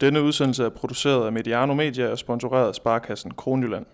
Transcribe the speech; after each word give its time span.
Denne 0.00 0.22
udsendelse 0.22 0.64
er 0.64 0.68
produceret 0.68 1.26
af 1.26 1.32
Mediano 1.32 1.74
Media 1.74 2.08
og 2.08 2.18
sponsoreret 2.18 2.68
af 2.68 2.74
Sparkassen 2.74 3.30
Kronjylland. 3.30 3.86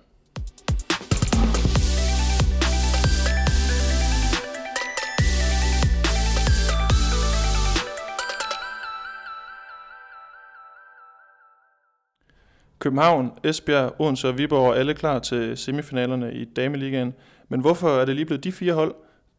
København, 12.79 13.32
Esbjerg, 13.45 14.00
Odense 14.00 14.29
og 14.29 14.39
Viborg 14.39 14.71
er 14.71 14.75
alle 14.75 14.95
klar 14.95 15.19
til 15.19 15.57
semifinalerne 15.57 16.34
i 16.34 16.45
Dameligaen. 16.45 17.14
Men 17.48 17.61
hvorfor 17.61 17.89
er 17.89 18.05
det 18.05 18.14
lige 18.14 18.27
blevet 18.27 18.45
de 18.45 18.53
fire 18.53 18.73
hold? 18.73 18.95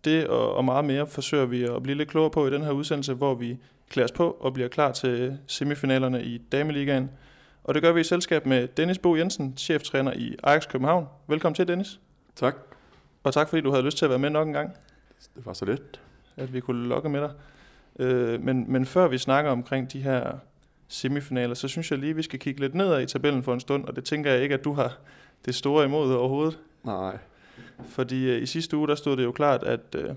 Det 0.05 0.27
og, 0.27 0.55
og 0.55 0.66
meget 0.66 0.86
mere 0.86 1.07
forsøger 1.07 1.45
vi 1.45 1.64
at 1.64 1.84
blive 1.84 1.98
lidt 1.98 2.09
klogere 2.09 2.32
på 2.32 2.48
i 2.48 2.52
den 2.52 2.61
her 2.61 2.71
udsendelse, 2.71 3.14
hvor 3.14 3.36
vi 3.36 3.57
klæder 3.93 4.07
os 4.07 4.11
på 4.11 4.31
og 4.31 4.53
bliver 4.53 4.69
klar 4.69 4.91
til 4.91 5.37
semifinalerne 5.47 6.23
i 6.23 6.37
Dameligaen. 6.37 7.11
Og 7.63 7.73
det 7.73 7.84
gør 7.84 7.91
vi 7.91 8.01
i 8.01 8.03
selskab 8.03 8.45
med 8.45 8.67
Dennis 8.67 8.97
Bo 8.97 9.15
Jensen, 9.15 9.57
cheftræner 9.57 10.13
i 10.13 10.35
Ajax 10.43 10.67
København. 10.67 11.07
Velkommen 11.27 11.55
til, 11.55 11.67
Dennis. 11.67 11.99
Tak. 12.35 12.55
Og 13.23 13.34
tak 13.34 13.49
fordi 13.49 13.61
du 13.61 13.71
havde 13.71 13.84
lyst 13.84 13.98
til 13.98 14.05
at 14.05 14.09
være 14.09 14.20
med 14.20 14.29
nok 14.29 14.48
en 14.48 14.53
gang. 14.53 14.73
Det 15.35 15.45
var 15.45 15.53
så 15.53 15.65
let. 15.65 16.01
At 16.37 16.53
vi 16.53 16.59
kunne 16.59 16.87
lokke 16.87 17.09
med 17.09 17.21
dig. 17.21 17.31
Øh, 17.99 18.43
men, 18.43 18.71
men 18.71 18.85
før 18.85 19.07
vi 19.07 19.17
snakker 19.17 19.51
omkring 19.51 19.93
de 19.93 20.01
her 20.01 20.31
semifinaler, 20.87 21.53
så 21.53 21.67
synes 21.67 21.91
jeg 21.91 21.99
lige, 21.99 22.09
at 22.09 22.17
vi 22.17 22.23
skal 22.23 22.39
kigge 22.39 22.59
lidt 22.59 22.75
nedad 22.75 23.01
i 23.01 23.05
tabellen 23.05 23.43
for 23.43 23.53
en 23.53 23.59
stund, 23.59 23.85
og 23.85 23.95
det 23.95 24.03
tænker 24.03 24.31
jeg 24.31 24.41
ikke, 24.41 24.55
at 24.55 24.63
du 24.63 24.73
har 24.73 24.98
det 25.45 25.55
store 25.55 25.85
imod 25.85 26.13
overhovedet. 26.13 26.59
Nej. 26.84 27.17
Fordi 27.87 28.29
øh, 28.29 28.41
i 28.41 28.45
sidste 28.45 28.77
uge, 28.77 28.87
der 28.87 28.95
stod 28.95 29.17
det 29.17 29.23
jo 29.23 29.31
klart, 29.31 29.63
at 29.63 29.95
øh, 29.95 30.09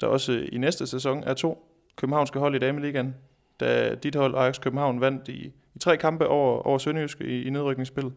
der 0.00 0.06
også 0.06 0.32
i 0.52 0.58
næste 0.58 0.86
sæson 0.86 1.24
er 1.24 1.34
to 1.34 1.71
københavnske 1.96 2.38
hold 2.38 2.54
i 2.54 2.58
Dameligaen, 2.58 3.14
da 3.60 3.94
dit 3.94 4.14
hold 4.14 4.34
Ajax 4.34 4.60
København 4.60 5.00
vandt 5.00 5.28
i, 5.28 5.52
i 5.74 5.78
tre 5.78 5.96
kampe 5.96 6.26
over, 6.28 6.66
over 6.66 6.78
Sønderjysk 6.78 7.20
i, 7.20 7.42
i 7.42 7.50
nedrykningsspillet. 7.50 8.12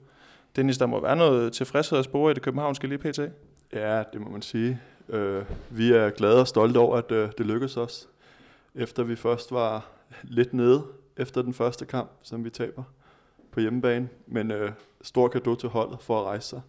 Dennis, 0.56 0.78
der 0.78 0.86
må 0.86 1.02
være 1.02 1.16
noget 1.16 1.54
tilfredshed 1.54 2.00
at 2.00 2.06
spore 2.06 2.32
i 2.32 2.34
det 2.34 2.44
københavnske 2.44 2.88
lige 2.88 2.98
pt. 2.98 3.20
Ja, 3.74 4.04
det 4.14 4.22
må 4.22 4.30
man 4.30 4.42
sige. 4.42 4.82
Øh, 5.10 5.44
vi 5.70 5.92
er 5.92 6.10
glade 6.10 6.42
og 6.42 6.48
stolte 6.48 6.78
over, 6.78 6.98
at 6.98 7.12
øh, 7.12 7.30
det 7.38 7.46
lykkedes 7.46 7.78
os. 7.78 8.10
Efter 8.76 9.04
vi 9.04 9.16
først 9.16 9.52
var 9.52 9.88
lidt 10.24 10.54
nede 10.54 10.84
efter 11.18 11.42
den 11.42 11.54
første 11.54 11.86
kamp, 11.86 12.12
som 12.22 12.46
vi 12.46 12.50
taber 12.50 12.84
på 13.52 13.60
hjemmebane. 13.60 14.10
Men 14.28 14.52
øh, 14.52 14.72
stor 15.02 15.28
kado 15.28 15.56
til 15.56 15.70
holdet 15.70 16.02
for 16.02 16.20
at 16.20 16.26
rejse 16.26 16.48
sig. 16.48 16.62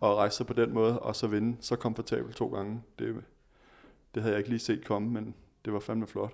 Og 0.00 0.16
rejse 0.16 0.36
sig 0.36 0.46
på 0.46 0.52
den 0.52 0.74
måde, 0.74 0.98
og 0.98 1.16
så 1.16 1.26
vinde 1.26 1.56
så 1.60 1.76
komfortabelt 1.76 2.36
to 2.36 2.46
gange. 2.46 2.82
Det, 2.98 3.16
det 4.14 4.22
havde 4.22 4.32
jeg 4.32 4.38
ikke 4.38 4.50
lige 4.50 4.60
set 4.60 4.84
komme, 4.84 5.10
men 5.10 5.34
det 5.64 5.72
var 5.72 5.80
fandme 5.80 6.06
flot. 6.06 6.32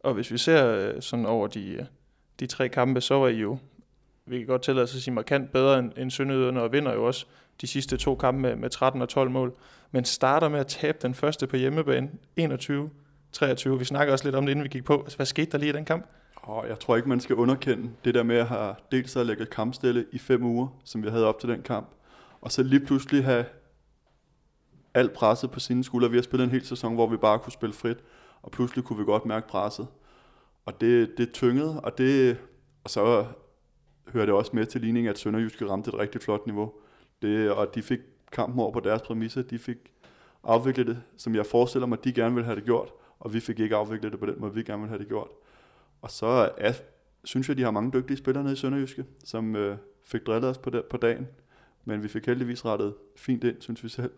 Og 0.00 0.14
hvis 0.14 0.30
vi 0.30 0.38
ser 0.38 0.66
øh, 0.66 1.02
sådan 1.02 1.26
over 1.26 1.46
de, 1.46 1.68
øh, 1.68 1.84
de 2.40 2.46
tre 2.46 2.68
kampe, 2.68 3.00
så 3.00 3.14
var 3.14 3.28
I 3.28 3.36
jo, 3.36 3.58
vi 4.26 4.38
kan 4.38 4.46
godt 4.46 4.62
tillade 4.62 4.84
os 4.84 4.94
at 4.94 5.02
sige, 5.02 5.14
markant 5.14 5.52
bedre 5.52 5.78
end, 5.78 5.92
end 5.96 6.10
Sønderjyderne, 6.10 6.62
og 6.62 6.72
vinder 6.72 6.92
jo 6.92 7.06
også 7.06 7.26
de 7.60 7.66
sidste 7.66 7.96
to 7.96 8.14
kampe 8.14 8.40
med, 8.40 8.56
med 8.56 8.70
13 8.70 9.02
og 9.02 9.08
12 9.08 9.30
mål. 9.30 9.54
Men 9.90 10.04
starter 10.04 10.48
med 10.48 10.60
at 10.60 10.66
tabe 10.66 10.98
den 11.02 11.14
første 11.14 11.46
på 11.46 11.56
hjemmebane, 11.56 12.10
21-23. 12.40 13.68
Vi 13.68 13.84
snakker 13.84 14.12
også 14.12 14.24
lidt 14.24 14.34
om 14.34 14.46
det, 14.46 14.50
inden 14.50 14.64
vi 14.64 14.68
gik 14.68 14.84
på. 14.84 15.00
Altså, 15.02 15.16
hvad 15.16 15.26
skete 15.26 15.50
der 15.50 15.58
lige 15.58 15.70
i 15.70 15.72
den 15.72 15.84
kamp? 15.84 16.06
Og 16.36 16.68
jeg 16.68 16.78
tror 16.78 16.96
ikke, 16.96 17.08
man 17.08 17.20
skal 17.20 17.36
underkende 17.36 17.90
det 18.04 18.14
der 18.14 18.22
med 18.22 18.36
at 18.36 18.46
have 18.46 18.74
dels 18.92 19.16
at 19.16 19.26
lægge 19.26 19.46
kampstille 19.46 20.06
i 20.12 20.18
fem 20.18 20.42
uger, 20.44 20.68
som 20.84 21.02
vi 21.02 21.08
havde 21.08 21.26
op 21.26 21.40
til 21.40 21.48
den 21.48 21.62
kamp, 21.62 21.88
og 22.40 22.52
så 22.52 22.62
lige 22.62 22.86
pludselig 22.86 23.24
have 23.24 23.44
alt 24.94 25.12
presset 25.12 25.50
på 25.50 25.60
sine 25.60 25.84
skuldre. 25.84 26.10
Vi 26.10 26.16
har 26.16 26.22
spillet 26.22 26.44
en 26.44 26.50
hel 26.50 26.66
sæson, 26.66 26.94
hvor 26.94 27.06
vi 27.06 27.16
bare 27.16 27.38
kunne 27.38 27.52
spille 27.52 27.72
frit, 27.72 27.98
og 28.42 28.50
pludselig 28.50 28.84
kunne 28.84 28.98
vi 28.98 29.04
godt 29.04 29.26
mærke 29.26 29.48
presset. 29.48 29.86
Og 30.66 30.80
det, 30.80 31.18
det 31.18 31.32
tyngede, 31.32 31.80
og, 31.80 31.98
det, 31.98 32.38
og 32.84 32.90
så 32.90 33.26
hører 34.08 34.26
det 34.26 34.34
også 34.34 34.50
med 34.54 34.66
til 34.66 34.80
ligningen, 34.80 35.10
at 35.10 35.18
Sønderjyske 35.18 35.68
ramte 35.68 35.88
et 35.88 35.98
rigtig 35.98 36.20
flot 36.20 36.46
niveau. 36.46 36.72
Det, 37.22 37.50
og 37.50 37.74
de 37.74 37.82
fik 37.82 38.00
kampen 38.32 38.60
over 38.60 38.72
på 38.72 38.80
deres 38.80 39.02
præmisser. 39.02 39.42
De 39.42 39.58
fik 39.58 39.76
afviklet 40.44 40.86
det, 40.86 41.02
som 41.16 41.34
jeg 41.34 41.46
forestiller 41.46 41.86
mig, 41.86 42.04
de 42.04 42.12
gerne 42.12 42.34
ville 42.34 42.44
have 42.44 42.56
det 42.56 42.64
gjort, 42.64 42.88
og 43.18 43.34
vi 43.34 43.40
fik 43.40 43.60
ikke 43.60 43.76
afviklet 43.76 44.12
det 44.12 44.20
på 44.20 44.26
den 44.26 44.34
måde, 44.38 44.54
vi 44.54 44.62
gerne 44.62 44.80
ville 44.80 44.88
have 44.88 44.98
det 44.98 45.08
gjort. 45.08 45.28
Og 46.02 46.10
så 46.10 46.50
er, 46.58 46.72
synes 47.24 47.48
jeg, 47.48 47.56
de 47.56 47.62
har 47.62 47.70
mange 47.70 47.92
dygtige 47.92 48.16
spillere 48.16 48.44
nede 48.44 48.52
i 48.52 48.56
Sønderjyske, 48.56 49.04
som 49.24 49.56
øh, 49.56 49.76
fik 50.04 50.26
drillet 50.26 50.50
os 50.50 50.58
på, 50.58 50.70
der, 50.70 50.82
på 50.90 50.96
dagen. 50.96 51.28
Men 51.84 52.02
vi 52.02 52.08
fik 52.08 52.26
heldigvis 52.26 52.64
rettet 52.64 52.94
fint 53.16 53.44
ind, 53.44 53.56
synes 53.60 53.84
vi 53.84 53.88
selv. 53.88 54.10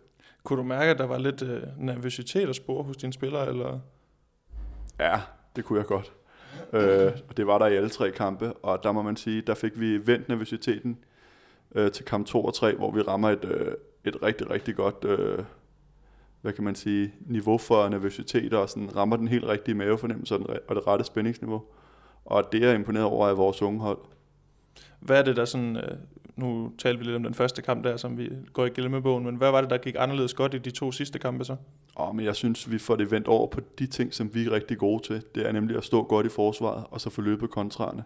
Kunne 0.43 0.59
du 0.59 0.63
mærke, 0.63 0.91
at 0.91 0.97
der 0.97 1.05
var 1.05 1.17
lidt 1.17 1.41
øh, 1.41 1.63
nervøsitet 1.77 2.49
at 2.49 2.55
spore 2.55 2.83
hos 2.83 2.97
dine 2.97 3.13
spillere? 3.13 3.49
Eller? 3.49 3.79
Ja, 4.99 5.21
det 5.55 5.65
kunne 5.65 5.79
jeg 5.79 5.85
godt. 5.85 6.13
øh, 6.73 7.11
og 7.29 7.37
det 7.37 7.47
var 7.47 7.57
der 7.57 7.65
i 7.65 7.75
alle 7.75 7.89
tre 7.89 8.11
kampe, 8.11 8.53
og 8.53 8.83
der 8.83 8.91
må 8.91 9.01
man 9.01 9.15
sige, 9.15 9.41
der 9.41 9.53
fik 9.53 9.79
vi 9.79 10.07
vendt 10.07 10.29
nervøsiteten 10.29 10.97
øh, 11.75 11.91
til 11.91 12.05
kamp 12.05 12.27
2 12.27 12.45
og 12.45 12.53
3, 12.53 12.75
hvor 12.75 12.91
vi 12.91 13.01
rammer 13.01 13.29
et, 13.29 13.45
øh, 13.45 13.73
et 14.05 14.23
rigtig, 14.23 14.49
rigtig 14.49 14.75
godt 14.75 15.05
øh, 15.05 15.43
hvad 16.45 16.53
kan 16.53 16.63
man 16.63 16.75
sige, 16.75 17.13
niveau 17.19 17.57
for 17.57 17.89
nervøsitet, 17.89 18.53
og 18.53 18.69
sådan 18.69 18.95
rammer 18.95 19.17
den 19.17 19.27
helt 19.27 19.45
rigtige 19.45 19.75
mavefornemmelse 19.75 20.35
og 20.67 20.75
det 20.75 20.87
rette 20.87 21.05
spændingsniveau. 21.05 21.63
Og 22.25 22.51
det 22.51 22.63
er 22.63 22.67
jeg 22.67 22.75
imponeret 22.75 23.05
over 23.05 23.27
af 23.27 23.37
vores 23.37 23.61
unge 23.61 23.79
hold. 23.79 23.97
Hvad 24.99 25.19
er 25.19 25.23
det 25.23 25.35
der 25.35 25.45
sådan, 25.45 25.77
øh, 25.77 25.97
nu 26.35 26.71
talte 26.77 26.99
vi 26.99 27.05
lidt 27.05 27.15
om 27.15 27.23
den 27.23 27.33
første 27.33 27.61
kamp 27.61 27.83
der, 27.83 27.97
som 27.97 28.17
vi 28.17 28.29
går 28.53 28.65
i 28.65 28.69
glemmebogen, 28.69 29.25
men 29.25 29.35
hvad 29.35 29.51
var 29.51 29.61
det, 29.61 29.69
der 29.69 29.77
gik 29.77 29.95
anderledes 29.99 30.33
godt 30.33 30.53
i 30.53 30.57
de 30.57 30.71
to 30.71 30.91
sidste 30.91 31.19
kampe 31.19 31.45
så? 31.45 31.55
Oh, 31.95 32.15
men 32.15 32.25
jeg 32.25 32.35
synes, 32.35 32.71
vi 32.71 32.77
får 32.77 32.95
det 32.95 33.11
vendt 33.11 33.27
over 33.27 33.47
på 33.47 33.61
de 33.79 33.87
ting, 33.87 34.13
som 34.13 34.33
vi 34.33 34.45
er 34.45 34.51
rigtig 34.51 34.77
gode 34.77 35.03
til. 35.03 35.23
Det 35.35 35.47
er 35.47 35.51
nemlig 35.51 35.77
at 35.77 35.83
stå 35.83 36.03
godt 36.03 36.25
i 36.25 36.29
forsvaret, 36.29 36.83
og 36.91 37.01
så 37.01 37.09
få 37.09 37.21
løbet 37.21 37.49
kontrarne. 37.49 38.03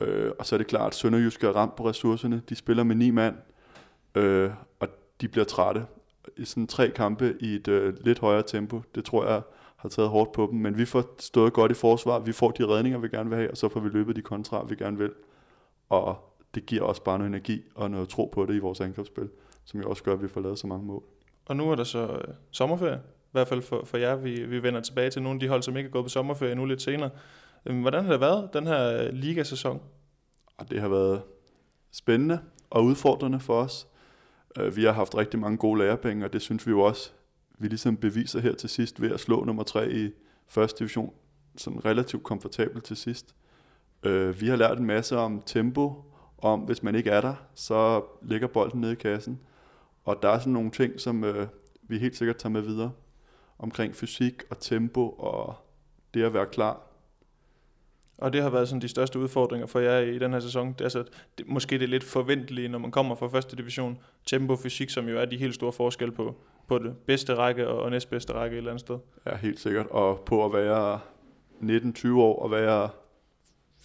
Øh, 0.00 0.30
og 0.38 0.46
så 0.46 0.56
er 0.56 0.58
det 0.58 0.66
klart, 0.66 0.86
at 0.86 0.94
Sønderjysk 0.94 1.44
er 1.44 1.48
ramt 1.50 1.76
på 1.76 1.88
ressourcerne. 1.88 2.42
De 2.48 2.54
spiller 2.54 2.82
med 2.82 2.96
ni 2.96 3.10
mand, 3.10 3.36
øh, 4.14 4.50
og 4.80 4.88
de 5.20 5.28
bliver 5.28 5.44
trætte 5.44 5.86
i 6.36 6.44
sådan 6.44 6.66
tre 6.66 6.90
kampe 6.90 7.36
i 7.40 7.54
et 7.54 7.68
øh, 7.68 7.94
lidt 8.04 8.18
højere 8.18 8.42
tempo. 8.42 8.82
Det 8.94 9.04
tror 9.04 9.26
jeg 9.26 9.42
har 9.76 9.88
taget 9.88 10.10
hårdt 10.10 10.32
på 10.32 10.48
dem, 10.50 10.58
men 10.58 10.78
vi 10.78 10.84
får 10.84 11.04
stået 11.18 11.52
godt 11.52 11.70
i 11.70 11.74
forsvar, 11.74 12.18
vi 12.18 12.32
får 12.32 12.50
de 12.50 12.66
redninger, 12.66 12.98
vi 12.98 13.08
gerne 13.08 13.30
vil 13.30 13.38
have, 13.38 13.50
og 13.50 13.56
så 13.56 13.68
får 13.68 13.80
vi 13.80 13.88
løbet 13.88 14.16
de 14.16 14.22
kontra, 14.22 14.64
vi 14.64 14.74
gerne 14.74 14.98
vil. 14.98 15.10
Og 15.88 16.33
det 16.54 16.66
giver 16.66 16.82
også 16.82 17.02
bare 17.02 17.18
noget 17.18 17.28
energi 17.28 17.62
og 17.74 17.90
noget 17.90 18.08
tro 18.08 18.30
på 18.34 18.46
det 18.46 18.54
i 18.54 18.58
vores 18.58 18.80
angrebsspil, 18.80 19.28
som 19.64 19.80
jo 19.80 19.90
også 19.90 20.02
gør, 20.02 20.12
at 20.12 20.22
vi 20.22 20.28
får 20.28 20.40
lavet 20.40 20.58
så 20.58 20.66
mange 20.66 20.86
mål. 20.86 21.02
Og 21.46 21.56
nu 21.56 21.70
er 21.70 21.74
der 21.74 21.84
så 21.84 22.06
øh, 22.06 22.34
sommerferie, 22.50 22.96
i 22.96 23.32
hvert 23.32 23.48
fald 23.48 23.62
for, 23.62 23.84
for 23.84 23.96
jer. 23.96 24.16
Vi, 24.16 24.44
vi 24.44 24.62
vender 24.62 24.80
tilbage 24.80 25.10
til 25.10 25.22
nogle 25.22 25.36
af 25.36 25.40
de 25.40 25.48
hold, 25.48 25.62
som 25.62 25.76
ikke 25.76 25.88
er 25.88 25.90
gået 25.90 26.04
på 26.04 26.08
sommerferie 26.08 26.54
nu 26.54 26.64
lidt 26.64 26.82
senere. 26.82 27.10
Øhm, 27.66 27.80
hvordan 27.80 28.04
har 28.04 28.10
det 28.10 28.20
været, 28.20 28.50
den 28.52 28.66
her 28.66 29.02
øh, 29.02 29.12
ligasæson? 29.12 29.80
Det 30.70 30.80
har 30.80 30.88
været 30.88 31.22
spændende 31.92 32.38
og 32.70 32.84
udfordrende 32.84 33.40
for 33.40 33.60
os. 33.60 33.86
Øh, 34.58 34.76
vi 34.76 34.84
har 34.84 34.92
haft 34.92 35.16
rigtig 35.16 35.40
mange 35.40 35.58
gode 35.58 35.78
lærepenge, 35.78 36.24
og 36.24 36.32
det 36.32 36.42
synes 36.42 36.66
vi 36.66 36.70
jo 36.70 36.80
også, 36.80 37.10
vi 37.58 37.68
ligesom 37.68 37.96
beviser 37.96 38.40
her 38.40 38.54
til 38.54 38.68
sidst 38.68 39.00
ved 39.00 39.10
at 39.10 39.20
slå 39.20 39.44
nummer 39.44 39.62
tre 39.62 39.92
i 39.92 40.10
første 40.48 40.78
division, 40.78 41.12
sådan 41.56 41.84
relativt 41.84 42.22
komfortabelt 42.22 42.84
til 42.84 42.96
sidst. 42.96 43.34
Øh, 44.02 44.40
vi 44.40 44.48
har 44.48 44.56
lært 44.56 44.78
en 44.78 44.86
masse 44.86 45.16
om 45.16 45.42
tempo, 45.46 46.04
om 46.44 46.60
hvis 46.60 46.82
man 46.82 46.94
ikke 46.94 47.10
er 47.10 47.20
der, 47.20 47.34
så 47.54 48.02
ligger 48.22 48.46
bolden 48.46 48.80
nede 48.80 48.92
i 48.92 48.96
kassen. 48.96 49.40
Og 50.04 50.22
der 50.22 50.28
er 50.28 50.38
sådan 50.38 50.52
nogle 50.52 50.70
ting, 50.70 51.00
som 51.00 51.24
øh, 51.24 51.46
vi 51.82 51.98
helt 51.98 52.16
sikkert 52.16 52.36
tager 52.36 52.52
med 52.52 52.60
videre, 52.60 52.92
omkring 53.58 53.94
fysik 53.94 54.42
og 54.50 54.58
tempo 54.58 55.08
og 55.08 55.54
det 56.14 56.22
at 56.22 56.34
være 56.34 56.46
klar 56.46 56.80
og 58.18 58.32
det 58.32 58.42
har 58.42 58.50
været 58.50 58.68
sådan 58.68 58.82
de 58.82 58.88
største 58.88 59.18
udfordringer 59.18 59.66
for 59.66 59.80
jer 59.80 59.98
i 59.98 60.18
den 60.18 60.32
her 60.32 60.40
sæson. 60.40 60.68
Det 60.72 60.80
er 60.80 60.84
altså, 60.84 61.04
det, 61.38 61.48
måske 61.48 61.78
det 61.78 61.84
er 61.84 61.88
lidt 61.88 62.04
forventelige, 62.04 62.68
når 62.68 62.78
man 62.78 62.90
kommer 62.90 63.14
fra 63.14 63.28
første 63.28 63.56
division. 63.56 63.98
Tempo, 64.26 64.56
fysik, 64.56 64.90
som 64.90 65.08
jo 65.08 65.18
er 65.18 65.24
de 65.24 65.36
helt 65.36 65.54
store 65.54 65.72
forskelle 65.72 66.14
på, 66.14 66.34
på 66.68 66.78
det 66.78 66.96
bedste 67.06 67.34
række 67.34 67.68
og 67.68 67.90
næstbedste 67.90 68.32
række 68.32 68.54
et 68.54 68.58
eller 68.58 68.70
andet 68.70 68.80
sted. 68.80 68.98
Ja, 69.26 69.36
helt 69.36 69.60
sikkert. 69.60 69.86
Og 69.86 70.20
på 70.26 70.44
at 70.44 70.52
være 70.52 71.00
19-20 71.60 72.16
år 72.16 72.42
og 72.42 72.50
være 72.50 72.88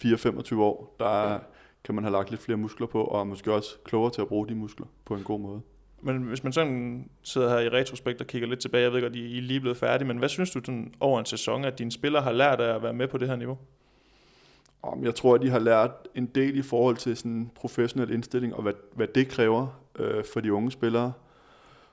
4-25 0.04 0.56
år, 0.56 0.96
der 0.98 1.38
kan 1.84 1.94
man 1.94 2.04
have 2.04 2.12
lagt 2.12 2.30
lidt 2.30 2.42
flere 2.42 2.58
muskler 2.58 2.86
på, 2.86 3.04
og 3.04 3.26
måske 3.26 3.52
også 3.52 3.76
klogere 3.84 4.12
til 4.12 4.22
at 4.22 4.28
bruge 4.28 4.48
de 4.48 4.54
muskler 4.54 4.86
på 5.04 5.14
en 5.14 5.22
god 5.22 5.40
måde. 5.40 5.60
Men 6.02 6.22
hvis 6.22 6.44
man 6.44 6.52
sådan 6.52 7.10
sidder 7.22 7.48
her 7.48 7.58
i 7.58 7.68
retrospekt 7.68 8.20
og 8.20 8.26
kigger 8.26 8.48
lidt 8.48 8.60
tilbage, 8.60 8.82
jeg 8.82 8.92
ved 8.92 9.02
godt, 9.02 9.16
I 9.16 9.38
er 9.38 9.42
lige 9.42 9.60
blevet 9.60 9.76
færdige, 9.76 10.08
men 10.08 10.18
hvad 10.18 10.28
synes 10.28 10.50
du 10.50 10.60
sådan 10.64 10.94
over 11.00 11.20
en 11.20 11.26
sæson, 11.26 11.64
at 11.64 11.78
dine 11.78 11.92
spillere 11.92 12.22
har 12.22 12.32
lært 12.32 12.60
af 12.60 12.74
at 12.74 12.82
være 12.82 12.92
med 12.92 13.08
på 13.08 13.18
det 13.18 13.28
her 13.28 13.36
niveau? 13.36 13.58
Om 14.82 15.04
jeg 15.04 15.14
tror, 15.14 15.34
at 15.34 15.42
de 15.42 15.50
har 15.50 15.58
lært 15.58 15.90
en 16.14 16.26
del 16.26 16.58
i 16.58 16.62
forhold 16.62 16.96
til 16.96 17.16
sådan 17.16 17.50
professionel 17.54 18.10
indstilling, 18.10 18.54
og 18.54 18.62
hvad, 18.62 18.72
hvad 18.94 19.06
det 19.06 19.28
kræver 19.28 19.66
øh, 19.98 20.24
for 20.32 20.40
de 20.40 20.52
unge 20.52 20.70
spillere. 20.70 21.12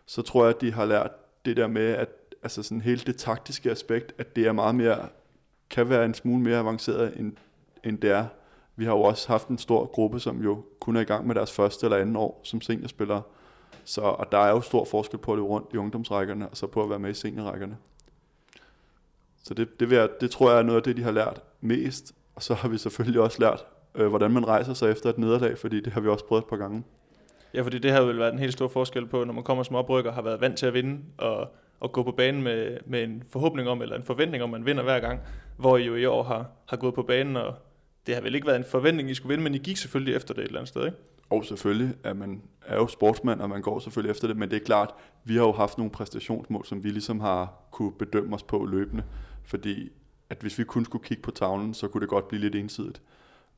Så 0.05 0.21
tror 0.21 0.45
jeg, 0.45 0.55
at 0.55 0.61
de 0.61 0.71
har 0.71 0.85
lært 0.85 1.11
det 1.45 1.57
der 1.57 1.67
med, 1.67 1.85
at 1.85 2.09
altså 2.43 2.63
sådan 2.63 2.81
hele 2.81 3.01
det 3.05 3.17
taktiske 3.17 3.71
aspekt, 3.71 4.13
at 4.17 4.35
det 4.35 4.47
er 4.47 4.51
meget 4.51 4.75
mere, 4.75 5.07
kan 5.69 5.89
være 5.89 6.05
en 6.05 6.13
smule 6.13 6.43
mere 6.43 6.57
avanceret, 6.57 7.19
end, 7.19 7.33
end 7.83 7.97
det 7.97 8.11
er. 8.11 8.25
Vi 8.77 8.85
har 8.85 8.91
jo 8.91 9.01
også 9.01 9.27
haft 9.27 9.47
en 9.47 9.57
stor 9.57 9.85
gruppe, 9.85 10.19
som 10.19 10.43
jo 10.43 10.63
kun 10.79 10.95
er 10.95 11.01
i 11.01 11.03
gang 11.03 11.27
med 11.27 11.35
deres 11.35 11.51
første 11.51 11.85
eller 11.85 11.97
anden 11.97 12.15
år 12.15 12.41
som 12.43 12.61
seniorspillere. 12.61 13.21
Så, 13.83 14.01
og 14.01 14.31
der 14.31 14.37
er 14.37 14.49
jo 14.49 14.61
stor 14.61 14.85
forskel 14.85 15.19
på 15.19 15.31
at 15.31 15.37
løbe 15.37 15.47
rundt 15.47 15.67
i 15.73 15.77
ungdomsrækkerne, 15.77 16.49
og 16.49 16.57
så 16.57 16.67
på 16.67 16.83
at 16.83 16.89
være 16.89 16.99
med 16.99 17.09
i 17.09 17.13
seniorrækkerne. 17.13 17.77
Så 19.43 19.53
det, 19.53 19.79
det, 19.79 19.89
vil 19.89 19.97
jeg, 19.97 20.09
det 20.21 20.31
tror 20.31 20.49
jeg 20.49 20.59
er 20.59 20.63
noget 20.63 20.77
af 20.77 20.83
det, 20.83 20.97
de 20.97 21.03
har 21.03 21.11
lært 21.11 21.41
mest. 21.61 22.13
Og 22.35 22.43
så 22.43 22.53
har 22.53 22.69
vi 22.69 22.77
selvfølgelig 22.77 23.21
også 23.21 23.37
lært 23.39 23.65
øh, 23.97 24.07
hvordan 24.07 24.31
man 24.31 24.47
rejser 24.47 24.73
sig 24.73 24.91
efter 24.91 25.09
et 25.09 25.17
nederlag, 25.17 25.57
fordi 25.57 25.79
det 25.79 25.93
har 25.93 26.01
vi 26.01 26.07
også 26.07 26.25
prøvet 26.25 26.41
et 26.41 26.49
par 26.49 26.57
gange. 26.57 26.83
Ja, 27.53 27.61
fordi 27.61 27.79
det 27.79 27.91
har 27.91 28.01
jo 28.01 28.05
været 28.05 28.33
en 28.33 28.39
helt 28.39 28.53
stor 28.53 28.67
forskel 28.67 29.05
på, 29.05 29.23
når 29.23 29.33
man 29.33 29.43
kommer 29.43 29.63
som 29.63 29.75
oprykker, 29.75 30.11
har 30.11 30.21
været 30.21 30.41
vant 30.41 30.57
til 30.57 30.65
at 30.65 30.73
vinde, 30.73 30.99
og, 31.17 31.47
og 31.79 31.91
gå 31.91 32.03
på 32.03 32.11
banen 32.11 32.43
med, 32.43 32.77
med 32.85 33.03
en 33.03 33.23
forhåbning 33.31 33.69
om, 33.69 33.81
eller 33.81 33.95
en 33.95 34.03
forventning 34.03 34.43
om, 34.43 34.53
at 34.53 34.59
man 34.59 34.65
vinder 34.65 34.83
hver 34.83 34.99
gang, 34.99 35.19
hvor 35.57 35.77
I 35.77 35.83
jo 35.83 35.95
i 35.95 36.05
år 36.05 36.23
har, 36.23 36.45
har 36.65 36.77
gået 36.77 36.93
på 36.93 37.03
banen, 37.03 37.37
og 37.37 37.53
det 38.07 38.15
har 38.15 38.21
vel 38.21 38.35
ikke 38.35 38.47
været 38.47 38.57
en 38.57 38.65
forventning, 38.65 39.09
I 39.09 39.13
skulle 39.13 39.29
vinde, 39.29 39.43
men 39.43 39.55
I 39.55 39.57
gik 39.57 39.77
selvfølgelig 39.77 40.15
efter 40.15 40.33
det 40.33 40.41
et 40.41 40.47
eller 40.47 40.59
andet 40.59 40.69
sted, 40.69 40.85
ikke? 40.85 40.97
Og 41.29 41.45
selvfølgelig, 41.45 41.95
at 42.03 42.17
man 42.17 42.41
er 42.65 42.75
jo 42.75 42.87
sportsmand, 42.87 43.41
og 43.41 43.49
man 43.49 43.61
går 43.61 43.79
selvfølgelig 43.79 44.11
efter 44.11 44.27
det, 44.27 44.37
men 44.37 44.49
det 44.49 44.55
er 44.55 44.65
klart, 44.65 44.93
vi 45.23 45.35
har 45.35 45.43
jo 45.43 45.51
haft 45.51 45.77
nogle 45.77 45.91
præstationsmål, 45.91 46.65
som 46.65 46.83
vi 46.83 46.89
ligesom 46.89 47.19
har 47.19 47.53
kunne 47.71 47.91
bedømme 47.91 48.35
os 48.35 48.43
på 48.43 48.65
løbende, 48.65 49.03
fordi 49.43 49.91
at 50.29 50.37
hvis 50.41 50.59
vi 50.59 50.63
kun 50.63 50.85
skulle 50.85 51.05
kigge 51.05 51.23
på 51.23 51.31
tavlen, 51.31 51.73
så 51.73 51.87
kunne 51.87 52.01
det 52.01 52.09
godt 52.09 52.27
blive 52.27 52.41
lidt 52.41 52.55
ensidigt. 52.55 53.01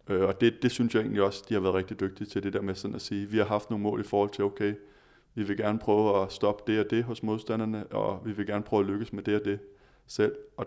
Øh, 0.08 0.22
og 0.22 0.42
det, 0.42 0.54
det 0.62 0.72
synes 0.72 0.96
jeg 0.96 1.02
egentlig 1.02 1.24
også, 1.24 1.44
de 1.50 1.54
har 1.54 1.62
været 1.62 1.76
rigtig 1.76 2.00
dygtige 2.00 2.28
til, 2.28 2.44
det 2.44 2.54
der 2.54 2.62
med 2.62 2.76
sådan 2.76 2.96
at 2.96 3.02
sige, 3.02 3.26
vi 3.26 3.38
har 3.38 3.46
haft 3.46 3.70
nogle 3.70 3.84
mål 3.84 4.00
i 4.00 4.04
forhold 4.04 4.30
til, 4.30 4.44
okay, 4.44 4.74
vi 5.36 5.44
vil 5.44 5.58
gerne 5.58 5.80
prøve 5.80 6.22
at 6.22 6.32
stoppe 6.32 6.72
det 6.72 6.86
og 6.86 6.92
det 6.92 7.04
hos 7.04 7.24
modstanderne, 7.24 7.88
og 7.88 8.22
vi 8.26 8.32
vil 8.32 8.46
gerne 8.48 8.64
prøve 8.64 8.80
at 8.80 8.86
lykkes 8.86 9.14
med 9.14 9.24
det 9.24 9.40
og 9.40 9.46
det 9.46 9.60
selv. 10.08 10.36
Og 10.58 10.66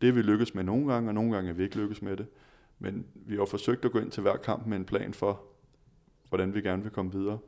det 0.00 0.16
vi 0.16 0.22
lykkes 0.22 0.54
med 0.54 0.64
nogle 0.64 0.92
gange, 0.92 1.10
og 1.10 1.14
nogle 1.14 1.34
gange 1.34 1.50
er 1.50 1.54
vi 1.54 1.62
ikke 1.62 1.76
lykkes 1.76 2.02
med 2.02 2.16
det. 2.16 2.26
Men 2.84 3.06
vi 3.14 3.36
har 3.36 3.44
forsøgt 3.44 3.84
at 3.84 3.92
gå 3.92 3.98
ind 3.98 4.10
til 4.10 4.22
hver 4.22 4.36
kamp 4.36 4.66
med 4.66 4.76
en 4.76 4.84
plan 4.84 5.14
for, 5.14 5.40
hvordan 6.28 6.54
vi 6.54 6.60
gerne 6.60 6.82
vil 6.82 6.92
komme 6.92 7.12
videre. 7.12 7.38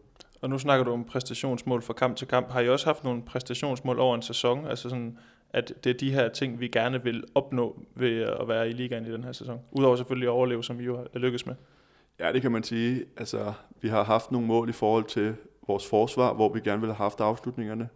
Og 0.42 0.50
nu 0.50 0.58
snakker 0.58 0.84
du 0.84 0.92
om 0.92 1.04
præstationsmål 1.04 1.82
fra 1.82 1.92
kamp 1.92 2.16
til 2.16 2.28
kamp. 2.28 2.50
Har 2.50 2.60
I 2.60 2.68
også 2.68 2.86
haft 2.86 3.04
nogle 3.04 3.22
præstationsmål 3.22 3.98
over 3.98 4.14
en 4.14 4.22
sæson? 4.22 4.66
Altså 4.66 4.88
sådan, 4.88 5.18
at 5.50 5.72
det 5.84 5.90
er 5.90 5.94
de 5.94 6.12
her 6.12 6.28
ting, 6.28 6.60
vi 6.60 6.68
gerne 6.68 7.02
vil 7.02 7.24
opnå 7.34 7.82
ved 7.94 8.20
at 8.20 8.48
være 8.48 8.68
i 8.68 8.72
ligaen 8.72 9.06
i 9.06 9.12
den 9.12 9.24
her 9.24 9.32
sæson? 9.32 9.60
Udover 9.72 9.96
selvfølgelig 9.96 10.26
at 10.26 10.30
overleve, 10.30 10.64
som 10.64 10.78
vi 10.78 10.84
jo 10.84 10.96
har 10.96 11.18
lykkes 11.18 11.46
med. 11.46 11.54
Ja, 12.20 12.32
det 12.32 12.42
kan 12.42 12.52
man 12.52 12.62
sige. 12.62 13.04
Altså, 13.16 13.52
vi 13.80 13.88
har 13.88 14.04
haft 14.04 14.32
nogle 14.32 14.46
mål 14.46 14.68
i 14.68 14.72
forhold 14.72 15.04
til 15.04 15.34
vores 15.66 15.88
forsvar, 15.88 16.34
hvor 16.34 16.52
vi 16.52 16.60
gerne 16.60 16.80
ville 16.80 16.94
have 16.94 17.04
haft 17.04 17.20
afslutningerne. 17.20 17.88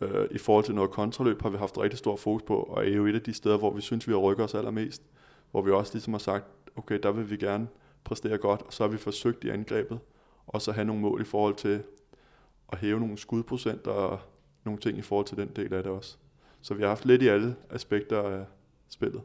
Øh, 0.00 0.28
I 0.30 0.38
forhold 0.38 0.64
til 0.64 0.74
noget 0.74 0.90
kontraløb 0.90 1.42
har 1.42 1.50
vi 1.50 1.56
haft 1.56 1.78
rigtig 1.78 1.98
stor 1.98 2.16
fokus 2.16 2.42
på, 2.42 2.56
og 2.56 2.86
er 2.86 2.90
jo 2.90 3.06
et 3.06 3.14
af 3.14 3.22
de 3.22 3.34
steder, 3.34 3.58
hvor 3.58 3.70
vi 3.70 3.80
synes, 3.80 4.08
vi 4.08 4.12
har 4.12 4.18
rykket 4.18 4.44
os 4.44 4.54
allermest. 4.54 5.02
Hvor 5.50 5.62
vi 5.62 5.70
også 5.70 5.94
ligesom 5.94 6.14
har 6.14 6.18
sagt, 6.18 6.44
okay, 6.76 6.98
der 7.02 7.12
vil 7.12 7.30
vi 7.30 7.36
gerne 7.36 7.68
præstere 8.04 8.38
godt, 8.38 8.62
og 8.62 8.72
så 8.72 8.82
har 8.82 8.88
vi 8.88 8.96
forsøgt 8.96 9.44
i 9.44 9.48
angrebet, 9.48 9.98
og 10.46 10.62
så 10.62 10.72
have 10.72 10.84
nogle 10.84 11.02
mål 11.02 11.20
i 11.20 11.24
forhold 11.24 11.54
til 11.54 11.82
at 12.72 12.78
hæve 12.78 13.00
nogle 13.00 13.18
skudprocenter 13.18 13.90
og 13.90 14.20
nogle 14.64 14.80
ting 14.80 14.98
i 14.98 15.02
forhold 15.02 15.26
til 15.26 15.36
den 15.36 15.48
del 15.56 15.74
af 15.74 15.82
det 15.82 15.92
også. 15.92 16.16
Så 16.62 16.74
vi 16.74 16.82
har 16.82 16.88
haft 16.88 17.04
lidt 17.04 17.22
i 17.22 17.28
alle 17.28 17.56
aspekter 17.70 18.22
af 18.22 18.44
spillet. 18.88 19.22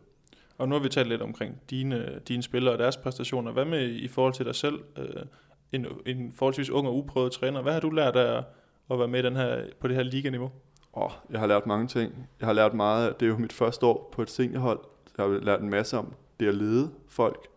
Og 0.58 0.70
nu 0.70 0.76
har 0.76 0.84
vi 0.84 0.90
talt 0.90 1.10
lidt 1.10 1.22
omkring 1.22 1.62
dine, 1.70 2.22
dine 2.28 2.44
spillere 2.44 2.74
og 2.74 2.80
deres 2.80 2.98
præstationer. 2.98 3.52
Hvad 3.52 3.66
med 3.66 3.90
i 3.90 4.08
forhold 4.08 4.34
til 4.34 4.46
dig 4.46 4.56
selv? 4.56 4.80
Øh, 4.98 5.24
en, 5.72 5.86
en 6.06 6.34
forholdsvis 6.34 6.70
ung 6.70 6.88
og 6.88 6.98
uprøvet 6.98 7.32
træner. 7.32 7.62
Hvad 7.62 7.74
har 7.74 7.80
du 7.80 7.90
lært 7.90 8.16
af 8.16 8.44
at 8.92 9.00
være 9.00 9.08
med 9.08 9.24
den 9.24 9.36
her, 9.36 9.66
på 9.80 9.88
det 9.88 9.96
her 9.96 10.04
liganiveau? 10.04 10.52
Oh, 10.94 11.12
jeg 11.30 11.40
har 11.40 11.48
lært 11.48 11.66
mange 11.66 11.88
ting. 11.88 12.28
Jeg 12.40 12.48
har 12.48 12.54
lært 12.54 12.74
meget. 12.74 13.20
Det 13.20 13.26
er 13.26 13.30
jo 13.30 13.38
mit 13.38 13.54
første 13.54 13.86
år 13.86 14.10
på 14.12 14.22
et 14.22 14.30
seniorhold. 14.30 14.80
Jeg 15.18 15.26
har 15.26 15.40
lært 15.40 15.62
en 15.62 15.70
masse 15.70 15.98
om 15.98 16.14
det 16.42 16.48
at 16.48 16.56
lede 16.56 16.92
folk. 17.08 17.48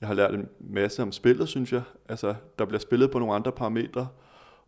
Jeg 0.00 0.08
har 0.08 0.14
lært 0.14 0.34
en 0.34 0.48
masse 0.60 1.02
om 1.02 1.12
spillet, 1.12 1.48
synes 1.48 1.72
jeg. 1.72 1.82
Altså, 2.08 2.34
der 2.58 2.64
bliver 2.64 2.80
spillet 2.80 3.10
på 3.10 3.18
nogle 3.18 3.34
andre 3.34 3.52
parametre, 3.52 4.08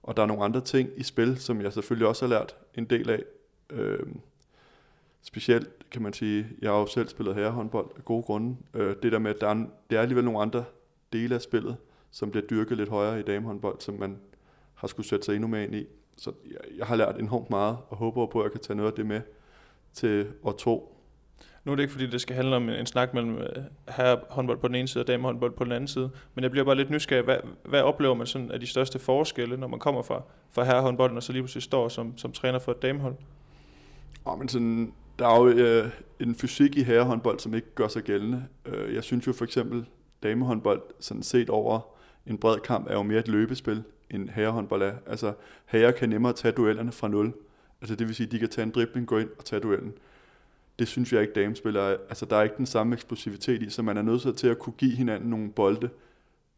og 0.02 0.16
der 0.16 0.22
er 0.22 0.26
nogle 0.26 0.44
andre 0.44 0.61
ting 0.61 0.90
i 0.96 1.02
spil, 1.02 1.38
som 1.38 1.61
jeg 1.61 1.72
selvfølgelig 1.72 2.08
også 2.08 2.26
har 2.26 2.31
lært 2.31 2.56
en 2.75 2.84
del 2.84 3.11
af. 3.11 3.22
Øh, 3.70 4.06
specielt 5.22 5.90
kan 5.90 6.02
man 6.02 6.12
sige, 6.12 6.46
jeg 6.62 6.70
har 6.70 6.78
jo 6.78 6.87
selv 6.87 7.08
spillet 7.08 7.34
herrehåndbold 7.34 7.90
af 7.96 8.05
gode 8.05 8.22
grunde. 8.22 8.56
Øh, 8.75 8.96
det 9.02 9.12
der 9.12 9.19
med, 9.19 9.34
at 9.34 9.40
der 9.40 9.49
er, 9.49 9.67
det 9.90 9.96
er 9.96 10.00
alligevel 10.00 10.25
nogle 10.25 10.40
andre 10.40 10.64
dele 11.12 11.34
af 11.34 11.43
spillet, 11.43 11.76
som 12.10 12.31
bliver 12.31 12.46
dyrket 12.46 12.76
lidt 12.76 12.88
højere 12.88 13.20
i 13.20 13.22
damehåndbold, 13.22 13.81
som 13.81 13.94
man 13.94 14.19
har 14.75 14.88
skulle 14.88 15.08
sætte 15.08 15.25
sig 15.25 15.34
endnu 15.34 15.49
mere 15.49 15.64
ind 15.64 15.75
i. 15.75 15.87
Så 16.17 16.32
jeg, 16.50 16.78
jeg 16.78 16.87
har 16.87 16.96
lært 16.96 17.20
enormt 17.20 17.50
meget, 17.50 17.76
og 17.88 17.96
håber 17.96 18.26
på, 18.26 18.40
at 18.40 18.44
jeg 18.44 18.52
kan 18.52 18.60
tage 18.60 18.76
noget 18.76 18.90
af 18.90 18.96
det 18.96 19.06
med 19.06 19.20
til 19.93 20.32
år 20.43 20.52
to, 20.52 20.94
nu 21.64 21.72
er 21.72 21.76
det 21.76 21.82
ikke 21.82 21.93
fordi, 21.93 22.06
det 22.06 22.20
skal 22.20 22.37
handle 22.37 22.56
om 22.56 22.69
en 22.69 22.87
snak 22.87 23.14
mellem 23.14 23.38
øh, 23.38 23.46
her 23.46 23.62
herrehåndbold 23.88 24.58
på 24.58 24.69
den 24.69 24.75
ene 24.75 24.88
side 24.88 25.02
og 25.02 25.08
damehåndbold 25.08 25.52
på 25.52 25.64
den 25.64 25.72
anden 25.72 25.88
side, 25.88 26.11
men 26.34 26.43
jeg 26.43 26.50
bliver 26.50 26.64
bare 26.64 26.75
lidt 26.75 26.90
nysgerrig. 26.90 27.25
Hvad, 27.25 27.37
hvad 27.64 27.82
oplever 27.82 28.14
man 28.14 28.26
sådan 28.26 28.50
af 28.50 28.61
de 28.61 28.66
største 28.66 28.99
forskelle, 28.99 29.56
når 29.56 29.66
man 29.66 29.78
kommer 29.78 30.02
fra, 30.02 30.22
fra 30.50 30.64
herrehåndbolden 30.64 31.16
og 31.16 31.22
så 31.22 31.32
lige 31.32 31.43
pludselig 31.43 31.62
står 31.62 31.88
som, 31.88 32.19
som 32.19 32.32
træner 32.32 32.58
for 32.58 32.72
et 32.72 32.82
damehold? 32.82 33.14
Ja, 34.26 34.34
men 34.34 34.49
sådan, 34.49 34.93
der 35.19 35.28
er 35.28 35.40
jo 35.40 35.49
øh, 35.49 35.90
en 36.20 36.34
fysik 36.34 36.76
i 36.76 36.82
herrehåndbold, 36.82 37.38
som 37.38 37.55
ikke 37.55 37.75
gør 37.75 37.88
sig 37.88 38.02
gældende. 38.02 38.44
Øh, 38.67 38.94
jeg 38.94 39.05
synes 39.05 39.26
jo 39.26 39.32
for 39.32 39.44
eksempel, 39.44 39.87
damehåndbold 40.22 40.82
sådan 41.00 41.22
set 41.22 41.50
over 41.50 41.81
en 42.26 42.38
bred 42.38 42.58
kamp 42.58 42.90
er 42.90 42.94
jo 42.94 43.02
mere 43.02 43.19
et 43.19 43.28
løbespil, 43.28 43.82
end 44.10 44.28
herrehåndbold 44.28 44.82
er. 44.82 44.93
Altså, 45.06 45.32
herrer 45.67 45.93
kan 45.93 46.08
nemmere 46.08 46.32
tage 46.32 46.52
duellerne 46.52 46.93
fra 46.93 47.08
nul. 47.08 47.32
Altså 47.81 47.96
det 47.96 48.06
vil 48.06 48.14
sige, 48.14 48.26
at 48.26 48.32
de 48.32 48.38
kan 48.38 48.49
tage 48.49 48.62
en 48.62 48.70
dribling, 48.70 49.06
gå 49.06 49.19
ind 49.19 49.28
og 49.38 49.44
tage 49.44 49.60
duellen 49.60 49.93
det 50.78 50.88
synes 50.88 51.12
jeg 51.12 51.22
ikke 51.22 51.34
damespillere, 51.34 51.90
altså 52.08 52.26
der 52.26 52.36
er 52.36 52.42
ikke 52.42 52.56
den 52.56 52.66
samme 52.66 52.94
eksplosivitet 52.94 53.62
i, 53.62 53.70
så 53.70 53.82
man 53.82 53.96
er 53.96 54.02
nødt 54.02 54.36
til 54.36 54.48
at 54.48 54.58
kunne 54.58 54.72
give 54.78 54.96
hinanden 54.96 55.30
nogle 55.30 55.52
bolde 55.52 55.90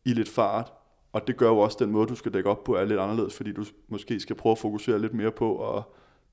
i 0.04 0.12
lidt 0.12 0.28
fart, 0.28 0.72
og 1.12 1.26
det 1.26 1.36
gør 1.36 1.48
jo 1.48 1.58
også 1.58 1.76
den 1.80 1.90
måde, 1.90 2.06
du 2.06 2.14
skal 2.14 2.34
dække 2.34 2.50
op 2.50 2.64
på, 2.64 2.74
er 2.74 2.84
lidt 2.84 3.00
anderledes, 3.00 3.36
fordi 3.36 3.52
du 3.52 3.64
måske 3.88 4.20
skal 4.20 4.36
prøve 4.36 4.50
at 4.50 4.58
fokusere 4.58 4.98
lidt 4.98 5.14
mere 5.14 5.30
på 5.30 5.76
at 5.76 5.82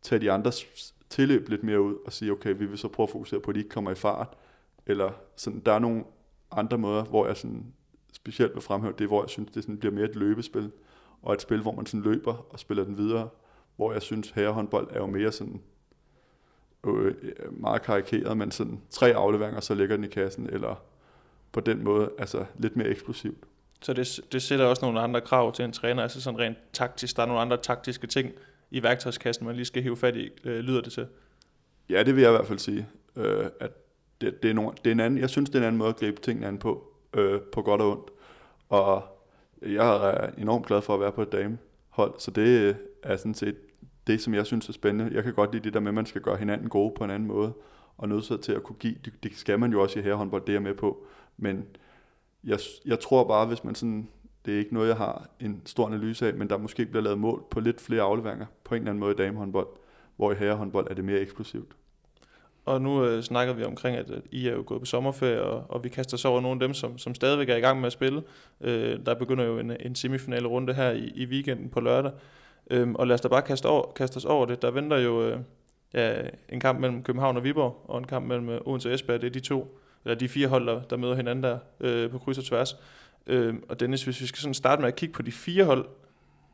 tage 0.01 0.19
de 0.21 0.31
andres 0.31 0.93
tilløb 1.09 1.49
lidt 1.49 1.63
mere 1.63 1.81
ud 1.81 1.95
og 2.05 2.13
sige, 2.13 2.31
okay, 2.31 2.55
vi 2.57 2.65
vil 2.65 2.77
så 2.77 2.87
prøve 2.87 3.05
at 3.05 3.09
fokusere 3.09 3.39
på, 3.39 3.51
at 3.51 3.55
de 3.55 3.59
ikke 3.59 3.69
kommer 3.69 3.91
i 3.91 3.95
fart, 3.95 4.37
eller 4.85 5.11
sådan, 5.35 5.59
der 5.59 5.71
er 5.71 5.79
nogle 5.79 6.03
andre 6.51 6.77
måder, 6.77 7.03
hvor 7.03 7.27
jeg 7.27 7.37
sådan 7.37 7.73
specielt 8.13 8.53
vil 8.53 8.61
fremhæve 8.61 8.93
det, 8.97 9.07
hvor 9.07 9.23
jeg 9.23 9.29
synes, 9.29 9.51
det 9.51 9.63
sådan 9.63 9.77
bliver 9.77 9.93
mere 9.93 10.05
et 10.05 10.15
løbespil, 10.15 10.71
og 11.21 11.33
et 11.33 11.41
spil, 11.41 11.61
hvor 11.61 11.71
man 11.71 11.85
sådan 11.85 12.01
løber 12.01 12.45
og 12.49 12.59
spiller 12.59 12.83
den 12.83 12.97
videre, 12.97 13.29
hvor 13.75 13.93
jeg 13.93 14.01
synes, 14.01 14.29
herrehåndbold 14.29 14.87
er 14.91 14.99
jo 14.99 15.05
mere 15.05 15.31
sådan 15.31 15.61
øh, 16.87 17.15
meget 17.51 17.81
karikeret, 17.81 18.37
men 18.37 18.51
sådan 18.51 18.81
tre 18.89 19.13
afleveringer, 19.13 19.61
så 19.61 19.73
ligger 19.73 19.95
den 19.95 20.05
i 20.05 20.07
kassen, 20.07 20.49
eller 20.49 20.83
på 21.51 21.59
den 21.59 21.83
måde, 21.83 22.11
altså 22.17 22.45
lidt 22.59 22.75
mere 22.75 22.87
eksplosivt. 22.87 23.37
Så 23.81 23.93
det, 23.93 24.19
det 24.31 24.41
sætter 24.41 24.65
også 24.65 24.85
nogle 24.85 24.99
andre 24.99 25.21
krav 25.21 25.53
til 25.53 25.65
en 25.65 25.71
træner, 25.71 26.03
altså 26.03 26.21
sådan 26.21 26.39
rent 26.39 26.57
taktisk, 26.73 27.15
der 27.15 27.23
er 27.23 27.27
nogle 27.27 27.41
andre 27.41 27.57
taktiske 27.57 28.07
ting 28.07 28.31
i 28.71 28.83
værktøjskassen, 28.83 29.45
man 29.45 29.55
lige 29.55 29.65
skal 29.65 29.83
hive 29.83 29.97
fat 29.97 30.15
i, 30.15 30.29
øh, 30.43 30.59
lyder 30.59 30.81
det 30.81 30.93
til? 30.93 31.07
Ja, 31.89 32.03
det 32.03 32.15
vil 32.15 32.21
jeg 32.21 32.31
i 32.31 32.35
hvert 32.35 32.47
fald 32.47 32.59
sige, 32.59 32.87
øh, 33.15 33.45
at 33.59 33.71
det, 34.21 34.43
det, 34.43 34.49
er 34.49 34.53
nogle, 34.53 34.71
det 34.83 34.87
er 34.87 34.91
en 34.91 34.99
anden, 34.99 35.19
jeg 35.19 35.29
synes, 35.29 35.49
det 35.49 35.55
er 35.55 35.59
en 35.59 35.67
anden 35.67 35.77
måde 35.77 35.89
at 35.89 35.95
gribe 35.95 36.21
tingene 36.21 36.47
an 36.47 36.57
på, 36.57 36.93
øh, 37.13 37.41
på 37.41 37.61
godt 37.61 37.81
og 37.81 37.91
ondt. 37.91 38.09
Og 38.69 39.03
jeg 39.61 40.09
er 40.09 40.29
enormt 40.37 40.65
glad 40.65 40.81
for 40.81 40.93
at 40.93 40.99
være 40.99 41.11
på 41.11 41.21
et 41.21 41.31
damehold, 41.31 42.13
så 42.19 42.31
det 42.31 42.77
er 43.03 43.17
sådan 43.17 43.33
set 43.33 43.55
det, 44.07 44.21
som 44.21 44.33
jeg 44.33 44.45
synes 44.45 44.69
er 44.69 44.73
spændende. 44.73 45.15
Jeg 45.15 45.23
kan 45.23 45.33
godt 45.33 45.51
lide 45.51 45.63
det 45.63 45.73
der 45.73 45.79
med, 45.79 45.87
at 45.87 45.93
man 45.93 46.05
skal 46.05 46.21
gøre 46.21 46.37
hinanden 46.37 46.69
gode 46.69 46.93
på 46.97 47.03
en 47.03 47.09
anden 47.09 47.27
måde, 47.27 47.53
og 47.97 48.09
nødt 48.09 48.41
til 48.41 48.51
at 48.51 48.63
kunne 48.63 48.75
give. 48.75 48.95
Det, 49.05 49.13
det 49.23 49.31
skal 49.35 49.59
man 49.59 49.71
jo 49.71 49.81
også 49.81 49.99
i 49.99 50.01
herrehåndbold, 50.01 50.41
det 50.41 50.49
er 50.49 50.53
jeg 50.53 50.61
med 50.61 50.73
på. 50.73 51.05
Men 51.37 51.65
jeg, 52.43 52.59
jeg 52.85 52.99
tror 52.99 53.27
bare, 53.27 53.45
hvis 53.45 53.63
man 53.63 53.75
sådan, 53.75 54.09
det 54.45 54.53
er 54.53 54.59
ikke 54.59 54.73
noget, 54.73 54.87
jeg 54.87 54.97
har 54.97 55.29
en 55.39 55.61
stor 55.65 55.87
analyse 55.87 56.27
af, 56.27 56.33
men 56.33 56.49
der 56.49 56.57
måske 56.57 56.85
bliver 56.85 57.03
lavet 57.03 57.19
mål 57.19 57.43
på 57.51 57.59
lidt 57.59 57.81
flere 57.81 58.01
afleveringer 58.01 58.45
på 58.63 58.75
en 58.75 58.81
eller 58.81 58.91
anden 58.91 58.99
måde 58.99 59.11
i 59.11 59.15
damehåndbold, 59.15 59.67
hvor 60.15 60.31
i 60.31 60.35
herrehåndbold 60.35 60.87
er 60.89 60.93
det 60.93 61.05
mere 61.05 61.19
eksplosivt. 61.19 61.75
Og 62.65 62.81
nu 62.81 63.05
øh, 63.05 63.23
snakker 63.23 63.53
vi 63.53 63.63
omkring, 63.63 63.97
at, 63.97 64.11
I 64.31 64.47
er 64.47 64.53
jo 64.53 64.63
gået 64.65 64.81
på 64.81 64.85
sommerferie, 64.85 65.41
og, 65.41 65.65
og 65.69 65.83
vi 65.83 65.89
kaster 65.89 66.17
så 66.17 66.27
over 66.27 66.41
nogle 66.41 66.55
af 66.55 66.67
dem, 66.67 66.73
som, 66.73 66.97
som 66.97 67.15
stadigvæk 67.15 67.49
er 67.49 67.55
i 67.55 67.59
gang 67.59 67.79
med 67.79 67.87
at 67.87 67.93
spille. 67.93 68.23
Øh, 68.61 68.99
der 69.05 69.13
begynder 69.13 69.43
jo 69.43 69.59
en, 69.59 69.71
en 69.79 69.95
semifinale 69.95 70.47
runde 70.47 70.73
her 70.73 70.91
i, 70.91 71.11
i 71.15 71.25
weekenden 71.25 71.69
på 71.69 71.79
lørdag. 71.79 72.11
Øhm, 72.69 72.95
og 72.95 73.07
lad 73.07 73.13
os 73.13 73.21
da 73.21 73.27
bare 73.27 73.41
kaste, 73.41 73.65
over, 73.65 73.91
kaste 73.91 74.17
os 74.17 74.25
over 74.25 74.45
det. 74.45 74.61
Der 74.61 74.71
venter 74.71 74.97
jo 74.97 75.23
øh, 75.23 75.39
ja, 75.93 76.21
en 76.49 76.59
kamp 76.59 76.79
mellem 76.79 77.03
København 77.03 77.37
og 77.37 77.43
Viborg, 77.43 77.85
og 77.87 77.97
en 77.97 78.07
kamp 78.07 78.27
mellem 78.27 78.49
øh, 78.49 78.61
Odense 78.65 78.89
og 78.89 78.93
Esbjerg. 78.93 79.21
Det 79.21 79.27
er 79.27 79.31
de 79.31 79.39
to, 79.39 79.79
eller 80.05 80.15
de 80.15 80.29
fire 80.29 80.47
hold, 80.47 80.67
der, 80.67 80.81
der 80.81 80.97
møder 80.97 81.15
hinanden 81.15 81.43
der 81.43 81.57
øh, 81.79 82.11
på 82.11 82.19
kryds 82.19 82.37
og 82.37 82.43
tværs. 82.43 82.75
Øhm, 83.27 83.63
og 83.69 83.79
Dennis, 83.79 84.03
hvis 84.03 84.21
vi 84.21 84.25
skal 84.25 84.39
sådan 84.39 84.53
starte 84.53 84.81
med 84.81 84.87
at 84.87 84.95
kigge 84.95 85.13
på 85.13 85.21
de 85.21 85.31
fire 85.31 85.63
hold, 85.63 85.85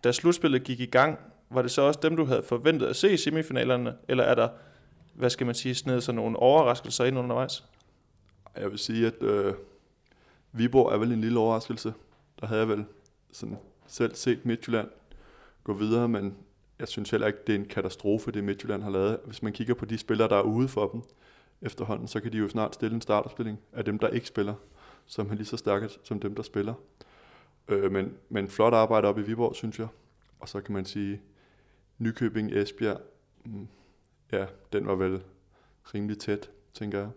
da 0.03 0.11
slutspillet 0.11 0.63
gik 0.63 0.79
i 0.79 0.85
gang, 0.85 1.19
var 1.49 1.61
det 1.61 1.71
så 1.71 1.81
også 1.81 1.99
dem, 2.03 2.15
du 2.15 2.25
havde 2.25 2.43
forventet 2.43 2.87
at 2.87 2.95
se 2.95 3.13
i 3.13 3.17
semifinalerne, 3.17 3.95
eller 4.07 4.23
er 4.23 4.35
der, 4.35 4.49
hvad 5.13 5.29
skal 5.29 5.45
man 5.45 5.55
sige, 5.55 5.75
sned 5.75 6.01
sådan 6.01 6.15
nogle 6.15 6.37
overraskelser 6.37 7.05
ind 7.05 7.19
undervejs? 7.19 7.63
Jeg 8.57 8.71
vil 8.71 8.79
sige, 8.79 9.07
at 9.07 9.23
øh, 9.23 9.53
Viborg 10.51 10.93
er 10.93 10.97
vel 10.97 11.11
en 11.11 11.21
lille 11.21 11.39
overraskelse. 11.39 11.93
Der 12.41 12.47
havde 12.47 12.59
jeg 12.59 12.69
vel 12.69 12.85
sådan 13.31 13.57
selv 13.87 14.15
set 14.15 14.45
Midtjylland 14.45 14.87
gå 15.69 15.73
videre, 15.73 16.07
men 16.07 16.37
jeg 16.79 16.87
synes 16.87 17.09
heller 17.09 17.27
ikke, 17.27 17.39
det 17.47 17.55
er 17.55 17.59
en 17.59 17.65
katastrofe, 17.65 18.31
det 18.31 18.43
Midtjylland 18.43 18.83
har 18.83 18.89
lavet. 18.89 19.19
Hvis 19.25 19.43
man 19.43 19.53
kigger 19.53 19.73
på 19.73 19.85
de 19.85 19.97
spillere, 19.97 20.29
der 20.29 20.35
er 20.35 20.41
ude 20.41 20.67
for 20.67 20.87
dem 20.87 21.01
efterhånden, 21.61 22.07
så 22.07 22.19
kan 22.19 22.31
de 22.31 22.37
jo 22.37 22.49
snart 22.49 22.75
stille 22.75 22.95
en 22.95 23.01
startopstilling 23.01 23.59
af 23.73 23.85
dem, 23.85 23.99
der 23.99 24.07
ikke 24.07 24.27
spiller, 24.27 24.53
som 25.05 25.29
er 25.29 25.35
lige 25.35 25.45
så 25.45 25.57
stærke 25.57 25.89
som 26.03 26.19
dem, 26.19 26.35
der 26.35 26.43
spiller. 26.43 26.73
Øh, 27.67 27.91
men, 27.91 28.13
men 28.29 28.47
flot 28.47 28.73
arbejde 28.73 29.07
op 29.07 29.17
i 29.17 29.21
Viborg, 29.21 29.55
synes 29.55 29.79
jeg. 29.79 29.87
Og 30.39 30.49
så 30.49 30.61
kan 30.61 30.73
man 30.73 30.85
sige, 30.85 31.21
Nykøbing, 31.97 32.51
Esbjerg, 32.51 33.01
mm, 33.45 33.67
ja, 34.31 34.45
den 34.73 34.87
var 34.87 34.95
vel 34.95 35.21
rimelig 35.93 36.17
tæt, 36.17 36.49
tænker 36.73 36.99
jeg. 36.99 37.09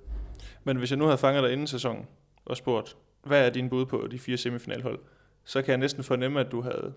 Men 0.64 0.76
hvis 0.76 0.90
jeg 0.90 0.99
nu 0.99 1.04
havde 1.04 1.18
fanget 1.18 1.42
dig 1.42 1.52
inden 1.52 1.66
sæsonen 1.66 2.06
og 2.44 2.56
spurgt, 2.56 2.97
hvad 3.23 3.47
er 3.47 3.50
din 3.50 3.68
bud 3.68 3.87
på 3.87 4.06
de 4.11 4.18
fire 4.18 4.37
semifinalhold? 4.37 4.99
Så 5.44 5.62
kan 5.62 5.71
jeg 5.71 5.78
næsten 5.78 6.04
fornemme, 6.04 6.40
at 6.40 6.52
du 6.52 6.61
havde 6.61 6.94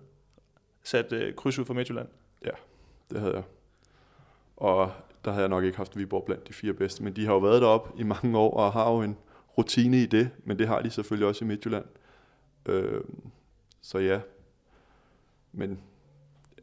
sat 0.86 1.12
øh, 1.12 1.34
kryds 1.34 1.58
ud 1.58 1.64
for 1.64 1.74
Midtjylland. 1.74 2.08
Ja, 2.44 2.50
Det 3.10 3.20
havde 3.20 3.34
jeg. 3.34 3.42
Og 4.56 4.92
der 5.24 5.30
havde 5.30 5.42
jeg 5.42 5.48
nok 5.48 5.64
ikke 5.64 5.76
haft 5.76 5.98
Viborg 5.98 6.24
blandt 6.24 6.48
de 6.48 6.52
fire 6.52 6.72
bedste, 6.72 7.02
men 7.02 7.16
de 7.16 7.26
har 7.26 7.32
jo 7.32 7.38
været 7.38 7.62
deroppe 7.62 8.00
i 8.00 8.02
mange 8.02 8.38
år 8.38 8.56
og 8.56 8.72
har 8.72 8.92
jo 8.92 9.02
en 9.02 9.16
rutine 9.58 10.02
i 10.02 10.06
det, 10.06 10.30
men 10.44 10.58
det 10.58 10.68
har 10.68 10.82
de 10.82 10.90
selvfølgelig 10.90 11.28
også 11.28 11.44
i 11.44 11.48
Midtjylland. 11.48 11.84
Øh, 12.66 13.00
så 13.80 13.98
ja. 13.98 14.20
Men 15.52 15.80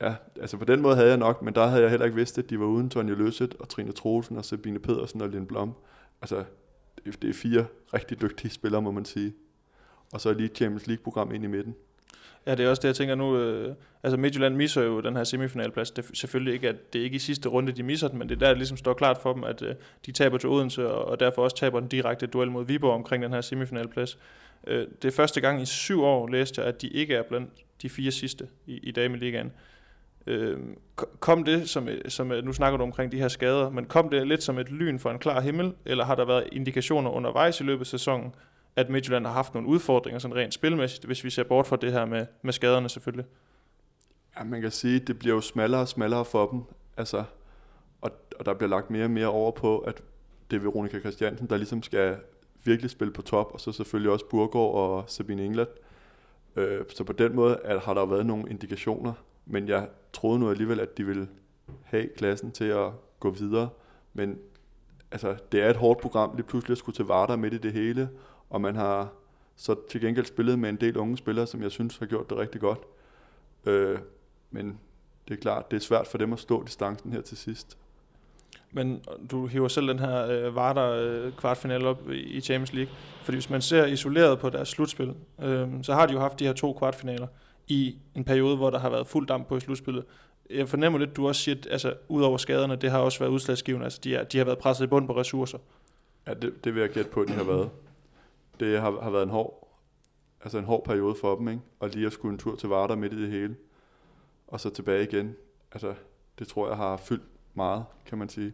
ja, 0.01 0.15
altså 0.41 0.57
på 0.57 0.65
den 0.65 0.81
måde 0.81 0.95
havde 0.95 1.09
jeg 1.09 1.17
nok, 1.17 1.41
men 1.41 1.55
der 1.55 1.67
havde 1.67 1.81
jeg 1.81 1.89
heller 1.89 2.05
ikke 2.05 2.15
vidst, 2.15 2.37
at 2.37 2.49
de 2.49 2.59
var 2.59 2.65
uden 2.65 2.89
Tonje 2.89 3.15
Løsset 3.15 3.55
og 3.59 3.69
Trine 3.69 3.91
Troelsen 3.91 4.37
og 4.37 4.45
Sabine 4.45 4.79
Pedersen 4.79 5.21
og 5.21 5.29
Lind 5.29 5.47
Blom. 5.47 5.73
Altså, 6.21 6.43
det 7.05 7.29
er 7.29 7.33
fire 7.33 7.65
rigtig 7.93 8.21
dygtige 8.21 8.51
spillere, 8.51 8.81
må 8.81 8.91
man 8.91 9.05
sige. 9.05 9.33
Og 10.13 10.21
så 10.21 10.33
lige 10.33 10.49
Champions 10.49 10.87
League-program 10.87 11.31
ind 11.31 11.43
i 11.43 11.47
midten. 11.47 11.75
Ja, 12.47 12.55
det 12.55 12.65
er 12.65 12.69
også 12.69 12.81
det, 12.81 12.87
jeg 12.87 12.95
tænker 12.95 13.15
nu. 13.15 13.37
Øh, 13.37 13.75
altså 14.03 14.17
Midtjylland 14.17 14.55
misser 14.55 14.81
jo 14.83 14.99
den 14.99 15.15
her 15.15 15.23
semifinalplads. 15.23 15.91
Det 15.91 16.05
er 16.05 16.09
selvfølgelig 16.13 16.53
ikke, 16.53 16.69
at 16.69 16.93
det 16.93 16.99
er 16.99 17.03
ikke 17.03 17.15
i 17.15 17.19
sidste 17.19 17.49
runde, 17.49 17.71
de 17.71 17.83
misser 17.83 18.07
den, 18.07 18.19
men 18.19 18.29
det 18.29 18.35
er 18.35 18.39
der, 18.39 18.47
det 18.47 18.57
ligesom 18.57 18.77
står 18.77 18.93
klart 18.93 19.17
for 19.17 19.33
dem, 19.33 19.43
at 19.43 19.61
øh, 19.61 19.75
de 20.05 20.11
taber 20.11 20.37
til 20.37 20.49
Odense, 20.49 20.91
og, 20.91 21.05
og 21.05 21.19
derfor 21.19 21.43
også 21.43 21.55
taber 21.55 21.79
den 21.79 21.89
direkte 21.89 22.27
duel 22.27 22.51
mod 22.51 22.65
Viborg 22.65 22.93
omkring 22.93 23.23
den 23.23 23.33
her 23.33 23.41
semifinalplads. 23.41 24.17
Øh, 24.67 24.87
det 25.01 25.07
er 25.07 25.11
første 25.11 25.41
gang 25.41 25.61
i 25.61 25.65
syv 25.65 26.03
år, 26.03 26.27
læste 26.27 26.61
jeg, 26.61 26.69
at 26.69 26.81
de 26.81 26.87
ikke 26.87 27.15
er 27.15 27.23
blandt 27.23 27.49
de 27.81 27.89
fire 27.89 28.11
sidste 28.11 28.47
i, 28.65 28.77
i 28.77 28.91
Dameligaen. 28.91 29.51
Øh, 30.27 30.59
kom 31.19 31.43
det, 31.43 31.69
som, 31.69 31.89
øh, 31.89 32.01
som 32.07 32.31
øh, 32.31 32.45
nu 32.45 32.53
snakker 32.53 32.77
du 32.77 32.83
omkring 32.83 33.11
de 33.11 33.17
her 33.17 33.27
skader, 33.27 33.69
men 33.69 33.85
kom 33.85 34.09
det 34.09 34.27
lidt 34.27 34.43
som 34.43 34.59
et 34.59 34.71
lyn 34.71 34.99
for 34.99 35.11
en 35.11 35.19
klar 35.19 35.41
himmel, 35.41 35.73
eller 35.85 36.05
har 36.05 36.15
der 36.15 36.25
været 36.25 36.47
indikationer 36.51 37.11
undervejs 37.11 37.59
i 37.59 37.63
løbet 37.63 37.81
af 37.81 37.87
sæsonen, 37.87 38.35
at 38.75 38.89
Midtjylland 38.89 39.25
har 39.25 39.33
haft 39.33 39.53
nogle 39.53 39.69
udfordringer 39.69 40.19
sådan 40.19 40.37
rent 40.37 40.53
spilmæssigt, 40.53 41.05
hvis 41.05 41.23
vi 41.23 41.29
ser 41.29 41.43
bort 41.43 41.67
fra 41.67 41.75
det 41.75 41.91
her 41.91 42.05
med, 42.05 42.25
med 42.41 42.53
skaderne 42.53 42.89
selvfølgelig. 42.89 43.25
Ja, 44.39 44.43
man 44.43 44.61
kan 44.61 44.71
sige, 44.71 45.01
at 45.01 45.07
det 45.07 45.19
bliver 45.19 45.35
jo 45.35 45.41
smallere 45.41 45.81
og 45.81 45.87
smallere 45.87 46.25
for 46.25 46.47
dem. 46.47 46.61
Altså, 46.97 47.23
og, 48.01 48.11
og 48.39 48.45
der 48.45 48.53
bliver 48.53 48.69
lagt 48.69 48.89
mere 48.89 49.03
og 49.03 49.11
mere 49.11 49.27
over 49.27 49.51
på, 49.51 49.79
at 49.79 50.03
det 50.51 50.57
er 50.57 50.61
Veronica 50.61 50.99
Christiansen, 50.99 51.49
der 51.49 51.57
ligesom 51.57 51.83
skal 51.83 52.17
virkelig 52.63 52.91
spille 52.91 53.13
på 53.13 53.21
top, 53.21 53.53
og 53.53 53.61
så 53.61 53.71
selvfølgelig 53.71 54.11
også 54.11 54.25
Burgård 54.29 54.75
og 54.75 55.03
Sabine 55.07 55.45
England. 55.45 55.69
Øh, 56.55 56.81
så 56.95 57.03
på 57.03 57.13
den 57.13 57.35
måde 57.35 57.59
at, 57.63 57.79
har 57.79 57.93
der 57.93 58.01
jo 58.01 58.07
været 58.07 58.25
nogle 58.25 58.49
indikationer, 58.49 59.13
men 59.45 59.67
jeg 59.67 59.87
troede 60.13 60.39
nu 60.39 60.49
alligevel, 60.49 60.79
at 60.79 60.97
de 60.97 61.05
ville 61.05 61.27
have 61.83 62.07
klassen 62.17 62.51
til 62.51 62.65
at 62.65 62.91
gå 63.19 63.29
videre. 63.29 63.69
Men 64.13 64.37
altså, 65.11 65.35
det 65.51 65.61
er 65.61 65.69
et 65.69 65.75
hårdt 65.75 66.01
program 66.01 66.35
lige 66.35 66.45
pludselig 66.45 66.73
at 66.73 66.77
skulle 66.77 66.95
til 66.95 67.05
Varder 67.05 67.35
midt 67.35 67.53
i 67.53 67.57
det 67.57 67.73
hele, 67.73 68.09
og 68.53 68.61
man 68.61 68.75
har 68.75 69.09
så 69.55 69.75
til 69.89 70.01
gengæld 70.01 70.25
spillet 70.25 70.59
med 70.59 70.69
en 70.69 70.75
del 70.75 70.97
unge 70.97 71.17
spillere, 71.17 71.47
som 71.47 71.61
jeg 71.61 71.71
synes 71.71 71.97
har 71.97 72.05
gjort 72.05 72.29
det 72.29 72.37
rigtig 72.37 72.61
godt. 72.61 72.79
Øh, 73.65 73.99
men 74.51 74.79
det 75.27 75.33
er 75.33 75.41
klart, 75.41 75.71
det 75.71 75.77
er 75.77 75.81
svært 75.81 76.07
for 76.07 76.17
dem 76.17 76.33
at 76.33 76.39
stå 76.39 76.63
distancen 76.63 77.11
her 77.11 77.21
til 77.21 77.37
sidst. 77.37 77.77
Men 78.71 79.03
du 79.31 79.47
hiver 79.47 79.67
selv 79.67 79.87
den 79.87 79.99
her 79.99 80.27
øh, 80.27 80.55
Varder 80.55 80.89
øh, 80.89 81.33
kvartfinale 81.33 81.87
op 81.87 82.11
i, 82.11 82.41
Champions 82.41 82.73
League. 82.73 82.93
Fordi 83.23 83.35
hvis 83.35 83.49
man 83.49 83.61
ser 83.61 83.85
isoleret 83.85 84.39
på 84.39 84.49
deres 84.49 84.69
slutspil, 84.69 85.13
øh, 85.41 85.69
så 85.81 85.93
har 85.93 86.05
de 86.05 86.13
jo 86.13 86.19
haft 86.19 86.39
de 86.39 86.45
her 86.45 86.53
to 86.53 86.73
kvartfinaler 86.73 87.27
i 87.67 87.95
en 88.15 88.23
periode, 88.23 88.55
hvor 88.55 88.69
der 88.69 88.79
har 88.79 88.89
været 88.89 89.07
fuld 89.07 89.27
damp 89.27 89.47
på 89.47 89.57
i 89.57 89.59
slutspillet. 89.59 90.05
Jeg 90.49 90.69
fornemmer 90.69 90.99
lidt, 90.99 91.15
du 91.15 91.27
også 91.27 91.41
siger, 91.41 91.55
at 91.55 91.67
altså, 91.71 91.93
ud 92.07 92.21
over 92.21 92.37
skaderne, 92.37 92.75
det 92.75 92.91
har 92.91 92.99
også 92.99 93.19
været 93.19 93.31
udslagsgivende. 93.31 93.83
Altså, 93.83 93.99
de, 94.03 94.15
er, 94.15 94.23
de 94.23 94.37
har 94.37 94.45
været 94.45 94.57
presset 94.57 94.85
i 94.85 94.87
bund 94.87 95.07
på 95.07 95.17
ressourcer. 95.17 95.57
Ja, 96.27 96.33
det, 96.33 96.63
det 96.63 96.75
vil 96.75 96.81
jeg 96.81 96.89
gætte 96.89 97.11
på, 97.11 97.21
at 97.21 97.27
de 97.27 97.33
har 97.33 97.43
været. 97.43 97.69
Det 98.59 98.81
har, 98.81 99.01
har 99.01 99.09
været 99.09 99.23
en 99.23 99.29
hård, 99.29 99.67
altså 100.41 100.57
en 100.57 100.65
hård 100.65 100.83
periode 100.83 101.15
for 101.15 101.35
dem, 101.35 101.47
ikke? 101.47 101.61
Og 101.79 101.89
lige 101.89 102.05
at 102.05 102.13
skulle 102.13 102.33
en 102.33 102.39
tur 102.39 102.55
til 102.55 102.69
Varder 102.69 102.95
midt 102.95 103.13
i 103.13 103.21
det 103.21 103.31
hele. 103.31 103.55
Og 104.47 104.59
så 104.59 104.69
tilbage 104.69 105.03
igen. 105.03 105.35
Altså, 105.71 105.93
det 106.39 106.47
tror 106.47 106.67
jeg 106.67 106.77
har 106.77 106.97
fyldt 106.97 107.23
meget, 107.53 107.85
kan 108.05 108.17
man 108.17 108.29
sige. 108.29 108.53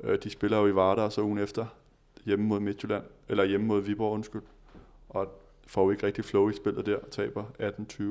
Øh, 0.00 0.18
de 0.22 0.30
spiller 0.30 0.58
jo 0.58 0.66
i 0.66 0.74
Varder, 0.74 1.02
og 1.02 1.12
så 1.12 1.22
ugen 1.22 1.38
efter 1.38 1.66
hjemme 2.24 2.46
mod 2.46 2.60
Midtjylland, 2.60 3.04
eller 3.28 3.44
hjemme 3.44 3.66
mod 3.66 3.80
Viborg, 3.80 4.12
undskyld. 4.12 4.42
Og 5.08 5.26
får 5.66 5.84
jo 5.84 5.90
ikke 5.90 6.06
rigtig 6.06 6.24
flow 6.24 6.48
i 6.48 6.52
spillet 6.52 6.86
der, 6.86 6.96
og 6.96 7.10
taber 7.10 7.44
18-20. 7.60 8.02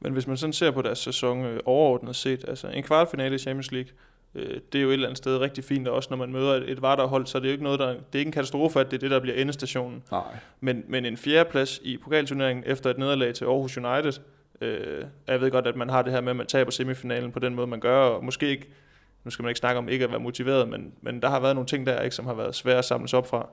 Men 0.00 0.12
hvis 0.12 0.26
man 0.26 0.36
sådan 0.36 0.52
ser 0.52 0.70
på 0.70 0.82
deres 0.82 0.98
sæson 0.98 1.44
øh, 1.44 1.60
overordnet 1.64 2.16
set, 2.16 2.44
altså 2.48 2.68
en 2.68 2.82
kvartfinale 2.82 3.34
i 3.34 3.38
Champions 3.38 3.72
League, 3.72 3.90
øh, 4.36 4.60
det 4.72 4.78
er 4.78 4.82
jo 4.82 4.88
et 4.88 4.92
eller 4.92 5.06
andet 5.06 5.18
sted 5.18 5.38
rigtig 5.38 5.64
fint, 5.64 5.88
og 5.88 5.94
også 5.94 6.08
når 6.10 6.16
man 6.16 6.32
møder 6.32 6.54
et, 6.54 6.70
et 6.70 6.82
Varderhold, 6.82 7.26
så 7.26 7.38
er 7.38 7.40
det 7.40 7.48
jo 7.48 7.52
ikke 7.52 7.64
noget, 7.64 7.80
der, 7.80 7.86
det 7.86 8.14
er 8.14 8.18
ikke 8.18 8.28
en 8.28 8.32
katastrofe, 8.32 8.80
at 8.80 8.90
det 8.90 8.96
er 8.96 9.00
det, 9.00 9.10
der 9.10 9.20
bliver 9.20 9.36
endestationen. 9.36 10.02
Nej. 10.10 10.22
Men, 10.60 10.84
men 10.88 11.04
en 11.04 11.16
fjerdeplads 11.16 11.80
i 11.82 11.96
pokalturneringen 11.96 12.64
efter 12.66 12.90
et 12.90 12.98
nederlag 12.98 13.34
til 13.34 13.44
Aarhus 13.44 13.76
United, 13.76 14.22
øh, 14.60 15.04
jeg 15.26 15.40
ved 15.40 15.50
godt, 15.50 15.66
at 15.66 15.76
man 15.76 15.90
har 15.90 16.02
det 16.02 16.12
her 16.12 16.20
med, 16.20 16.30
at 16.30 16.36
man 16.36 16.46
taber 16.46 16.70
semifinalen 16.70 17.32
på 17.32 17.38
den 17.38 17.54
måde, 17.54 17.66
man 17.66 17.80
gør, 17.80 17.98
og 17.98 18.24
måske 18.24 18.48
ikke, 18.48 18.68
nu 19.24 19.30
skal 19.30 19.42
man 19.42 19.50
ikke 19.50 19.58
snakke 19.58 19.78
om 19.78 19.88
ikke 19.88 20.04
at 20.04 20.10
være 20.10 20.20
motiveret, 20.20 20.68
men, 20.68 20.92
men 21.00 21.22
der 21.22 21.28
har 21.28 21.40
været 21.40 21.54
nogle 21.54 21.66
ting 21.66 21.86
der, 21.86 22.00
ikke, 22.00 22.16
som 22.16 22.26
har 22.26 22.34
været 22.34 22.54
svære 22.54 22.78
at 22.78 22.84
samles 22.84 23.14
op 23.14 23.28
fra. 23.28 23.48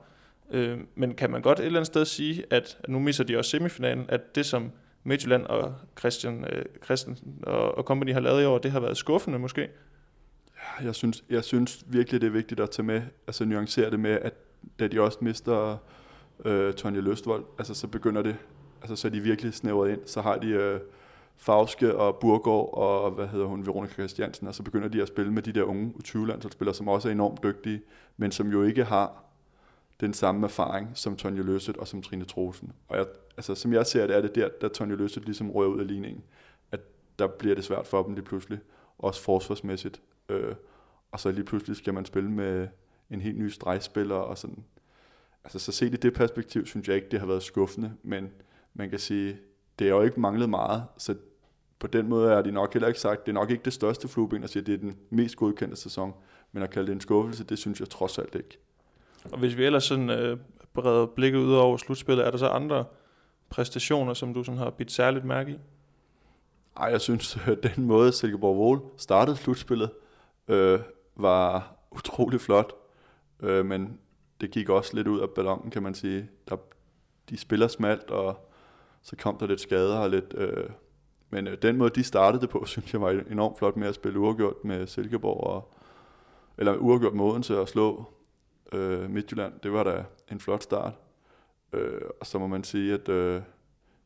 Øh, 0.50 0.78
men 0.94 1.14
kan 1.14 1.30
man 1.30 1.42
godt 1.42 1.58
et 1.58 1.66
eller 1.66 1.78
andet 1.78 1.86
sted 1.86 2.04
sige, 2.04 2.44
at, 2.50 2.78
at 2.82 2.88
nu 2.88 2.98
misser 2.98 3.24
de 3.24 3.38
også 3.38 3.50
semifinalen, 3.50 4.06
at 4.08 4.34
det 4.34 4.46
som 4.46 4.72
Midtjylland 5.04 5.46
og 5.46 5.74
Christian, 5.98 6.44
øh, 6.52 6.64
Christensen 6.84 7.34
og, 7.42 7.78
og 7.78 7.84
company 7.84 8.12
har 8.12 8.20
lavet 8.20 8.42
i 8.42 8.44
år, 8.44 8.58
det 8.58 8.70
har 8.70 8.80
været 8.80 8.96
skuffende 8.96 9.38
måske? 9.38 9.68
Jeg 10.82 10.94
synes, 10.94 11.24
jeg 11.30 11.44
synes 11.44 11.84
virkelig, 11.86 12.20
det 12.20 12.26
er 12.26 12.30
vigtigt 12.30 12.60
at 12.60 12.70
tage 12.70 12.86
med, 12.86 13.02
altså 13.26 13.44
nuancere 13.44 13.90
det 13.90 14.00
med, 14.00 14.10
at 14.10 14.34
da 14.78 14.88
de 14.88 15.00
også 15.00 15.18
mister 15.20 15.76
øh, 16.44 16.74
Tonje 16.74 17.00
Løstvold, 17.00 17.44
altså 17.58 17.74
så 17.74 17.86
begynder 17.86 18.22
det, 18.22 18.36
altså 18.82 18.96
så 18.96 19.08
er 19.08 19.12
de 19.12 19.20
virkelig 19.20 19.54
snævret 19.54 19.90
ind, 19.90 20.00
så 20.06 20.20
har 20.20 20.36
de 20.36 20.48
øh, 20.48 20.80
Fauske 21.36 21.96
og 21.96 22.16
Burgård 22.16 22.74
og 22.74 23.10
hvad 23.10 23.26
hedder 23.26 23.46
hun, 23.46 23.66
Veronica 23.66 23.92
Christiansen, 23.92 24.48
og 24.48 24.54
så 24.54 24.62
begynder 24.62 24.88
de 24.88 25.02
at 25.02 25.08
spille 25.08 25.32
med 25.32 25.42
de 25.42 25.52
der 25.52 25.62
unge 25.62 25.94
U20-landsholdsspillere, 25.98 26.74
som 26.74 26.88
også 26.88 27.08
er 27.08 27.12
enormt 27.12 27.42
dygtige, 27.42 27.82
men 28.16 28.32
som 28.32 28.48
jo 28.48 28.62
ikke 28.62 28.84
har 28.84 29.24
den 30.00 30.14
samme 30.14 30.46
erfaring 30.46 30.90
som 30.94 31.16
Tonje 31.16 31.42
Løsset 31.42 31.76
og 31.76 31.88
som 31.88 32.02
Trine 32.02 32.24
Trosen. 32.24 32.72
Og 32.88 32.96
jeg, 32.96 33.06
altså, 33.36 33.54
som 33.54 33.72
jeg 33.72 33.86
ser 33.86 34.06
det, 34.06 34.16
er 34.16 34.20
det 34.20 34.34
der, 34.34 34.48
da 34.60 34.68
Tonje 34.68 34.96
Løsset 34.96 35.24
ligesom 35.24 35.50
rører 35.50 35.68
ud 35.68 35.80
af 35.80 35.86
ligningen, 35.86 36.22
at 36.72 36.80
der 37.18 37.26
bliver 37.26 37.54
det 37.54 37.64
svært 37.64 37.86
for 37.86 38.02
dem 38.02 38.14
lige 38.14 38.24
pludselig, 38.24 38.58
også 38.98 39.22
forsvarsmæssigt. 39.22 40.00
Øh, 40.28 40.54
og 41.12 41.20
så 41.20 41.30
lige 41.30 41.44
pludselig 41.44 41.76
skal 41.76 41.94
man 41.94 42.04
spille 42.04 42.30
med 42.30 42.68
en 43.10 43.20
helt 43.20 43.38
ny 43.38 43.48
stregspiller 43.48 44.14
og 44.14 44.38
sådan. 44.38 44.64
Altså 45.44 45.58
så 45.58 45.72
set 45.72 45.94
i 45.94 45.96
det 45.96 46.14
perspektiv, 46.14 46.66
synes 46.66 46.88
jeg 46.88 46.96
ikke, 46.96 47.08
det 47.10 47.20
har 47.20 47.26
været 47.26 47.42
skuffende, 47.42 47.92
men 48.02 48.30
man 48.74 48.90
kan 48.90 48.98
sige, 48.98 49.38
det 49.78 49.86
har 49.86 49.94
jo 49.94 50.02
ikke 50.02 50.20
manglet 50.20 50.50
meget, 50.50 50.84
så 50.98 51.14
på 51.78 51.86
den 51.86 52.08
måde 52.08 52.32
er 52.32 52.42
de 52.42 52.52
nok 52.52 52.72
heller 52.72 52.88
ikke 52.88 53.00
sagt, 53.00 53.26
det 53.26 53.32
er 53.32 53.34
nok 53.34 53.50
ikke 53.50 53.64
det 53.64 53.72
største 53.72 54.08
flueben 54.08 54.44
at 54.44 54.50
sige, 54.50 54.60
at 54.60 54.66
det 54.66 54.74
er 54.74 54.78
den 54.78 54.96
mest 55.10 55.36
godkendte 55.36 55.76
sæson, 55.76 56.12
men 56.52 56.62
at 56.62 56.70
kalde 56.70 56.86
det 56.86 56.92
en 56.92 57.00
skuffelse, 57.00 57.44
det 57.44 57.58
synes 57.58 57.80
jeg 57.80 57.88
trods 57.88 58.18
alt 58.18 58.34
ikke. 58.34 58.58
Og 59.32 59.38
hvis 59.38 59.56
vi 59.56 59.64
ellers 59.64 59.84
sådan 59.84 60.10
øh, 60.10 60.38
breder 60.74 61.06
blikket 61.06 61.38
ud 61.38 61.54
over 61.54 61.76
slutspillet, 61.76 62.26
er 62.26 62.30
der 62.30 62.38
så 62.38 62.48
andre 62.48 62.84
præstationer, 63.50 64.14
som 64.14 64.34
du 64.34 64.44
sådan 64.44 64.58
har 64.58 64.70
bidt 64.70 64.92
særligt 64.92 65.24
mærke 65.24 65.52
i? 65.52 65.58
Ej, 66.76 66.86
jeg 66.86 67.00
synes, 67.00 67.38
at 67.46 67.58
den 67.76 67.84
måde 67.84 68.12
Silkeborg 68.12 68.56
Vol 68.56 68.80
startede 68.96 69.36
slutspillet, 69.36 69.90
øh, 70.48 70.80
var 71.16 71.76
utrolig 71.90 72.40
flot. 72.40 72.72
Øh, 73.40 73.66
men 73.66 73.98
det 74.40 74.50
gik 74.50 74.68
også 74.68 74.96
lidt 74.96 75.08
ud 75.08 75.20
af 75.20 75.30
ballonen, 75.30 75.70
kan 75.70 75.82
man 75.82 75.94
sige. 75.94 76.30
Der, 76.48 76.56
de 77.30 77.36
spiller 77.36 77.68
smalt, 77.68 78.10
og 78.10 78.48
så 79.02 79.16
kom 79.16 79.38
der 79.38 79.46
lidt 79.46 79.60
skader 79.60 79.98
og 79.98 80.10
lidt... 80.10 80.34
Øh, 80.36 80.70
men 81.30 81.46
øh, 81.46 81.58
den 81.62 81.76
måde, 81.76 81.90
de 81.90 82.04
startede 82.04 82.40
det 82.42 82.50
på, 82.50 82.64
synes 82.66 82.92
jeg 82.92 83.00
var 83.00 83.10
enormt 83.30 83.58
flot 83.58 83.76
med 83.76 83.88
at 83.88 83.94
spille 83.94 84.18
uafgjort 84.18 84.64
med 84.64 84.86
Silkeborg, 84.86 85.40
og, 85.40 85.72
eller 86.58 86.76
uafgjort 86.76 87.14
med 87.14 87.24
Odense 87.24 87.60
og 87.60 87.68
slå 87.68 88.04
øh, 88.72 89.10
Midtjylland. 89.10 89.52
Det 89.62 89.72
var 89.72 89.84
da 89.84 90.04
en 90.32 90.40
flot 90.40 90.62
start. 90.62 90.92
Øh, 91.72 92.00
og 92.20 92.26
så 92.26 92.38
må 92.38 92.46
man 92.46 92.64
sige, 92.64 92.94
at 92.94 93.08
øh, 93.08 93.42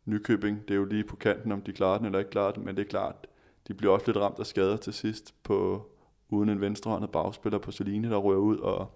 Nykøbing, 0.04 0.68
det 0.68 0.70
er 0.70 0.78
jo 0.78 0.84
lige 0.84 1.04
på 1.04 1.16
kanten, 1.16 1.52
om 1.52 1.62
de 1.62 1.72
klarer 1.72 1.98
den 1.98 2.06
eller 2.06 2.18
ikke 2.18 2.30
klarer 2.30 2.52
den, 2.52 2.64
men 2.64 2.76
det 2.76 2.82
er 2.84 2.88
klart, 2.88 3.26
de 3.68 3.74
bliver 3.74 3.92
også 3.92 4.06
lidt 4.06 4.16
ramt 4.16 4.38
af 4.38 4.46
skader 4.46 4.76
til 4.76 4.92
sidst, 4.92 5.34
på, 5.42 5.90
uden 6.28 6.48
en 6.48 6.60
venstrehåndet 6.60 7.10
bagspiller 7.10 7.58
på 7.58 7.72
Celine, 7.72 8.10
der 8.10 8.16
rører 8.16 8.38
ud, 8.38 8.58
og 8.58 8.90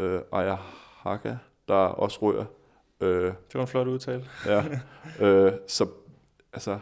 øh, 0.00 0.20
Aya 0.32 0.56
Haka, 0.96 1.36
der 1.68 1.74
også 1.74 2.18
rører. 2.22 2.44
Øh, 3.00 3.24
Det 3.24 3.54
var 3.54 3.60
en 3.60 3.66
flot 3.66 3.86
udtale. 3.86 4.24
ja, 4.46 4.64
øh, 5.26 5.52
så 5.68 5.88
altså, 6.52 6.78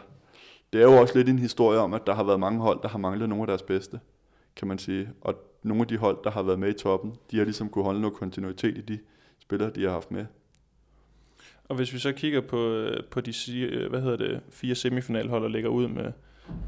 det 0.73 0.81
er 0.81 0.85
jo 0.85 1.01
også 1.01 1.17
lidt 1.17 1.29
en 1.29 1.39
historie 1.39 1.79
om, 1.79 1.93
at 1.93 2.07
der 2.07 2.13
har 2.13 2.23
været 2.23 2.39
mange 2.39 2.59
hold, 2.59 2.81
der 2.81 2.87
har 2.87 2.97
manglet 2.97 3.29
nogle 3.29 3.43
af 3.43 3.47
deres 3.47 3.63
bedste, 3.63 3.99
kan 4.55 4.67
man 4.67 4.77
sige. 4.77 5.09
Og 5.21 5.35
nogle 5.63 5.81
af 5.81 5.87
de 5.87 5.97
hold, 5.97 6.17
der 6.23 6.31
har 6.31 6.43
været 6.43 6.59
med 6.59 6.69
i 6.69 6.73
toppen, 6.73 7.15
de 7.31 7.37
har 7.37 7.43
ligesom 7.43 7.69
kunne 7.69 7.83
holde 7.83 8.01
noget 8.01 8.17
kontinuitet 8.17 8.77
i 8.77 8.81
de 8.81 8.99
spillere, 9.39 9.69
de 9.69 9.83
har 9.83 9.91
haft 9.91 10.11
med. 10.11 10.25
Og 11.69 11.75
hvis 11.75 11.93
vi 11.93 11.99
så 11.99 12.11
kigger 12.11 12.41
på, 12.41 12.57
øh, 12.57 13.03
på 13.11 13.21
de 13.21 13.33
øh, 13.59 13.89
hvad 13.89 14.01
hedder 14.01 14.17
det, 14.17 14.41
fire 14.49 14.75
semifinalhold, 14.75 15.43
der 15.43 15.49
ligger 15.49 15.69
ud 15.69 15.87
med, 15.87 16.11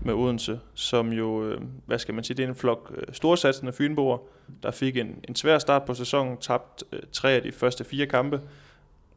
med 0.03 0.13
Odense, 0.13 0.59
som 0.73 1.13
jo, 1.13 1.43
øh, 1.43 1.61
hvad 1.85 1.99
skal 1.99 2.13
man 2.13 2.23
sige, 2.23 2.37
det 2.37 2.43
er 2.43 2.47
en 2.47 2.55
flok 2.55 2.91
øh, 2.95 3.13
storsatsende 3.13 3.73
fynboer, 3.73 4.17
der 4.63 4.71
fik 4.71 4.97
en, 4.97 5.19
en 5.27 5.35
svær 5.35 5.57
start 5.57 5.85
på 5.85 5.93
sæsonen, 5.93 6.37
tabt 6.37 6.83
øh, 6.91 6.99
tre 7.11 7.31
af 7.31 7.41
de 7.41 7.51
første 7.51 7.83
fire 7.83 8.05
kampe, 8.05 8.41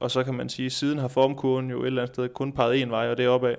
og 0.01 0.11
så 0.11 0.25
kan 0.25 0.35
man 0.35 0.49
sige, 0.49 0.67
at 0.67 0.73
siden 0.73 0.99
har 0.99 1.09
formkurven 1.09 1.71
jo 1.71 1.83
et 1.83 1.87
eller 1.87 2.03
andet 2.03 2.15
sted 2.15 2.29
kun 2.29 2.53
peget 2.53 2.83
en 2.83 2.91
vej, 2.91 3.11
og 3.11 3.17
det 3.17 3.25
er 3.25 3.29
opad. 3.29 3.55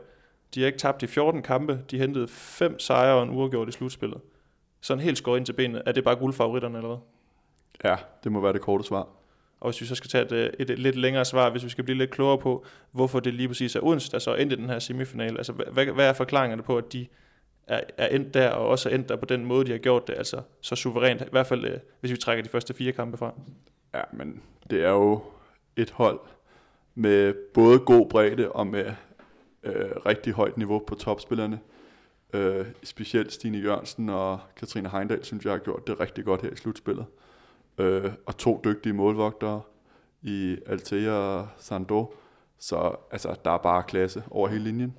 De 0.56 0.60
har 0.60 0.68
ikke 0.68 0.80
tabt 0.80 1.04
i 1.04 1.08
14 1.08 1.42
kampe, 1.42 1.80
de 1.92 1.98
hentede 1.98 2.28
fem 2.28 2.80
sejre 2.80 3.16
og 3.16 3.24
en 3.24 3.30
uafgjort 3.30 3.70
i 3.70 3.72
slutspillet. 3.72 4.22
Sådan 4.82 5.04
helt 5.04 5.18
skåret 5.18 5.38
ind 5.38 5.46
til 5.46 5.54
benet. 5.54 5.82
Er 5.86 5.92
det 5.92 6.04
bare 6.04 6.16
guldfavoritterne, 6.16 6.78
eller 6.78 6.88
hvad? 6.88 6.98
Ja, 7.84 7.96
det 8.24 8.32
må 8.32 8.42
være 8.42 8.54
det 8.54 8.62
korte 8.62 8.84
svar. 8.84 9.08
Og 9.60 9.70
hvis 9.70 9.82
vi 9.82 9.86
så 9.86 9.96
skal 9.96 10.10
tage 10.10 10.24
et, 10.24 10.56
et, 10.60 10.70
et 10.70 10.80
lidt 10.80 10.96
længere 10.96 11.26
svar, 11.26 11.50
hvis 11.50 11.64
vi 11.64 11.70
skal 11.70 11.84
blive 11.84 11.98
lidt 11.98 12.12
klogere 12.12 12.38
på, 12.38 12.66
hvorfor 12.92 13.20
det 13.20 13.34
lige 13.34 13.48
præcis 13.48 13.76
er 13.76 13.84
Odense, 13.84 14.12
der 14.12 14.20
så 14.20 14.36
endte 14.36 14.56
den 14.56 14.70
her 14.70 14.80
semifinal. 14.80 15.38
Altså, 15.38 15.54
hvad, 15.54 15.86
hvad 15.86 16.10
er 16.10 16.14
forklaringerne 16.14 16.64
på, 16.64 16.78
at 16.78 16.94
de 16.94 17.08
er, 17.68 17.82
er 17.98 18.08
endt 18.08 18.34
der, 18.34 18.50
og 18.50 18.68
også 18.68 18.90
er 18.90 18.96
endt 18.96 19.10
der 19.10 19.16
på 19.16 19.26
den 19.26 19.46
måde, 19.46 19.66
de 19.66 19.72
har 19.72 19.78
gjort 19.78 20.08
det, 20.08 20.14
altså 20.18 20.42
så 20.62 20.76
suverænt, 20.76 21.22
i 21.22 21.26
hvert 21.32 21.48
fald 21.48 21.66
øh, 21.66 21.78
hvis 22.00 22.12
vi 22.12 22.18
trækker 22.18 22.44
de 22.44 22.50
første 22.50 22.74
fire 22.74 22.92
kampe 22.92 23.18
fra? 23.18 23.34
Ja, 23.94 24.02
men 24.14 24.42
det 24.70 24.84
er 24.84 24.90
jo 24.90 25.22
et 25.76 25.92
hold 25.92 26.20
med 26.96 27.34
både 27.54 27.80
god 27.80 28.10
bredde 28.10 28.52
og 28.52 28.68
med 28.68 28.86
øh, 29.64 29.92
rigtig 30.06 30.34
højt 30.34 30.58
niveau 30.58 30.80
på 30.80 30.96
topspillerne. 30.96 31.60
Øh, 32.34 32.66
specielt 32.84 33.34
Stine 33.34 33.58
Jørgensen 33.58 34.10
og 34.10 34.40
Katrine 34.56 34.90
Heindal, 34.90 35.24
synes 35.24 35.46
jeg 35.46 35.52
har 35.54 35.60
gjort 35.60 35.88
det 35.88 36.00
rigtig 36.00 36.26
godt 36.26 36.42
her 36.42 36.50
i 36.50 36.56
slutspillet. 36.56 37.06
Øh, 37.80 38.12
og 38.26 38.38
to 38.38 38.62
dygtige 38.64 38.94
målvogtere 38.94 39.62
i 40.22 40.58
Altea 40.66 41.12
og 41.12 41.48
Sando. 41.58 42.14
Så 42.58 42.96
altså, 43.12 43.36
der 43.46 43.52
er 43.52 43.58
bare 43.58 43.84
klasse 43.84 44.24
over 44.32 44.48
hele 44.48 44.64
linjen. 44.64 44.98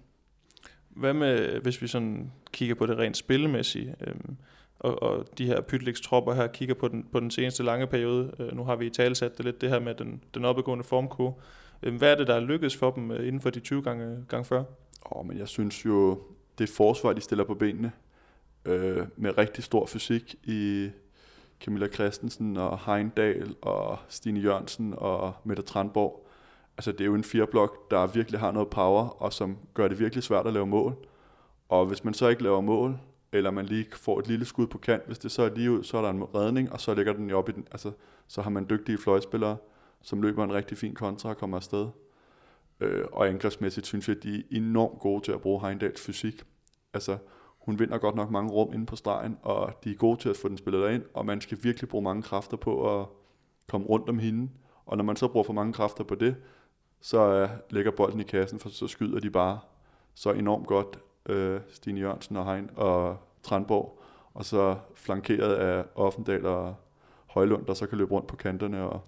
Hvad 0.88 1.14
med, 1.14 1.60
hvis 1.60 1.82
vi 1.82 1.86
sådan 1.86 2.32
kigger 2.52 2.74
på 2.74 2.86
det 2.86 2.98
rent 2.98 3.16
spillemæssige, 3.16 3.94
øhm, 4.06 4.36
og, 4.78 5.02
og 5.02 5.38
de 5.38 5.46
her 5.46 5.60
Pytliks 5.60 6.00
tropper 6.00 6.34
her 6.34 6.46
kigger 6.46 6.74
på 6.74 6.88
den, 6.88 7.06
på 7.12 7.20
den 7.20 7.30
seneste 7.30 7.62
lange 7.62 7.86
periode, 7.86 8.32
øh, 8.38 8.56
nu 8.56 8.64
har 8.64 8.76
vi 8.76 8.86
i 8.86 8.90
talsat 8.90 9.36
det 9.36 9.44
lidt, 9.44 9.60
det 9.60 9.68
her 9.68 9.80
med 9.80 9.94
den, 9.94 10.24
den 10.34 10.44
opadgående 10.44 10.84
formkurve. 10.84 11.34
Øh, 11.82 11.94
hvad 11.94 12.12
er 12.12 12.16
det, 12.16 12.26
der 12.26 12.34
er 12.34 12.40
lykkedes 12.40 12.76
for 12.76 12.90
dem 12.90 13.10
øh, 13.10 13.26
inden 13.26 13.40
for 13.40 13.50
de 13.50 13.60
20 13.60 13.82
gange, 13.82 14.24
gang 14.28 14.46
før? 14.46 14.64
Åh, 15.12 15.26
men 15.26 15.38
jeg 15.38 15.48
synes 15.48 15.84
jo, 15.84 16.22
det 16.58 16.68
forsvar, 16.68 17.12
de 17.12 17.20
stiller 17.20 17.44
på 17.44 17.54
benene, 17.54 17.92
øh, 18.64 19.06
med 19.16 19.38
rigtig 19.38 19.64
stor 19.64 19.86
fysik 19.86 20.34
i 20.44 20.90
Camilla 21.60 21.88
Christensen 21.88 22.56
og 22.56 22.78
Heindal 22.78 23.56
og 23.62 23.98
Stine 24.08 24.40
Jørgensen 24.40 24.94
og 24.96 25.34
Mette 25.44 25.62
Tranborg. 25.62 26.26
Altså 26.76 26.92
det 26.92 27.00
er 27.00 27.04
jo 27.04 27.14
en 27.14 27.24
fireblok, 27.24 27.90
der 27.90 28.06
virkelig 28.06 28.40
har 28.40 28.52
noget 28.52 28.68
power, 28.68 29.22
og 29.22 29.32
som 29.32 29.58
gør 29.74 29.88
det 29.88 29.98
virkelig 29.98 30.24
svært 30.24 30.46
at 30.46 30.52
lave 30.52 30.66
mål. 30.66 30.96
Og 31.68 31.86
hvis 31.86 32.04
man 32.04 32.14
så 32.14 32.28
ikke 32.28 32.42
laver 32.42 32.60
mål, 32.60 32.98
eller 33.32 33.50
man 33.50 33.66
lige 33.66 33.86
får 33.92 34.18
et 34.18 34.28
lille 34.28 34.44
skud 34.44 34.66
på 34.66 34.78
kant, 34.78 35.06
hvis 35.06 35.18
det 35.18 35.30
så 35.30 35.42
er 35.42 35.54
lige 35.54 35.70
ud, 35.70 35.84
så 35.84 35.96
er 35.96 36.02
der 36.02 36.10
en 36.10 36.34
redning, 36.34 36.72
og 36.72 36.80
så 36.80 36.94
ligger 36.94 37.12
den 37.12 37.30
op 37.30 37.48
i 37.48 37.52
den. 37.52 37.66
Altså, 37.70 37.92
så 38.28 38.42
har 38.42 38.50
man 38.50 38.66
dygtige 38.70 38.98
fløjspillere, 38.98 39.56
som 40.02 40.22
løber 40.22 40.44
en 40.44 40.52
rigtig 40.52 40.78
fin 40.78 40.94
kontra 40.94 41.28
og 41.28 41.38
kommer 41.38 41.56
afsted. 41.56 41.88
Øh, 42.80 43.04
og 43.12 43.28
angrebsmæssigt 43.28 43.86
synes 43.86 44.08
jeg, 44.08 44.16
at 44.16 44.22
de 44.22 44.38
er 44.38 44.42
enormt 44.50 45.00
gode 45.00 45.24
til 45.24 45.32
at 45.32 45.40
bruge 45.40 45.60
Heindals 45.60 46.00
fysik. 46.00 46.42
Altså, 46.94 47.18
hun 47.60 47.78
vinder 47.78 47.98
godt 47.98 48.14
nok 48.14 48.30
mange 48.30 48.50
rum 48.52 48.72
inde 48.72 48.86
på 48.86 48.96
stregen, 48.96 49.38
og 49.42 49.72
de 49.84 49.90
er 49.90 49.94
gode 49.94 50.20
til 50.20 50.28
at 50.28 50.36
få 50.36 50.48
den 50.48 50.58
spillet 50.58 50.82
derind, 50.82 51.02
og 51.14 51.26
man 51.26 51.40
skal 51.40 51.58
virkelig 51.62 51.88
bruge 51.88 52.04
mange 52.04 52.22
kræfter 52.22 52.56
på 52.56 53.00
at 53.00 53.06
komme 53.68 53.86
rundt 53.86 54.08
om 54.08 54.18
hende. 54.18 54.50
Og 54.86 54.96
når 54.96 55.04
man 55.04 55.16
så 55.16 55.28
bruger 55.28 55.44
for 55.44 55.52
mange 55.52 55.72
kræfter 55.72 56.04
på 56.04 56.14
det, 56.14 56.36
så 57.00 57.44
uh, 57.44 57.50
lægger 57.70 57.90
bolden 57.90 58.20
i 58.20 58.22
kassen, 58.22 58.58
for 58.58 58.68
så 58.68 58.88
skyder 58.88 59.20
de 59.20 59.30
bare 59.30 59.58
så 60.14 60.32
enormt 60.32 60.66
godt 60.66 60.98
øh, 61.28 61.56
uh, 61.56 61.60
Stine 61.68 62.00
Jørgensen 62.00 62.36
og 62.36 62.54
Hein 62.54 62.70
og 62.76 63.16
Tranborg, 63.42 64.02
og 64.34 64.44
så 64.44 64.76
flankeret 64.94 65.54
af 65.54 65.84
Offendal 65.94 66.46
og 66.46 66.74
Højlund, 67.26 67.66
der 67.66 67.74
så 67.74 67.86
kan 67.86 67.98
løbe 67.98 68.10
rundt 68.10 68.26
på 68.26 68.36
kanterne, 68.36 68.82
og 68.82 69.00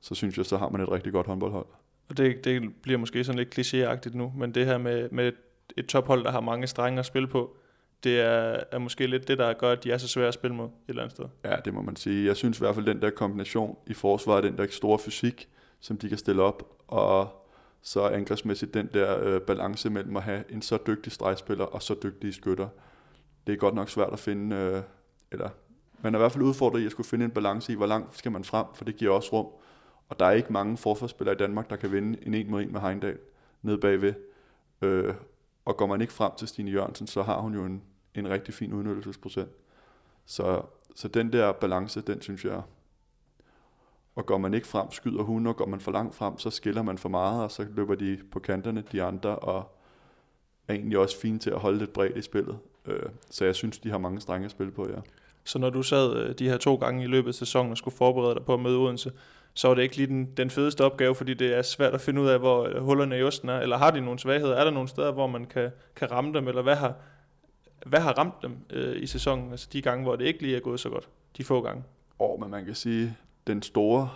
så 0.00 0.14
synes 0.14 0.38
jeg, 0.38 0.46
så 0.46 0.56
har 0.56 0.68
man 0.68 0.80
et 0.80 0.90
rigtig 0.90 1.12
godt 1.12 1.26
håndboldhold. 1.26 1.66
Og 2.08 2.16
det, 2.16 2.44
det 2.44 2.74
bliver 2.82 2.98
måske 2.98 3.24
sådan 3.24 3.38
lidt 3.38 3.58
klichéagtigt 3.58 4.16
nu, 4.16 4.32
men 4.36 4.54
det 4.54 4.66
her 4.66 4.78
med, 4.78 5.08
med 5.10 5.32
et 5.76 5.86
tophold, 5.86 6.24
der 6.24 6.30
har 6.30 6.40
mange 6.40 6.66
strenge 6.66 6.98
at 6.98 7.06
spille 7.06 7.28
på, 7.28 7.56
det 8.04 8.20
er, 8.20 8.60
er 8.72 8.78
måske 8.78 9.06
lidt 9.06 9.28
det, 9.28 9.38
der 9.38 9.52
gør, 9.52 9.72
at 9.72 9.84
de 9.84 9.92
er 9.92 9.98
så 9.98 10.08
svære 10.08 10.28
at 10.28 10.34
spille 10.34 10.56
mod 10.56 10.66
et 10.66 10.72
eller 10.88 11.02
andet 11.02 11.16
sted. 11.16 11.24
Ja, 11.44 11.56
det 11.64 11.74
må 11.74 11.82
man 11.82 11.96
sige. 11.96 12.26
Jeg 12.26 12.36
synes 12.36 12.58
i 12.58 12.60
hvert 12.60 12.74
fald, 12.74 12.86
den 12.86 13.02
der 13.02 13.10
kombination 13.10 13.76
i 13.86 13.94
forsvaret, 13.94 14.44
den 14.44 14.58
der 14.58 14.66
store 14.70 14.98
fysik, 14.98 15.48
som 15.80 15.98
de 15.98 16.08
kan 16.08 16.18
stille 16.18 16.42
op, 16.42 16.76
og 16.88 17.46
så 17.82 18.06
angrebsmæssigt 18.08 18.74
den 18.74 18.88
der 18.94 19.20
øh, 19.24 19.40
balance 19.40 19.90
mellem 19.90 20.16
at 20.16 20.22
have 20.22 20.44
en 20.48 20.62
så 20.62 20.78
dygtig 20.86 21.12
stregspiller 21.12 21.64
og 21.64 21.82
så 21.82 21.94
dygtige 22.02 22.32
skytter. 22.32 22.68
Det 23.46 23.52
er 23.52 23.56
godt 23.56 23.74
nok 23.74 23.88
svært 23.88 24.12
at 24.12 24.18
finde, 24.18 24.56
øh, 24.56 24.82
eller 25.32 25.48
man 26.02 26.14
er 26.14 26.18
i 26.18 26.20
hvert 26.20 26.32
fald 26.32 26.44
udfordret 26.44 26.80
i 26.80 26.86
at 26.86 26.90
skulle 26.90 27.06
finde 27.06 27.24
en 27.24 27.30
balance 27.30 27.72
i, 27.72 27.76
hvor 27.76 27.86
langt 27.86 28.18
skal 28.18 28.32
man 28.32 28.44
frem, 28.44 28.66
for 28.74 28.84
det 28.84 28.96
giver 28.96 29.12
også 29.12 29.32
rum. 29.32 29.46
Og 30.08 30.20
der 30.20 30.26
er 30.26 30.30
ikke 30.30 30.52
mange 30.52 30.76
forsvarsspillere 30.76 31.34
i 31.34 31.38
Danmark, 31.38 31.70
der 31.70 31.76
kan 31.76 31.92
vinde 31.92 32.26
en 32.26 32.34
1 32.34 32.48
mod 32.48 32.62
1 32.62 32.72
med 32.72 32.80
Heindal 32.80 33.18
nede 33.62 33.78
bagved. 33.78 34.14
Øh, 34.82 35.14
og 35.64 35.76
går 35.76 35.86
man 35.86 36.00
ikke 36.00 36.12
frem 36.12 36.32
til 36.38 36.48
Stine 36.48 36.70
Jørgensen, 36.70 37.06
så 37.06 37.22
har 37.22 37.40
hun 37.40 37.54
jo 37.54 37.64
en, 37.64 37.82
en 38.14 38.30
rigtig 38.30 38.54
fin 38.54 38.72
udnyttelsesprocent. 38.72 39.50
Så, 40.26 40.62
så 40.94 41.08
den 41.08 41.32
der 41.32 41.52
balance, 41.52 42.00
den 42.00 42.22
synes 42.22 42.44
jeg, 42.44 42.62
og 44.14 44.26
går 44.26 44.38
man 44.38 44.54
ikke 44.54 44.66
frem, 44.66 44.90
skyder 44.90 45.22
hun, 45.22 45.46
og 45.46 45.56
går 45.56 45.66
man 45.66 45.80
for 45.80 45.92
langt 45.92 46.14
frem, 46.14 46.38
så 46.38 46.50
skiller 46.50 46.82
man 46.82 46.98
for 46.98 47.08
meget, 47.08 47.44
og 47.44 47.50
så 47.50 47.66
løber 47.70 47.94
de 47.94 48.18
på 48.32 48.38
kanterne, 48.38 48.84
de 48.92 49.02
andre, 49.02 49.36
og 49.36 49.76
er 50.68 50.74
egentlig 50.74 50.98
også 50.98 51.20
fine 51.20 51.38
til 51.38 51.50
at 51.50 51.58
holde 51.58 51.78
lidt 51.78 51.92
bredt 51.92 52.16
i 52.16 52.22
spillet. 52.22 52.58
Øh, 52.86 53.02
så 53.30 53.44
jeg 53.44 53.54
synes, 53.54 53.78
de 53.78 53.90
har 53.90 53.98
mange 53.98 54.20
strenge 54.20 54.44
at 54.44 54.50
spille 54.50 54.72
på, 54.72 54.88
ja. 54.88 55.00
Så 55.44 55.58
når 55.58 55.70
du 55.70 55.82
sad 55.82 56.16
øh, 56.16 56.34
de 56.34 56.48
her 56.48 56.56
to 56.56 56.74
gange 56.74 57.04
i 57.04 57.06
løbet 57.06 57.28
af 57.28 57.34
sæsonen 57.34 57.70
og 57.70 57.78
skulle 57.78 57.96
forberede 57.96 58.34
dig 58.34 58.44
på 58.44 58.54
at 58.54 58.60
møde 58.60 58.78
Odense, 58.78 59.12
så 59.54 59.68
var 59.68 59.74
det 59.74 59.82
ikke 59.82 59.96
lige 59.96 60.06
den, 60.06 60.24
den 60.36 60.50
fedeste 60.50 60.84
opgave, 60.84 61.14
fordi 61.14 61.34
det 61.34 61.56
er 61.56 61.62
svært 61.62 61.94
at 61.94 62.00
finde 62.00 62.20
ud 62.20 62.28
af, 62.28 62.38
hvor 62.38 62.64
øh, 62.64 62.82
hullerne 62.82 63.18
i 63.18 63.22
osten 63.22 63.48
er, 63.48 63.60
eller 63.60 63.76
har 63.76 63.90
de 63.90 64.00
nogle 64.00 64.18
svagheder? 64.18 64.54
Er 64.54 64.64
der 64.64 64.70
nogle 64.70 64.88
steder, 64.88 65.12
hvor 65.12 65.26
man 65.26 65.44
kan, 65.44 65.70
kan 65.96 66.10
ramme 66.10 66.34
dem, 66.34 66.48
eller 66.48 66.62
hvad 66.62 66.76
har, 66.76 66.94
hvad 67.86 68.00
har 68.00 68.12
ramt 68.12 68.42
dem 68.42 68.56
øh, 68.70 69.02
i 69.02 69.06
sæsonen, 69.06 69.50
altså 69.50 69.68
de 69.72 69.82
gange, 69.82 70.02
hvor 70.02 70.16
det 70.16 70.24
ikke 70.24 70.42
lige 70.42 70.56
er 70.56 70.60
gået 70.60 70.80
så 70.80 70.88
godt, 70.88 71.08
de 71.36 71.44
få 71.44 71.62
gange? 71.62 71.84
Og 72.18 72.34
oh, 72.34 72.40
men 72.40 72.50
man 72.50 72.64
kan 72.64 72.74
sige, 72.74 73.16
den 73.46 73.62
store 73.62 74.10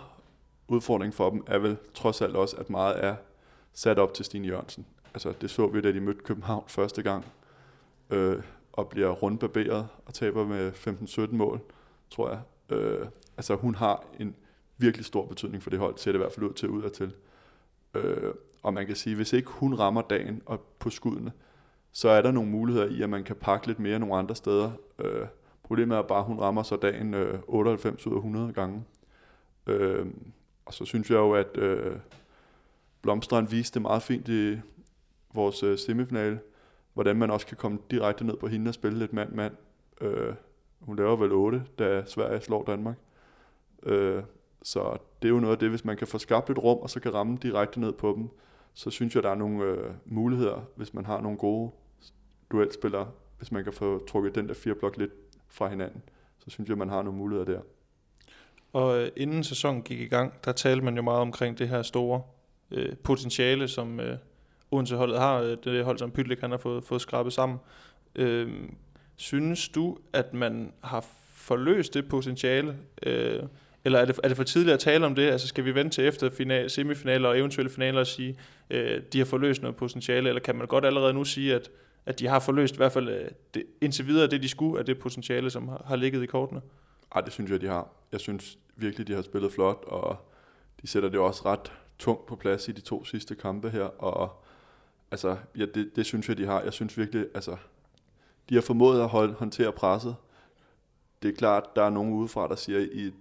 udfordring 0.67 1.13
for 1.13 1.29
dem 1.29 1.43
er 1.47 1.57
vel 1.57 1.77
trods 1.93 2.21
alt 2.21 2.35
også, 2.35 2.57
at 2.57 2.69
meget 2.69 3.03
er 3.03 3.15
sat 3.73 3.99
op 3.99 4.13
til 4.13 4.25
Stine 4.25 4.47
Jørgensen. 4.47 4.85
Altså 5.13 5.33
det 5.41 5.49
så 5.49 5.67
vi, 5.67 5.81
da 5.81 5.91
de 5.91 5.99
mødte 5.99 6.23
København 6.23 6.63
første 6.67 7.03
gang, 7.03 7.25
øh, 8.09 8.43
og 8.73 8.89
bliver 8.89 9.09
rundbarberet 9.09 9.87
og 10.05 10.13
taber 10.13 10.45
med 10.45 10.71
15-17 10.71 11.35
mål, 11.35 11.61
tror 12.09 12.29
jeg. 12.29 12.39
Øh, 12.77 13.07
altså 13.37 13.55
hun 13.55 13.75
har 13.75 14.05
en 14.19 14.35
virkelig 14.77 15.05
stor 15.05 15.25
betydning 15.25 15.63
for 15.63 15.69
det 15.69 15.79
hold, 15.79 15.97
ser 15.97 16.11
det 16.11 16.19
i 16.19 16.21
hvert 16.21 16.31
fald 16.31 16.45
ud 16.45 16.53
til 16.53 16.69
ud 16.69 16.83
og 16.83 16.93
til. 16.93 17.13
Øh, 17.93 18.33
og 18.63 18.73
man 18.73 18.87
kan 18.87 18.95
sige, 18.95 19.15
hvis 19.15 19.33
ikke 19.33 19.49
hun 19.49 19.79
rammer 19.79 20.01
dagen 20.01 20.41
og 20.45 20.59
på 20.79 20.89
skuddene, 20.89 21.31
så 21.95 22.09
er 22.09 22.21
der 22.21 22.31
nogle 22.31 22.49
muligheder 22.49 22.85
i, 22.85 23.01
at 23.01 23.09
man 23.09 23.23
kan 23.23 23.35
pakke 23.35 23.67
lidt 23.67 23.79
mere 23.79 23.99
nogle 23.99 24.15
andre 24.15 24.35
steder. 24.35 24.71
Øh, 24.99 25.27
problemet 25.63 25.97
er 25.97 26.01
bare, 26.01 26.19
at 26.19 26.25
hun 26.25 26.39
rammer 26.39 26.63
så 26.63 26.75
dagen 26.75 27.13
øh, 27.13 27.39
98 27.47 28.07
ud 28.07 28.11
af 28.13 28.17
100 28.17 28.53
gange. 28.53 28.83
Øh, 29.67 30.05
og 30.65 30.73
så 30.73 30.85
synes 30.85 31.09
jeg 31.09 31.15
jo, 31.15 31.33
at 31.33 31.57
øh, 31.57 31.95
Blomstrand 33.01 33.47
viste 33.47 33.79
meget 33.79 34.01
fint 34.03 34.27
i 34.27 34.59
vores 35.33 35.63
øh, 35.63 35.77
semifinale, 35.77 36.39
hvordan 36.93 37.15
man 37.15 37.31
også 37.31 37.47
kan 37.47 37.57
komme 37.57 37.79
direkte 37.91 38.25
ned 38.25 38.37
på 38.37 38.47
hende 38.47 38.69
og 38.69 38.73
spille 38.73 38.99
lidt 38.99 39.13
mand-mand. 39.13 39.53
Øh, 40.01 40.33
hun 40.79 40.95
laver 40.95 41.15
vel 41.15 41.31
8, 41.31 41.63
da 41.79 42.03
Sverige 42.05 42.41
slår 42.41 42.63
Danmark. 42.63 42.97
Øh, 43.83 44.23
så 44.63 44.97
det 45.21 45.27
er 45.27 45.33
jo 45.33 45.39
noget 45.39 45.53
af 45.53 45.59
det, 45.59 45.69
hvis 45.69 45.85
man 45.85 45.97
kan 45.97 46.07
få 46.07 46.17
skabt 46.17 46.49
et 46.49 46.57
rum, 46.57 46.77
og 46.77 46.89
så 46.89 46.99
kan 46.99 47.13
ramme 47.13 47.37
direkte 47.41 47.79
ned 47.79 47.91
på 47.91 48.13
dem, 48.17 48.29
så 48.73 48.89
synes 48.89 49.15
jeg, 49.15 49.23
der 49.23 49.29
er 49.29 49.35
nogle 49.35 49.63
øh, 49.63 49.91
muligheder, 50.05 50.61
hvis 50.75 50.93
man 50.93 51.05
har 51.05 51.21
nogle 51.21 51.37
gode 51.37 51.71
duelspillere, 52.51 53.11
hvis 53.37 53.51
man 53.51 53.63
kan 53.63 53.73
få 53.73 54.05
trukket 54.07 54.35
den 54.35 54.47
der 54.47 54.53
fire 54.53 54.75
blok 54.75 54.97
lidt 54.97 55.11
fra 55.49 55.67
hinanden, 55.67 56.01
så 56.37 56.49
synes 56.49 56.69
jeg, 56.69 56.77
man 56.77 56.89
har 56.89 57.01
nogle 57.01 57.17
muligheder 57.17 57.45
der. 57.45 57.59
Og 58.73 59.01
øh, 59.01 59.11
inden 59.15 59.43
sæsonen 59.43 59.81
gik 59.81 59.99
i 59.99 60.07
gang, 60.07 60.33
der 60.45 60.51
talte 60.51 60.85
man 60.85 60.95
jo 60.95 61.01
meget 61.01 61.21
omkring 61.21 61.59
det 61.59 61.69
her 61.69 61.81
store 61.81 62.21
øh, 62.71 62.95
potentiale, 63.03 63.67
som 63.67 63.99
øh, 63.99 64.17
Odense-holdet 64.71 65.19
har, 65.19 65.41
øh, 65.41 65.57
det 65.63 65.85
hold, 65.85 65.97
som 65.97 66.11
Pytlik 66.11 66.39
han 66.39 66.51
har 66.51 66.57
fået, 66.57 66.83
fået 66.83 67.01
skrabet 67.01 67.33
sammen. 67.33 67.57
Øh, 68.15 68.51
synes 69.15 69.69
du, 69.69 69.97
at 70.13 70.33
man 70.33 70.73
har 70.83 71.05
forløst 71.33 71.93
det 71.93 72.09
potentiale? 72.09 72.77
Øh, 73.03 73.43
eller 73.85 73.99
er 73.99 74.05
det, 74.05 74.19
er 74.23 74.27
det 74.27 74.37
for 74.37 74.43
tidligt 74.43 74.73
at 74.73 74.79
tale 74.79 75.05
om 75.05 75.15
det? 75.15 75.29
Altså 75.29 75.47
skal 75.47 75.65
vi 75.65 75.75
vente 75.75 75.95
til 75.95 76.07
efter 76.07 76.29
final, 76.29 76.69
semifinaler 76.69 77.29
og 77.29 77.39
eventuelle 77.39 77.69
finaler 77.69 77.99
og 77.99 78.07
sige, 78.07 78.37
øh, 78.69 79.01
de 79.13 79.17
har 79.17 79.25
forløst 79.25 79.61
noget 79.61 79.75
potentiale? 79.75 80.29
Eller 80.29 80.41
kan 80.41 80.55
man 80.55 80.67
godt 80.67 80.85
allerede 80.85 81.13
nu 81.13 81.23
sige, 81.23 81.55
at, 81.55 81.69
at 82.05 82.19
de 82.19 82.27
har 82.27 82.39
forløst 82.39 82.73
i 82.73 82.77
hvert 82.77 82.91
fald 82.91 83.09
øh, 83.09 83.27
det, 83.53 83.65
indtil 83.81 84.07
videre 84.07 84.27
det, 84.27 84.43
de 84.43 84.49
skulle 84.49 84.79
af 84.79 84.85
det 84.85 84.99
potentiale, 84.99 85.49
som 85.49 85.67
har, 85.67 85.83
har 85.85 85.95
ligget 85.95 86.23
i 86.23 86.25
kortene? 86.25 86.61
Ej, 87.15 87.21
det 87.21 87.33
synes 87.33 87.51
jeg, 87.51 87.61
de 87.61 87.67
har. 87.67 87.89
Jeg 88.11 88.19
synes 88.19 88.57
virkelig, 88.75 89.07
de 89.07 89.13
har 89.13 89.21
spillet 89.21 89.51
flot, 89.51 89.83
og 89.87 90.17
de 90.81 90.87
sætter 90.87 91.09
det 91.09 91.19
også 91.19 91.41
ret 91.45 91.71
tungt 91.99 92.25
på 92.25 92.35
plads 92.35 92.67
i 92.67 92.71
de 92.71 92.81
to 92.81 93.05
sidste 93.05 93.35
kampe 93.35 93.69
her, 93.69 93.83
og 93.83 94.43
altså, 95.11 95.37
ja, 95.57 95.65
det, 95.65 95.95
det 95.95 96.05
synes 96.05 96.29
jeg, 96.29 96.37
de 96.37 96.45
har. 96.45 96.61
Jeg 96.61 96.73
synes 96.73 96.97
virkelig, 96.97 97.25
altså, 97.35 97.55
de 98.49 98.55
har 98.55 98.61
formået 98.61 99.01
at 99.01 99.09
holde, 99.09 99.33
håndtere 99.33 99.71
presset. 99.71 100.15
Det 101.21 101.29
er 101.29 101.35
klart, 101.35 101.75
der 101.75 101.83
er 101.83 101.89
nogen 101.89 102.13
udefra, 102.13 102.47
der 102.47 102.55
siger, 102.55 102.79
I 102.79 103.11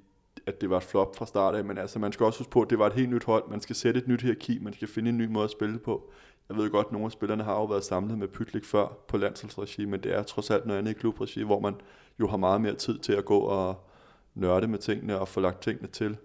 at 0.47 0.61
det 0.61 0.71
var 0.71 0.77
et 0.77 0.83
flop 0.83 1.17
fra 1.17 1.27
start 1.27 1.55
af, 1.55 1.65
men 1.65 1.79
altså 1.79 1.99
man 1.99 2.13
skal 2.13 2.27
også 2.27 2.39
huske 2.39 2.51
på, 2.51 2.63
at 2.63 2.71
det 2.71 2.79
var 2.79 2.87
et 2.87 2.93
helt 2.93 3.11
nyt 3.11 3.25
hold. 3.25 3.51
Man 3.51 3.61
skal 3.61 3.77
sætte 3.77 4.01
et 4.01 4.09
nyt 4.09 4.23
hierarki, 4.23 4.59
man 4.59 4.73
skal 4.73 4.89
finde 4.89 5.09
en 5.09 5.19
ny 5.19 5.27
måde 5.27 5.45
at 5.45 5.51
spille 5.51 5.79
på. 5.79 6.11
Jeg 6.49 6.57
ved 6.57 6.71
godt, 6.71 6.87
at 6.87 6.93
nogle 6.93 7.07
af 7.07 7.13
spillerne 7.13 7.45
har 7.45 7.55
jo 7.55 7.65
været 7.65 7.85
samlet 7.85 8.19
med 8.19 8.29
Pytlik 8.29 8.65
før 8.65 8.99
på 9.09 9.17
landsholdsregi, 9.17 9.85
men 9.85 10.03
det 10.03 10.15
er 10.15 10.23
trods 10.23 10.51
alt 10.51 10.67
noget 10.67 10.79
andet 10.79 10.91
i 10.91 10.95
klubregi, 10.95 11.43
hvor 11.43 11.61
man 11.61 11.75
jo 12.21 12.29
har 12.29 12.37
meget 12.37 12.61
mere 12.61 12.75
tid 12.75 12.99
til 12.99 13.13
at 13.13 13.25
gå 13.25 13.39
og 13.39 13.89
nørde 14.35 14.69
med 14.69 14.79
tingene 14.79 15.19
og 15.19 15.29
få 15.29 15.41
lagt 15.41 15.63
tingene 15.63 15.89
til. 15.89 16.17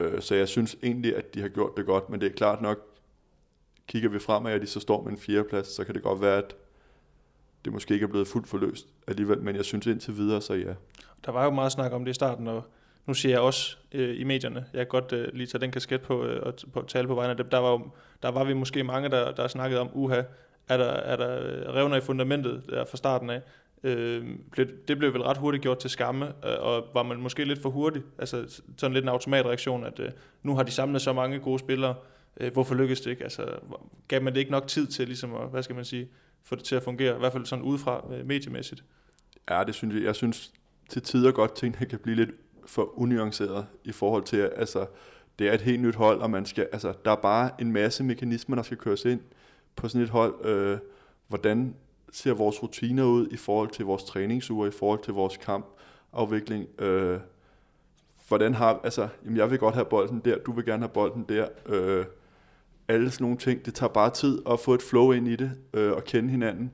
Øh, 0.00 0.20
så 0.20 0.34
jeg 0.34 0.48
synes 0.48 0.76
egentlig, 0.82 1.16
at 1.16 1.34
de 1.34 1.40
har 1.40 1.48
gjort 1.48 1.76
det 1.76 1.86
godt, 1.86 2.10
men 2.10 2.20
det 2.20 2.26
er 2.26 2.36
klart 2.36 2.62
nok, 2.62 2.78
kigger 3.86 4.08
vi 4.08 4.18
fremad, 4.18 4.52
at 4.52 4.60
de 4.60 4.66
så 4.66 4.80
står 4.80 5.02
med 5.02 5.12
en 5.12 5.18
fjerdeplads, 5.18 5.66
så 5.66 5.84
kan 5.84 5.94
det 5.94 6.02
godt 6.02 6.20
være, 6.20 6.38
at 6.38 6.56
det 7.64 7.72
måske 7.72 7.94
ikke 7.94 8.04
er 8.04 8.10
blevet 8.10 8.28
fuldt 8.28 8.48
forløst 8.48 8.86
alligevel, 9.06 9.42
men 9.42 9.56
jeg 9.56 9.64
synes 9.64 9.86
indtil 9.86 10.16
videre, 10.16 10.40
så 10.40 10.54
ja. 10.54 10.74
Der 11.24 11.32
var 11.32 11.44
jo 11.44 11.50
meget 11.50 11.72
snak 11.72 11.92
om 11.92 12.04
det 12.04 12.10
i 12.10 12.14
starten, 12.14 12.46
og 12.46 12.62
nu 13.06 13.14
siger 13.14 13.32
jeg 13.32 13.40
også 13.40 13.76
øh, 13.92 14.20
i 14.20 14.24
medierne, 14.24 14.66
jeg 14.72 14.80
kan 14.80 14.88
godt 14.88 15.12
øh, 15.12 15.28
lige 15.32 15.46
tage 15.46 15.60
den 15.60 15.70
kasket 15.70 16.00
på 16.00 16.24
øh, 16.24 16.42
og 16.42 16.54
på, 16.72 16.84
tale 16.88 17.08
på 17.08 17.14
vegne 17.14 17.30
af 17.30 17.36
dem, 17.36 17.48
der 17.48 17.58
var, 17.58 17.70
jo, 17.70 17.90
der 18.22 18.28
var 18.28 18.44
vi 18.44 18.54
måske 18.54 18.84
mange, 18.84 19.08
der, 19.08 19.32
der 19.32 19.48
snakkede 19.48 19.80
om, 19.80 19.90
uha, 19.92 20.22
er 20.68 20.76
der, 20.76 20.84
er 20.84 21.16
der 21.16 21.42
øh, 21.42 21.74
revner 21.74 21.96
i 21.96 22.00
fundamentet 22.00 22.62
der 22.68 22.84
fra 22.84 22.96
starten 22.96 23.30
af. 23.30 23.40
Øh, 23.84 24.26
det 24.88 24.98
blev 24.98 25.14
vel 25.14 25.22
ret 25.22 25.36
hurtigt 25.36 25.62
gjort 25.62 25.78
til 25.78 25.90
skamme, 25.90 26.26
øh, 26.26 26.56
og 26.60 26.84
var 26.94 27.02
man 27.02 27.18
måske 27.18 27.44
lidt 27.44 27.62
for 27.62 27.70
hurtig, 27.70 28.02
altså 28.18 28.62
sådan 28.76 28.94
lidt 28.94 29.02
en 29.04 29.08
automatreaktion, 29.08 29.84
at 29.84 30.00
øh, 30.00 30.10
nu 30.42 30.56
har 30.56 30.62
de 30.62 30.70
samlet 30.70 31.02
så 31.02 31.12
mange 31.12 31.38
gode 31.38 31.58
spillere, 31.58 31.94
øh, 32.36 32.52
hvorfor 32.52 32.74
lykkedes 32.74 33.00
det 33.00 33.10
ikke? 33.10 33.24
Altså, 33.24 33.48
gav 34.08 34.22
man 34.22 34.32
det 34.32 34.40
ikke 34.40 34.52
nok 34.52 34.66
tid 34.66 34.86
til 34.86 35.06
ligesom 35.06 35.34
at, 35.34 35.50
hvad 35.50 35.62
skal 35.62 35.76
man 35.76 35.84
sige, 35.84 36.08
få 36.44 36.54
det 36.54 36.64
til 36.64 36.76
at 36.76 36.82
fungere, 36.82 37.16
i 37.16 37.18
hvert 37.18 37.32
fald 37.32 37.46
sådan 37.46 37.64
udefra 37.64 38.04
øh, 38.12 38.26
mediemæssigt? 38.26 38.84
Ja, 39.50 39.64
det 39.66 39.74
synes 39.74 39.94
jeg. 39.94 40.04
Jeg 40.04 40.14
synes 40.14 40.52
til 40.88 41.02
tider 41.02 41.32
godt, 41.32 41.56
tingene 41.56 41.86
kan 41.86 41.98
blive 41.98 42.16
lidt 42.16 42.30
for 42.66 42.98
unuanceret 42.98 43.66
i 43.84 43.92
forhold 43.92 44.22
til, 44.22 44.36
altså, 44.36 44.86
det 45.38 45.48
er 45.48 45.52
et 45.52 45.60
helt 45.60 45.82
nyt 45.82 45.94
hold, 45.94 46.20
og 46.20 46.30
man 46.30 46.46
skal, 46.46 46.68
altså, 46.72 46.92
der 47.04 47.10
er 47.10 47.16
bare 47.16 47.50
en 47.58 47.72
masse 47.72 48.04
mekanismer, 48.04 48.56
der 48.56 48.62
skal 48.62 48.76
køres 48.76 49.04
ind 49.04 49.20
på 49.76 49.88
sådan 49.88 50.02
et 50.02 50.10
hold. 50.10 50.46
Øh, 50.46 50.78
hvordan 51.28 51.74
ser 52.12 52.34
vores 52.34 52.62
rutiner 52.62 53.04
ud 53.04 53.28
i 53.30 53.36
forhold 53.36 53.70
til 53.70 53.84
vores 53.84 54.04
træningsuger, 54.04 54.66
i 54.66 54.70
forhold 54.70 55.02
til 55.02 55.14
vores 55.14 55.36
kampafvikling? 55.36 56.80
Øh, 56.80 57.18
hvordan 58.28 58.54
har, 58.54 58.80
altså, 58.84 59.08
jamen 59.24 59.36
jeg 59.36 59.50
vil 59.50 59.58
godt 59.58 59.74
have 59.74 59.84
bolden 59.84 60.22
der, 60.24 60.38
du 60.38 60.52
vil 60.52 60.64
gerne 60.64 60.82
have 60.82 60.88
bolden 60.88 61.24
der. 61.28 61.48
Øh, 61.66 62.04
alle 62.88 63.10
sådan 63.10 63.24
nogle 63.24 63.38
ting, 63.38 63.66
det 63.66 63.74
tager 63.74 63.92
bare 63.92 64.10
tid 64.10 64.42
at 64.50 64.60
få 64.60 64.74
et 64.74 64.82
flow 64.82 65.12
ind 65.12 65.28
i 65.28 65.36
det, 65.36 65.52
øh, 65.74 65.92
og 65.92 66.04
kende 66.04 66.30
hinanden, 66.30 66.72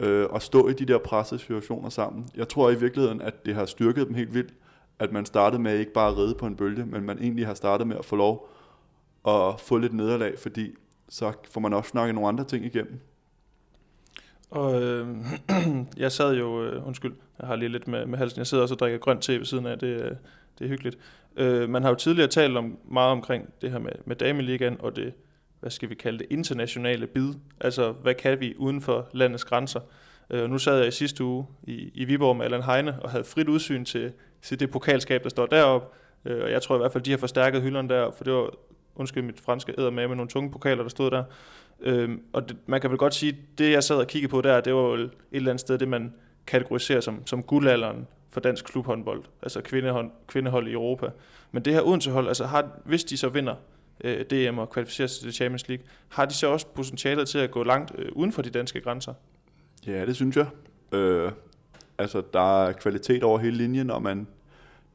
øh, 0.00 0.26
og 0.30 0.42
stå 0.42 0.68
i 0.68 0.72
de 0.72 0.84
der 0.84 0.98
pressede 0.98 1.40
situationer 1.40 1.88
sammen. 1.88 2.28
Jeg 2.36 2.48
tror 2.48 2.70
i 2.70 2.80
virkeligheden, 2.80 3.20
at 3.20 3.46
det 3.46 3.54
har 3.54 3.66
styrket 3.66 4.06
dem 4.06 4.14
helt 4.14 4.34
vildt, 4.34 4.54
at 5.00 5.12
man 5.12 5.26
startede 5.26 5.62
med 5.62 5.78
ikke 5.78 5.92
bare 5.92 6.10
at 6.10 6.16
ride 6.16 6.34
på 6.34 6.46
en 6.46 6.56
bølge, 6.56 6.86
men 6.86 7.04
man 7.04 7.18
egentlig 7.18 7.46
har 7.46 7.54
startet 7.54 7.86
med 7.86 7.96
at 7.96 8.04
få 8.04 8.16
lov 8.16 8.48
at 9.28 9.60
få 9.60 9.76
lidt 9.76 9.92
nederlag, 9.92 10.38
fordi 10.38 10.74
så 11.08 11.32
får 11.50 11.60
man 11.60 11.72
også 11.72 11.90
snakket 11.90 12.14
nogle 12.14 12.28
andre 12.28 12.44
ting 12.44 12.64
igennem. 12.64 13.00
Og 14.50 14.82
øh, 14.82 15.08
jeg 15.96 16.12
sad 16.12 16.34
jo, 16.34 16.64
øh, 16.64 16.86
undskyld, 16.86 17.12
jeg 17.38 17.46
har 17.46 17.56
lige 17.56 17.68
lidt 17.68 17.88
med, 17.88 18.06
med 18.06 18.18
halsen, 18.18 18.38
jeg 18.38 18.46
sidder 18.46 18.62
også 18.62 18.74
og 18.74 18.78
drikker 18.78 18.98
grønt 18.98 19.22
te 19.22 19.38
ved 19.38 19.44
siden 19.44 19.66
af, 19.66 19.78
det, 19.78 19.86
øh, 19.86 20.10
det 20.58 20.64
er 20.64 20.68
hyggeligt. 20.68 20.98
Øh, 21.36 21.68
man 21.68 21.82
har 21.82 21.90
jo 21.90 21.94
tidligere 21.94 22.28
talt 22.28 22.56
om 22.56 22.78
meget 22.84 23.10
omkring 23.12 23.52
det 23.62 23.70
her 23.70 23.78
med, 23.78 23.92
med 24.04 24.16
dameligaen, 24.16 24.76
og 24.80 24.96
det, 24.96 25.12
hvad 25.60 25.70
skal 25.70 25.90
vi 25.90 25.94
kalde 25.94 26.18
det, 26.18 26.26
internationale 26.30 27.06
bid. 27.06 27.34
Altså, 27.60 27.92
hvad 27.92 28.14
kan 28.14 28.40
vi 28.40 28.54
uden 28.58 28.80
for 28.80 29.08
landets 29.12 29.44
grænser? 29.44 29.80
Øh, 30.30 30.50
nu 30.50 30.58
sad 30.58 30.78
jeg 30.78 30.88
i 30.88 30.90
sidste 30.90 31.24
uge 31.24 31.46
i, 31.62 31.90
i 31.94 32.04
Viborg 32.04 32.36
med 32.36 32.44
Allan 32.44 32.62
Heine 32.62 33.02
og 33.02 33.10
havde 33.10 33.24
frit 33.24 33.48
udsyn 33.48 33.84
til, 33.84 34.12
til 34.42 34.60
det 34.60 34.70
pokalskab, 34.70 35.22
der 35.22 35.28
står 35.28 35.46
deroppe. 35.46 35.86
Øh, 36.24 36.42
og 36.42 36.50
jeg 36.50 36.62
tror 36.62 36.74
i 36.74 36.78
hvert 36.78 36.92
fald, 36.92 37.04
de 37.04 37.10
har 37.10 37.18
forstærket 37.18 37.62
hylderne 37.62 37.88
der, 37.88 38.10
for 38.10 38.24
det 38.24 38.32
var, 38.32 38.50
undskyld 38.94 39.22
mit 39.22 39.40
franske, 39.40 39.74
æder 39.78 39.90
med 39.90 40.08
med 40.08 40.16
nogle 40.16 40.28
tunge 40.28 40.50
pokaler, 40.50 40.82
der 40.82 40.90
stod 40.90 41.10
der. 41.10 41.24
Øh, 41.80 42.18
og 42.32 42.48
det, 42.48 42.56
man 42.66 42.80
kan 42.80 42.90
vel 42.90 42.98
godt 42.98 43.14
sige, 43.14 43.36
det 43.58 43.72
jeg 43.72 43.84
sad 43.84 43.96
og 43.96 44.06
kiggede 44.06 44.30
på 44.30 44.40
der, 44.40 44.60
det 44.60 44.74
var 44.74 44.80
jo 44.80 44.94
et 44.94 45.10
eller 45.32 45.50
andet 45.50 45.60
sted, 45.60 45.78
det 45.78 45.88
man 45.88 46.14
kategoriserer 46.46 47.00
som, 47.00 47.26
som 47.26 47.42
guldalderen 47.42 48.06
for 48.30 48.40
dansk 48.40 48.64
klubhåndbold, 48.64 49.24
altså 49.42 49.60
kvindehånd, 49.60 50.10
kvindehold 50.26 50.68
i 50.68 50.72
Europa. 50.72 51.06
Men 51.52 51.64
det 51.64 51.72
her 51.72 51.82
Odense-hold, 51.82 52.28
altså 52.28 52.46
har, 52.46 52.68
hvis 52.84 53.04
de 53.04 53.16
så 53.16 53.28
vinder 53.28 53.54
øh, 54.04 54.24
DM 54.24 54.58
og 54.58 54.70
kvalificerer 54.70 55.08
sig 55.08 55.22
til 55.22 55.32
Champions 55.32 55.68
League, 55.68 55.86
har 56.08 56.24
de 56.24 56.34
så 56.34 56.46
også 56.46 56.66
potentialet 56.66 57.28
til 57.28 57.38
at 57.38 57.50
gå 57.50 57.62
langt 57.62 57.92
øh, 57.98 58.08
uden 58.12 58.32
for 58.32 58.42
de 58.42 58.50
danske 58.50 58.80
grænser? 58.80 59.14
Ja, 59.86 60.06
det 60.06 60.16
synes 60.16 60.36
jeg. 60.36 60.46
Øh, 60.92 61.32
altså, 62.00 62.22
der 62.32 62.64
er 62.64 62.72
kvalitet 62.72 63.22
over 63.22 63.38
hele 63.38 63.56
linjen, 63.56 63.90
og 63.90 64.02
man, 64.02 64.26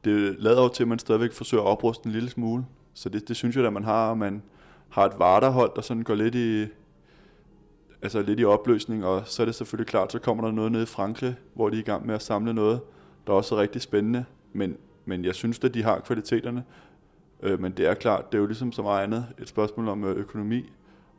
det 0.04 0.36
lader 0.38 0.62
jo 0.62 0.68
til, 0.68 0.84
at 0.84 0.88
man 0.88 0.98
stadigvæk 0.98 1.32
forsøger 1.32 1.62
at 1.62 1.68
opruste 1.68 2.06
en 2.06 2.12
lille 2.12 2.30
smule. 2.30 2.64
Så 2.94 3.08
det, 3.08 3.28
det 3.28 3.36
synes 3.36 3.56
jeg, 3.56 3.66
at 3.66 3.72
man 3.72 3.84
har, 3.84 4.14
man 4.14 4.42
har 4.88 5.04
et 5.04 5.18
varterhold, 5.18 5.72
der 5.76 5.82
sådan 5.82 6.02
går 6.02 6.14
lidt 6.14 6.34
i, 6.34 6.66
altså 8.02 8.22
lidt 8.22 8.40
i 8.40 8.44
opløsning, 8.44 9.04
og 9.04 9.22
så 9.24 9.42
er 9.42 9.44
det 9.44 9.54
selvfølgelig 9.54 9.86
klart, 9.86 10.12
så 10.12 10.18
kommer 10.18 10.44
der 10.44 10.52
noget 10.52 10.72
nede 10.72 10.82
i 10.82 10.86
Frankrig, 10.86 11.34
hvor 11.54 11.68
de 11.68 11.76
er 11.76 11.80
i 11.80 11.84
gang 11.84 12.06
med 12.06 12.14
at 12.14 12.22
samle 12.22 12.54
noget, 12.54 12.80
der 13.26 13.32
også 13.32 13.54
er 13.54 13.60
rigtig 13.60 13.82
spændende. 13.82 14.24
Men, 14.52 14.76
men 15.04 15.24
jeg 15.24 15.34
synes, 15.34 15.58
at 15.64 15.74
de 15.74 15.82
har 15.82 16.00
kvaliteterne. 16.00 16.64
Øh, 17.42 17.60
men 17.60 17.72
det 17.72 17.86
er 17.86 17.94
klart, 17.94 18.32
det 18.32 18.38
er 18.38 18.40
jo 18.40 18.46
ligesom 18.46 18.72
så 18.72 18.82
meget 18.82 19.02
andet 19.02 19.26
et 19.38 19.48
spørgsmål 19.48 19.88
om 19.88 20.04
øh, 20.04 20.16
økonomi. 20.16 20.72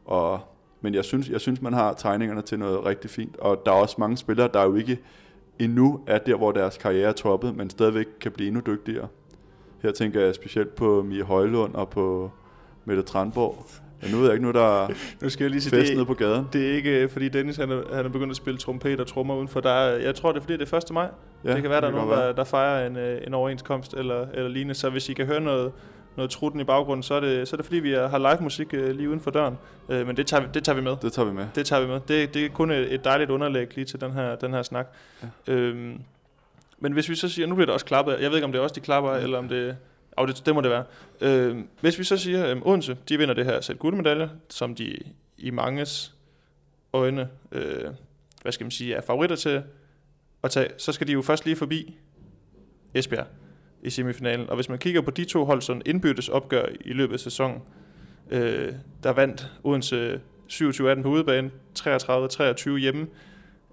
Og, 0.05 0.39
men 0.81 0.93
jeg 0.93 1.05
synes, 1.05 1.29
jeg 1.29 1.41
synes, 1.41 1.61
man 1.61 1.73
har 1.73 1.93
tegningerne 1.93 2.41
til 2.41 2.59
noget 2.59 2.85
rigtig 2.85 3.09
fint. 3.09 3.37
Og 3.37 3.61
der 3.65 3.71
er 3.71 3.75
også 3.75 3.95
mange 3.99 4.17
spillere, 4.17 4.49
der 4.53 4.59
er 4.59 4.65
jo 4.65 4.75
ikke 4.75 4.99
endnu 5.59 5.99
er 6.07 6.17
der, 6.17 6.35
hvor 6.35 6.51
deres 6.51 6.77
karriere 6.77 7.09
er 7.09 7.13
toppet, 7.13 7.55
men 7.55 7.69
stadigvæk 7.69 8.05
kan 8.21 8.31
blive 8.31 8.47
endnu 8.47 8.61
dygtigere. 8.65 9.07
Her 9.81 9.91
tænker 9.91 10.21
jeg 10.21 10.35
specielt 10.35 10.75
på 10.75 11.03
Mie 11.03 11.23
Højlund 11.23 11.75
og 11.75 11.89
på 11.89 12.31
Mette 12.85 13.03
Tranborg. 13.03 13.65
Ja, 14.03 14.11
nu 14.11 14.17
ved 14.17 14.25
jeg 14.25 14.33
ikke, 14.33 14.45
nu 14.45 14.51
der 14.51 14.87
nu 15.21 15.29
skal 15.29 15.43
jeg 15.43 15.51
lige 15.51 15.61
sige, 15.61 15.71
fest 15.79 15.93
nede 15.93 16.05
på 16.05 16.13
gaden. 16.13 16.47
Det 16.53 16.69
er 16.69 16.75
ikke, 16.75 17.03
øh, 17.03 17.09
fordi 17.09 17.29
Dennis 17.29 17.57
han 17.57 17.71
er, 17.71 17.95
han 17.95 18.05
er 18.05 18.09
begyndt 18.09 18.31
at 18.31 18.37
spille 18.37 18.57
trompet 18.57 18.99
og 18.99 19.07
trommer 19.07 19.35
udenfor. 19.35 19.59
Der 19.59 19.69
er, 19.69 19.97
jeg 19.97 20.15
tror, 20.15 20.31
det 20.31 20.37
er, 20.37 20.41
fordi 20.41 20.57
det 20.57 20.73
er 20.73 20.77
1. 20.77 20.91
maj. 20.91 21.09
Ja, 21.45 21.53
det 21.53 21.61
kan 21.61 21.71
være, 21.71 21.81
der 21.81 21.87
er 21.87 21.91
nogen, 21.91 22.09
der, 22.09 22.31
der 22.31 22.43
fejrer 22.43 22.87
en, 22.87 22.97
øh, 22.97 23.21
en 23.27 23.33
overenskomst 23.33 23.93
eller, 23.93 24.27
eller 24.33 24.49
lignende. 24.49 24.75
Så 24.75 24.89
hvis 24.89 25.09
I 25.09 25.13
kan 25.13 25.25
høre 25.25 25.41
noget, 25.41 25.71
noget 26.17 26.31
trutten 26.31 26.61
i 26.61 26.63
baggrunden, 26.63 27.03
så 27.03 27.13
er 27.13 27.19
det, 27.19 27.47
så 27.47 27.55
er 27.55 27.57
det 27.57 27.65
fordi, 27.65 27.79
vi 27.79 27.91
har 27.91 28.17
live 28.17 28.43
musik 28.43 28.73
øh, 28.73 28.95
lige 28.95 29.09
uden 29.09 29.21
for 29.21 29.31
døren. 29.31 29.57
Øh, 29.89 30.07
men 30.07 30.17
det 30.17 30.27
tager, 30.27 30.41
vi, 30.41 30.47
det 30.53 30.63
tager 30.63 30.75
vi 30.75 30.81
med. 30.81 30.95
Det 31.01 31.13
tager 31.13 31.25
vi 31.25 31.33
med. 31.33 31.47
Det 31.55 31.65
tager 31.65 31.81
vi 31.81 31.87
med. 31.87 31.99
Det, 32.07 32.33
det 32.33 32.45
er 32.45 32.49
kun 32.49 32.71
et, 32.71 33.03
dejligt 33.03 33.29
underlæg 33.29 33.75
lige 33.75 33.85
til 33.85 34.01
den 34.01 34.11
her, 34.11 34.35
den 34.35 34.53
her 34.53 34.63
snak. 34.63 34.87
Ja. 35.23 35.53
Øhm, 35.53 36.01
men 36.79 36.93
hvis 36.93 37.09
vi 37.09 37.15
så 37.15 37.29
siger, 37.29 37.47
nu 37.47 37.55
bliver 37.55 37.65
det 37.65 37.73
også 37.73 37.85
klappet, 37.85 38.21
jeg 38.21 38.29
ved 38.29 38.37
ikke, 38.37 38.45
om 38.45 38.51
det 38.51 38.59
er 38.59 38.63
også 38.63 38.75
de 38.75 38.79
klapper, 38.79 39.11
ja. 39.11 39.23
eller 39.23 39.37
om 39.37 39.49
det... 39.49 39.77
Og 40.11 40.27
det, 40.27 40.45
det 40.45 40.55
må 40.55 40.61
det 40.61 40.71
være. 40.71 40.83
Øh, 41.21 41.57
hvis 41.81 41.99
vi 41.99 42.03
så 42.03 42.17
siger, 42.17 42.43
at 42.43 42.57
øh, 42.57 42.61
Odense, 42.65 42.97
de 43.09 43.17
vinder 43.17 43.33
det 43.33 43.45
her 43.45 43.61
sæt 43.61 43.79
guldmedalje, 43.79 44.29
som 44.49 44.75
de 44.75 44.97
i 45.37 45.49
manges 45.49 46.13
øjne, 46.93 47.29
øh, 47.51 47.83
hvad 48.41 48.51
skal 48.51 48.63
man 48.63 48.71
sige, 48.71 48.95
er 48.95 49.01
favoritter 49.01 49.35
til 49.35 49.63
at 50.43 50.51
tage, 50.51 50.69
så 50.77 50.91
skal 50.91 51.07
de 51.07 51.11
jo 51.11 51.21
først 51.21 51.45
lige 51.45 51.55
forbi 51.55 51.97
Esbjerg 52.93 53.27
i 53.83 53.89
semifinalen. 53.89 54.49
Og 54.49 54.55
hvis 54.55 54.69
man 54.69 54.77
kigger 54.77 55.01
på 55.01 55.11
de 55.11 55.25
to 55.25 55.45
hold 55.45 55.61
sådan 55.61 55.81
indbyttes 55.85 56.29
opgør 56.29 56.65
i 56.81 56.93
løbet 56.93 57.13
af 57.13 57.19
sæsonen, 57.19 57.61
øh, 58.31 58.73
der 59.03 59.13
vandt 59.13 59.51
Odense 59.63 60.21
27-18 60.51 61.01
på 61.01 61.09
udebane, 61.09 61.51
33-23 61.79 62.77
hjemme. 62.77 63.07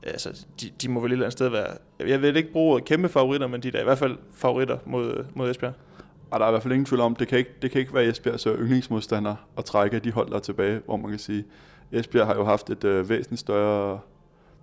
Altså, 0.02 0.46
de, 0.60 0.70
de 0.82 0.88
må 0.88 1.00
vel 1.00 1.10
et 1.10 1.12
eller 1.12 1.26
andet 1.26 1.32
sted 1.32 1.48
være... 1.48 1.76
Jeg 2.00 2.22
vil 2.22 2.36
ikke 2.36 2.52
bruge 2.52 2.80
kæmpe 2.80 3.08
favoritter, 3.08 3.46
men 3.46 3.62
de 3.62 3.68
er 3.68 3.72
da 3.72 3.80
i 3.80 3.84
hvert 3.84 3.98
fald 3.98 4.16
favoritter 4.34 4.78
mod, 4.86 5.24
mod 5.34 5.50
Esbjerg. 5.50 5.72
Og 6.30 6.40
der 6.40 6.46
er 6.46 6.50
i 6.50 6.52
hvert 6.52 6.62
fald 6.62 6.72
ingen 6.72 6.86
tvivl 6.86 7.00
om, 7.00 7.16
det 7.16 7.28
kan 7.28 7.38
ikke, 7.38 7.50
det 7.62 7.70
kan 7.70 7.80
ikke 7.80 7.94
være 7.94 8.04
Esbjergs 8.04 8.44
yndlingsmodstander 8.44 9.36
at 9.58 9.64
trække 9.64 9.98
de 9.98 10.12
hold, 10.12 10.30
der 10.30 10.36
er 10.36 10.40
tilbage, 10.40 10.80
hvor 10.84 10.96
man 10.96 11.10
kan 11.10 11.18
sige, 11.18 11.44
Esbjerg 11.92 12.26
har 12.26 12.34
jo 12.34 12.44
haft 12.44 12.70
et 12.70 12.84
øh, 12.84 13.08
væsentligt 13.08 13.40
større 13.40 14.00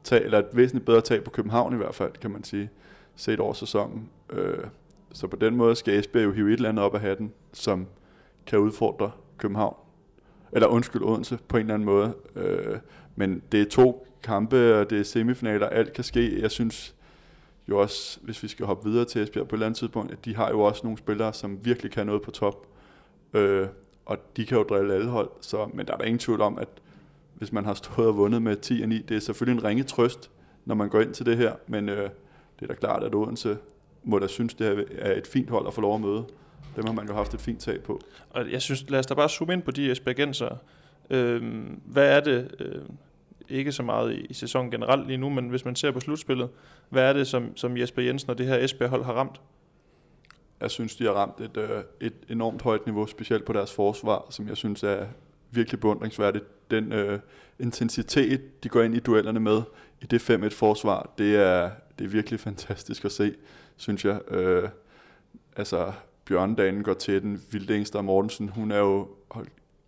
tag, 0.04 0.22
eller 0.24 0.40
et 0.40 0.46
væsentligt 0.54 0.86
bedre 0.86 1.02
tag 1.02 1.24
på 1.24 1.30
København 1.30 1.74
i 1.74 1.78
hvert 1.78 1.96
fald, 1.96 2.12
kan 2.22 2.32
man 2.32 2.44
sige, 2.44 2.70
set 3.16 3.40
over 3.40 3.54
sæsonen. 3.54 4.10
Øh, 4.30 4.64
så 5.14 5.28
på 5.28 5.36
den 5.36 5.56
måde 5.56 5.76
skal 5.76 6.00
Esbjerg 6.00 6.26
jo 6.26 6.32
hive 6.32 6.48
et 6.48 6.54
eller 6.54 6.70
andet 6.70 6.86
op 6.86 6.96
af 6.96 7.02
hatten, 7.02 7.34
som 7.54 7.88
kan 8.46 8.60
udfordre 8.60 9.12
København. 9.38 9.76
Eller 10.52 10.68
undskyld, 10.68 11.02
Odense 11.04 11.40
på 11.48 11.58
en 11.58 11.62
eller 11.62 11.74
anden 11.74 11.86
måde. 11.86 12.14
Øh, 12.36 12.78
men 13.16 13.42
det 13.52 13.62
er 13.62 13.70
to 13.70 14.08
kampe, 14.24 14.76
og 14.76 14.90
det 14.90 15.00
er 15.00 15.04
semifinaler, 15.04 15.68
alt 15.68 15.94
kan 15.94 16.04
ske. 16.04 16.42
Jeg 16.42 16.52
synes 16.52 16.96
jo 17.70 17.80
også, 17.80 18.20
hvis 18.22 18.44
vi 18.44 18.48
skal 18.48 18.66
hoppe 18.66 18.90
videre 18.90 19.06
til 19.06 19.24
Esbjerg 19.24 19.48
på 19.48 19.56
et 19.56 19.58
eller 19.58 19.66
andet 19.66 19.80
tidspunkt, 19.80 20.12
at 20.12 20.26
de 20.26 20.36
har 20.36 20.50
jo 20.50 20.62
også 20.62 20.82
nogle 20.84 20.98
spillere, 20.98 21.34
som 21.34 21.66
virkelig 21.66 21.92
kan 21.92 22.06
noget 22.06 22.22
på 22.22 22.32
top. 22.32 22.68
Øh, 23.34 23.68
og 24.06 24.18
de 24.38 24.46
kan 24.46 24.58
jo 24.58 24.64
drille 24.64 24.94
alle 24.94 25.10
hold. 25.10 25.30
Så, 25.42 25.70
men 25.74 25.86
der 25.86 25.94
er 25.94 25.98
der 25.98 26.06
ingen 26.06 26.20
tvivl 26.20 26.42
om, 26.42 26.58
at 26.58 26.68
hvis 27.34 27.52
man 27.52 27.66
har 27.66 27.74
stået 27.74 28.08
og 28.08 28.18
vundet 28.18 28.42
med 28.42 28.56
10 28.56 28.82
og 28.82 28.90
9, 28.90 29.02
det 29.02 29.16
er 29.16 29.22
selvfølgelig 29.22 29.62
en 29.62 29.68
ringe 29.68 29.84
trøst, 29.84 30.32
når 30.66 30.76
man 30.76 30.90
går 30.90 31.02
ind 31.02 31.14
til 31.14 31.26
det 31.26 31.38
her. 31.38 31.56
Men 31.68 31.90
øh, 31.90 32.10
det 32.60 32.62
er 32.62 32.68
da 32.68 32.74
klart, 32.74 33.04
at 33.04 33.16
Odense 33.16 33.58
må 34.04 34.20
da 34.20 34.28
synes, 34.28 34.54
det 34.54 34.88
er 34.98 35.16
et 35.16 35.28
fint 35.28 35.50
hold 35.50 35.68
at 35.68 35.74
få 35.74 35.82
lov 35.82 35.96
at 35.96 36.02
møde. 36.02 36.26
Dem 36.76 36.86
har 36.86 36.94
man 36.94 37.08
jo 37.08 37.14
haft 37.14 37.34
et 37.34 37.42
fint 37.42 37.60
tag 37.60 37.84
på. 37.84 38.02
Og 38.30 38.52
jeg 38.52 38.62
synes, 38.62 38.90
lad 38.90 39.00
os 39.00 39.06
da 39.06 39.14
bare 39.14 39.30
zoome 39.30 39.54
ind 39.54 39.62
på 39.62 39.72
de 39.72 39.92
Esbjergenser. 39.92 40.58
Øhm, 41.10 41.82
hvad 41.86 42.16
er 42.16 42.20
det, 42.20 42.56
øh, 42.60 42.82
ikke 43.50 43.72
så 43.72 43.84
meget 43.84 44.14
i, 44.14 44.26
i 44.30 44.34
sæsonen 44.34 44.72
generelt 44.72 45.08
lige 45.08 45.18
nu, 45.18 45.30
men 45.30 45.50
hvis 45.50 45.66
man 45.66 45.76
ser 45.76 45.92
på 45.92 46.00
slutspillet, 46.00 46.50
hvad 46.90 47.04
er 47.04 47.14
det, 47.14 47.28
som, 47.28 47.58
som 47.58 47.78
Jesper 47.78 48.02
Jensen 48.02 48.30
og 48.30 48.38
det 48.38 48.48
her 48.48 48.58
Esbjerg-hold 48.58 49.04
har 49.04 49.14
ramt? 49.14 49.42
jeg 50.62 50.72
synes, 50.72 50.96
de 50.96 51.04
har 51.04 51.12
ramt 51.12 51.40
et, 51.40 51.58
øh, 51.58 51.84
et 52.02 52.14
enormt 52.30 52.62
højt 52.62 52.86
niveau, 52.86 53.08
specielt 53.08 53.46
på 53.46 53.54
deres 53.54 53.74
forsvar, 53.74 54.26
som 54.30 54.48
jeg 54.48 54.58
synes 54.58 54.84
er 54.84 55.06
virkelig 55.52 55.80
beundringsværdigt. 55.80 56.72
Den 56.72 56.92
øh, 56.92 57.20
intensitet, 57.60 58.64
de 58.64 58.70
går 58.70 58.82
ind 58.82 58.96
i 58.96 59.00
duellerne 59.00 59.40
med 59.40 59.62
i 60.02 60.06
det 60.06 60.30
5-1 60.30 60.50
forsvar, 60.50 61.14
det 61.18 61.36
er, 61.36 61.72
det 62.00 62.06
er 62.06 62.10
virkelig 62.10 62.40
fantastisk 62.40 63.06
at 63.06 63.12
se, 63.12 63.34
synes 63.78 64.06
jeg. 64.06 64.32
Øh, 64.32 64.70
altså, 65.56 65.92
Bjørndalen 66.26 66.84
går 66.84 66.94
til 66.94 67.22
den, 67.22 67.42
Vildingster 67.52 68.02
Mortensen, 68.02 68.50
hun 68.50 68.72
er 68.72 68.80
jo, 68.80 69.08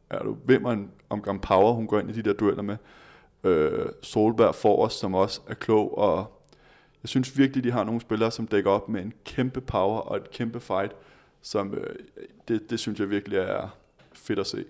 er 0.10 0.24
du 0.24 0.38
vimmer 0.46 0.72
en 0.72 0.92
omgang 1.10 1.42
power, 1.42 1.74
hun 1.74 1.88
går 1.88 2.00
ind 2.00 2.10
i 2.10 2.14
de 2.14 2.22
der 2.22 2.34
dueller 2.34 2.64
med. 2.64 2.78
Øh, 3.44 3.86
Solberg 4.02 4.56
for 4.56 4.86
os, 4.86 4.94
som 4.94 5.14
også 5.14 5.42
er 5.48 5.54
klog, 5.54 5.98
og 5.98 6.40
jeg 7.04 7.10
synes 7.10 7.38
virkelig, 7.38 7.64
de 7.64 7.72
har 7.72 7.84
nogle 7.84 8.02
spillere, 8.02 8.32
som 8.32 8.48
dækker 8.48 8.72
op 8.72 8.90
med 8.90 9.02
en 9.02 9.14
kæmpe 9.26 9.62
power 9.62 10.00
og 10.00 10.18
et 10.18 10.32
kæmpe 10.32 10.60
fight, 10.60 10.92
som 11.42 11.74
øh, 11.74 11.96
det, 12.48 12.70
det 12.70 12.80
synes 12.80 13.00
jeg 13.00 13.10
virkelig 13.10 13.38
er 13.38 13.78
fedt 14.14 14.40
at 14.40 14.48
se. 14.48 14.66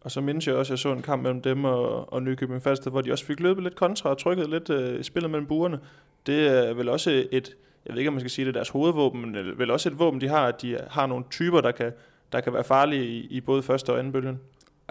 Og 0.00 0.10
så 0.10 0.20
mindes 0.20 0.46
jeg 0.46 0.54
også, 0.54 0.70
at 0.70 0.76
jeg 0.76 0.78
så 0.78 0.92
en 0.92 1.02
kamp 1.02 1.22
mellem 1.22 1.42
dem 1.42 1.64
og, 1.64 2.12
og 2.12 2.22
Nykøbing 2.22 2.62
Falster, 2.62 2.90
hvor 2.90 3.00
de 3.00 3.12
også 3.12 3.24
fik 3.24 3.40
løbet 3.40 3.62
lidt 3.62 3.76
kontra 3.76 4.10
og 4.10 4.18
trykket 4.18 4.50
lidt 4.50 4.70
øh, 4.70 5.04
spillet 5.04 5.30
mellem 5.30 5.46
buerne. 5.46 5.80
Det 6.26 6.46
er 6.46 6.74
vel 6.74 6.88
også 6.88 7.26
et, 7.32 7.56
jeg 7.88 7.94
ved 7.94 8.00
ikke, 8.00 8.08
om 8.08 8.14
man 8.14 8.20
skal 8.20 8.30
sige 8.30 8.46
det, 8.46 8.54
deres 8.54 8.68
hovedvåben, 8.68 9.20
men 9.20 9.58
vel 9.58 9.70
også 9.70 9.88
et 9.88 9.98
våben, 9.98 10.20
de 10.20 10.28
har, 10.28 10.46
at 10.46 10.62
de 10.62 10.78
har 10.90 11.06
nogle 11.06 11.24
typer, 11.30 11.60
der 11.60 11.70
kan, 11.70 11.92
der 12.32 12.40
kan 12.40 12.52
være 12.52 12.64
farlige 12.64 13.06
i, 13.06 13.26
i 13.30 13.40
både 13.40 13.62
første 13.62 13.92
og 13.92 13.98
anden 13.98 14.12
bølgen. 14.12 14.40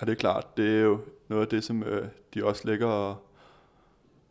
Ja, 0.02 0.06
det 0.06 0.12
er 0.12 0.16
klart. 0.16 0.58
Det 0.58 0.78
er 0.78 0.82
jo 0.82 1.00
noget 1.28 1.42
af 1.42 1.48
det, 1.48 1.64
som 1.64 1.84
øh, 1.84 2.08
de 2.34 2.46
også 2.46 2.68
lægger 2.68 2.88
og, 2.88 3.28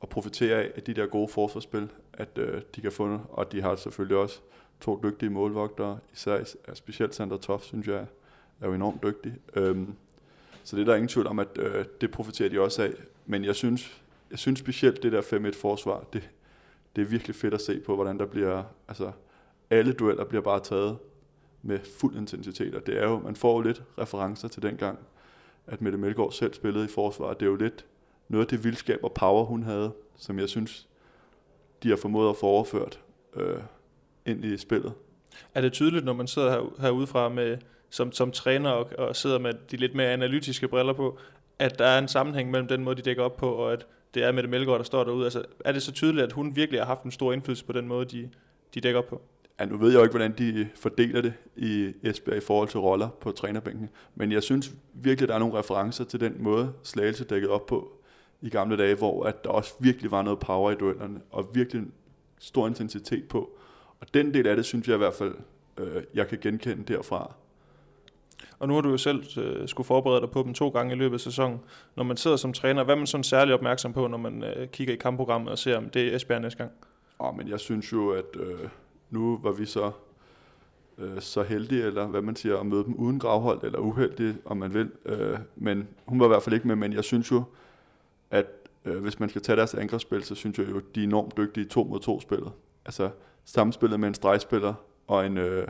og 0.00 0.09
profiterer 0.09 0.59
af, 0.59 0.72
af 0.76 0.83
de 0.83 0.94
der 0.94 1.07
gode 1.07 1.29
forsvarsspil, 1.29 1.88
at 2.12 2.29
øh, 2.37 2.62
de 2.76 2.81
kan 2.81 2.92
få, 2.92 3.20
og 3.29 3.52
de 3.52 3.62
har 3.62 3.76
selvfølgelig 3.76 4.16
også 4.16 4.40
to 4.81 5.00
dygtige 5.02 5.31
målvogtere, 5.31 5.98
især 6.12 6.44
specielt 6.74 7.14
Sander 7.14 7.37
Toff, 7.37 7.64
synes 7.64 7.87
jeg, 7.87 8.07
er 8.61 8.66
jo 8.66 8.74
enormt 8.74 9.02
dygtig. 9.02 9.35
Øhm, 9.55 9.94
så 10.64 10.76
det 10.76 10.83
er 10.83 10.87
der 10.87 10.94
ingen 10.94 11.09
tvivl 11.09 11.26
om, 11.26 11.38
at 11.38 11.59
øh, 11.59 11.85
det 12.00 12.11
profiterer 12.11 12.48
de 12.48 12.61
også 12.61 12.83
af. 12.83 12.92
Men 13.26 13.44
jeg 13.44 13.55
synes, 13.55 14.02
jeg 14.31 14.38
synes 14.38 14.59
specielt 14.59 15.02
det 15.02 15.12
der 15.12 15.22
5-1 15.22 15.61
forsvar, 15.61 16.05
det, 16.12 16.31
det 16.96 17.02
er 17.02 17.06
virkelig 17.06 17.37
fedt 17.37 17.54
at 17.54 17.61
se 17.61 17.80
på, 17.80 17.94
hvordan 17.94 18.18
der 18.18 18.26
bliver, 18.26 18.62
altså 18.88 19.12
alle 19.70 19.92
dueller 19.92 20.24
bliver 20.24 20.42
bare 20.42 20.61
taget 20.61 20.98
med 21.62 21.78
fuld 22.00 22.16
intensitet, 22.16 22.74
og 22.74 22.87
det 22.87 22.98
er 22.98 23.09
jo, 23.09 23.18
man 23.18 23.37
får 23.37 23.56
jo 23.56 23.61
lidt 23.61 23.82
referencer 23.98 24.48
til 24.48 24.62
dengang, 24.62 24.98
at 25.66 25.80
Mette 25.80 25.98
Melgaard 25.98 26.32
selv 26.32 26.54
spillede 26.54 26.85
i 26.85 26.88
forsvaret. 26.88 27.40
Det 27.40 27.46
er 27.46 27.50
jo 27.50 27.56
lidt 27.56 27.85
noget 28.28 28.44
af 28.44 28.48
det 28.48 28.64
vildskab 28.64 28.98
og 29.02 29.12
power, 29.12 29.44
hun 29.44 29.62
havde, 29.62 29.92
som 30.16 30.38
jeg 30.38 30.48
synes, 30.48 30.88
de 31.82 31.88
har 31.88 31.96
formået 31.96 32.30
at 32.30 32.37
få 32.37 32.46
overført 32.46 33.00
øh, 33.37 33.59
ind 34.26 34.44
i 34.44 34.56
spillet. 34.56 34.92
Er 35.54 35.61
det 35.61 35.72
tydeligt, 35.72 36.04
når 36.04 36.12
man 36.12 36.26
sidder 36.26 36.50
her, 36.50 36.80
herude 36.80 37.06
fra 37.06 37.28
med, 37.28 37.59
som, 37.90 38.12
som 38.12 38.30
træner 38.30 38.70
og, 38.70 38.90
og 38.98 39.16
sidder 39.16 39.38
med 39.38 39.52
de 39.70 39.76
lidt 39.76 39.94
mere 39.94 40.09
analytiske 40.09 40.68
briller 40.68 40.92
på, 40.92 41.18
at 41.59 41.78
der 41.78 41.87
er 41.87 41.98
en 41.98 42.09
sammenhæng 42.09 42.50
mellem 42.50 42.68
den 42.68 42.85
måde, 42.85 42.96
de 42.96 43.02
dækker 43.02 43.22
op 43.22 43.37
på, 43.37 43.52
og 43.52 43.72
at 43.72 43.87
det 44.14 44.25
er 44.25 44.33
med 44.33 44.47
Melgaard, 44.47 44.79
der 44.79 44.85
står 44.85 45.05
derude. 45.05 45.25
Altså, 45.25 45.42
er 45.64 45.73
det 45.73 45.83
så 45.83 45.92
tydeligt, 45.92 46.25
at 46.25 46.33
hun 46.33 46.57
virkelig 46.57 46.81
har 46.81 46.87
haft 46.87 47.03
en 47.03 47.11
stor 47.11 47.33
indflydelse 47.33 47.64
på 47.64 47.73
den 47.73 47.88
måde, 47.88 48.05
de, 48.05 48.31
de 48.75 48.81
dækker 48.81 48.99
op 48.99 49.07
på? 49.07 49.23
Ja, 49.61 49.64
nu 49.64 49.77
ved 49.77 49.88
jeg 49.88 49.99
jo 49.99 50.03
ikke, 50.03 50.12
hvordan 50.12 50.35
de 50.38 50.69
fordeler 50.75 51.21
det 51.23 51.35
i 51.57 51.92
Esbjerg 52.03 52.37
i 52.37 52.40
forhold 52.40 52.69
til 52.69 52.81
roller 52.81 53.09
på 53.21 53.31
trænerbænken, 53.31 53.88
men 54.14 54.33
jeg 54.33 54.42
synes 54.42 54.73
virkelig, 54.95 55.29
der 55.29 55.35
er 55.35 55.38
nogle 55.38 55.59
referencer 55.59 56.05
til 56.05 56.21
den 56.21 56.37
måde, 56.38 56.73
Slagelse 56.83 57.25
dækkede 57.25 57.53
op 57.53 57.66
på 57.66 57.92
i 58.42 58.49
gamle 58.49 58.77
dage, 58.77 58.95
hvor 58.95 59.25
at 59.25 59.45
der 59.45 59.51
også 59.51 59.75
virkelig 59.81 60.11
var 60.11 60.23
noget 60.23 60.38
power 60.38 60.71
i 60.71 60.75
duellerne, 60.75 61.21
og 61.31 61.51
virkelig 61.55 61.83
stor 62.38 62.66
intensitet 62.66 63.29
på. 63.29 63.59
Og 64.01 64.14
den 64.14 64.35
del 64.35 64.47
af 64.47 64.57
det, 64.57 64.64
synes 64.64 64.88
jeg 64.88 64.95
i 64.95 64.99
hvert 64.99 65.14
fald, 65.14 65.35
øh, 65.79 66.03
jeg 66.14 66.29
kan 66.29 66.38
genkende 66.38 66.95
derfra. 66.95 67.35
Og 68.59 68.68
nu 68.68 68.75
har 68.75 68.81
du 68.81 68.90
jo 68.90 68.96
selv 68.96 69.25
øh, 69.38 69.68
skulle 69.68 69.87
forberede 69.87 70.20
dig 70.20 70.31
på 70.31 70.42
dem 70.42 70.55
to 70.55 70.68
gange 70.68 70.94
i 70.94 70.96
løbet 70.96 71.14
af 71.14 71.20
sæsonen. 71.20 71.61
Når 71.96 72.05
man 72.05 72.16
sidder 72.16 72.37
som 72.37 72.53
træner, 72.53 72.85
hvad 72.85 72.94
er 72.94 72.99
man 72.99 73.07
sådan 73.07 73.25
særlig 73.25 73.55
opmærksom 73.55 73.92
på, 73.92 74.07
når 74.07 74.18
man 74.18 74.44
øh, 74.44 74.68
kigger 74.68 74.94
i 74.94 74.96
kampprogrammet 74.96 75.51
og 75.51 75.59
ser, 75.59 75.77
om 75.77 75.90
det 75.90 76.09
er 76.12 76.16
Esbjerg 76.16 76.40
næste 76.40 76.59
gang? 76.59 76.70
Oh, 77.18 77.37
men 77.37 77.49
jeg 77.49 77.61
synes 77.61 77.92
jo, 77.92 78.11
at 78.11 78.37
øh, 78.37 78.68
nu 79.11 79.38
var 79.42 79.53
vi 79.53 79.66
så 79.66 79.90
øh, 80.99 81.20
så 81.20 81.42
heldige, 81.42 81.83
eller 81.83 82.07
hvad 82.07 82.22
man 82.22 82.37
siger, 82.37 82.57
at 82.57 82.66
møde 82.66 82.85
dem 82.85 82.94
uden 82.94 83.18
gravhold, 83.18 83.62
eller 83.62 83.79
uheldige, 83.79 84.37
om 84.44 84.57
man 84.57 84.75
vil. 84.75 84.90
Øh, 85.07 85.38
men 85.57 85.88
hun 86.07 86.20
var 86.20 86.27
i 86.27 86.29
hvert 86.29 86.42
fald 86.42 86.55
ikke 86.55 86.68
med, 86.68 86.77
men 86.77 86.92
jeg 86.92 87.05
synes 87.05 87.31
jo, 87.31 87.42
at 88.31 88.46
øh, 88.85 89.03
hvis 89.03 89.20
man 89.20 89.29
skal 89.29 89.42
tage 89.42 89.57
deres 89.57 89.75
angrebsspil, 89.75 90.25
så 90.25 90.35
synes 90.35 90.59
jeg 90.59 90.70
jo, 90.70 90.77
at 90.77 90.85
de 90.94 91.01
er 91.01 91.05
enormt 91.05 91.37
dygtige 91.37 91.66
i 91.66 91.68
to 91.68 91.85
mod 91.85 92.01
to 92.01 92.20
spillet. 92.20 92.53
Altså 92.85 93.11
samspillet 93.44 94.01
med 94.01 94.09
en 94.09 94.14
stregspiller 94.14 94.75
og 95.07 95.27
en, 95.27 95.38
øh, 95.38 95.68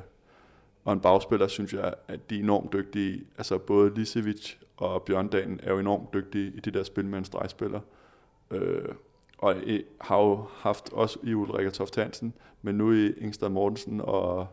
og 0.87 0.93
en 0.93 1.01
bagspiller, 1.01 1.49
synes 1.49 1.73
jeg, 1.73 1.95
at 2.09 2.31
de 2.31 2.37
er 2.37 2.43
enormt 2.43 2.73
dygtige. 2.73 3.25
Altså 3.39 3.59
både 3.59 3.95
Lisevic 3.95 4.55
og 4.77 5.03
Bjørndalen 5.03 5.61
er 5.63 5.73
jo 5.73 5.79
enormt 5.79 6.15
dygtige 6.15 6.53
i 6.57 6.61
det 6.61 6.75
der 6.75 6.83
spil 6.83 7.05
med 7.05 7.19
en 7.19 7.25
stregspiller. 7.25 7.81
Øh, 8.51 8.89
og 9.39 9.57
har 10.01 10.19
jo 10.19 10.47
haft 10.55 10.93
også 10.93 11.19
i 11.23 11.35
Ulrik 11.35 11.73
Toft 11.73 11.97
Hansen, 11.97 12.35
men 12.63 12.75
nu 12.75 12.93
i 12.93 13.13
Ingstad 13.13 13.49
Mortensen 13.49 14.01
og 14.01 14.47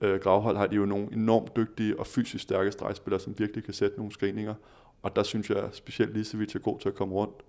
øh, 0.00 0.20
Gravhold 0.20 0.56
har 0.56 0.66
de 0.66 0.76
jo 0.76 0.84
nogle 0.84 1.08
enormt 1.12 1.56
dygtige 1.56 2.00
og 2.00 2.06
fysisk 2.06 2.42
stærke 2.42 2.72
stregspillere, 2.72 3.20
som 3.20 3.38
virkelig 3.38 3.64
kan 3.64 3.74
sætte 3.74 3.96
nogle 3.96 4.12
screeninger. 4.12 4.54
Og 5.02 5.16
der 5.16 5.22
synes 5.22 5.50
jeg 5.50 5.68
specielt 5.72 6.16
Lisevic 6.16 6.54
er 6.54 6.58
god 6.58 6.78
til 6.78 6.88
at 6.88 6.94
komme 6.94 7.14
rundt. 7.14 7.42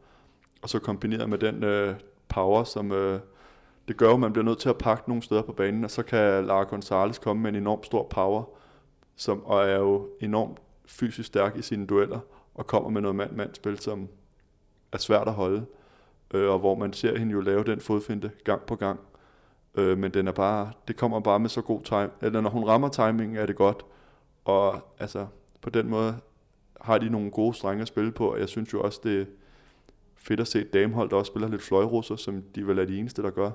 Og 0.61 0.69
så 0.69 0.79
kombineret 0.79 1.29
med 1.29 1.37
den 1.37 1.63
øh, 1.63 1.95
power, 2.27 2.63
som 2.63 2.91
øh, 2.91 3.19
det 3.87 3.97
gør 3.97 4.13
at 4.13 4.19
man 4.19 4.33
bliver 4.33 4.45
nødt 4.45 4.59
til 4.59 4.69
at 4.69 4.77
pakke 4.77 5.09
nogle 5.09 5.23
steder 5.23 5.41
på 5.41 5.53
banen, 5.53 5.83
og 5.83 5.91
så 5.91 6.03
kan 6.03 6.45
Lara 6.45 6.63
Gonzalez 6.63 7.19
komme 7.19 7.41
med 7.43 7.49
en 7.49 7.55
enorm 7.55 7.83
stor 7.83 8.03
power, 8.03 8.43
som, 9.15 9.45
og 9.45 9.65
er 9.65 9.77
jo 9.77 10.09
enormt 10.21 10.57
fysisk 10.85 11.27
stærk 11.27 11.57
i 11.57 11.61
sine 11.61 11.87
dueller, 11.87 12.19
og 12.55 12.67
kommer 12.67 12.89
med 12.89 13.01
noget 13.01 13.15
mand-mand-spil, 13.15 13.79
som 13.79 14.07
er 14.91 14.97
svært 14.97 15.27
at 15.27 15.33
holde, 15.33 15.65
øh, 16.33 16.49
og 16.49 16.59
hvor 16.59 16.75
man 16.75 16.93
ser 16.93 17.17
hende 17.17 17.31
jo 17.33 17.41
lave 17.41 17.63
den 17.63 17.79
fodfinte 17.79 18.31
gang 18.43 18.61
på 18.61 18.75
gang. 18.75 18.99
Øh, 19.75 19.97
men 19.97 20.11
den 20.11 20.27
er 20.27 20.31
bare, 20.31 20.71
det 20.87 20.97
kommer 20.97 21.19
bare 21.19 21.39
med 21.39 21.49
så 21.49 21.61
god 21.61 21.81
time, 21.81 22.09
eller 22.21 22.41
når 22.41 22.49
hun 22.49 22.63
rammer 22.63 22.89
timingen, 22.89 23.37
er 23.37 23.45
det 23.45 23.55
godt, 23.55 23.85
og 24.45 24.81
altså, 24.99 25.27
på 25.61 25.69
den 25.69 25.89
måde 25.89 26.17
har 26.81 26.97
de 26.97 27.09
nogle 27.09 27.31
gode 27.31 27.53
strenge 27.53 27.81
at 27.81 27.87
spille 27.87 28.11
på, 28.11 28.31
og 28.31 28.39
jeg 28.39 28.49
synes 28.49 28.73
jo 28.73 28.81
også, 28.81 28.99
det 29.03 29.21
er 29.21 29.25
fedt 30.15 30.39
at 30.39 30.47
se 30.47 30.61
et 30.61 30.73
damehold, 30.73 31.09
der 31.09 31.15
også 31.15 31.29
spiller 31.29 31.49
lidt 31.49 31.61
fløjrusser, 31.61 32.15
som 32.15 32.41
de 32.55 32.67
vel 32.67 32.79
er 32.79 32.85
de 32.85 32.99
eneste, 32.99 33.21
der 33.21 33.29
gør. 33.29 33.51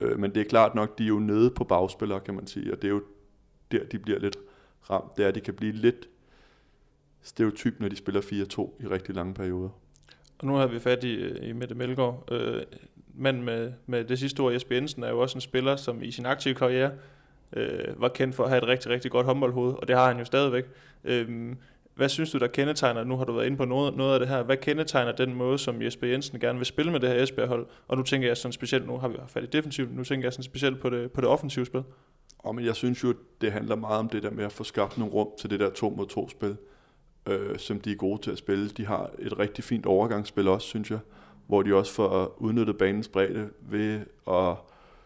Øh, 0.00 0.18
men 0.18 0.34
det 0.34 0.40
er 0.40 0.44
klart 0.44 0.74
nok, 0.74 0.98
de 0.98 1.04
er 1.04 1.08
jo 1.08 1.18
nede 1.18 1.50
på 1.50 1.64
bagspillere, 1.64 2.20
kan 2.20 2.34
man 2.34 2.46
sige, 2.46 2.72
og 2.72 2.82
det 2.82 2.88
er 2.88 2.92
jo 2.92 3.02
der, 3.72 3.84
de 3.84 3.98
bliver 3.98 4.18
lidt 4.18 4.36
ramt. 4.90 5.16
Det 5.16 5.24
er, 5.24 5.28
at 5.28 5.34
de 5.34 5.40
kan 5.40 5.54
blive 5.54 5.72
lidt 5.72 6.08
stereotyp, 7.22 7.80
når 7.80 7.88
de 7.88 7.96
spiller 7.96 8.20
4-2 8.20 8.84
i 8.84 8.86
rigtig 8.86 9.14
lange 9.14 9.34
perioder. 9.34 9.68
Og 10.38 10.46
nu 10.46 10.54
har 10.54 10.66
vi 10.66 10.78
fat 10.78 11.04
i, 11.04 11.28
i 11.38 11.52
Mette 11.52 11.74
Melgaard. 11.74 12.28
Øh, 12.30 12.62
men 13.14 13.42
med, 13.42 13.72
med 13.86 14.04
det 14.04 14.18
sidste 14.18 14.40
ord, 14.40 14.52
Jesper 14.52 14.74
Jensen, 14.74 15.02
er 15.02 15.08
jo 15.08 15.20
også 15.20 15.36
en 15.36 15.40
spiller, 15.40 15.76
som 15.76 16.02
i 16.02 16.10
sin 16.10 16.26
aktive 16.26 16.54
karriere 16.54 16.92
øh, 17.52 18.00
var 18.00 18.08
kendt 18.08 18.34
for 18.34 18.44
at 18.44 18.50
have 18.50 18.62
et 18.62 18.68
rigtig, 18.68 18.90
rigtig 18.90 19.10
godt 19.10 19.26
håndboldhoved, 19.26 19.74
og 19.74 19.88
det 19.88 19.96
har 19.96 20.06
han 20.08 20.18
jo 20.18 20.24
stadigvæk. 20.24 20.64
Øh, 21.04 21.54
hvad 21.98 22.08
synes 22.08 22.30
du, 22.30 22.38
der 22.38 22.46
kendetegner, 22.46 23.04
nu 23.04 23.16
har 23.16 23.24
du 23.24 23.32
været 23.32 23.46
inde 23.46 23.56
på 23.56 23.64
noget, 23.64 23.96
noget 23.96 24.14
af 24.14 24.20
det 24.20 24.28
her, 24.28 24.42
hvad 24.42 24.56
kendetegner 24.56 25.12
den 25.12 25.34
måde, 25.34 25.58
som 25.58 25.82
Jesper 25.82 26.06
Jensen 26.06 26.40
gerne 26.40 26.58
vil 26.58 26.66
spille 26.66 26.92
med 26.92 27.00
det 27.00 27.08
her 27.08 27.22
Esbjerg-hold? 27.22 27.66
Og 27.88 27.96
nu 27.96 28.02
tænker 28.02 28.28
jeg 28.28 28.36
sådan 28.36 28.52
specielt, 28.52 28.86
nu 28.86 28.98
har 28.98 29.08
vi 29.08 29.16
fat 29.28 29.42
i 29.42 29.46
defensivt, 29.46 29.96
nu 29.96 30.04
tænker 30.04 30.26
jeg 30.26 30.32
sådan 30.32 30.42
specielt 30.42 30.80
på 30.80 30.90
det, 30.90 31.12
på 31.12 31.20
det 31.20 31.28
offensive 31.28 31.66
spil. 31.66 31.82
Og 32.38 32.54
men 32.54 32.64
jeg 32.64 32.76
synes 32.76 33.04
jo, 33.04 33.14
det 33.40 33.52
handler 33.52 33.76
meget 33.76 33.98
om 33.98 34.08
det 34.08 34.22
der 34.22 34.30
med 34.30 34.44
at 34.44 34.52
få 34.52 34.64
skabt 34.64 34.98
nogle 34.98 35.14
rum 35.14 35.28
til 35.38 35.50
det 35.50 35.60
der 35.60 35.70
to 35.70 35.90
mod 35.90 36.06
to 36.06 36.28
spil, 36.28 36.56
øh, 37.28 37.58
som 37.58 37.80
de 37.80 37.92
er 37.92 37.96
gode 37.96 38.22
til 38.22 38.30
at 38.30 38.38
spille. 38.38 38.68
De 38.68 38.86
har 38.86 39.10
et 39.18 39.38
rigtig 39.38 39.64
fint 39.64 39.86
overgangsspil 39.86 40.48
også, 40.48 40.66
synes 40.66 40.90
jeg, 40.90 40.98
hvor 41.46 41.62
de 41.62 41.74
også 41.74 41.92
får 41.92 42.36
udnyttet 42.38 42.78
banens 42.78 43.08
bredde 43.08 43.48
ved 43.60 44.00
at 44.30 44.56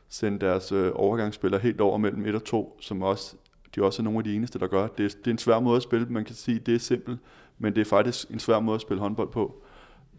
sende 0.08 0.46
deres 0.46 0.72
øh, 0.72 0.92
overgangsspillere 0.94 1.60
helt 1.60 1.80
over 1.80 1.98
mellem 1.98 2.26
1 2.26 2.34
og 2.34 2.44
2, 2.44 2.78
som 2.80 3.02
også 3.02 3.36
de 3.74 3.82
også 3.82 4.02
er 4.02 4.04
nogle 4.04 4.18
af 4.18 4.24
de 4.24 4.34
eneste, 4.34 4.58
der 4.58 4.66
gør. 4.66 4.86
Det 4.86 5.04
er, 5.04 5.08
det 5.08 5.26
er 5.26 5.30
en 5.30 5.38
svær 5.38 5.60
måde 5.60 5.76
at 5.76 5.82
spille. 5.82 6.06
Man 6.06 6.24
kan 6.24 6.34
sige, 6.34 6.58
det 6.58 6.74
er 6.74 6.78
simpelt, 6.78 7.18
men 7.58 7.74
det 7.74 7.80
er 7.80 7.84
faktisk 7.84 8.30
en 8.30 8.38
svær 8.38 8.60
måde 8.60 8.74
at 8.74 8.80
spille 8.80 9.00
håndbold 9.00 9.30
på. 9.30 9.62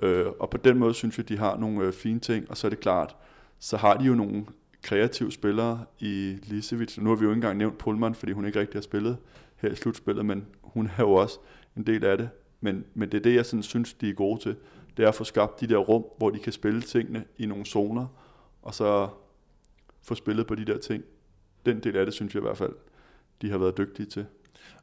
Øh, 0.01 0.25
og 0.39 0.49
på 0.49 0.57
den 0.57 0.77
måde 0.77 0.93
synes 0.93 1.17
jeg, 1.17 1.29
de 1.29 1.37
har 1.37 1.57
nogle 1.57 1.85
øh, 1.85 1.93
fine 1.93 2.19
ting, 2.19 2.49
og 2.49 2.57
så 2.57 2.67
er 2.67 2.69
det 2.69 2.79
klart, 2.79 3.15
så 3.59 3.77
har 3.77 3.97
de 3.97 4.03
jo 4.03 4.15
nogle 4.15 4.45
kreative 4.81 5.31
spillere 5.31 5.85
i 5.99 6.37
Lisevic. 6.43 6.97
Nu 6.97 7.09
har 7.09 7.15
vi 7.15 7.23
jo 7.23 7.29
ikke 7.29 7.37
engang 7.37 7.57
nævnt 7.57 7.77
Pullman, 7.77 8.15
fordi 8.15 8.31
hun 8.31 8.45
ikke 8.45 8.59
rigtig 8.59 8.75
har 8.75 8.81
spillet 8.81 9.17
her 9.55 9.69
i 9.69 9.75
slutspillet, 9.75 10.25
men 10.25 10.45
hun 10.61 10.85
er 10.97 11.03
jo 11.03 11.11
også 11.11 11.39
en 11.77 11.83
del 11.83 12.05
af 12.05 12.17
det. 12.17 12.29
Men, 12.61 12.85
men 12.93 13.11
det 13.11 13.17
er 13.17 13.21
det, 13.21 13.35
jeg 13.35 13.45
sådan 13.45 13.63
synes, 13.63 13.93
de 13.93 14.09
er 14.09 14.13
gode 14.13 14.41
til. 14.41 14.55
Det 14.97 15.03
er 15.03 15.07
at 15.07 15.15
få 15.15 15.23
skabt 15.23 15.61
de 15.61 15.67
der 15.67 15.77
rum, 15.77 16.05
hvor 16.17 16.29
de 16.29 16.39
kan 16.39 16.53
spille 16.53 16.81
tingene 16.81 17.25
i 17.37 17.45
nogle 17.45 17.65
zoner, 17.65 18.05
og 18.61 18.73
så 18.73 19.09
få 20.01 20.15
spillet 20.15 20.47
på 20.47 20.55
de 20.55 20.65
der 20.65 20.77
ting. 20.77 21.03
Den 21.65 21.79
del 21.79 21.97
af 21.97 22.05
det, 22.05 22.13
synes 22.13 22.33
jeg 22.33 22.41
i 22.41 22.45
hvert 22.45 22.57
fald, 22.57 22.73
de 23.43 23.51
har 23.51 23.57
været 23.57 23.77
dygtige 23.77 24.05
til. 24.05 24.25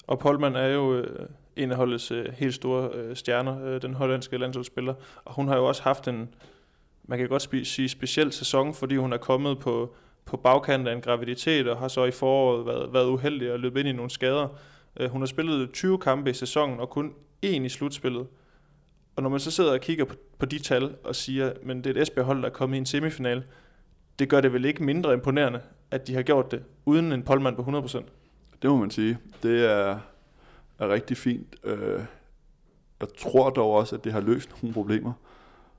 Og 0.07 0.18
Polman 0.18 0.57
er 0.57 0.66
jo 0.66 0.94
øh, 0.94 1.29
en 1.57 1.70
af 1.70 1.77
holdets 1.77 2.11
øh, 2.11 2.27
helt 2.33 2.55
store 2.55 2.90
øh, 2.94 3.16
stjerner, 3.16 3.64
øh, 3.64 3.83
den 3.83 3.94
hollandske 3.94 4.38
landsholdsspiller. 4.38 4.94
Og 5.25 5.35
hun 5.35 5.49
har 5.49 5.57
jo 5.57 5.64
også 5.68 5.83
haft 5.83 6.09
en, 6.09 6.35
man 7.05 7.18
kan 7.18 7.29
godt 7.29 7.66
sige, 7.66 7.88
speciel 7.88 8.33
sæson, 8.33 8.75
fordi 8.75 8.96
hun 8.96 9.12
er 9.12 9.16
kommet 9.16 9.59
på, 9.59 9.94
på 10.25 10.37
bagkanten 10.37 10.88
af 10.88 10.92
en 10.92 11.01
graviditet, 11.01 11.68
og 11.68 11.79
har 11.79 11.88
så 11.88 12.05
i 12.05 12.11
foråret 12.11 12.66
været, 12.66 12.92
været 12.92 13.09
uheldig 13.09 13.53
og 13.53 13.61
løbet 13.61 13.81
ind 13.81 13.88
i 13.88 13.92
nogle 13.92 14.11
skader. 14.11 14.49
Øh, 15.01 15.11
hun 15.11 15.20
har 15.20 15.27
spillet 15.27 15.73
20 15.73 15.99
kampe 15.99 16.31
i 16.31 16.35
sæsonen, 16.35 16.81
og 16.81 16.90
kun 16.90 17.12
én 17.46 17.62
i 17.62 17.68
slutspillet. 17.68 18.27
Og 19.16 19.23
når 19.23 19.31
man 19.31 19.40
så 19.40 19.51
sidder 19.51 19.73
og 19.73 19.81
kigger 19.81 20.05
på, 20.05 20.14
på 20.38 20.46
de 20.46 20.59
tal 20.59 20.94
og 21.05 21.16
siger, 21.16 21.53
men 21.62 21.79
det 21.79 21.87
er 21.87 21.90
et 21.90 22.03
Esbjerg-hold, 22.03 22.42
der 22.42 22.49
er 22.49 22.53
kommet 22.53 22.77
i 22.77 22.79
en 22.79 22.87
semifinal, 22.87 23.42
det 24.18 24.29
gør 24.29 24.40
det 24.40 24.53
vel 24.53 24.64
ikke 24.64 24.85
mindre 24.85 25.14
imponerende, 25.14 25.61
at 25.90 26.07
de 26.07 26.14
har 26.14 26.23
gjort 26.23 26.51
det 26.51 26.62
uden 26.85 27.12
en 27.12 27.23
polmand 27.23 27.57
på 27.57 27.62
100%. 27.62 28.19
Det 28.62 28.70
må 28.70 28.77
man 28.77 28.90
sige. 28.90 29.18
Det 29.42 29.70
er, 29.70 29.99
er 30.79 30.88
rigtig 30.88 31.16
fint. 31.16 31.57
Øh, 31.64 32.01
jeg 33.01 33.09
tror 33.18 33.51
dog 33.51 33.73
også, 33.73 33.96
at 33.96 34.05
det 34.05 34.12
har 34.12 34.20
løst 34.20 34.62
nogle 34.62 34.75
problemer 34.75 35.12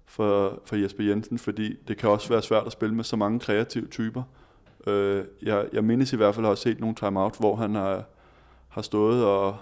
for, 0.05 0.61
for 0.65 0.75
Jesper 0.75 1.03
Jensen, 1.03 1.39
fordi 1.39 1.75
det 1.87 1.97
kan 1.97 2.09
også 2.09 2.29
være 2.29 2.41
svært 2.41 2.65
at 2.65 2.71
spille 2.71 2.95
med 2.95 3.03
så 3.03 3.15
mange 3.15 3.39
kreative 3.39 3.87
typer. 3.87 4.23
Øh, 4.87 5.25
jeg, 5.41 5.65
jeg 5.73 5.83
mindes 5.83 6.13
i 6.13 6.15
hvert 6.15 6.35
fald 6.35 6.45
at 6.45 6.49
have 6.49 6.57
set 6.57 6.79
nogle 6.79 6.95
timeout, 6.95 7.37
hvor 7.39 7.55
han 7.55 7.75
har, 7.75 8.03
har 8.69 8.81
stået 8.81 9.25
og 9.25 9.57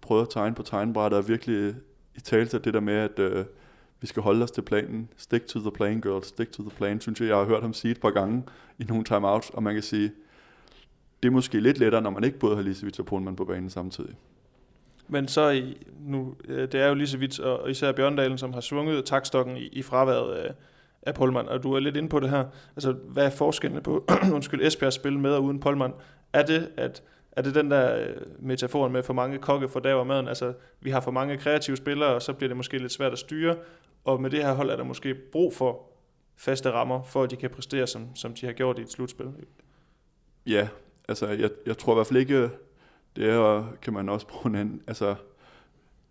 prøvet 0.00 0.22
at 0.22 0.30
tegne 0.30 0.54
på 0.54 0.62
tegnbrættet 0.62 1.18
og 1.18 1.28
virkelig 1.28 1.74
i 2.16 2.20
tale 2.20 2.46
til 2.46 2.64
det 2.64 2.74
der 2.74 2.80
med, 2.80 2.94
at 2.94 3.18
øh, 3.18 3.44
vi 4.00 4.06
skal 4.06 4.22
holde 4.22 4.42
os 4.42 4.50
til 4.50 4.62
planen. 4.62 5.08
Stick 5.16 5.46
to 5.46 5.60
the 5.60 5.70
plan, 5.70 6.00
girls. 6.00 6.26
Stick 6.26 6.52
to 6.52 6.62
the 6.62 6.70
plan, 6.70 7.00
synes 7.00 7.20
jeg, 7.20 7.28
jeg 7.28 7.36
har 7.36 7.44
hørt 7.44 7.62
ham 7.62 7.72
sige 7.72 7.92
et 7.92 8.00
par 8.00 8.10
gange 8.10 8.42
i 8.78 8.84
nogle 8.84 9.04
timeouts, 9.04 9.50
og 9.50 9.62
man 9.62 9.74
kan 9.74 9.82
sige, 9.82 10.12
det 11.22 11.28
er 11.28 11.32
måske 11.32 11.60
lidt 11.60 11.78
lettere, 11.78 12.02
når 12.02 12.10
man 12.10 12.24
ikke 12.24 12.38
både 12.38 12.56
har 12.56 12.62
Lisevic 12.62 12.98
og 12.98 13.06
Pohlmann 13.06 13.36
på 13.36 13.44
banen 13.44 13.70
samtidig. 13.70 14.14
Men 15.08 15.28
så 15.28 15.50
i, 15.50 15.76
nu, 16.00 16.34
øh, 16.48 16.72
det 16.72 16.74
er 16.74 16.88
jo 16.88 16.94
Lisevic 16.94 17.38
og 17.38 17.70
især 17.70 17.92
Bjørndalen, 17.92 18.38
som 18.38 18.52
har 18.52 18.60
svunget 18.60 19.04
takstokken 19.04 19.56
i, 19.56 19.60
i 19.60 19.82
fraværet 19.82 20.34
af, 20.34 20.54
af 21.02 21.14
Polman, 21.14 21.48
og 21.48 21.62
du 21.62 21.72
er 21.72 21.80
lidt 21.80 21.96
inde 21.96 22.08
på 22.08 22.20
det 22.20 22.30
her. 22.30 22.44
Altså, 22.76 22.92
hvad 22.92 23.26
er 23.26 23.30
forskellen 23.30 23.82
på, 23.82 24.04
undskyld, 24.34 24.66
Esbjergs 24.66 24.94
spil 24.94 25.18
med 25.18 25.30
og 25.30 25.44
uden 25.44 25.60
Polman? 25.60 25.92
Er 26.32 26.46
det, 26.46 26.70
at 26.76 27.02
er 27.32 27.42
det 27.42 27.54
den 27.54 27.70
der 27.70 27.96
øh, 27.96 28.16
metaforen 28.38 28.92
med 28.92 29.02
for 29.02 29.12
mange 29.12 29.38
kokke 29.38 29.68
for 29.68 29.80
dag 29.80 29.94
og 29.94 30.06
maden? 30.06 30.28
Altså, 30.28 30.52
vi 30.80 30.90
har 30.90 31.00
for 31.00 31.10
mange 31.10 31.36
kreative 31.36 31.76
spillere, 31.76 32.14
og 32.14 32.22
så 32.22 32.32
bliver 32.32 32.48
det 32.48 32.56
måske 32.56 32.78
lidt 32.78 32.92
svært 32.92 33.12
at 33.12 33.18
styre, 33.18 33.56
og 34.04 34.22
med 34.22 34.30
det 34.30 34.44
her 34.44 34.52
hold 34.52 34.70
er 34.70 34.76
der 34.76 34.84
måske 34.84 35.14
brug 35.14 35.54
for 35.54 35.90
faste 36.36 36.70
rammer, 36.70 37.02
for 37.02 37.22
at 37.22 37.30
de 37.30 37.36
kan 37.36 37.50
præstere, 37.50 37.86
som, 37.86 38.16
som 38.16 38.34
de 38.34 38.46
har 38.46 38.52
gjort 38.52 38.78
i 38.78 38.82
et 38.82 38.90
slutspil. 38.90 39.26
Ja, 40.46 40.68
altså 41.10 41.28
jeg, 41.28 41.50
jeg 41.66 41.78
tror 41.78 41.92
i 41.92 41.96
hvert 41.96 42.06
fald 42.06 42.18
ikke, 42.18 42.50
det 43.16 43.30
er, 43.30 43.72
kan 43.82 43.92
man 43.92 44.08
også 44.08 44.26
bruge 44.26 44.46
en 44.46 44.54
anden, 44.54 44.82
altså 44.86 45.14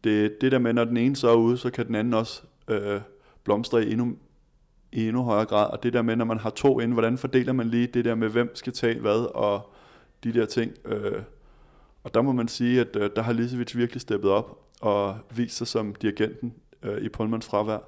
det, 0.03 0.41
det 0.41 0.51
der 0.51 0.59
med, 0.59 0.73
når 0.73 0.85
den 0.85 0.97
ene 0.97 1.15
så 1.15 1.29
er 1.29 1.35
ude, 1.35 1.57
så 1.57 1.69
kan 1.69 1.87
den 1.87 1.95
anden 1.95 2.13
også 2.13 2.41
øh, 2.67 3.01
blomstre 3.43 3.85
i 3.85 3.91
endnu, 3.91 4.15
i 4.91 5.07
endnu 5.07 5.23
højere 5.23 5.45
grad, 5.45 5.71
og 5.71 5.83
det 5.83 5.93
der 5.93 6.01
med, 6.01 6.15
når 6.15 6.25
man 6.25 6.39
har 6.39 6.49
to 6.49 6.79
inde, 6.79 6.93
hvordan 6.93 7.17
fordeler 7.17 7.53
man 7.53 7.67
lige 7.67 7.87
det 7.87 8.05
der 8.05 8.15
med, 8.15 8.29
hvem 8.29 8.55
skal 8.55 8.73
tage 8.73 8.99
hvad, 8.99 9.35
og 9.35 9.73
de 10.23 10.33
der 10.33 10.45
ting. 10.45 10.71
Øh, 10.85 11.21
og 12.03 12.13
der 12.13 12.21
må 12.21 12.31
man 12.31 12.47
sige, 12.47 12.81
at 12.81 12.95
øh, 12.95 13.09
der 13.15 13.21
har 13.21 13.33
Lisevits 13.33 13.77
virkelig 13.77 14.01
steppet 14.01 14.31
op, 14.31 14.59
og 14.81 15.17
vist 15.35 15.57
sig 15.57 15.67
som 15.67 15.95
dirigenten 15.95 16.53
øh, 16.83 17.01
i 17.01 17.09
Pullmans 17.09 17.45
fravær. 17.45 17.79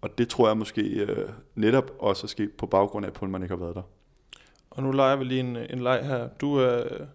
Og 0.00 0.18
det 0.18 0.28
tror 0.28 0.48
jeg 0.48 0.56
måske 0.56 0.82
øh, 0.82 1.28
netop 1.54 1.92
også 1.98 2.26
er 2.26 2.28
sket 2.28 2.52
på 2.52 2.66
baggrund 2.66 3.06
af, 3.06 3.10
at 3.10 3.14
Pullman 3.14 3.42
ikke 3.42 3.54
har 3.54 3.64
været 3.64 3.74
der. 3.74 3.82
Og 4.74 4.82
nu 4.82 4.90
leger 4.90 5.16
vi 5.16 5.24
lige 5.24 5.40
en, 5.40 5.56
en 5.56 5.78
leg 5.78 6.06
her. 6.06 6.28
Du 6.28 6.60
øh, 6.60 7.06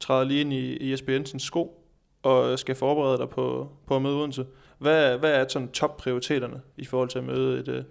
træder 0.00 0.24
lige 0.24 0.40
ind 0.40 0.52
i, 0.52 0.76
i 0.76 0.90
Jesper 0.90 1.12
Jensens 1.12 1.42
sko, 1.42 1.84
og 2.22 2.58
skal 2.58 2.74
forberede 2.74 3.18
dig 3.18 3.28
på, 3.28 3.68
på 3.86 3.96
at 3.96 4.02
møde 4.02 4.16
Odense. 4.16 4.46
Hvad, 4.78 5.18
hvad 5.18 5.34
er 5.34 5.48
sådan 5.48 5.68
topprioriteterne 5.68 6.60
i 6.76 6.84
forhold 6.84 7.08
til 7.08 7.18
at 7.18 7.24
møde 7.24 7.60
et, 7.60 7.68
øh, 7.68 7.84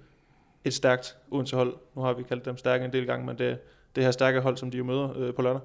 et 0.66 0.74
stærkt 0.74 1.18
Odense-hold? 1.32 1.76
Nu 1.96 2.02
har 2.02 2.14
vi 2.14 2.24
kaldt 2.24 2.46
dem 2.46 2.58
stærke 2.58 2.86
en 2.86 2.94
del 2.94 3.06
gange, 3.06 3.26
men 3.26 3.38
det, 3.38 3.60
det 3.96 4.04
her 4.04 4.12
stærke 4.12 4.42
hold, 4.42 4.58
som 4.58 4.72
de 4.72 4.78
jo 4.78 4.84
møder 4.84 5.18
øh, 5.18 5.34
på 5.34 5.42
lørdag. 5.42 5.62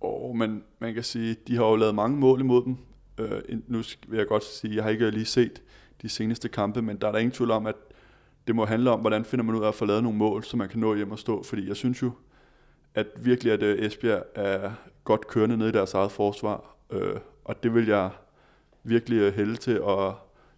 Og 0.00 0.36
man, 0.36 0.64
man 0.78 0.94
kan 0.94 1.02
sige, 1.02 1.36
de 1.48 1.56
har 1.56 1.64
jo 1.64 1.76
lavet 1.76 1.94
mange 1.94 2.18
mål 2.18 2.40
imod 2.40 2.64
dem. 2.64 2.76
Øh, 3.18 3.42
nu 3.66 3.82
vil 4.08 4.16
jeg 4.16 4.26
godt 4.26 4.44
sige, 4.44 4.76
jeg 4.76 4.84
har 4.84 4.90
ikke 4.90 5.10
lige 5.10 5.24
set 5.24 5.62
de 6.02 6.08
seneste 6.08 6.48
kampe, 6.48 6.82
men 6.82 6.96
der 6.96 7.08
er 7.08 7.12
der 7.12 7.18
ingen 7.18 7.32
tvivl 7.32 7.50
om, 7.50 7.66
at 7.66 7.74
det 8.50 8.56
må 8.56 8.64
handle 8.64 8.90
om, 8.90 9.00
hvordan 9.00 9.24
finder 9.24 9.44
man 9.44 9.54
ud 9.54 9.62
af 9.64 9.68
at 9.68 9.74
få 9.74 9.84
lavet 9.84 10.02
nogle 10.02 10.18
mål, 10.18 10.44
så 10.44 10.56
man 10.56 10.68
kan 10.68 10.80
nå 10.80 10.94
hjem 10.94 11.10
og 11.10 11.18
stå. 11.18 11.42
Fordi 11.42 11.68
jeg 11.68 11.76
synes 11.76 12.02
jo, 12.02 12.10
at 12.94 13.06
virkelig 13.16 13.52
at 13.52 13.62
øh, 13.62 13.78
Esbjerg 13.78 14.22
er 14.34 14.70
godt 15.04 15.26
kørende 15.26 15.56
ned 15.56 15.68
i 15.68 15.72
deres 15.72 15.94
eget 15.94 16.12
forsvar. 16.12 16.76
Øh, 16.90 17.16
og 17.44 17.62
det 17.62 17.74
vil 17.74 17.86
jeg 17.86 18.10
virkelig 18.82 19.16
øh, 19.16 19.34
hælde 19.34 19.56
til 19.56 19.82
at 19.88 20.12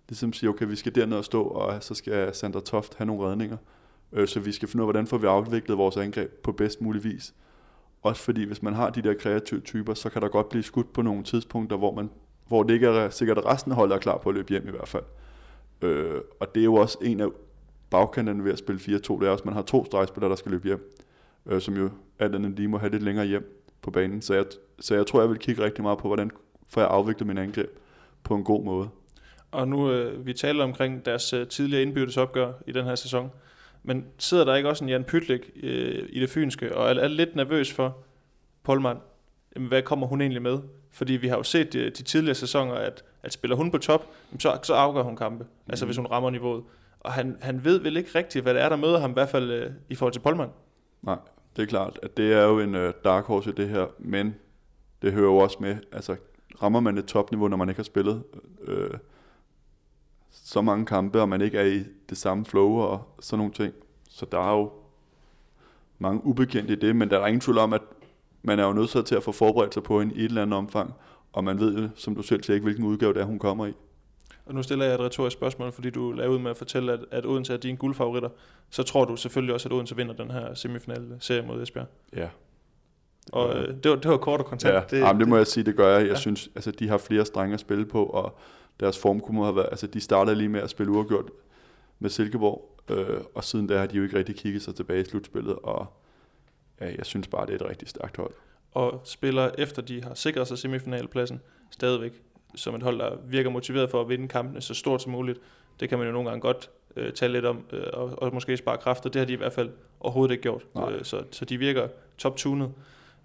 ligesom 0.09 0.33
sige, 0.33 0.51
okay, 0.51 0.67
vi 0.67 0.77
skal 0.77 0.95
derned 0.95 1.17
og 1.17 1.25
stå, 1.25 1.43
og 1.43 1.83
så 1.83 1.95
skal 1.95 2.35
Sander 2.35 2.61
Toft 2.61 2.95
have 2.95 3.07
nogle 3.07 3.29
redninger. 3.29 3.57
Øh, 4.13 4.29
så 4.29 4.41
vi 4.41 4.53
skal 4.53 4.69
finde 4.69 4.83
ud 4.83 4.89
af, 4.89 4.93
hvordan 4.93 5.07
får 5.07 5.19
vi 5.19 5.27
afviklet 5.27 5.79
vores 5.79 5.97
angreb 5.97 6.31
på 6.31 6.53
bedst 6.53 6.81
mulig 6.81 7.05
vis. 7.05 7.35
Også 8.03 8.23
fordi, 8.23 8.45
hvis 8.45 8.63
man 8.63 8.75
har 8.75 8.91
de 8.91 9.03
der 9.03 9.15
kreative 9.15 9.61
typer, 9.61 9.95
så 9.95 10.11
kan 10.11 10.23
der 10.23 10.29
godt 10.29 10.49
blive 10.49 10.63
skudt 10.63 10.93
på 10.93 11.03
nogle 11.03 11.23
tidspunkter, 11.23 11.77
hvor, 11.77 11.95
man, 11.95 12.11
hvor 12.49 12.63
det 12.63 12.75
ikke 12.75 12.87
er 12.87 13.11
sikkert, 13.11 13.39
at 13.39 13.47
resten 13.47 13.73
af 13.73 13.77
holdet 13.77 13.95
er 13.95 14.01
klar 14.01 14.19
på 14.19 14.29
at 14.29 14.35
løbe 14.35 14.49
hjem 14.49 14.69
i 14.69 14.71
hvert 14.71 14.89
fald. 14.89 15.05
Øh, 15.83 16.21
og 16.41 16.55
det 16.55 16.61
er 16.61 16.65
jo 16.65 16.75
også 16.75 16.99
en 17.03 17.21
af 17.21 17.29
bagkanterne 17.93 18.45
ved 18.45 18.53
at 18.53 18.59
spille 18.59 18.81
4-2, 18.81 18.87
det 18.91 19.09
er 19.09 19.31
også, 19.31 19.43
at 19.43 19.45
man 19.45 19.55
har 19.55 19.63
to 19.63 19.85
stregspillere, 19.85 20.31
der 20.31 20.37
skal 20.37 20.53
løbe 20.53 20.67
hjem, 20.67 20.95
øh, 21.47 21.61
som 21.61 21.77
jo 21.77 21.91
alt 22.19 22.35
andet 22.35 22.51
lige 22.51 22.69
må 22.69 22.79
have 22.79 22.91
lidt 22.91 23.03
længere 23.03 23.27
hjem 23.27 23.67
på 23.83 23.91
banen. 23.91 24.23
Så 24.23 24.35
jeg, 24.35 24.45
så 24.81 24.95
jeg 24.95 25.07
tror, 25.07 25.21
jeg 25.21 25.31
vil 25.31 25.39
kigge 25.39 25.65
rigtig 25.65 25.83
meget 25.83 25.99
på, 25.99 26.09
hvordan 26.09 26.31
får 26.69 26.81
jeg 26.81 26.91
afviklet 26.91 27.27
min 27.27 27.39
angreb 27.39 27.71
på 28.23 28.35
en 28.35 28.45
god 28.45 28.65
måde. 28.65 28.89
Og 29.51 29.69
nu, 29.69 29.91
øh, 29.91 30.27
vi 30.27 30.33
taler 30.33 30.65
omkring 30.65 31.07
deres 31.07 31.33
øh, 31.33 31.47
tidligere 31.47 31.83
indbyrdes 31.83 32.17
opgør 32.17 32.53
i 32.67 32.73
den 32.73 32.85
her 32.85 32.95
sæson. 32.95 33.31
Men 33.83 34.05
sidder 34.19 34.45
der 34.45 34.55
ikke 34.55 34.69
også 34.69 34.85
en 34.85 34.91
Jan 34.91 35.05
Pytlik 35.05 35.51
øh, 35.63 36.09
i 36.09 36.21
det 36.21 36.31
fynske, 36.31 36.77
og 36.77 36.91
er, 36.91 36.95
er 36.95 37.09
lidt 37.09 37.37
nervøs 37.37 37.73
for 37.73 37.97
Polman? 38.63 38.97
Jamen, 39.57 39.69
hvad 39.69 39.83
kommer 39.83 40.07
hun 40.07 40.21
egentlig 40.21 40.43
med? 40.43 40.59
Fordi 40.91 41.13
vi 41.13 41.29
har 41.29 41.37
jo 41.37 41.43
set 41.43 41.73
de, 41.73 41.85
de 41.85 42.03
tidligere 42.03 42.35
sæsoner, 42.35 42.75
at, 42.75 43.05
at 43.23 43.33
spiller 43.33 43.57
hun 43.57 43.71
på 43.71 43.79
top, 43.79 44.07
så, 44.39 44.59
så 44.63 44.75
afgør 44.75 45.03
hun 45.03 45.17
kampe. 45.17 45.45
Mm. 45.45 45.51
Altså 45.69 45.85
hvis 45.85 45.97
hun 45.97 46.07
rammer 46.07 46.31
niveauet. 46.31 46.65
Og 47.03 47.13
han, 47.13 47.37
han 47.41 47.65
ved 47.65 47.79
vel 47.79 47.97
ikke 47.97 48.11
rigtigt, 48.15 48.43
hvad 48.43 48.55
det 48.55 48.63
er, 48.63 48.69
der 48.69 48.77
møder 48.77 49.01
ham, 49.01 49.11
i 49.11 49.13
hvert 49.13 49.29
fald 49.29 49.51
øh, 49.51 49.71
i 49.89 49.95
forhold 49.95 50.13
til 50.13 50.21
Polman. 50.21 50.49
Nej, 51.03 51.19
det 51.57 51.63
er 51.63 51.67
klart, 51.67 51.99
at 52.03 52.17
det 52.17 52.33
er 52.33 52.43
jo 52.43 52.61
en 52.61 52.75
øh, 52.75 52.93
dark 53.05 53.25
horse 53.25 53.51
i 53.51 53.53
det 53.53 53.69
her, 53.69 53.87
men 53.99 54.35
det 55.03 55.13
hører 55.13 55.31
jo 55.31 55.37
også 55.37 55.57
med, 55.61 55.77
altså 55.93 56.17
rammer 56.63 56.81
man 56.81 56.99
et 56.99 57.05
topniveau, 57.05 57.49
når 57.49 57.57
man 57.57 57.69
ikke 57.69 57.79
har 57.79 57.85
spillet 57.85 58.23
øh, 58.63 58.91
så 60.31 60.63
mange 60.63 60.87
kampe, 60.87 61.21
og 61.21 61.29
man 61.29 61.41
ikke 61.41 61.59
er 61.59 61.65
i 61.65 61.85
det 62.09 62.19
samme 62.19 62.45
flow 62.45 62.71
og 62.71 63.17
sådan 63.21 63.39
nogle 63.39 63.53
ting. 63.53 63.75
Så 64.11 64.27
der 64.33 64.39
er 64.39 64.59
jo 64.59 64.71
mange 65.99 66.25
ubekendte 66.25 66.73
i 66.73 66.77
det, 66.77 66.97
men 66.97 67.11
der 67.11 67.21
er 67.21 67.27
ingen 67.27 67.41
tvivl 67.41 67.59
om, 67.59 67.73
at 67.73 67.83
man 68.43 68.59
er 68.59 68.67
jo 68.67 68.73
nødt 68.73 69.07
til 69.07 69.15
at 69.15 69.23
få 69.23 69.33
forberedt 69.33 69.75
sig 69.75 69.83
på 69.83 70.01
en 70.01 70.11
i 70.11 70.19
et 70.19 70.25
eller 70.25 70.43
andet 70.43 70.59
omfang, 70.59 70.95
og 71.33 71.45
man 71.45 71.59
ved, 71.61 71.83
jo, 71.83 71.89
som 71.95 72.15
du 72.15 72.23
selv 72.23 72.43
siger, 72.43 72.55
ikke 72.55 72.65
hvilken 72.65 72.85
udgave 72.85 73.15
det 73.15 73.21
er, 73.21 73.27
hun 73.27 73.39
kommer 73.39 73.67
i. 73.67 73.73
Og 74.47 74.55
nu 74.55 74.63
stiller 74.63 74.85
jeg 74.85 74.95
et 74.95 75.01
retorisk 75.01 75.37
spørgsmål, 75.37 75.73
fordi 75.73 75.91
du 75.91 76.13
lavede 76.13 76.35
ud 76.35 76.39
med 76.39 76.51
at 76.51 76.57
fortælle, 76.57 76.93
at, 76.93 77.01
at 77.11 77.27
Odense 77.27 77.53
er 77.53 77.57
dine 77.57 77.77
guldfavoritter. 77.77 78.29
Så 78.71 78.83
tror 78.83 79.05
du 79.05 79.17
selvfølgelig 79.17 79.55
også, 79.55 79.69
at 79.69 79.73
Odense 79.73 79.97
vinder 79.97 80.15
den 80.15 80.31
her 80.31 80.55
semifinale 80.55 81.17
serie 81.21 81.43
mod 81.43 81.63
Esbjerg. 81.63 81.87
Ja. 82.17 82.29
Og 83.33 83.57
øh, 83.57 83.69
det, 83.83 83.91
var, 83.91 83.97
det 83.97 84.11
var 84.11 84.17
kort 84.17 84.41
og 84.41 84.47
kontant. 84.47 84.75
Ja, 84.75 84.83
det, 84.91 84.99
Jamen, 84.99 85.21
det 85.21 85.29
må 85.29 85.37
jeg 85.37 85.47
sige, 85.47 85.65
det 85.65 85.77
gør 85.77 85.97
jeg. 85.97 86.01
Jeg 86.01 86.13
ja. 86.13 86.19
synes, 86.19 86.51
altså, 86.55 86.71
de 86.71 86.89
har 86.89 86.99
flere 86.99 87.25
strenge 87.25 87.55
at 87.55 87.61
spille 87.61 87.87
på, 87.87 88.05
og 88.05 88.39
deres 88.81 88.99
form 88.99 89.21
kunne 89.21 89.45
have 89.45 89.57
været, 89.57 89.69
altså 89.71 89.87
de 89.87 90.01
startede 90.01 90.37
lige 90.37 90.49
med 90.49 90.61
at 90.61 90.71
spille 90.71 90.93
uafgjort 90.93 91.31
med 91.99 92.11
Silkeborg, 92.11 92.79
øh, 92.91 93.21
og 93.35 93.45
siden 93.45 93.67
da 93.67 93.79
har 93.79 93.87
de 93.87 93.97
jo 93.97 94.03
ikke 94.03 94.19
rigtig 94.19 94.37
kigget 94.37 94.63
sig 94.63 94.75
tilbage 94.75 95.01
i 95.01 95.05
slutspillet, 95.05 95.57
og 95.63 95.87
ja, 96.81 96.87
jeg 96.97 97.07
synes 97.07 97.29
bare, 97.29 97.47
det 97.47 97.53
er 97.53 97.65
et 97.65 97.71
rigtig 97.71 97.89
stærkt 97.89 98.17
hold. 98.17 98.33
Og 98.73 99.01
spiller 99.05 99.51
efter 99.59 99.83
de 99.83 100.03
har 100.03 100.15
sikret 100.15 100.49
sig 100.49 100.59
semifinalpladsen 100.59 101.41
stadigvæk 101.71 102.23
som 102.55 102.75
et 102.75 102.83
hold, 102.83 102.99
der 102.99 103.17
virker 103.27 103.51
motiveret 103.51 103.91
for 103.91 104.01
at 104.01 104.09
vinde 104.09 104.29
kampene 104.29 104.61
så 104.61 104.75
stort 104.75 105.03
som 105.03 105.13
muligt. 105.13 105.41
Det 105.81 105.89
kan 105.89 105.99
man 105.99 106.07
jo 106.07 106.13
nogle 106.13 106.29
gange 106.29 106.41
godt 106.41 106.71
øh, 106.97 107.13
tale 107.13 107.33
lidt 107.33 107.45
om, 107.45 107.65
øh, 107.73 107.85
og, 107.93 108.23
og 108.23 108.35
måske 108.35 108.57
spare 108.57 108.79
kræfter. 108.79 109.11
Det 109.11 109.21
har 109.21 109.27
de 109.27 109.33
i 109.33 109.37
hvert 109.37 109.53
fald 109.53 109.71
overhovedet 110.01 110.33
ikke 110.33 110.43
gjort. 110.43 110.63
Øh, 110.91 111.05
så, 111.05 111.23
så 111.31 111.45
de 111.45 111.59
virker 111.59 111.89
top-tunet. 112.19 112.73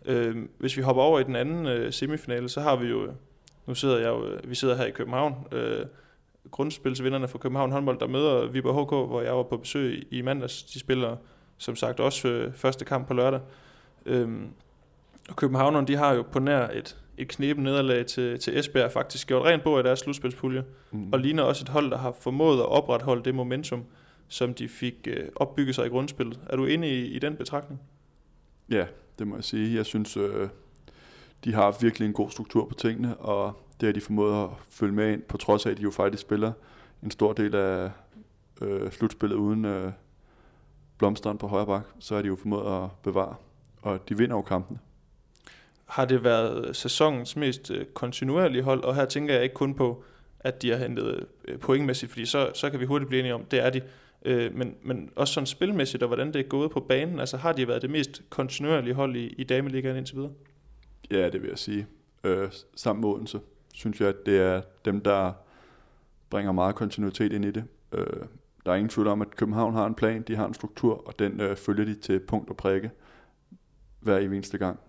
Øh, 0.06 0.36
hvis 0.58 0.78
vi 0.78 0.82
hopper 0.82 1.04
over 1.04 1.20
i 1.20 1.24
den 1.24 1.36
anden 1.36 1.68
øh, 1.68 1.94
semifinale, 1.94 2.50
så 2.50 2.62
har 2.62 2.76
vi 2.76 2.88
jo, 2.88 3.12
nu 3.66 3.76
sidder 3.76 3.98
jeg 3.98 4.08
jo, 4.08 4.40
vi 4.44 4.56
sidder 4.56 4.76
her 4.76 4.86
i 4.86 4.92
København, 4.92 5.48
øh, 5.52 5.86
grundspilsvinderne 6.52 7.28
fra 7.28 7.38
København 7.38 7.72
håndbold, 7.72 8.00
der 8.00 8.08
møder 8.08 8.48
Viborg 8.48 8.86
HK, 8.86 9.10
hvor 9.10 9.22
jeg 9.22 9.38
var 9.38 9.44
på 9.44 9.58
besøg 9.58 10.06
i, 10.12 10.18
i 10.18 10.22
mandags. 10.22 10.64
De 10.64 10.80
spiller 10.80 11.16
som 11.58 11.76
sagt 11.76 12.00
også 12.00 12.28
øh, 12.28 12.54
første 12.54 12.86
kamp 12.86 13.08
på 13.08 13.14
lørdag. 13.14 13.40
Øh, 14.06 14.30
og 15.30 15.36
Københavnerne, 15.36 15.88
de 15.88 15.96
har 15.96 16.14
jo 16.14 16.22
på 16.22 16.40
nær 16.40 16.68
et, 16.68 16.98
et 17.18 17.28
knepen 17.28 17.64
nederlag 17.64 18.06
til, 18.06 18.40
til 18.40 18.60
Esbjerg 18.60 18.92
faktisk 18.92 19.28
gjort 19.28 19.46
rent 19.46 19.64
på 19.64 19.80
i 19.80 19.84
deres 19.84 20.00
slutspilspulje, 20.00 20.64
mm. 20.92 21.14
og 21.14 21.20
ligner 21.20 21.44
også 21.44 21.64
et 21.64 21.70
hold, 21.70 21.92
der 21.92 21.98
har 21.98 22.12
formået 22.12 22.60
at 22.60 22.66
opretholde 22.66 23.24
det 23.24 23.36
momentum, 23.36 23.84
som 24.28 24.54
de 24.54 24.68
fik 24.68 25.08
øh, 25.08 25.30
opbygget 25.36 25.76
sig 25.76 25.86
i 25.86 25.90
grundspillet. 25.90 26.40
Er 26.50 26.56
du 26.56 26.66
enig 26.66 26.92
i, 26.92 27.06
i 27.06 27.20
den 27.20 27.36
betragtning? 27.36 27.82
Ja, 28.70 28.86
det 29.20 29.28
må 29.28 29.36
jeg 29.36 29.44
sige. 29.44 29.76
Jeg 29.76 29.86
synes, 29.86 30.18
øh, 30.18 30.50
de 31.44 31.54
har 31.54 31.78
virkelig 31.82 32.06
en 32.06 32.14
god 32.14 32.30
struktur 32.30 32.66
på 32.66 32.74
tingene, 32.74 33.18
og 33.18 33.62
det 33.82 33.88
har 33.88 33.94
de 33.94 34.02
formået 34.02 34.44
at 34.44 34.50
følge 34.70 34.94
med 34.94 35.14
ind, 35.14 35.22
på 35.22 35.38
trods 35.38 35.66
af, 35.66 35.72
at 35.72 35.78
de 35.78 35.84
jo 35.84 35.92
faktisk 35.92 36.22
spiller 36.22 36.52
en 37.04 37.12
stor 37.12 37.34
del 37.34 37.56
af 37.56 37.92
øh, 38.62 38.92
slutspillet 38.92 39.36
uden 39.36 39.66
øh, 39.66 39.92
blomsteren 40.98 41.38
på 41.38 41.48
højre 41.48 41.66
bak, 41.66 41.84
så 42.00 42.16
har 42.16 42.22
de 42.22 42.28
jo 42.28 42.36
formået 42.36 42.84
at 42.84 42.90
bevare 43.04 43.36
og 43.82 44.10
de 44.10 44.18
vinder 44.18 44.36
jo 44.36 44.42
kampene. 44.42 44.80
Har 45.88 46.06
det 46.06 46.24
været 46.24 46.76
sæsonens 46.76 47.36
mest 47.36 47.72
øh, 47.72 47.86
kontinuerlige 47.86 48.64
hold, 48.64 48.84
og 48.84 48.96
her 48.96 49.06
tænker 49.06 49.34
jeg 49.34 49.44
ikke 49.44 49.56
kun 49.56 49.74
på, 49.74 50.04
at 50.40 50.62
de 50.62 50.70
har 50.70 50.78
hentet 50.78 51.26
øh, 51.48 51.60
pointmæssigt, 51.60 52.12
fordi 52.12 52.26
så, 52.26 52.52
så 52.54 52.70
kan 52.70 52.80
vi 52.80 52.86
hurtigt 52.86 53.10
blive 53.10 53.20
enige 53.20 53.34
om, 53.34 53.46
det 53.46 53.66
er 53.66 53.70
de. 53.70 53.82
Øh, 54.26 54.56
men, 54.56 54.76
men 54.84 55.10
også 55.16 55.34
sådan 55.34 55.48
spilmæssigt, 55.48 56.04
og 56.04 56.08
hvordan 56.08 56.28
det 56.28 56.40
er 56.40 56.44
gået 56.44 56.72
på 56.72 56.80
banen, 56.80 57.20
altså 57.20 57.38
har 57.38 57.54
de 57.54 57.68
været 57.68 57.82
det 57.82 57.90
mest 57.90 58.22
kontinuerlige 58.30 58.94
hold 58.94 59.16
i, 59.16 59.28
i 59.28 59.44
dameligaen 59.44 59.98
indtil 59.98 60.16
videre? 60.16 60.32
Ja, 61.12 61.30
det 61.30 61.42
vil 61.42 61.50
jeg 61.50 61.58
sige. 61.58 61.88
Øh, 62.24 62.50
sammen 62.76 63.02
med 63.02 63.10
Odense, 63.10 63.40
synes 63.74 64.02
jeg, 64.02 64.10
at 64.10 64.26
det 64.26 64.40
er 64.40 64.62
dem, 64.86 65.02
der 65.02 65.34
bringer 66.30 66.52
meget 66.52 66.76
kontinuitet 66.76 67.34
ind 67.34 67.46
i 67.46 67.52
det. 67.52 67.64
Øh, 67.92 68.06
der 68.66 68.72
er 68.72 68.76
ingen 68.76 68.90
tvivl 68.90 69.08
om, 69.08 69.22
at 69.22 69.36
København 69.36 69.74
har 69.74 69.86
en 69.86 69.96
plan, 69.96 70.22
de 70.22 70.36
har 70.36 70.48
en 70.48 70.54
struktur, 70.54 71.08
og 71.08 71.20
den 71.20 71.42
øh, 71.42 71.56
følger 71.56 71.86
de 71.86 71.96
til 71.96 72.20
punkt 72.20 72.50
og 72.50 72.58
prikke 72.58 72.92
hver 74.00 74.18
eneste 74.18 74.58
gang. 74.58 74.80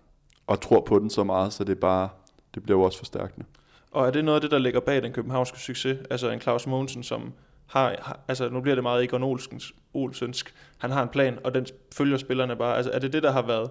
Og 0.49 0.61
tror 0.61 0.81
på 0.81 0.99
den 0.99 1.09
så 1.09 1.23
meget, 1.23 1.53
så 1.53 1.63
det 1.63 1.71
er 1.71 1.79
bare, 1.79 2.09
det 2.55 2.63
bliver 2.63 2.77
jo 2.79 2.83
også 2.83 2.97
forstærkende. 2.97 3.45
Og 3.91 4.07
er 4.07 4.11
det 4.11 4.25
noget 4.25 4.35
af 4.35 4.41
det, 4.41 4.51
der 4.51 4.57
ligger 4.57 4.79
bag 4.79 5.01
den 5.01 5.11
københavnske 5.11 5.59
succes? 5.59 5.97
Altså 6.09 6.29
en 6.29 6.41
Claus 6.41 6.67
Mogensen, 6.67 7.03
som 7.03 7.33
har, 7.67 7.95
har 8.01 8.19
altså 8.27 8.49
nu 8.49 8.61
bliver 8.61 8.75
det 8.75 8.83
meget 8.83 9.03
Egon 9.03 9.23
Olsens, 9.23 9.73
Olsensk, 9.93 10.53
han 10.77 10.91
har 10.91 11.03
en 11.03 11.09
plan, 11.09 11.39
og 11.43 11.53
den 11.53 11.65
følger 11.93 12.17
spillerne 12.17 12.55
bare. 12.55 12.77
Altså 12.77 12.91
er 12.91 12.99
det 12.99 13.13
det, 13.13 13.23
der 13.23 13.31
har 13.31 13.41
været 13.41 13.69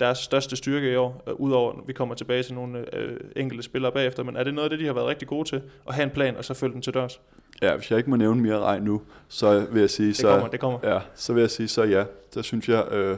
deres 0.00 0.18
største 0.18 0.56
styrke 0.56 0.92
i 0.92 0.96
år, 0.96 1.22
øh, 1.26 1.34
udover 1.34 1.74
vi 1.86 1.92
kommer 1.92 2.14
tilbage 2.14 2.42
til 2.42 2.54
nogle 2.54 2.96
øh, 2.96 3.16
enkelte 3.36 3.62
spillere 3.62 3.92
bagefter, 3.92 4.22
men 4.22 4.36
er 4.36 4.44
det 4.44 4.54
noget 4.54 4.64
af 4.64 4.70
det, 4.70 4.78
de 4.78 4.86
har 4.86 4.92
været 4.92 5.06
rigtig 5.06 5.28
gode 5.28 5.48
til, 5.48 5.62
at 5.88 5.94
have 5.94 6.04
en 6.04 6.10
plan, 6.10 6.36
og 6.36 6.44
så 6.44 6.54
følge 6.54 6.74
den 6.74 6.82
til 6.82 6.94
dørs? 6.94 7.20
Ja, 7.62 7.76
hvis 7.76 7.90
jeg 7.90 7.98
ikke 7.98 8.10
må 8.10 8.16
nævne 8.16 8.42
mere 8.42 8.58
regn 8.60 8.82
nu, 8.82 9.02
så 9.28 9.66
vil 9.70 9.80
jeg 9.80 9.90
sige, 9.90 10.08
Det 10.08 10.16
så, 10.16 10.28
kommer, 10.28 10.48
det 10.48 10.60
kommer. 10.60 10.78
Ja, 10.82 11.00
så 11.14 11.32
vil 11.32 11.40
jeg 11.40 11.50
sige, 11.50 11.68
så 11.68 11.82
ja. 11.82 12.04
Så 12.30 12.42
synes 12.42 12.68
jeg, 12.68 12.92
øh, 12.92 13.16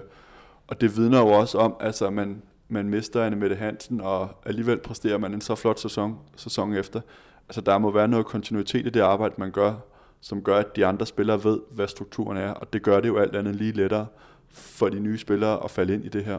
og 0.66 0.80
det 0.80 0.96
vidner 0.96 1.18
jo 1.18 1.28
også 1.28 1.58
om, 1.58 1.76
altså 1.80 2.10
man, 2.10 2.42
man 2.68 2.88
mister 2.88 3.24
Anne 3.24 3.36
Mette 3.36 3.56
Hansen, 3.56 4.00
og 4.00 4.28
alligevel 4.46 4.78
præsterer 4.78 5.18
man 5.18 5.34
en 5.34 5.40
så 5.40 5.54
flot 5.54 5.80
sæson, 5.80 6.18
sæson 6.36 6.72
efter. 6.74 7.00
Altså 7.48 7.60
der 7.60 7.78
må 7.78 7.90
være 7.90 8.08
noget 8.08 8.26
kontinuitet 8.26 8.86
i 8.86 8.90
det 8.90 9.00
arbejde, 9.00 9.34
man 9.38 9.50
gør, 9.50 9.74
som 10.20 10.42
gør, 10.42 10.56
at 10.56 10.76
de 10.76 10.86
andre 10.86 11.06
spillere 11.06 11.44
ved, 11.44 11.60
hvad 11.70 11.88
strukturen 11.88 12.36
er, 12.36 12.50
og 12.50 12.72
det 12.72 12.82
gør 12.82 13.00
det 13.00 13.08
jo 13.08 13.18
alt 13.18 13.36
andet 13.36 13.56
lige 13.56 13.72
lettere 13.72 14.06
for 14.50 14.88
de 14.88 15.00
nye 15.00 15.18
spillere 15.18 15.64
at 15.64 15.70
falde 15.70 15.94
ind 15.94 16.04
i 16.04 16.08
det 16.08 16.24
her. 16.24 16.38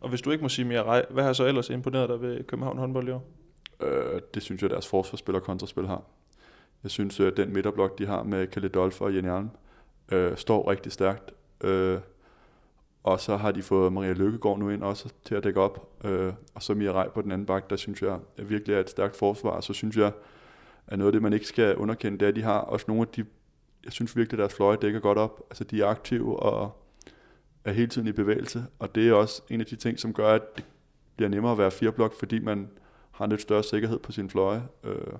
Og 0.00 0.08
hvis 0.08 0.22
du 0.22 0.30
ikke 0.30 0.42
må 0.42 0.48
sige 0.48 0.64
mere 0.64 0.82
rej, 0.82 1.06
hvad 1.10 1.24
har 1.24 1.32
så 1.32 1.44
ellers 1.46 1.70
imponeret 1.70 2.08
dig 2.08 2.20
ved 2.20 2.44
København 2.44 2.78
håndbold 2.78 3.08
i 3.08 3.10
år? 3.10 3.26
Øh, 3.80 4.20
det 4.34 4.42
synes 4.42 4.62
jeg, 4.62 4.70
deres 4.70 4.88
forsvarsspil 4.88 5.34
og 5.34 5.42
kontraspil 5.42 5.86
har. 5.86 6.02
Jeg 6.82 6.90
synes, 6.90 7.20
at 7.20 7.36
den 7.36 7.52
midterblok, 7.52 7.98
de 7.98 8.06
har 8.06 8.22
med 8.22 8.46
Kalle 8.46 8.68
Dolf 8.68 9.00
og 9.00 9.14
Jenny 9.14 9.28
Alm, 9.28 9.50
øh, 10.12 10.36
står 10.36 10.70
rigtig 10.70 10.92
stærkt. 10.92 11.30
Øh, 11.64 11.98
og 13.02 13.20
så 13.20 13.36
har 13.36 13.52
de 13.52 13.62
fået 13.62 13.92
Maria 13.92 14.12
Lykkegaard 14.12 14.58
nu 14.58 14.68
ind 14.68 14.82
også 14.82 15.12
til 15.24 15.34
at 15.34 15.44
dække 15.44 15.60
op. 15.60 16.04
Øh, 16.04 16.32
og 16.54 16.62
så 16.62 16.74
Mia 16.74 16.92
Rej 16.92 17.08
på 17.08 17.22
den 17.22 17.32
anden 17.32 17.46
bak, 17.46 17.70
der 17.70 17.76
synes 17.76 18.02
jeg 18.02 18.18
virkelig 18.36 18.74
er 18.74 18.80
et 18.80 18.90
stærkt 18.90 19.16
forsvar. 19.16 19.50
Og 19.50 19.64
så 19.64 19.72
synes 19.72 19.96
jeg, 19.96 20.12
at 20.86 20.98
noget 20.98 21.08
af 21.08 21.12
det, 21.12 21.22
man 21.22 21.32
ikke 21.32 21.46
skal 21.46 21.76
underkende, 21.76 22.18
det 22.18 22.24
er, 22.24 22.28
at 22.28 22.36
de 22.36 22.42
har 22.42 22.58
også 22.58 22.84
nogle 22.88 23.02
af 23.02 23.08
de, 23.08 23.24
jeg 23.84 23.92
synes 23.92 24.16
virkelig, 24.16 24.38
at 24.38 24.38
deres 24.38 24.54
fløje 24.54 24.76
dækker 24.76 25.00
godt 25.00 25.18
op. 25.18 25.46
Altså 25.50 25.64
de 25.64 25.82
er 25.82 25.86
aktive 25.86 26.40
og 26.40 26.86
er 27.64 27.72
hele 27.72 27.86
tiden 27.86 28.08
i 28.08 28.12
bevægelse. 28.12 28.64
Og 28.78 28.94
det 28.94 29.08
er 29.08 29.12
også 29.12 29.42
en 29.50 29.60
af 29.60 29.66
de 29.66 29.76
ting, 29.76 29.98
som 29.98 30.12
gør, 30.12 30.28
at 30.28 30.56
det 30.56 30.64
bliver 31.16 31.28
nemmere 31.28 31.52
at 31.52 31.58
være 31.58 31.70
fireblok, 31.70 32.18
fordi 32.18 32.38
man 32.38 32.70
har 33.10 33.24
en 33.24 33.30
lidt 33.30 33.42
større 33.42 33.62
sikkerhed 33.62 33.98
på 33.98 34.12
sin 34.12 34.30
fløje. 34.30 34.62
Øh, 34.84 35.12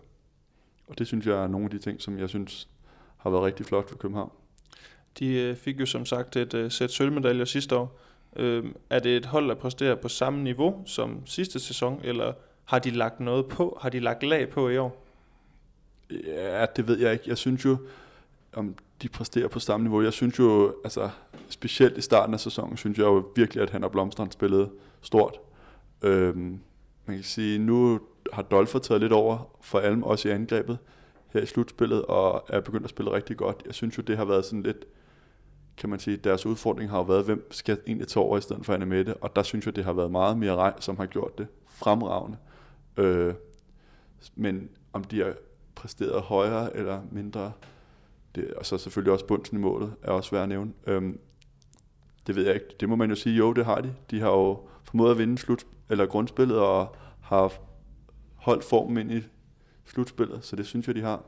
og 0.86 0.98
det 0.98 1.06
synes 1.06 1.26
jeg 1.26 1.42
er 1.42 1.46
nogle 1.46 1.64
af 1.64 1.70
de 1.70 1.78
ting, 1.78 2.00
som 2.00 2.18
jeg 2.18 2.28
synes 2.28 2.68
har 3.16 3.30
været 3.30 3.42
rigtig 3.42 3.66
flot 3.66 3.88
for 3.88 3.96
København. 3.96 4.30
De 5.18 5.34
øh, 5.34 5.56
fik 5.56 5.80
jo 5.80 5.86
som 5.86 6.06
sagt 6.06 6.36
et 6.36 6.54
øh, 6.54 6.70
sæt 6.70 6.90
sølvmedaljer 6.90 7.44
sidste 7.44 7.76
år. 7.76 8.00
Øh, 8.36 8.64
er 8.90 8.98
det 8.98 9.16
et 9.16 9.26
hold, 9.26 9.48
der 9.48 9.54
præsterer 9.54 9.94
på 9.94 10.08
samme 10.08 10.42
niveau 10.42 10.82
som 10.86 11.26
sidste 11.26 11.60
sæson, 11.60 12.00
eller 12.04 12.32
har 12.64 12.78
de 12.78 12.90
lagt 12.90 13.20
noget 13.20 13.46
på? 13.46 13.78
Har 13.80 13.88
de 13.88 14.00
lagt 14.00 14.22
lag 14.22 14.48
på 14.48 14.68
i 14.68 14.76
år? 14.76 15.06
Ja, 16.26 16.66
det 16.76 16.88
ved 16.88 16.98
jeg 16.98 17.12
ikke. 17.12 17.24
Jeg 17.26 17.38
synes 17.38 17.64
jo, 17.64 17.76
om 18.52 18.74
de 19.02 19.08
præsterer 19.08 19.48
på 19.48 19.60
samme 19.60 19.84
niveau. 19.84 20.02
Jeg 20.02 20.12
synes 20.12 20.38
jo, 20.38 20.74
altså 20.84 21.10
specielt 21.48 21.98
i 21.98 22.00
starten 22.00 22.34
af 22.34 22.40
sæsonen, 22.40 22.76
synes 22.76 22.98
jeg 22.98 23.04
jo 23.04 23.24
virkelig, 23.36 23.62
at 23.62 23.70
han 23.70 23.84
og 23.84 23.92
Blomstrand 23.92 24.32
spillede 24.32 24.70
stort. 25.02 25.38
Øhm, 26.02 26.60
man 27.06 27.16
kan 27.16 27.24
sige, 27.24 27.58
nu 27.58 28.00
har 28.32 28.42
Dolfer 28.42 28.78
taget 28.78 29.00
lidt 29.00 29.12
over 29.12 29.50
for 29.60 29.78
Alm, 29.78 30.02
også 30.02 30.28
i 30.28 30.32
angrebet 30.32 30.78
her 31.28 31.40
i 31.40 31.46
slutspillet, 31.46 32.02
og 32.02 32.44
er 32.48 32.60
begyndt 32.60 32.84
at 32.84 32.90
spille 32.90 33.12
rigtig 33.12 33.36
godt. 33.36 33.62
Jeg 33.66 33.74
synes 33.74 33.98
jo, 33.98 34.02
det 34.02 34.16
har 34.16 34.24
været 34.24 34.44
sådan 34.44 34.62
lidt, 34.62 34.84
kan 35.80 35.90
man 35.90 35.98
sige, 35.98 36.16
deres 36.16 36.46
udfordring 36.46 36.90
har 36.90 36.98
jo 36.98 37.04
været, 37.04 37.24
hvem 37.24 37.46
skal 37.50 37.78
egentlig 37.86 38.08
tage 38.08 38.24
over 38.24 38.38
i 38.38 38.40
stedet 38.40 38.66
for 38.66 38.74
Anne 38.74 38.86
Mette, 38.86 39.14
og 39.14 39.36
der 39.36 39.42
synes 39.42 39.66
jeg, 39.66 39.76
det 39.76 39.84
har 39.84 39.92
været 39.92 40.10
meget 40.10 40.38
mere 40.38 40.56
rej, 40.56 40.80
som 40.80 40.96
har 40.96 41.06
gjort 41.06 41.38
det 41.38 41.46
fremragende. 41.68 42.36
Øh, 42.96 43.34
men 44.34 44.68
om 44.92 45.04
de 45.04 45.18
har 45.18 45.34
præsteret 45.74 46.22
højere 46.22 46.76
eller 46.76 47.00
mindre, 47.10 47.52
det, 48.34 48.54
og 48.54 48.66
så 48.66 48.78
selvfølgelig 48.78 49.12
også 49.12 49.26
bundsen 49.26 49.56
i 49.56 49.60
målet, 49.60 49.94
er 50.02 50.10
også 50.10 50.30
værd 50.30 50.42
at 50.42 50.48
nævne. 50.48 50.72
Øhm, 50.86 51.20
det 52.26 52.36
ved 52.36 52.44
jeg 52.44 52.54
ikke. 52.54 52.66
Det 52.80 52.88
må 52.88 52.96
man 52.96 53.10
jo 53.10 53.16
sige, 53.16 53.36
jo, 53.36 53.52
det 53.52 53.64
har 53.64 53.80
de. 53.80 53.94
De 54.10 54.20
har 54.20 54.30
jo 54.30 54.68
formået 54.84 55.10
at 55.10 55.18
vinde 55.18 55.38
slut, 55.38 55.66
eller 55.88 56.06
grundspillet, 56.06 56.58
og 56.58 56.96
har 57.20 57.52
holdt 58.34 58.64
formen 58.64 58.96
ind 58.96 59.12
i 59.12 59.22
slutspillet, 59.84 60.44
så 60.44 60.56
det 60.56 60.66
synes 60.66 60.86
jeg, 60.86 60.94
de 60.94 61.00
har. 61.00 61.24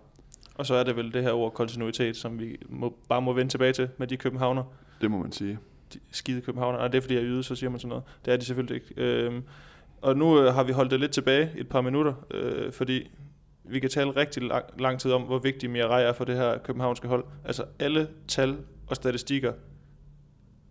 Og 0.54 0.66
så 0.66 0.74
er 0.74 0.84
det 0.84 0.96
vel 0.96 1.14
det 1.14 1.22
her 1.22 1.32
ord 1.32 1.52
kontinuitet, 1.52 2.16
som 2.16 2.40
vi 2.40 2.56
må, 2.68 2.96
bare 3.08 3.22
må 3.22 3.32
vende 3.32 3.50
tilbage 3.50 3.72
til 3.72 3.88
med 3.98 4.06
de 4.06 4.16
københavner. 4.16 4.64
Det 5.00 5.10
må 5.10 5.18
man 5.18 5.32
sige. 5.32 5.58
De 5.94 5.98
skide 6.10 6.40
københavner. 6.40 6.78
Og 6.78 6.92
det 6.92 6.98
er 6.98 7.02
fordi, 7.02 7.14
jeg 7.14 7.22
er 7.22 7.28
yde, 7.28 7.42
så 7.42 7.54
siger 7.54 7.70
man 7.70 7.80
sådan 7.80 7.88
noget. 7.88 8.04
Det 8.24 8.32
er 8.32 8.36
de 8.36 8.44
selvfølgelig 8.44 8.74
ikke. 8.74 9.02
Øhm, 9.02 9.42
og 10.02 10.16
nu 10.16 10.40
øh, 10.40 10.54
har 10.54 10.62
vi 10.64 10.72
holdt 10.72 10.90
det 10.90 11.00
lidt 11.00 11.12
tilbage 11.12 11.50
et 11.56 11.68
par 11.68 11.80
minutter, 11.80 12.14
øh, 12.30 12.72
fordi 12.72 13.10
vi 13.64 13.80
kan 13.80 13.90
tale 13.90 14.10
rigtig 14.10 14.42
lang, 14.42 14.64
lang 14.78 15.00
tid 15.00 15.12
om, 15.12 15.22
hvor 15.22 15.38
vigtig 15.38 15.70
Mirai 15.70 16.04
er 16.04 16.12
for 16.12 16.24
det 16.24 16.36
her 16.36 16.58
københavnske 16.58 17.08
hold. 17.08 17.24
Altså 17.44 17.64
alle 17.78 18.08
tal 18.28 18.56
og 18.86 18.96
statistikker 18.96 19.52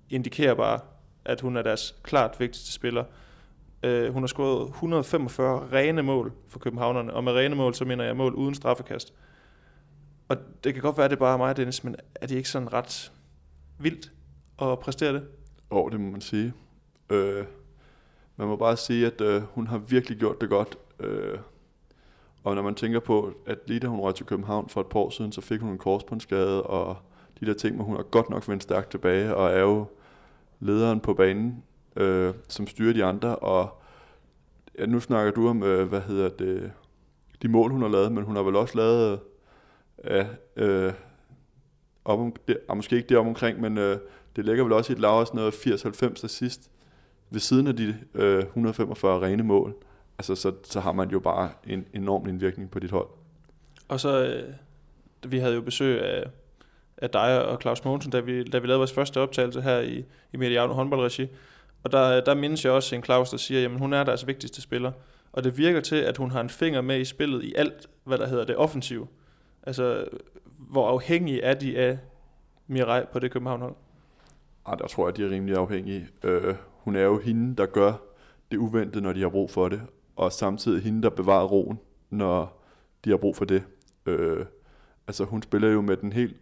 indikerer 0.10 0.54
bare, 0.54 0.80
at 1.26 1.42
hun 1.42 1.58
er 1.58 1.62
deres 1.62 1.96
klart 2.04 2.40
vigtigste 2.40 2.74
spiller. 2.74 3.04
Uh, 3.88 4.14
hun 4.14 4.24
har 4.24 4.28
scoret 4.28 4.68
145 4.70 5.68
rene 5.74 6.04
mål 6.04 6.34
for 6.48 6.60
københavnerne, 6.60 7.14
og 7.14 7.24
med 7.24 7.34
rene 7.34 7.56
mål, 7.56 7.74
så 7.74 7.86
mener 7.86 8.04
jeg 8.04 8.18
mål 8.18 8.34
uden 8.34 8.56
straffekast. 8.56 9.14
Og 10.32 10.38
det 10.64 10.74
kan 10.74 10.84
godt 10.84 10.98
være, 10.98 11.06
at 11.06 11.12
det 11.12 11.20
bare 11.20 11.34
er 11.34 11.38
mig, 11.38 11.58
Dennis, 11.58 11.84
men 11.84 11.96
er 12.16 12.28
det 12.28 12.36
ikke 12.36 12.50
sådan 12.50 12.74
ret 12.74 13.12
vildt 13.80 14.12
at 14.62 14.80
præstere 14.80 15.14
det? 15.14 15.24
Åh, 15.72 15.78
oh, 15.78 15.92
det 15.92 16.00
må 16.00 16.12
man 16.12 16.22
sige. 16.22 16.54
Øh, 17.10 17.46
man 18.36 18.48
må 18.48 18.56
bare 18.56 18.78
sige, 18.78 19.06
at 19.08 19.22
øh, 19.22 19.42
hun 19.42 19.68
har 19.68 19.78
virkelig 19.78 20.18
gjort 20.18 20.42
det 20.42 20.50
godt. 20.50 20.78
Øh, 21.00 21.38
og 22.44 22.56
når 22.56 22.62
man 22.62 22.76
tænker 22.76 23.00
på, 23.00 23.34
at 23.46 23.58
lige 23.68 23.80
da 23.80 23.88
hun 23.88 24.00
røg 24.00 24.16
til 24.16 24.26
København 24.26 24.70
for 24.70 24.82
et 24.82 24.88
par 24.88 25.00
år 25.00 25.10
siden, 25.10 25.32
så 25.32 25.42
fik 25.42 25.62
hun 25.62 25.72
en 25.72 25.78
korsbåndsskade, 25.78 26.64
og 26.64 26.98
de 27.40 27.46
der 27.46 27.54
ting, 27.54 27.78
men 27.78 27.86
hun 27.86 27.96
har 27.96 28.04
godt 28.04 28.30
nok 28.30 28.48
vendt 28.48 28.64
stærkt 28.64 28.92
tilbage, 28.92 29.36
og 29.36 29.52
er 29.52 29.62
jo 29.62 29.86
lederen 30.60 31.00
på 31.00 31.14
banen, 31.14 31.64
øh, 31.96 32.34
som 32.48 32.68
styrer 32.68 32.94
de 32.94 33.04
andre, 33.04 33.36
og 33.36 33.82
ja, 34.80 34.86
nu 34.86 35.00
snakker 35.00 35.32
du 35.32 35.48
om, 35.48 35.64
øh, 35.64 35.90
hvad 35.90 36.02
hedder 36.02 36.30
det, 36.30 36.72
de 37.42 37.48
mål, 37.48 37.72
hun 37.72 37.82
har 37.82 37.90
lavet, 37.90 38.12
men 38.12 38.24
hun 38.24 38.36
har 38.36 38.44
vel 38.44 38.56
også 38.56 38.78
lavet, 38.78 39.20
ja, 40.04 40.26
øh, 40.56 40.94
op 42.06 42.20
om, 42.20 42.36
det, 42.48 42.58
ah, 42.70 42.76
måske 42.76 42.96
ikke 42.96 43.10
det 43.10 43.18
om 43.18 43.28
omkring, 43.28 43.62
men 43.62 43.78
øh, 43.78 43.98
det 44.36 44.46
ligger 44.46 44.64
vel 44.64 44.74
også 44.74 44.94
i 44.94 44.96
et 44.96 45.00
lav 45.00 45.26
sådan 45.26 45.38
noget 45.38 45.54
80-90 45.54 46.28
sidst, 46.28 46.72
ved 47.30 47.40
siden 47.40 47.68
af 47.68 47.76
de 47.76 47.96
øh, 48.14 48.40
145 48.40 49.22
rene 49.22 49.44
mål. 49.44 49.76
Altså, 50.18 50.36
så, 50.36 50.54
så 50.64 50.80
har 50.80 50.92
man 50.92 51.10
jo 51.10 51.20
bare 51.20 51.50
en 51.68 51.86
enorm 51.94 52.28
indvirkning 52.28 52.72
på 52.72 52.80
dit 52.80 52.92
hold. 52.92 53.08
Og 53.88 54.00
så, 54.00 54.26
øh, 54.26 54.54
vi 55.32 55.40
havde 55.40 55.56
jo 55.56 55.62
besøg 55.62 56.02
af, 56.02 56.24
af 56.98 57.10
dig 57.10 57.46
og 57.46 57.62
Claus 57.62 57.84
Mogensen, 57.84 58.12
da 58.12 58.20
vi, 58.20 58.44
da 58.44 58.60
vi 58.60 58.68
lavede 58.68 58.78
vores 58.78 58.94
første 58.94 59.20
optagelse 59.20 59.62
her 59.62 59.80
i, 59.80 60.06
i 60.34 60.38
Mediano 60.38 60.74
håndboldregi. 60.74 61.28
Og 61.84 61.92
der, 61.92 62.22
der 62.22 62.34
mindes 62.34 62.66
jeg 62.66 62.74
også 62.74 62.96
en 62.96 63.04
Claus, 63.04 63.30
der 63.30 63.38
siger, 63.38 63.62
jamen 63.62 63.80
hun 63.80 63.94
er 63.94 64.04
deres 64.04 64.28
vigtigste 64.28 64.62
spiller. 64.62 64.92
Og 65.32 65.44
det 65.44 65.58
virker 65.58 65.82
til, 65.82 65.96
at 65.96 66.18
hun 66.18 66.32
har 66.32 66.42
en 66.42 66.50
finger 66.50 66.82
med 66.82 67.00
i 67.00 67.06
spillet 67.06 67.44
i 67.44 67.54
alt, 67.56 67.90
hvad 68.04 68.18
der 68.18 68.28
hedder 68.28 68.46
det 68.46 68.56
offensive. 68.56 69.08
Altså, 69.64 70.06
hvor 70.58 70.88
afhængige 70.88 71.42
er 71.42 71.54
de 71.54 71.78
af 71.78 71.98
Mirai 72.68 73.04
på 73.14 73.20
det 73.20 73.32
København-hold? 73.32 73.76
Ej, 74.68 74.76
der 74.76 74.88
tror 74.88 75.08
jeg, 75.08 75.18
de 75.18 75.26
er 75.26 75.30
rimelig 75.30 75.58
afhængige. 75.58 76.08
Øh, 76.24 76.56
hun 76.84 76.96
er 76.96 77.02
jo 77.02 77.20
hende, 77.20 77.56
der 77.56 77.66
gør 77.66 77.94
det 78.52 78.58
uventede, 78.58 79.04
når 79.04 79.14
de 79.14 79.22
har 79.22 79.30
brug 79.30 79.50
for 79.50 79.70
det. 79.70 79.82
Og 80.16 80.32
samtidig 80.32 80.84
hende, 80.84 81.02
der 81.02 81.10
bevarer 81.10 81.48
roen, 81.48 81.80
når 82.10 82.64
de 83.06 83.10
har 83.10 83.18
brug 83.18 83.36
for 83.36 83.46
det. 83.46 83.64
Øh, 84.06 84.46
altså, 85.08 85.24
hun 85.24 85.42
spiller 85.42 85.70
jo 85.70 85.82
med 85.82 85.98
den 85.98 86.14
helt, 86.14 86.36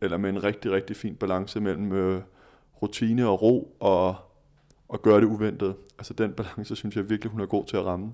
eller 0.00 0.16
med 0.16 0.30
en 0.30 0.44
rigtig, 0.44 0.72
rigtig 0.72 0.96
fin 0.96 1.16
balance 1.16 1.60
mellem 1.60 1.92
øh, 1.92 2.22
rutine 2.82 3.28
og 3.28 3.42
ro, 3.42 3.76
og, 3.80 4.16
og 4.88 5.02
gøre 5.02 5.20
det 5.20 5.26
uventet. 5.26 5.74
Altså, 5.98 6.14
den 6.14 6.32
balance, 6.32 6.76
synes 6.76 6.96
jeg 6.96 7.10
virkelig, 7.10 7.32
hun 7.32 7.40
er 7.40 7.46
god 7.46 7.64
til 7.64 7.76
at 7.76 7.84
ramme. 7.84 8.12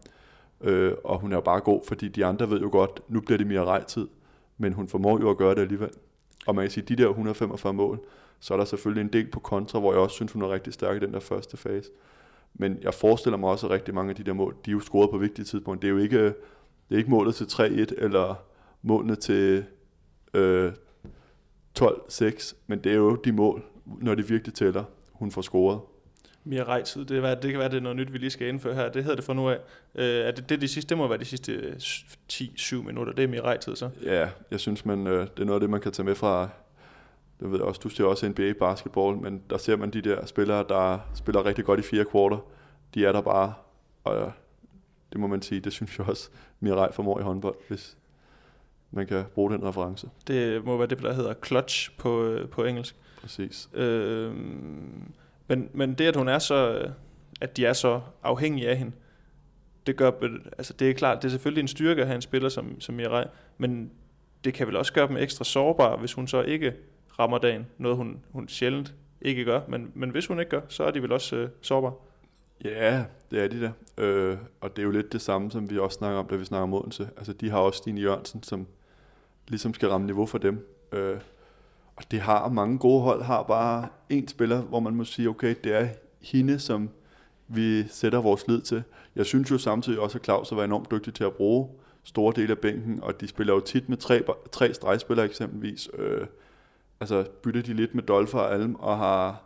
Øh, 0.61 0.95
og 1.05 1.19
hun 1.19 1.33
er 1.33 1.37
jo 1.37 1.41
bare 1.41 1.61
god, 1.61 1.81
fordi 1.89 2.09
de 2.09 2.25
andre 2.25 2.51
ved 2.51 2.61
jo 2.61 2.69
godt, 2.73 3.01
nu 3.09 3.21
bliver 3.21 3.39
det 3.39 3.47
mere 3.47 3.65
rejtid, 3.65 4.09
men 4.59 4.73
hun 4.73 4.89
formår 4.89 5.21
jo 5.21 5.31
at 5.31 5.37
gøre 5.37 5.55
det 5.55 5.61
alligevel. 5.61 5.91
Og 6.47 6.55
man 6.55 6.65
kan 6.65 6.71
sige, 6.71 6.85
de 6.85 7.03
der 7.03 7.09
145 7.09 7.73
mål, 7.73 8.01
så 8.41 8.55
er 8.55 8.59
der 8.59 8.65
selvfølgelig 8.65 9.01
en 9.01 9.13
del 9.13 9.31
på 9.31 9.41
kontra, 9.41 9.79
hvor 9.79 9.93
jeg 9.93 10.01
også 10.01 10.15
synes, 10.15 10.33
hun 10.33 10.43
er 10.43 10.53
rigtig 10.53 10.73
stærk 10.73 11.03
i 11.03 11.07
den 11.07 11.13
der 11.13 11.21
første 11.21 11.57
fase. 11.57 11.91
Men 12.55 12.79
jeg 12.83 12.95
forestiller 12.95 13.37
mig 13.37 13.51
også, 13.51 13.67
at 13.67 13.73
rigtig 13.73 13.95
mange 13.95 14.11
af 14.11 14.17
de 14.17 14.25
der 14.25 14.33
mål, 14.33 14.57
de 14.65 14.71
er 14.71 14.73
jo 14.73 14.81
scoret 14.81 15.11
på 15.11 15.19
vigtige 15.19 15.45
tidspunkter. 15.45 15.81
Det 15.81 15.89
er 15.89 15.99
jo 15.99 16.05
ikke, 16.05 16.25
det 16.25 16.95
er 16.95 16.97
ikke 16.97 17.11
målet 17.11 17.35
til 17.35 17.45
3-1, 17.45 18.05
eller 18.05 18.35
målene 18.83 19.17
til 19.17 19.65
øh, 20.35 20.73
12-6, 21.81 22.57
men 22.67 22.85
det 22.85 22.93
er 22.93 22.97
jo 22.97 23.15
de 23.15 23.33
mål, 23.33 23.65
når 23.85 24.15
de 24.15 24.29
virkelig 24.29 24.55
tæller, 24.55 24.85
hun 25.13 25.31
får 25.31 25.43
scoret. 25.43 25.81
Mia 26.49 26.63
Rejtid, 26.63 27.05
det, 27.05 27.25
er, 27.25 27.35
det 27.35 27.51
kan 27.51 27.61
være, 27.61 27.69
det 27.69 27.77
er 27.77 27.81
noget 27.81 27.97
nyt, 27.97 28.13
vi 28.13 28.19
lige 28.19 28.31
skal 28.31 28.49
indføre 28.49 28.75
her. 28.75 28.89
Det 28.89 29.03
hedder 29.03 29.17
det 29.17 29.25
for 29.25 29.35
nu 29.35 29.51
af. 29.51 29.59
Øh, 29.95 30.05
er 30.05 30.31
det, 30.31 30.49
det, 30.49 30.61
de 30.61 30.69
sidste, 30.69 30.89
det 30.89 30.99
må 30.99 31.09
være 31.09 31.19
de 31.19 31.25
sidste 31.25 31.77
10-7 32.33 32.83
minutter. 32.83 33.13
Det 33.13 33.25
er 33.25 33.29
Mia 33.29 33.41
Rejtid 33.41 33.77
så? 33.77 33.91
Ja, 34.03 34.29
jeg 34.51 34.61
synes, 34.61 34.85
man, 34.85 35.07
øh, 35.07 35.21
det 35.21 35.41
er 35.41 35.45
noget 35.45 35.57
af 35.57 35.61
det, 35.61 35.71
man 35.71 35.81
kan 35.81 35.93
tage 35.93 36.07
med 36.07 36.15
fra 36.15 36.49
det 37.41 37.51
ved 37.51 37.59
jeg 37.59 37.67
også, 37.67 37.81
du 37.85 37.89
ser 37.89 38.05
også 38.05 38.29
NBA 38.29 38.53
basketball, 38.53 39.17
men 39.17 39.43
der 39.51 39.59
ser 39.59 39.77
man 39.77 39.91
de 39.91 40.01
der 40.01 40.27
spillere, 40.27 40.65
der 40.69 40.99
spiller 41.15 41.47
rigtig 41.47 41.65
godt 41.65 41.81
i 41.81 41.83
fire 41.83 42.05
kvarter. 42.05 42.39
De 42.95 43.05
er 43.05 43.13
der 43.13 43.21
bare, 43.21 43.55
og 44.05 44.33
det 45.13 45.21
må 45.21 45.27
man 45.27 45.43
sige, 45.43 45.61
det 45.61 45.73
synes 45.73 45.99
jeg 45.99 46.09
også, 46.09 46.31
Mirai 46.61 46.93
formår 46.93 47.21
i 47.21 47.23
håndbold, 47.23 47.57
hvis 47.69 47.97
man 48.91 49.07
kan 49.07 49.25
bruge 49.35 49.53
den 49.53 49.65
reference. 49.65 50.09
Det 50.27 50.65
må 50.65 50.77
være 50.77 50.87
det, 50.87 51.03
der 51.03 51.13
hedder 51.13 51.35
clutch 51.47 51.97
på, 51.99 52.25
øh, 52.25 52.49
på 52.49 52.65
engelsk. 52.65 52.97
Præcis. 53.21 53.69
Øh, 53.75 54.35
men, 55.49 55.71
men 55.73 55.95
det, 55.95 56.05
at 56.05 56.17
hun 56.17 56.29
er 56.29 56.39
så, 56.39 56.73
øh, 56.73 56.91
at 57.41 57.57
de 57.57 57.67
er 57.67 57.73
så 57.73 58.01
afhængige 58.23 58.69
af 58.69 58.77
hende, 58.77 58.93
det 59.87 59.97
gør, 59.97 60.11
øh, 60.23 60.31
altså 60.59 60.73
det 60.73 60.91
er 60.91 60.95
klart, 60.95 61.23
det 61.23 61.29
er 61.29 61.31
selvfølgelig 61.31 61.63
en 61.63 61.69
styrke 61.69 62.01
at 62.01 62.07
have 62.07 62.17
en 62.17 62.23
spiller 62.23 62.49
som, 62.49 62.81
som 62.81 62.95
Mirai, 62.95 63.25
men 63.59 63.91
det 64.45 64.55
kan 64.55 64.67
vel 64.67 64.77
også 64.77 64.93
gøre 64.93 65.09
dem 65.09 65.17
ekstra 65.17 65.45
sårbare, 65.45 65.97
hvis 65.97 66.13
hun 66.13 66.29
så 66.29 66.43
ikke 66.43 66.75
rammer 67.19 67.39
dagen. 67.39 67.67
Noget 67.79 67.97
hun, 67.97 68.21
hun 68.33 68.49
sjældent 68.49 68.95
ikke 69.23 69.45
gør, 69.45 69.61
men, 69.69 69.93
men 69.95 70.11
hvis 70.11 70.27
hun 70.27 70.39
ikke 70.41 70.51
gør, 70.51 70.61
så 70.69 70.85
er 70.85 70.91
de 70.91 71.03
vel 71.03 71.13
også 71.13 71.37
øh, 71.37 71.49
sårbare. 71.61 71.93
Ja, 72.65 73.05
det 73.31 73.45
er 73.45 73.49
de 73.49 73.61
der. 73.61 73.71
Øh, 73.99 74.37
og 74.61 74.77
det 74.77 74.83
er 74.83 74.87
jo 74.87 74.91
lidt 74.91 75.13
det 75.13 75.21
samme, 75.21 75.51
som 75.51 75.71
vi 75.71 75.79
også 75.79 75.99
snakker 75.99 76.19
om, 76.19 76.27
da 76.27 76.37
vi 76.37 76.45
snakker 76.45 76.63
om 76.63 76.75
Odense. 76.75 77.09
Altså, 77.17 77.33
de 77.33 77.51
har 77.51 77.59
også 77.59 77.79
Stine 77.79 78.01
Jørgensen, 78.01 78.43
som 78.43 78.67
ligesom 79.49 79.75
skal 79.75 79.89
ramme 79.89 80.07
niveau 80.07 80.27
for 80.27 80.39
dem. 80.39 80.69
Øh, 80.93 81.17
og 81.99 82.05
det 82.11 82.21
har 82.21 82.49
mange 82.49 82.79
gode 82.79 83.03
hold, 83.03 83.23
har 83.23 83.43
bare 83.43 83.89
en 84.11 84.29
spiller, 84.29 84.63
hvor 84.63 84.81
man 84.81 84.95
må 84.95 85.05
sige, 85.05 85.29
okay, 85.29 85.55
det 85.65 85.75
er 85.75 85.89
hende, 86.21 86.59
som 86.59 86.91
vi 87.49 87.89
sætter 87.89 88.21
vores 88.21 88.49
lid 88.49 88.61
til. 88.61 88.83
Jeg 89.17 89.27
synes 89.27 89.51
jo 89.51 89.59
samtidig 89.59 90.01
også, 90.01 90.19
at 90.19 90.25
Claus 90.25 90.49
har 90.49 90.57
været 90.57 90.67
enormt 90.67 90.91
dygtig 90.91 91.15
til 91.15 91.25
at 91.25 91.33
bruge 91.33 91.69
store 92.05 92.33
dele 92.37 92.51
af 92.51 92.59
bænken, 92.59 93.03
og 93.03 93.21
de 93.21 93.29
spiller 93.29 93.55
jo 93.55 93.61
tit 93.61 93.89
med 93.89 93.97
tre, 93.97 94.23
tre 94.53 94.75
stregspillere 94.75 95.27
eksempelvis. 95.27 95.89
Øh, 95.99 96.27
altså 97.01 97.25
bytter 97.43 97.63
de 97.63 97.75
lidt 97.75 97.95
med 97.95 98.03
Dolfer 98.03 98.39
og 98.39 98.55
Alm, 98.55 98.75
og 98.75 98.99
har 98.99 99.43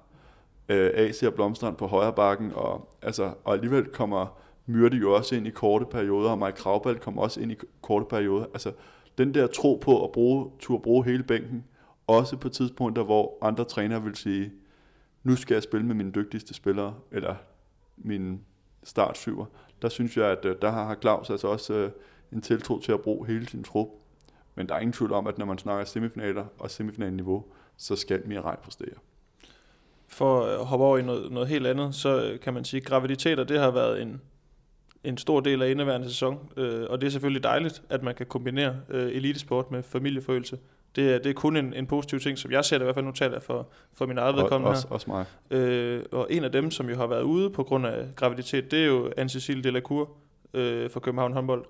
øh, 0.69 0.91
AC 0.95 1.23
og 1.23 1.35
Blomstrand 1.35 1.77
på 1.77 1.87
højre 1.87 2.13
bakken, 2.13 2.53
og, 2.55 2.97
altså, 3.03 3.33
og 3.45 3.55
alligevel 3.55 3.85
kommer 3.85 4.39
Myrde 4.67 4.97
jo 4.97 5.15
også 5.15 5.35
ind 5.35 5.47
i 5.47 5.51
korte 5.51 5.85
perioder, 5.85 6.31
og 6.31 6.39
Mike 6.39 6.57
Kravbald 6.57 6.99
kommer 6.99 7.23
også 7.23 7.41
ind 7.41 7.53
i 7.53 7.57
korte 7.83 8.05
perioder. 8.11 8.45
Altså, 8.53 8.73
den 9.19 9.35
der 9.35 9.47
tro 9.47 9.81
på 9.83 10.05
at 10.05 10.13
bruge, 10.13 10.51
tur 10.59 10.79
bruge 10.79 11.05
hele 11.05 11.23
bænken, 11.23 11.65
også 12.07 12.37
på 12.37 12.49
tidspunkter, 12.49 13.03
hvor 13.03 13.39
andre 13.43 13.65
trænere 13.65 14.03
vil 14.03 14.17
sige, 14.17 14.53
nu 15.23 15.37
skal 15.37 15.55
jeg 15.55 15.63
spille 15.63 15.87
med 15.87 15.95
mine 15.95 16.13
dygtigste 16.13 16.55
spillere, 16.55 16.95
eller 17.11 17.35
min 17.97 18.41
startsyver. 18.85 19.47
Der 19.83 19.89
synes 19.89 20.17
jeg, 20.17 20.27
at 20.27 20.45
øh, 20.45 20.57
der 20.63 20.71
har 20.71 20.97
Claus 21.01 21.31
altså 21.31 21.49
også 21.49 21.75
øh, 21.75 21.91
en 22.33 22.41
tiltro 22.41 22.79
til 22.79 22.93
at 22.93 23.01
bruge 23.01 23.27
hele 23.27 23.49
sin 23.49 23.65
trup. 23.65 23.89
Men 24.55 24.69
der 24.69 24.75
er 24.75 24.79
ingen 24.79 24.93
tvivl 24.93 25.13
om, 25.13 25.27
at 25.27 25.39
når 25.39 25.47
man 25.47 25.59
snakker 25.59 25.85
semifinaler 25.85 26.45
og 26.59 26.71
semifinalniveau, 26.71 27.45
så 27.77 27.97
skal 27.97 28.23
Mirai 28.29 28.57
præstere. 28.63 28.95
For 30.09 30.43
øh, 30.43 30.61
at 30.61 30.67
hoppe 30.67 30.85
over 30.85 30.99
i 30.99 31.03
noget, 31.03 31.33
noget 31.33 31.49
helt 31.49 31.67
andet, 31.67 31.95
så 31.95 32.39
kan 32.43 32.55
man 32.55 32.65
sige, 32.65 32.81
at 32.81 32.87
graviditeter, 32.87 33.45
det 33.45 33.59
har 33.59 33.71
været 33.71 34.03
en, 34.03 34.21
en 35.05 35.19
stor 35.19 35.41
del 35.41 35.63
af 35.63 35.71
indeværende 35.71 36.09
sæson, 36.09 36.49
øh, 36.57 36.87
og 36.91 37.01
det 37.01 37.07
er 37.07 37.11
selvfølgelig 37.11 37.43
dejligt, 37.43 37.83
at 37.89 38.03
man 38.03 38.15
kan 38.15 38.27
kombinere 38.27 38.77
øh, 38.89 39.13
elitesport 39.13 39.71
med 39.71 39.83
familieforøgelse. 39.83 40.59
Det 40.97 41.15
er, 41.15 41.19
det 41.19 41.27
er 41.27 41.35
kun 41.35 41.57
en, 41.57 41.75
en 41.75 41.87
positiv 41.87 42.21
ting, 42.21 42.39
som 42.39 42.51
jeg 42.51 42.65
ser 42.65 42.79
det 42.79 42.83
i 42.83 42.87
hvert 42.87 42.95
fald, 42.95 43.05
nu 43.05 43.13
taler 43.13 43.41
for, 43.41 43.69
for 43.95 44.07
min 44.07 44.19
eget 44.19 44.37
vedkommende 44.37 44.71
også, 44.71 44.89
her. 44.89 44.95
Også 44.95 45.11
mig. 45.11 45.25
Øh, 45.51 46.03
og 46.13 46.27
en 46.31 46.45
af 46.45 46.53
dem, 46.53 46.71
som 46.71 46.91
jo 46.91 46.97
har 46.97 47.07
været 47.07 47.23
ude 47.23 47.51
på 47.51 47.63
grund 47.63 47.87
af 47.87 48.07
graviditet, 48.17 48.71
det 48.71 48.83
er 48.83 48.87
jo 48.87 49.11
Anne-Cécile 49.19 49.63
Delacour 49.63 50.11
øh, 50.55 50.91
fra 50.91 51.01
København 51.01 51.33
håndbold. 51.33 51.65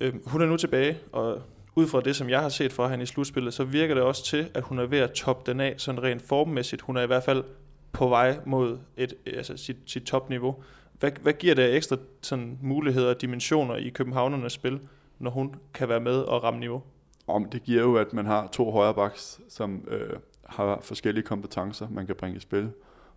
Øh, 0.00 0.14
hun 0.26 0.42
er 0.42 0.46
nu 0.46 0.56
tilbage, 0.56 0.98
og 1.12 1.42
ud 1.74 1.86
fra 1.86 2.00
det, 2.00 2.16
som 2.16 2.30
jeg 2.30 2.40
har 2.40 2.48
set 2.48 2.72
fra 2.72 2.88
hende 2.88 3.02
i 3.02 3.06
slutspillet, 3.06 3.54
så 3.54 3.64
virker 3.64 3.94
det 3.94 4.02
også 4.04 4.24
til, 4.24 4.48
at 4.54 4.62
hun 4.62 4.78
er 4.78 4.86
ved 4.86 4.98
at 4.98 5.12
toppe 5.12 5.50
den 5.50 5.60
af, 5.60 5.74
sådan 5.76 6.02
rent 6.02 6.22
formmæssigt. 6.22 6.82
Hun 6.82 6.96
er 6.96 7.02
i 7.02 7.06
hvert 7.06 7.24
fald 7.24 7.44
på 7.92 8.08
vej 8.08 8.38
mod 8.46 8.78
et, 8.96 9.14
altså 9.26 9.56
sit, 9.56 9.76
sit 9.86 10.02
topniveau. 10.02 10.56
Hvad, 10.92 11.10
hvad 11.22 11.32
giver 11.32 11.54
det 11.54 11.76
ekstra 11.76 11.96
sådan, 12.22 12.58
muligheder 12.62 13.08
og 13.14 13.20
dimensioner 13.20 13.76
i 13.76 13.88
københavnernes 13.88 14.52
spil, 14.52 14.80
når 15.18 15.30
hun 15.30 15.54
kan 15.74 15.88
være 15.88 16.00
med 16.00 16.16
og 16.16 16.44
ramme 16.44 16.60
niveau? 16.60 16.82
Om 17.26 17.48
det 17.48 17.62
giver 17.62 17.82
jo, 17.82 17.96
at 17.96 18.12
man 18.12 18.26
har 18.26 18.46
to 18.46 18.70
højrebacks, 18.70 19.40
som 19.48 19.84
øh, 19.88 20.16
har 20.44 20.80
forskellige 20.80 21.24
kompetencer, 21.24 21.88
man 21.90 22.06
kan 22.06 22.16
bringe 22.16 22.36
i 22.36 22.40
spil. 22.40 22.72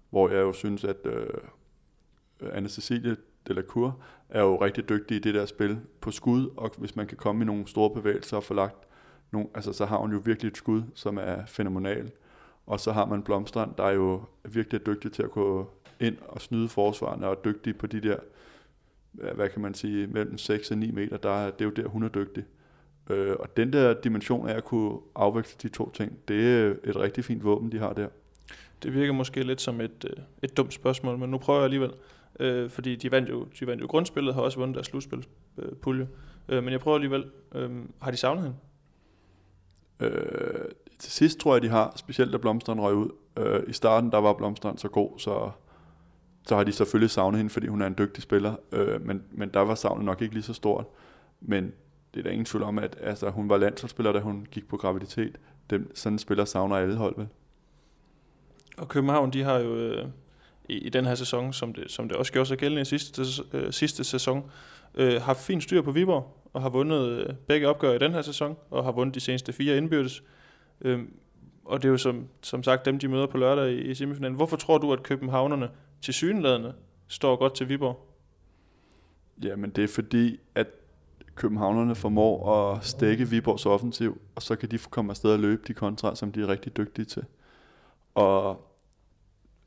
Hvor 0.09 0.29
jeg 0.29 0.37
jo 0.37 0.53
synes, 0.53 0.83
at 0.83 1.05
øh, 1.05 1.27
Anne 2.51 2.69
Cecilie 2.69 3.15
Delacour 3.47 3.99
er 4.29 4.41
jo 4.41 4.61
rigtig 4.61 4.89
dygtig 4.89 5.17
i 5.17 5.19
det 5.19 5.33
der 5.33 5.45
spil 5.45 5.79
på 6.01 6.11
skud, 6.11 6.49
og 6.57 6.71
hvis 6.77 6.95
man 6.95 7.07
kan 7.07 7.17
komme 7.17 7.41
i 7.41 7.45
nogle 7.45 7.67
store 7.67 7.89
bevægelser 7.89 8.37
og 8.37 8.43
få 8.43 8.53
lagt 8.53 8.87
nogle, 9.31 9.47
altså 9.55 9.73
så 9.73 9.85
har 9.85 9.97
hun 9.97 10.11
jo 10.11 10.21
virkelig 10.25 10.49
et 10.49 10.57
skud, 10.57 10.83
som 10.93 11.17
er 11.17 11.45
fænomenal. 11.45 12.11
Og 12.65 12.79
så 12.79 12.91
har 12.91 13.05
man 13.05 13.23
Blomstrand, 13.23 13.75
der 13.77 13.83
er 13.83 13.91
jo 13.91 14.21
virkelig 14.43 14.85
dygtig 14.85 15.11
til 15.11 15.23
at 15.23 15.31
gå 15.31 15.71
ind 15.99 16.17
og 16.21 16.41
snyde 16.41 16.69
forsvarerne, 16.69 17.27
og 17.27 17.45
dygtig 17.45 17.77
på 17.77 17.87
de 17.87 18.01
der, 18.01 18.17
hvad 19.11 19.49
kan 19.49 19.61
man 19.61 19.73
sige, 19.73 20.07
mellem 20.07 20.37
6 20.37 20.71
og 20.71 20.77
9 20.77 20.91
meter, 20.91 21.17
der 21.17 21.45
det 21.51 21.61
er 21.61 21.65
jo 21.65 21.71
der, 21.71 21.87
hun 21.87 22.03
er 22.03 22.09
dygtig. 22.09 22.43
Øh, 23.09 23.35
og 23.39 23.57
den 23.57 23.73
der 23.73 23.93
dimension 23.93 24.49
af 24.49 24.53
at 24.53 24.63
kunne 24.63 24.99
afveksle 25.15 25.57
de 25.61 25.75
to 25.75 25.91
ting, 25.91 26.17
det 26.27 26.59
er 26.59 26.75
et 26.83 26.95
rigtig 26.95 27.25
fint 27.25 27.43
våben, 27.43 27.71
de 27.71 27.79
har 27.79 27.93
der. 27.93 28.07
Det 28.83 28.93
virker 28.93 29.13
måske 29.13 29.43
lidt 29.43 29.61
som 29.61 29.81
et, 29.81 30.05
øh, 30.09 30.23
et 30.43 30.57
dumt 30.57 30.73
spørgsmål, 30.73 31.17
men 31.17 31.29
nu 31.29 31.37
prøver 31.37 31.59
jeg 31.59 31.63
alligevel 31.63 31.91
øh, 32.39 32.69
fordi 32.69 32.95
de 32.95 33.11
vandt, 33.11 33.29
jo, 33.29 33.47
de 33.59 33.67
vandt 33.67 33.81
jo 33.81 33.87
grundspillet, 33.87 34.33
har 34.33 34.41
også 34.41 34.59
vundet 34.59 34.75
deres 34.75 34.87
slutspil, 34.87 35.25
øh, 35.57 35.71
pulje. 35.75 36.07
Øh, 36.49 36.63
men 36.63 36.71
jeg 36.71 36.79
prøver 36.79 36.95
alligevel, 36.95 37.25
øh, 37.55 37.71
har 38.01 38.11
de 38.11 38.17
savnet 38.17 38.43
hende? 38.43 38.57
Øh, 39.99 40.65
til 40.99 41.11
sidst 41.11 41.39
tror 41.39 41.55
jeg, 41.55 41.61
de 41.61 41.69
har, 41.69 41.93
specielt 41.95 42.33
da 42.33 42.37
Blomstrand 42.37 42.79
røg 42.79 42.95
ud. 42.95 43.09
Øh, 43.37 43.63
I 43.67 43.73
starten, 43.73 44.11
der 44.11 44.17
var 44.17 44.33
Blomstrand 44.33 44.77
så 44.77 44.87
god, 44.87 45.19
så, 45.19 45.51
så 46.47 46.55
har 46.55 46.63
de 46.63 46.71
selvfølgelig 46.71 47.09
savnet 47.09 47.37
hende, 47.37 47.49
fordi 47.49 47.67
hun 47.67 47.81
er 47.81 47.87
en 47.87 47.95
dygtig 47.97 48.23
spiller. 48.23 48.55
Øh, 48.71 49.05
men, 49.05 49.23
men 49.31 49.49
der 49.49 49.59
var 49.59 49.75
savnet 49.75 50.05
nok 50.05 50.21
ikke 50.21 50.33
lige 50.33 50.43
så 50.43 50.53
stort. 50.53 50.85
Men 51.41 51.73
det 52.15 52.21
er 52.21 52.23
der 52.23 52.31
ingen 52.31 52.45
tvivl 52.45 52.63
om, 52.63 52.79
at 52.79 52.97
altså, 53.01 53.29
hun 53.29 53.49
var 53.49 53.57
landsholdsspiller, 53.57 54.11
da 54.11 54.19
hun 54.19 54.47
gik 54.51 54.67
på 54.67 54.77
graviditet. 54.77 55.37
Dem, 55.69 55.95
sådan 55.95 56.19
spiller 56.19 56.45
savner 56.45 56.75
alle 56.75 56.95
hold, 56.95 57.15
vel? 57.17 57.27
Og 58.77 58.87
København, 58.87 59.33
de 59.33 59.43
har 59.43 59.59
jo 59.59 59.75
øh, 59.75 60.07
i, 60.69 60.77
i 60.77 60.89
den 60.89 61.05
her 61.05 61.15
sæson, 61.15 61.53
som 61.53 61.73
det, 61.73 61.91
som 61.91 62.07
det 62.07 62.17
også 62.17 62.33
gjorde 62.33 62.45
sig 62.45 62.57
gældende 62.57 62.81
i 62.81 62.85
sidste, 62.85 63.21
øh, 63.53 63.73
sidste 63.73 64.03
sæson, 64.03 64.51
øh, 64.95 65.21
har 65.21 65.33
fint 65.33 65.63
styr 65.63 65.81
på 65.81 65.91
Viborg, 65.91 66.37
og 66.53 66.61
har 66.61 66.69
vundet 66.69 67.09
øh, 67.09 67.33
begge 67.47 67.67
opgør 67.67 67.93
i 67.93 67.97
den 67.97 68.13
her 68.13 68.21
sæson, 68.21 68.57
og 68.69 68.83
har 68.83 68.91
vundet 68.91 69.15
de 69.15 69.19
seneste 69.19 69.53
fire 69.53 69.77
indbyrdes. 69.77 70.23
Øh, 70.81 70.99
og 71.65 71.81
det 71.81 71.87
er 71.87 71.91
jo 71.91 71.97
som, 71.97 72.27
som 72.41 72.63
sagt 72.63 72.85
dem, 72.85 72.99
de 72.99 73.07
møder 73.07 73.25
på 73.25 73.37
lørdag 73.37 73.71
i, 73.71 73.81
i 73.81 73.95
semifinalen. 73.95 74.35
Hvorfor 74.35 74.57
tror 74.57 74.77
du, 74.77 74.93
at 74.93 75.03
københavnerne 75.03 75.69
til 76.01 76.13
synlædende 76.13 76.73
står 77.07 77.35
godt 77.35 77.55
til 77.55 77.69
Viborg? 77.69 78.07
Jamen 79.43 79.69
det 79.69 79.83
er 79.83 79.87
fordi, 79.87 80.39
at 80.55 80.67
københavnerne 81.35 81.95
formår 81.95 82.53
at 82.53 82.85
stække 82.85 83.29
Viborgs 83.29 83.65
offensiv, 83.65 84.21
og 84.35 84.41
så 84.41 84.55
kan 84.55 84.71
de 84.71 84.77
komme 84.77 85.11
afsted 85.11 85.31
og 85.31 85.39
løbe 85.39 85.61
de 85.67 85.73
kontra, 85.73 86.15
som 86.15 86.31
de 86.31 86.41
er 86.41 86.47
rigtig 86.47 86.77
dygtige 86.77 87.05
til. 87.05 87.23
Og 88.15 88.67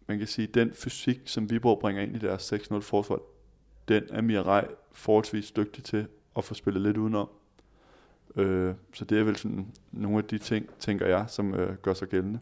man 0.06 0.18
kan 0.18 0.26
sige, 0.26 0.46
den 0.46 0.72
fysik, 0.74 1.20
som 1.24 1.50
Viborg 1.50 1.78
bringer 1.78 2.02
ind 2.02 2.16
i 2.16 2.18
deres 2.18 2.52
6-0 2.52 2.80
forsvar, 2.80 3.18
den 3.88 4.02
er 4.10 4.20
Mirai 4.20 4.64
forholdsvis 4.92 5.50
dygtig 5.50 5.84
til 5.84 6.06
at 6.36 6.44
få 6.44 6.54
spillet 6.54 6.82
lidt 6.82 6.96
udenom. 6.96 7.28
Øh, 8.36 8.74
så 8.94 9.04
det 9.04 9.18
er 9.18 9.24
vel 9.24 9.36
sådan 9.36 9.66
nogle 9.92 10.18
af 10.18 10.24
de 10.24 10.38
ting, 10.38 10.68
tænker 10.78 11.06
jeg, 11.06 11.24
som 11.28 11.54
øh, 11.54 11.76
gør 11.76 11.94
sig 11.94 12.08
gældende. 12.08 12.38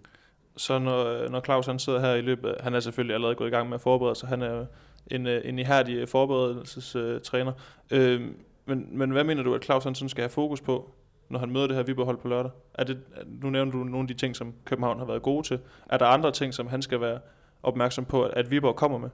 Så 0.56 0.78
når, 0.78 1.28
når 1.28 1.40
Claus 1.40 1.66
han 1.66 1.78
sidder 1.78 2.00
her 2.00 2.14
i 2.14 2.20
løbet, 2.20 2.54
han 2.60 2.74
er 2.74 2.80
selvfølgelig 2.80 3.14
allerede 3.14 3.34
gået 3.34 3.48
i 3.48 3.50
gang 3.50 3.68
med 3.68 3.74
at 3.74 3.80
forberede 3.80 4.14
sig, 4.14 4.28
han 4.28 4.42
er 4.42 4.66
en, 5.06 5.26
øh, 5.26 5.40
en 5.44 5.58
ihærdig 5.58 6.08
forberedelsestræner. 6.08 7.52
Øh, 7.90 8.30
men, 8.66 8.98
men 8.98 9.10
hvad 9.10 9.24
mener 9.24 9.42
du, 9.42 9.54
at 9.54 9.64
Claus 9.64 9.84
Hansen 9.84 10.08
skal 10.08 10.22
have 10.22 10.30
fokus 10.30 10.60
på, 10.60 10.90
når 11.28 11.38
han 11.38 11.50
møder 11.50 11.66
det 11.66 11.76
her 11.76 11.82
Viborg-hold 11.82 12.16
på 12.16 12.28
lørdag? 12.28 12.50
Er 12.74 12.84
det, 12.84 12.98
nu 13.42 13.50
nævner 13.50 13.72
du 13.72 13.78
nogle 13.78 14.00
af 14.00 14.06
de 14.06 14.14
ting, 14.14 14.36
som 14.36 14.54
København 14.64 14.98
har 14.98 15.06
været 15.06 15.22
gode 15.22 15.46
til. 15.46 15.58
Er 15.86 15.98
der 15.98 16.06
andre 16.06 16.32
ting, 16.32 16.54
som 16.54 16.66
han 16.66 16.82
skal 16.82 17.00
være 17.00 17.18
opmærksom 17.62 18.04
på, 18.04 18.22
at 18.22 18.50
Viborg 18.50 18.76
kommer 18.76 18.98
med? 18.98 19.10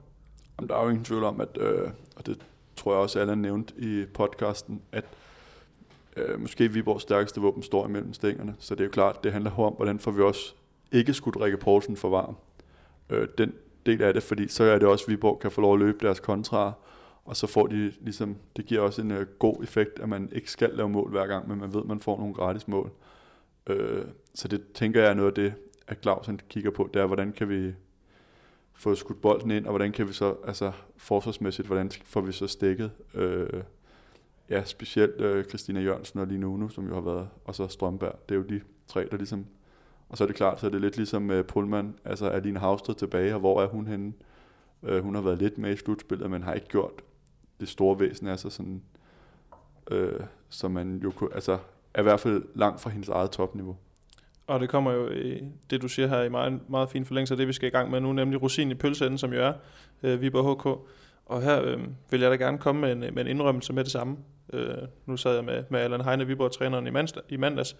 Jamen, 0.59 0.69
der 0.69 0.75
er 0.75 0.83
jo 0.83 0.89
ingen 0.89 1.05
tvivl 1.05 1.23
om, 1.23 1.41
at, 1.41 1.57
øh, 1.59 1.89
og 2.15 2.25
det 2.25 2.37
tror 2.75 2.91
jeg 2.91 3.01
også, 3.01 3.19
alle 3.19 3.35
nævnt 3.35 3.73
i 3.77 4.05
podcasten, 4.13 4.81
at 4.91 5.05
øh, 6.17 6.41
måske 6.41 6.67
Viborgs 6.71 7.03
stærkeste 7.03 7.41
våben 7.41 7.63
står 7.63 7.87
imellem 7.87 8.13
stængerne, 8.13 8.55
så 8.59 8.75
det 8.75 8.81
er 8.81 8.85
jo 8.85 8.91
klart, 8.91 9.23
det 9.23 9.31
handler 9.31 9.59
om, 9.59 9.73
hvordan 9.73 9.99
får 9.99 10.11
vi 10.11 10.21
også 10.21 10.53
ikke 10.91 11.13
skudt 11.13 11.41
Rikke 11.41 11.57
Poulsen 11.57 11.97
for 11.97 12.09
varm. 12.09 12.35
Øh, 13.09 13.27
den 13.37 13.53
del 13.85 14.01
af 14.01 14.13
det, 14.13 14.23
fordi 14.23 14.47
så 14.47 14.63
er 14.63 14.79
det 14.79 14.87
også, 14.87 15.05
at 15.05 15.11
Viborg 15.11 15.39
kan 15.39 15.51
få 15.51 15.61
lov 15.61 15.73
at 15.73 15.79
løbe 15.79 16.05
deres 16.05 16.19
kontra, 16.19 16.73
og 17.25 17.37
så 17.37 17.47
får 17.47 17.67
de 17.67 17.93
ligesom, 18.01 18.35
det 18.57 18.65
giver 18.65 18.81
også 18.81 19.01
en 19.01 19.11
øh, 19.11 19.25
god 19.39 19.63
effekt, 19.63 19.99
at 19.99 20.09
man 20.09 20.29
ikke 20.31 20.51
skal 20.51 20.69
lave 20.73 20.89
mål 20.89 21.09
hver 21.09 21.27
gang, 21.27 21.47
men 21.47 21.59
man 21.59 21.73
ved, 21.73 21.81
at 21.81 21.87
man 21.87 21.99
får 21.99 22.17
nogle 22.17 22.33
gratis 22.33 22.67
mål. 22.67 22.91
Øh, 23.67 24.05
så 24.33 24.47
det 24.47 24.63
tænker 24.73 25.01
jeg 25.01 25.09
er 25.09 25.13
noget 25.13 25.29
af 25.29 25.35
det, 25.35 25.53
at 25.87 25.97
Clausen 26.01 26.39
kigger 26.49 26.71
på, 26.71 26.89
det 26.93 27.01
er, 27.01 27.05
hvordan 27.05 27.31
kan 27.31 27.49
vi 27.49 27.73
få 28.73 28.95
skudt 28.95 29.21
bolden 29.21 29.51
ind, 29.51 29.65
og 29.65 29.71
hvordan 29.71 29.91
kan 29.91 30.07
vi 30.07 30.13
så, 30.13 30.35
altså 30.47 30.71
forsvarsmæssigt, 30.97 31.67
hvordan 31.67 31.91
får 32.03 32.21
vi 32.21 32.31
så 32.31 32.47
stikket, 32.47 32.91
øh, 33.13 33.63
ja, 34.49 34.63
specielt 34.63 35.21
øh, 35.21 35.45
Christina 35.45 35.81
Jørgensen 35.81 36.19
og 36.19 36.27
Line 36.27 36.47
Uno, 36.47 36.69
som 36.69 36.87
jo 36.87 36.93
har 36.93 37.01
været, 37.01 37.29
og 37.45 37.55
så 37.55 37.67
Strømberg, 37.67 38.19
det 38.29 38.35
er 38.35 38.39
jo 38.39 38.45
de 38.45 38.61
tre, 38.87 39.07
der 39.11 39.17
ligesom, 39.17 39.45
og 40.09 40.17
så 40.17 40.23
er 40.23 40.27
det 40.27 40.35
klart, 40.35 40.59
så 40.59 40.65
er 40.65 40.71
det 40.71 40.81
lidt 40.81 40.97
ligesom 40.97 41.31
øh, 41.31 41.45
Pullman, 41.45 41.95
altså 42.05 42.25
er 42.25 42.39
Line 42.39 42.59
Havsted 42.59 42.95
tilbage, 42.95 43.33
og 43.33 43.39
hvor 43.39 43.61
er 43.61 43.67
hun 43.67 43.87
henne? 43.87 44.13
Øh, 44.83 45.03
hun 45.03 45.15
har 45.15 45.21
været 45.21 45.37
lidt 45.37 45.57
med 45.57 45.73
i 45.73 45.77
slutspillet, 45.77 46.31
men 46.31 46.43
har 46.43 46.53
ikke 46.53 46.67
gjort 46.67 47.03
det 47.63 47.69
store 47.69 47.99
væsen 47.99 48.27
af 48.27 48.39
sig, 48.39 48.51
sådan, 48.51 48.81
øh, 49.91 50.19
som 50.49 50.71
man 50.71 50.99
jo 51.03 51.11
kunne, 51.11 51.29
altså 51.33 51.57
er 51.93 51.99
i 51.99 52.03
hvert 52.03 52.19
fald 52.19 52.43
langt 52.55 52.81
fra 52.81 52.89
hendes 52.89 53.09
eget 53.09 53.31
topniveau. 53.31 53.77
Og 54.47 54.59
det 54.59 54.69
kommer 54.69 54.91
jo 54.91 55.09
i 55.09 55.41
det, 55.69 55.81
du 55.81 55.87
siger 55.87 56.07
her, 56.07 56.21
i 56.21 56.29
meget, 56.29 56.69
meget 56.69 56.89
fin 56.89 57.05
forlængelse 57.05 57.33
af 57.33 57.37
det, 57.37 57.47
vi 57.47 57.53
skal 57.53 57.67
i 57.67 57.69
gang 57.69 57.91
med 57.91 58.01
nu, 58.01 58.13
nemlig 58.13 58.41
rosin 58.41 58.71
i 58.71 58.73
pølseenden, 58.73 59.17
som 59.17 59.33
jo 59.33 59.43
er 59.43 59.53
øh, 60.03 60.21
Viborg 60.21 60.55
HK. 60.55 60.65
Og 61.25 61.41
her 61.41 61.63
øh, 61.63 61.79
vil 62.09 62.21
jeg 62.21 62.31
da 62.31 62.35
gerne 62.35 62.57
komme 62.57 62.81
med 62.81 62.91
en, 62.91 62.99
med 62.99 63.25
en 63.25 63.27
indrømmelse 63.27 63.73
med 63.73 63.83
det 63.83 63.91
samme. 63.91 64.17
Øh, 64.53 64.77
nu 65.05 65.17
sad 65.17 65.35
jeg 65.35 65.45
med, 65.45 65.63
med 65.69 65.79
Allan 65.79 66.01
Heine, 66.01 66.27
Viborg-træneren 66.27 66.87
i, 66.87 66.89
mands, 66.89 67.13
i 67.29 67.37
mandags. 67.37 67.75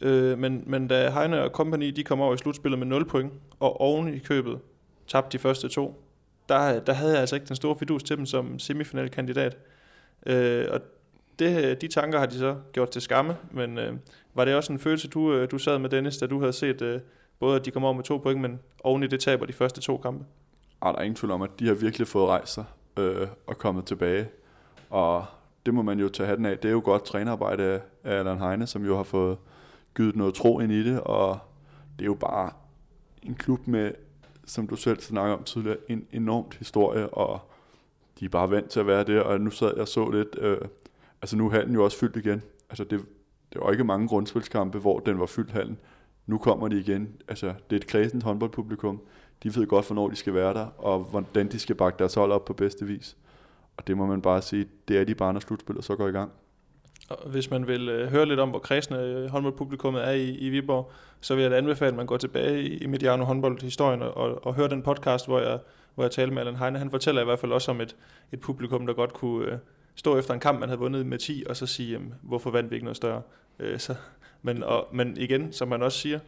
Øh, 0.00 0.38
men, 0.38 0.62
men 0.66 0.88
da 0.88 1.10
Heine 1.10 1.42
og 1.42 1.50
company, 1.50 1.88
de 1.88 2.04
kom 2.04 2.20
over 2.20 2.34
i 2.34 2.36
slutspillet 2.36 2.78
med 2.78 2.86
0 2.86 3.04
point, 3.04 3.32
og 3.60 3.80
oven 3.80 4.14
i 4.14 4.18
købet 4.18 4.58
tabte 5.06 5.38
de 5.38 5.42
første 5.42 5.68
to, 5.68 6.04
der, 6.50 6.80
der 6.80 6.92
havde 6.92 7.12
jeg 7.12 7.20
altså 7.20 7.36
ikke 7.36 7.46
den 7.46 7.56
store 7.56 7.76
fidus 7.76 8.02
til 8.02 8.16
dem 8.16 8.26
som 8.26 8.58
semifinalkandidat. 8.58 9.56
Øh, 10.26 10.66
og 10.70 10.80
det, 11.38 11.80
de 11.80 11.88
tanker 11.88 12.18
har 12.18 12.26
de 12.26 12.38
så 12.38 12.56
gjort 12.72 12.90
til 12.90 13.02
skamme, 13.02 13.36
men 13.50 13.78
øh, 13.78 13.94
var 14.34 14.44
det 14.44 14.54
også 14.54 14.72
en 14.72 14.78
følelse, 14.78 15.08
du, 15.08 15.32
øh, 15.32 15.50
du 15.50 15.58
sad 15.58 15.78
med 15.78 15.90
Dennis, 15.90 16.16
da 16.16 16.26
du 16.26 16.40
havde 16.40 16.52
set 16.52 16.82
øh, 16.82 17.00
både, 17.38 17.56
at 17.56 17.64
de 17.64 17.70
kom 17.70 17.84
over 17.84 17.92
med 17.92 18.04
to 18.04 18.18
point, 18.18 18.40
men 18.40 18.60
oven 18.84 19.02
i 19.02 19.06
det 19.06 19.20
taber 19.20 19.46
de 19.46 19.52
første 19.52 19.80
to 19.80 19.96
kampe? 19.96 20.24
Ej, 20.82 20.92
der 20.92 20.98
er 20.98 21.02
ingen 21.02 21.16
tvivl 21.16 21.32
om, 21.32 21.42
at 21.42 21.50
de 21.58 21.66
har 21.66 21.74
virkelig 21.74 22.06
fået 22.06 22.28
rejst 22.28 22.54
sig 22.54 22.64
øh, 22.96 23.28
og 23.46 23.58
kommet 23.58 23.84
tilbage. 23.84 24.28
Og 24.90 25.24
det 25.66 25.74
må 25.74 25.82
man 25.82 25.98
jo 25.98 26.08
tage 26.08 26.26
hatten 26.26 26.46
af. 26.46 26.58
Det 26.58 26.68
er 26.68 26.72
jo 26.72 26.82
godt 26.84 27.04
trænerarbejde 27.04 27.80
af 28.04 28.18
Allan 28.18 28.38
Heine, 28.38 28.66
som 28.66 28.84
jo 28.84 28.96
har 28.96 29.02
fået 29.02 29.38
givet 29.96 30.16
noget 30.16 30.34
tro 30.34 30.60
ind 30.60 30.72
i 30.72 30.84
det, 30.84 31.00
og 31.00 31.38
det 31.98 32.04
er 32.04 32.06
jo 32.06 32.14
bare 32.14 32.50
en 33.22 33.34
klub 33.34 33.66
med, 33.66 33.92
som 34.50 34.66
du 34.66 34.76
selv 34.76 35.00
snakker 35.00 35.36
om 35.36 35.44
tidligere, 35.44 35.76
en 35.88 36.06
enormt 36.12 36.54
historie, 36.54 37.08
og 37.08 37.40
de 38.20 38.24
er 38.24 38.28
bare 38.28 38.50
vant 38.50 38.70
til 38.70 38.80
at 38.80 38.86
være 38.86 39.04
der, 39.04 39.20
og 39.20 39.40
nu 39.40 39.50
sad 39.50 39.72
jeg 39.76 39.88
så 39.88 40.10
lidt, 40.10 40.38
øh, 40.38 40.58
altså 41.22 41.36
nu 41.36 41.46
er 41.46 41.50
halen 41.50 41.74
jo 41.74 41.84
også 41.84 41.98
fyldt 41.98 42.16
igen. 42.16 42.42
Altså 42.70 42.84
det, 42.84 43.00
det 43.52 43.60
var 43.60 43.70
ikke 43.70 43.84
mange 43.84 44.08
grundspilskampe, 44.08 44.78
hvor 44.78 44.98
den 44.98 45.20
var 45.20 45.26
fyldt 45.26 45.50
hallen. 45.50 45.78
Nu 46.26 46.38
kommer 46.38 46.68
de 46.68 46.80
igen. 46.80 47.08
Altså, 47.28 47.46
det 47.46 47.76
er 47.76 47.80
et 47.80 47.86
kredsent 47.86 48.22
håndboldpublikum. 48.22 49.00
De 49.42 49.56
ved 49.56 49.66
godt, 49.66 49.86
hvornår 49.86 50.08
de 50.08 50.16
skal 50.16 50.34
være 50.34 50.54
der, 50.54 50.66
og 50.78 50.98
hvordan 51.00 51.48
de 51.48 51.58
skal 51.58 51.76
bakke 51.76 51.98
deres 51.98 52.14
hold 52.14 52.32
op 52.32 52.44
på 52.44 52.52
bedste 52.52 52.86
vis. 52.86 53.16
Og 53.76 53.86
det 53.86 53.96
må 53.96 54.06
man 54.06 54.22
bare 54.22 54.42
sige, 54.42 54.66
det 54.88 54.98
er 54.98 55.04
de 55.04 55.14
bare, 55.14 55.32
når 55.32 55.40
slutspillet 55.40 55.84
så 55.84 55.96
går 55.96 56.08
i 56.08 56.10
gang. 56.10 56.32
Hvis 57.26 57.50
man 57.50 57.66
vil 57.66 57.88
øh, 57.88 58.10
høre 58.10 58.26
lidt 58.26 58.40
om, 58.40 58.50
hvor 58.50 58.58
kredsende 58.58 59.00
øh, 59.00 59.30
håndboldpublikummet 59.30 60.06
er 60.06 60.10
i, 60.10 60.30
i 60.30 60.48
Viborg, 60.48 60.92
så 61.20 61.34
vil 61.34 61.42
jeg 61.42 61.50
da 61.50 61.56
anbefale, 61.56 61.88
at 61.88 61.96
man 61.96 62.06
går 62.06 62.16
tilbage 62.16 62.62
i, 62.62 62.76
i 62.78 62.86
Mediano 62.86 63.24
håndboldhistorien 63.24 64.02
og, 64.02 64.16
og, 64.16 64.46
og 64.46 64.54
hører 64.54 64.68
den 64.68 64.82
podcast, 64.82 65.26
hvor 65.26 65.40
jeg, 65.40 65.58
hvor 65.94 66.04
jeg 66.04 66.10
talte 66.10 66.34
med 66.34 66.40
Allan 66.42 66.56
Heine. 66.56 66.78
Han 66.78 66.90
fortæller 66.90 67.22
i 67.22 67.24
hvert 67.24 67.38
fald 67.38 67.52
også 67.52 67.70
om 67.70 67.80
et, 67.80 67.96
et 68.32 68.40
publikum, 68.40 68.86
der 68.86 68.94
godt 68.94 69.12
kunne 69.12 69.46
øh, 69.46 69.58
stå 69.94 70.18
efter 70.18 70.34
en 70.34 70.40
kamp, 70.40 70.60
man 70.60 70.68
havde 70.68 70.80
vundet 70.80 71.06
med 71.06 71.18
10, 71.18 71.44
og 71.48 71.56
så 71.56 71.66
sige, 71.66 71.92
jamen, 71.92 72.14
hvorfor 72.22 72.50
vandt 72.50 72.70
vi 72.70 72.76
ikke 72.76 72.84
noget 72.84 72.96
større? 72.96 73.22
Øh, 73.58 73.78
så, 73.78 73.94
men, 74.42 74.62
og, 74.62 74.88
men 74.92 75.16
igen, 75.16 75.52
som 75.52 75.68
man 75.68 75.82
også 75.82 75.98
siger 75.98 76.18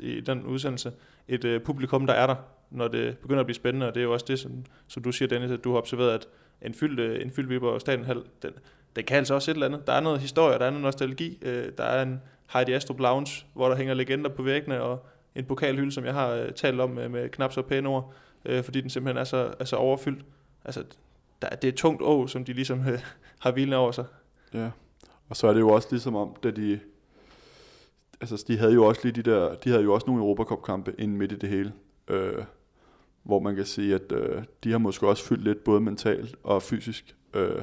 i 0.00 0.20
den 0.20 0.42
udsendelse, 0.42 0.92
et 1.28 1.44
øh, 1.44 1.60
publikum, 1.60 2.06
der 2.06 2.14
er 2.14 2.26
der, 2.26 2.34
når 2.70 2.88
det 2.88 3.18
begynder 3.18 3.40
at 3.40 3.46
blive 3.46 3.54
spændende, 3.54 3.88
og 3.88 3.94
det 3.94 4.00
er 4.00 4.04
jo 4.04 4.12
også 4.12 4.26
det, 4.28 4.38
som, 4.38 4.64
som 4.88 5.02
du 5.02 5.12
siger, 5.12 5.28
Dennis, 5.28 5.50
at 5.50 5.64
du 5.64 5.70
har 5.70 5.78
observeret, 5.78 6.10
at 6.10 6.28
en 6.62 6.74
fyldt, 6.74 7.00
øh, 7.00 7.22
en 7.22 7.30
fyldt 7.30 7.50
Viborg 7.50 7.80
Stadenhal, 7.80 8.22
den, 8.42 8.50
den 8.96 9.04
kan 9.04 9.16
altså 9.16 9.34
også 9.34 9.50
et 9.50 9.54
eller 9.54 9.66
andet. 9.66 9.86
Der 9.86 9.92
er 9.92 10.00
noget 10.00 10.20
historie, 10.20 10.58
der 10.58 10.64
er 10.64 10.70
noget 10.70 10.82
nostalgi. 10.82 11.38
Øh, 11.42 11.72
der 11.78 11.84
er 11.84 12.02
en 12.02 12.20
Heidi 12.52 12.72
Astrup 12.72 13.00
Lounge, 13.00 13.46
hvor 13.54 13.68
der 13.68 13.76
hænger 13.76 13.94
legender 13.94 14.30
på 14.30 14.42
væggene, 14.42 14.82
og 14.82 15.06
en 15.34 15.44
pokalhylde, 15.44 15.92
som 15.92 16.04
jeg 16.04 16.14
har 16.14 16.28
øh, 16.28 16.52
talt 16.52 16.80
om 16.80 16.90
med, 16.90 17.08
med 17.08 17.28
knap 17.28 17.52
så 17.52 17.62
pæne 17.62 17.88
ord, 17.88 18.12
øh, 18.44 18.64
fordi 18.64 18.80
den 18.80 18.90
simpelthen 18.90 19.20
er 19.20 19.24
så, 19.24 19.54
er 19.58 19.64
så 19.64 19.76
overfyldt. 19.76 20.24
Altså, 20.64 20.84
der, 21.42 21.48
det 21.48 21.64
er 21.64 21.72
et 21.72 21.78
tungt 21.78 22.02
å, 22.02 22.26
som 22.26 22.44
de 22.44 22.52
ligesom 22.52 22.80
øh, 22.80 23.00
har 23.44 23.52
hvilende 23.52 23.76
over 23.76 23.92
sig. 23.92 24.04
Ja, 24.54 24.70
og 25.28 25.36
så 25.36 25.46
er 25.46 25.52
det 25.52 25.60
jo 25.60 25.68
også 25.68 25.88
ligesom 25.90 26.16
om, 26.16 26.36
da 26.42 26.50
de... 26.50 26.80
Altså, 28.20 28.44
de 28.48 28.58
havde 28.58 28.72
jo 28.72 28.86
også 28.86 29.00
lige 29.04 29.22
de 29.22 29.30
der... 29.30 29.54
De 29.54 29.70
havde 29.70 29.82
jo 29.82 29.94
også 29.94 30.06
nogle 30.06 30.22
Europacup-kampe 30.22 30.94
ind 30.98 31.16
midt 31.16 31.32
i 31.32 31.36
det 31.36 31.48
hele. 31.48 31.72
Øh, 32.08 32.44
hvor 33.24 33.40
man 33.40 33.56
kan 33.56 33.64
sige, 33.64 33.94
at 33.94 34.12
øh, 34.12 34.42
de 34.64 34.70
har 34.70 34.78
måske 34.78 35.08
også 35.08 35.24
fyldt 35.24 35.44
lidt 35.44 35.64
både 35.64 35.80
mentalt 35.80 36.36
og 36.42 36.62
fysisk. 36.62 37.16
Øh, 37.34 37.62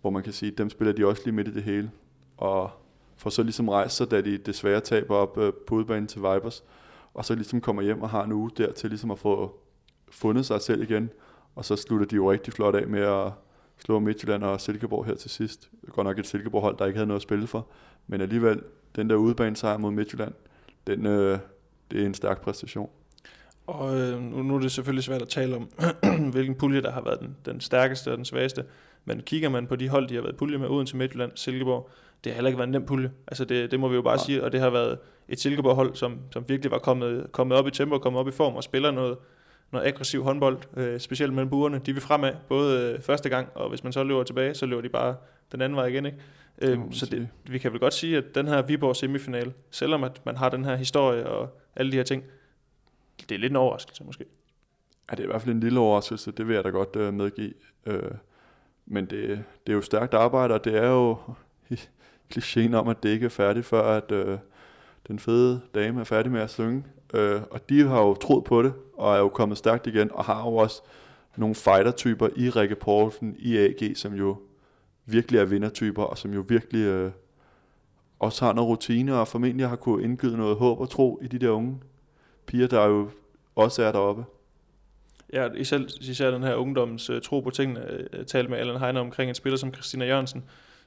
hvor 0.00 0.10
man 0.10 0.22
kan 0.22 0.32
sige, 0.32 0.52
at 0.52 0.58
dem 0.58 0.70
spiller 0.70 0.92
de 0.92 1.06
også 1.06 1.22
lige 1.24 1.34
midt 1.34 1.48
i 1.48 1.54
det 1.54 1.62
hele. 1.62 1.90
Og 2.36 2.70
får 3.16 3.30
så 3.30 3.42
ligesom 3.42 3.68
rejst 3.68 3.96
sig, 3.96 4.10
da 4.10 4.20
de 4.20 4.38
desværre 4.38 4.80
taber 4.80 5.16
op 5.16 5.38
øh, 5.38 5.52
på 5.66 5.74
udbanen 5.74 6.06
til 6.06 6.18
Vipers, 6.18 6.64
og 7.14 7.24
så 7.24 7.34
ligesom 7.34 7.60
kommer 7.60 7.82
hjem 7.82 8.02
og 8.02 8.10
har 8.10 8.24
en 8.24 8.32
uge 8.32 8.50
der 8.56 8.72
til 8.72 8.90
ligesom 8.90 9.10
at 9.10 9.18
få 9.18 9.60
fundet 10.10 10.46
sig 10.46 10.60
selv 10.60 10.82
igen. 10.82 11.10
Og 11.54 11.64
så 11.64 11.76
slutter 11.76 12.06
de 12.06 12.16
jo 12.16 12.30
rigtig 12.30 12.52
flot 12.52 12.74
af 12.74 12.86
med 12.86 13.00
at 13.00 13.32
slå 13.78 13.98
Midtjylland 13.98 14.44
og 14.44 14.60
Silkeborg 14.60 15.06
her 15.06 15.14
til 15.14 15.30
sidst. 15.30 15.70
Godt 15.88 16.04
nok 16.04 16.18
et 16.18 16.26
Silkeborg-hold, 16.26 16.76
der 16.78 16.86
ikke 16.86 16.96
havde 16.96 17.06
noget 17.06 17.18
at 17.18 17.22
spille 17.22 17.46
for. 17.46 17.66
Men 18.06 18.20
alligevel, 18.20 18.62
den 18.96 19.10
der 19.10 19.16
udbanesejr 19.16 19.78
mod 19.78 19.90
Midtjylland, 19.90 20.34
den, 20.86 21.06
øh, 21.06 21.38
det 21.90 22.02
er 22.02 22.06
en 22.06 22.14
stærk 22.14 22.40
præstation. 22.40 22.90
Og 23.70 24.00
øh, 24.00 24.22
nu, 24.22 24.42
nu 24.42 24.54
er 24.54 24.60
det 24.60 24.72
selvfølgelig 24.72 25.04
svært 25.04 25.22
at 25.22 25.28
tale 25.28 25.56
om, 25.56 25.68
hvilken 26.32 26.54
pulje, 26.54 26.82
der 26.82 26.90
har 26.90 27.00
været 27.00 27.20
den, 27.20 27.36
den 27.46 27.60
stærkeste 27.60 28.10
og 28.10 28.16
den 28.16 28.24
svageste. 28.24 28.64
Men 29.04 29.20
kigger 29.20 29.48
man 29.48 29.66
på 29.66 29.76
de 29.76 29.88
hold, 29.88 30.08
de 30.08 30.14
har 30.14 30.22
været 30.22 30.36
pulje 30.36 30.58
med, 30.58 30.68
Odense, 30.68 30.96
Midtjylland, 30.96 31.32
Silkeborg, 31.34 31.90
det 32.24 32.32
har 32.32 32.34
heller 32.34 32.48
ikke 32.48 32.58
været 32.58 32.68
en 32.68 32.72
nem 32.72 32.86
pulje. 32.86 33.10
Altså 33.26 33.44
det, 33.44 33.70
det 33.70 33.80
må 33.80 33.88
vi 33.88 33.94
jo 33.94 34.02
bare 34.02 34.18
ja. 34.18 34.24
sige, 34.24 34.44
og 34.44 34.52
det 34.52 34.60
har 34.60 34.70
været 34.70 34.98
et 35.28 35.40
Silkeborg-hold, 35.40 35.94
som, 35.94 36.18
som 36.30 36.44
virkelig 36.48 36.70
var 36.70 36.78
kommet, 36.78 37.26
kommet 37.32 37.58
op 37.58 37.66
i 37.66 37.70
tempo, 37.70 37.98
kommet 37.98 38.20
op 38.20 38.28
i 38.28 38.30
form 38.30 38.54
og 38.56 38.64
spiller 38.64 38.90
noget, 38.90 39.16
noget 39.72 39.86
aggressiv 39.86 40.22
håndbold, 40.22 40.58
øh, 40.76 41.00
specielt 41.00 41.32
mellem 41.32 41.50
buerne. 41.50 41.80
De 41.86 41.92
vil 41.92 42.02
fremad, 42.02 42.32
både 42.48 42.92
øh, 42.92 43.00
første 43.00 43.28
gang, 43.28 43.48
og 43.54 43.68
hvis 43.68 43.84
man 43.84 43.92
så 43.92 44.04
løber 44.04 44.22
tilbage, 44.22 44.54
så 44.54 44.66
løber 44.66 44.82
de 44.82 44.88
bare 44.88 45.16
den 45.52 45.60
anden 45.60 45.76
vej 45.76 45.86
igen. 45.86 46.06
Ikke? 46.06 46.18
Øh, 46.62 46.78
så 46.90 47.06
det, 47.06 47.28
vi 47.44 47.58
kan 47.58 47.72
vel 47.72 47.80
godt 47.80 47.94
sige, 47.94 48.16
at 48.16 48.24
den 48.34 48.48
her 48.48 48.62
Viborg 48.62 48.96
semifinal, 48.96 49.52
selvom 49.70 50.04
at 50.04 50.20
man 50.26 50.36
har 50.36 50.48
den 50.48 50.64
her 50.64 50.76
historie 50.76 51.26
og 51.26 51.48
alle 51.76 51.92
de 51.92 51.96
her 51.96 52.04
ting, 52.04 52.24
det 53.28 53.34
er 53.34 53.38
lidt 53.38 53.50
en 53.50 53.56
overraskelse 53.56 54.04
måske. 54.04 54.24
Ja, 55.10 55.16
det 55.16 55.20
er 55.20 55.24
i 55.24 55.30
hvert 55.30 55.42
fald 55.42 55.54
en 55.54 55.60
lille 55.60 55.80
overraskelse, 55.80 56.30
det 56.30 56.48
vil 56.48 56.54
jeg 56.54 56.64
da 56.64 56.68
godt 56.68 56.96
øh, 56.96 57.14
medgive. 57.14 57.54
Øh, 57.86 58.10
men 58.86 59.06
det, 59.06 59.44
det 59.66 59.72
er 59.72 59.76
jo 59.76 59.82
stærkt 59.82 60.14
arbejde, 60.14 60.54
og 60.54 60.64
det 60.64 60.76
er 60.76 60.88
jo 60.88 61.16
klichéen 62.34 62.74
om, 62.74 62.88
at 62.88 63.02
det 63.02 63.08
ikke 63.08 63.24
er 63.24 63.30
færdigt, 63.30 63.66
før 63.66 63.82
at 63.82 64.12
øh, 64.12 64.38
den 65.08 65.18
fede 65.18 65.60
dame 65.74 66.00
er 66.00 66.04
færdig 66.04 66.32
med 66.32 66.40
at 66.40 66.50
synge. 66.50 66.84
Øh, 67.14 67.42
og 67.50 67.68
de 67.68 67.86
har 67.86 68.00
jo 68.00 68.14
troet 68.14 68.44
på 68.44 68.62
det, 68.62 68.72
og 68.96 69.14
er 69.14 69.18
jo 69.18 69.28
kommet 69.28 69.58
stærkt 69.58 69.86
igen, 69.86 70.10
og 70.12 70.24
har 70.24 70.50
jo 70.50 70.56
også 70.56 70.82
nogle 71.36 71.54
fighter-typer 71.54 72.28
i 72.36 72.50
Rikke 72.50 72.74
Poulsen, 72.74 73.36
i 73.38 73.56
AG, 73.56 73.96
som 73.96 74.14
jo 74.14 74.36
virkelig 75.06 75.40
er 75.40 75.44
vindertyper, 75.44 76.02
og 76.02 76.18
som 76.18 76.34
jo 76.34 76.44
virkelig 76.48 76.84
øh, 76.84 77.10
også 78.18 78.44
har 78.44 78.52
noget 78.52 78.68
rutine, 78.68 79.14
og 79.14 79.28
formentlig 79.28 79.68
har 79.68 79.76
kunne 79.76 80.04
indgyde 80.04 80.36
noget 80.36 80.56
håb 80.56 80.80
og 80.80 80.90
tro 80.90 81.18
i 81.22 81.26
de 81.26 81.38
der 81.38 81.50
unge 81.50 81.80
piger, 82.50 82.66
der 82.66 82.86
jo 82.86 83.08
også 83.56 83.82
er 83.82 83.92
deroppe. 83.92 84.24
Ja, 85.32 85.48
især, 85.54 85.78
især 86.00 86.30
den 86.30 86.42
her 86.42 86.54
ungdoms 86.54 87.10
uh, 87.10 87.20
tro 87.20 87.40
på 87.40 87.50
tingene. 87.50 87.92
Øh, 87.92 88.04
Jeg 88.18 88.26
talte 88.26 88.50
med 88.50 88.58
Allan 88.58 88.80
Heiner 88.80 89.00
omkring 89.00 89.28
en 89.28 89.34
spiller 89.34 89.56
som 89.56 89.74
Christina 89.74 90.06
Jørgensen, 90.06 90.44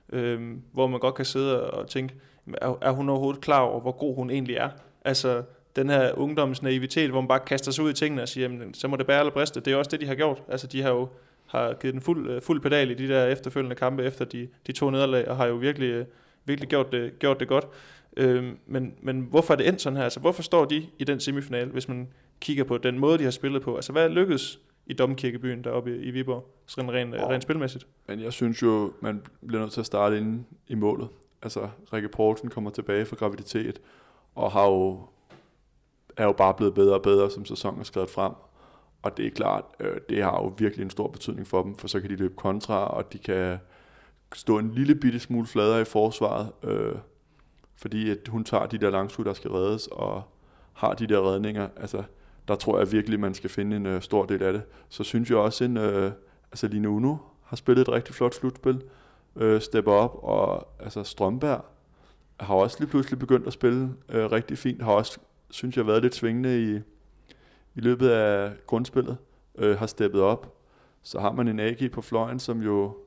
øh, 0.10 0.58
hvor 0.72 0.88
man 0.88 1.00
godt 1.00 1.16
kan 1.16 1.26
sidde 1.26 1.72
og 1.72 1.88
tænke, 1.88 2.16
er, 2.54 2.78
er 2.82 2.92
hun 2.92 3.10
overhovedet 3.10 3.42
klar 3.42 3.62
over, 3.62 3.82
hvor 3.82 3.92
god 3.92 4.16
hun 4.16 4.30
egentlig 4.30 4.56
er? 4.56 4.70
Altså, 5.06 5.44
den 5.76 5.90
her 5.90 6.12
ungdoms 6.18 6.62
naivitet, 6.62 7.10
hvor 7.10 7.22
man 7.22 7.28
bare 7.28 7.40
kaster 7.40 7.72
sig 7.72 7.84
ud 7.84 7.90
i 7.90 7.94
tingene 7.94 8.22
og 8.22 8.30
siger, 8.30 8.50
jamen, 8.50 8.74
så 8.74 8.88
må 8.88 8.96
det 8.96 9.08
bære 9.08 9.20
eller 9.20 9.34
briste. 9.34 9.60
Det 9.60 9.74
er 9.74 9.78
også 9.78 9.92
det, 9.92 10.02
de 10.02 10.08
har 10.08 10.16
gjort. 10.16 10.44
Altså, 10.48 10.68
de 10.68 10.82
har 10.82 10.90
jo 10.90 11.08
har 11.46 11.74
givet 11.74 11.94
den 11.94 12.02
fuld, 12.02 12.30
øh, 12.30 12.42
fuld 12.42 12.62
pedal 12.62 12.92
i 12.92 12.94
de 12.94 13.08
der 13.08 13.26
efterfølgende 13.26 13.76
kampe 13.76 14.04
efter 14.04 14.26
de, 14.26 14.48
de 14.68 14.72
to 14.72 14.90
nederlag, 14.90 15.28
og 15.28 15.38
har 15.38 15.46
jo 15.46 15.56
virkelig, 15.56 15.88
øh, 15.90 16.06
virkelig 16.46 16.70
gjort, 16.70 16.92
det, 16.92 17.20
gjort 17.20 17.40
det 17.40 17.48
godt. 17.48 17.68
Øh, 18.18 18.54
men, 18.66 18.94
men 19.02 19.22
hvorfor 19.22 19.54
er 19.54 19.58
det 19.58 19.68
endt 19.68 19.82
sådan 19.82 19.98
her? 19.98 20.04
Altså, 20.04 20.20
hvorfor 20.20 20.44
står 20.44 20.66
de 20.66 20.86
i 21.00 21.04
den 21.04 21.20
semifinal, 21.20 21.70
hvis 21.70 21.88
man 21.88 22.08
kigger 22.40 22.64
på 22.64 22.78
den 22.78 23.00
måde, 23.00 23.18
de 23.18 23.24
har 23.24 23.32
spillet 23.32 23.62
på? 23.62 23.76
Altså, 23.76 23.92
hvad 23.92 24.04
er 24.04 24.08
lykkedes 24.08 24.60
i 24.86 24.94
Domkirkebyen 24.94 25.64
deroppe 25.64 25.98
i 25.98 26.12
Viborg, 26.12 26.48
sådan 26.66 26.94
rent, 26.94 27.16
oh. 27.16 27.30
rent 27.30 27.44
spilmæssigt? 27.44 27.88
Men 28.08 28.20
jeg 28.20 28.34
synes 28.34 28.62
jo, 28.62 28.94
man 29.02 29.22
bliver 29.48 29.62
nødt 29.62 29.72
til 29.72 29.80
at 29.80 29.86
starte 29.86 30.18
inde 30.18 30.44
i 30.68 30.76
målet. 30.76 31.08
Altså, 31.42 31.70
Rikke 31.94 32.10
Poulsen 32.10 32.50
kommer 32.50 32.70
tilbage 32.70 33.06
fra 33.06 33.16
graviditet, 33.16 33.82
og 34.36 34.52
har 34.52 34.66
jo, 34.66 35.08
er 36.18 36.24
jo 36.24 36.32
bare 36.32 36.54
blevet 36.54 36.74
bedre 36.74 36.96
og 36.96 37.02
bedre, 37.02 37.32
som 37.32 37.46
sæsonen 37.46 37.80
er 37.80 37.84
skrevet 37.84 38.10
frem. 38.10 38.34
Og 39.02 39.18
det 39.18 39.26
er 39.26 39.30
klart, 39.30 39.64
øh, 39.80 39.98
det 40.10 40.24
har 40.24 40.32
jo 40.32 40.54
virkelig 40.58 40.84
en 40.84 40.90
stor 40.90 41.08
betydning 41.08 41.48
for 41.48 41.64
dem, 41.64 41.76
for 41.76 41.88
så 41.88 42.02
kan 42.02 42.10
de 42.10 42.16
løbe 42.16 42.36
kontra, 42.36 42.88
og 42.88 43.14
de 43.14 43.18
kan 43.18 43.58
stå 44.34 44.58
en 44.58 44.72
lille 44.72 44.96
bitte 44.96 45.20
smule 45.20 45.48
fladere 45.48 45.82
i 45.82 45.86
forsvaret, 45.86 46.52
øh, 46.64 46.96
fordi 47.76 48.10
at 48.10 48.28
hun 48.28 48.44
tager 48.44 48.66
de 48.66 48.78
der 48.78 48.90
langskud, 48.90 49.26
der 49.26 49.34
skal 49.34 49.52
reddes, 49.52 49.88
og 49.88 50.24
har 50.74 50.94
de 50.94 51.08
der 51.08 51.32
redninger. 51.32 51.70
Altså, 51.76 52.04
der 52.48 52.56
tror 52.56 52.78
jeg 52.78 52.92
virkelig, 52.92 53.20
man 53.20 53.34
skal 53.34 53.50
finde 53.50 53.76
en 53.76 53.86
øh, 53.86 54.02
stor 54.02 54.26
del 54.26 54.44
af 54.44 54.54
det. 54.54 54.62
Så 54.90 55.04
synes 55.04 55.30
jeg 55.30 55.38
også, 55.38 55.64
en, 55.64 55.78
øh, 55.78 56.12
altså 56.52 56.68
Line 56.68 56.90
Uno 56.90 57.16
har 57.44 57.56
spillet 57.56 57.82
et 57.82 57.94
rigtig 57.94 58.16
flot 58.16 58.36
slutspil, 58.36 58.82
øh, 59.36 59.62
stepper 59.62 59.92
op, 59.92 60.20
og 60.24 60.68
altså 60.80 61.04
Strømberg 61.04 61.66
har 62.40 62.56
også 62.56 62.78
lige 62.80 62.90
pludselig 62.90 63.20
begyndt 63.20 63.48
at 63.48 63.54
spille 63.54 63.94
øh, 64.10 64.32
rigtig 64.32 64.58
fint, 64.58 64.82
har 64.82 64.92
også, 64.92 65.20
synes 65.50 65.78
jeg, 65.78 65.88
været 65.88 66.02
lidt 66.02 66.16
svingende 66.16 66.64
i, 66.64 66.76
i 67.76 67.82
løbet 67.82 68.10
af 68.10 68.54
grundspillet, 68.68 69.18
øh, 69.56 69.78
har 69.78 69.86
steppet 69.86 70.22
op. 70.22 70.58
Så 71.02 71.20
har 71.20 71.32
man 71.32 71.48
en 71.48 71.60
AG 71.60 71.92
på 71.92 72.02
fløjen, 72.02 72.40
som 72.40 72.62
jo 72.62 72.98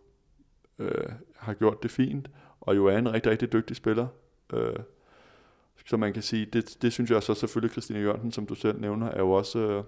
øh, 0.79 1.09
har 1.37 1.55
gjort 1.55 1.83
det 1.83 1.91
fint, 1.91 2.31
og 2.61 2.77
jo 2.77 2.87
er 2.87 2.99
en 2.99 3.13
rigtig, 3.13 3.33
rigtig 3.33 3.53
dygtig 3.53 3.77
spiller. 3.77 4.07
Øh, 4.53 4.77
så 5.87 5.97
man 5.97 6.13
kan 6.13 6.23
sige, 6.23 6.47
det, 6.47 6.83
det 6.83 6.93
synes 6.93 7.11
jeg 7.11 7.23
så 7.23 7.35
selvfølgelig, 7.35 7.73
Christine 7.73 7.99
Jørgensen, 7.99 8.33
som 8.33 8.47
du 8.47 8.55
selv 8.55 8.81
nævner, 8.81 9.09
er 9.09 9.19
jo 9.19 9.31
også, 9.33 9.59
øh, 9.59 9.85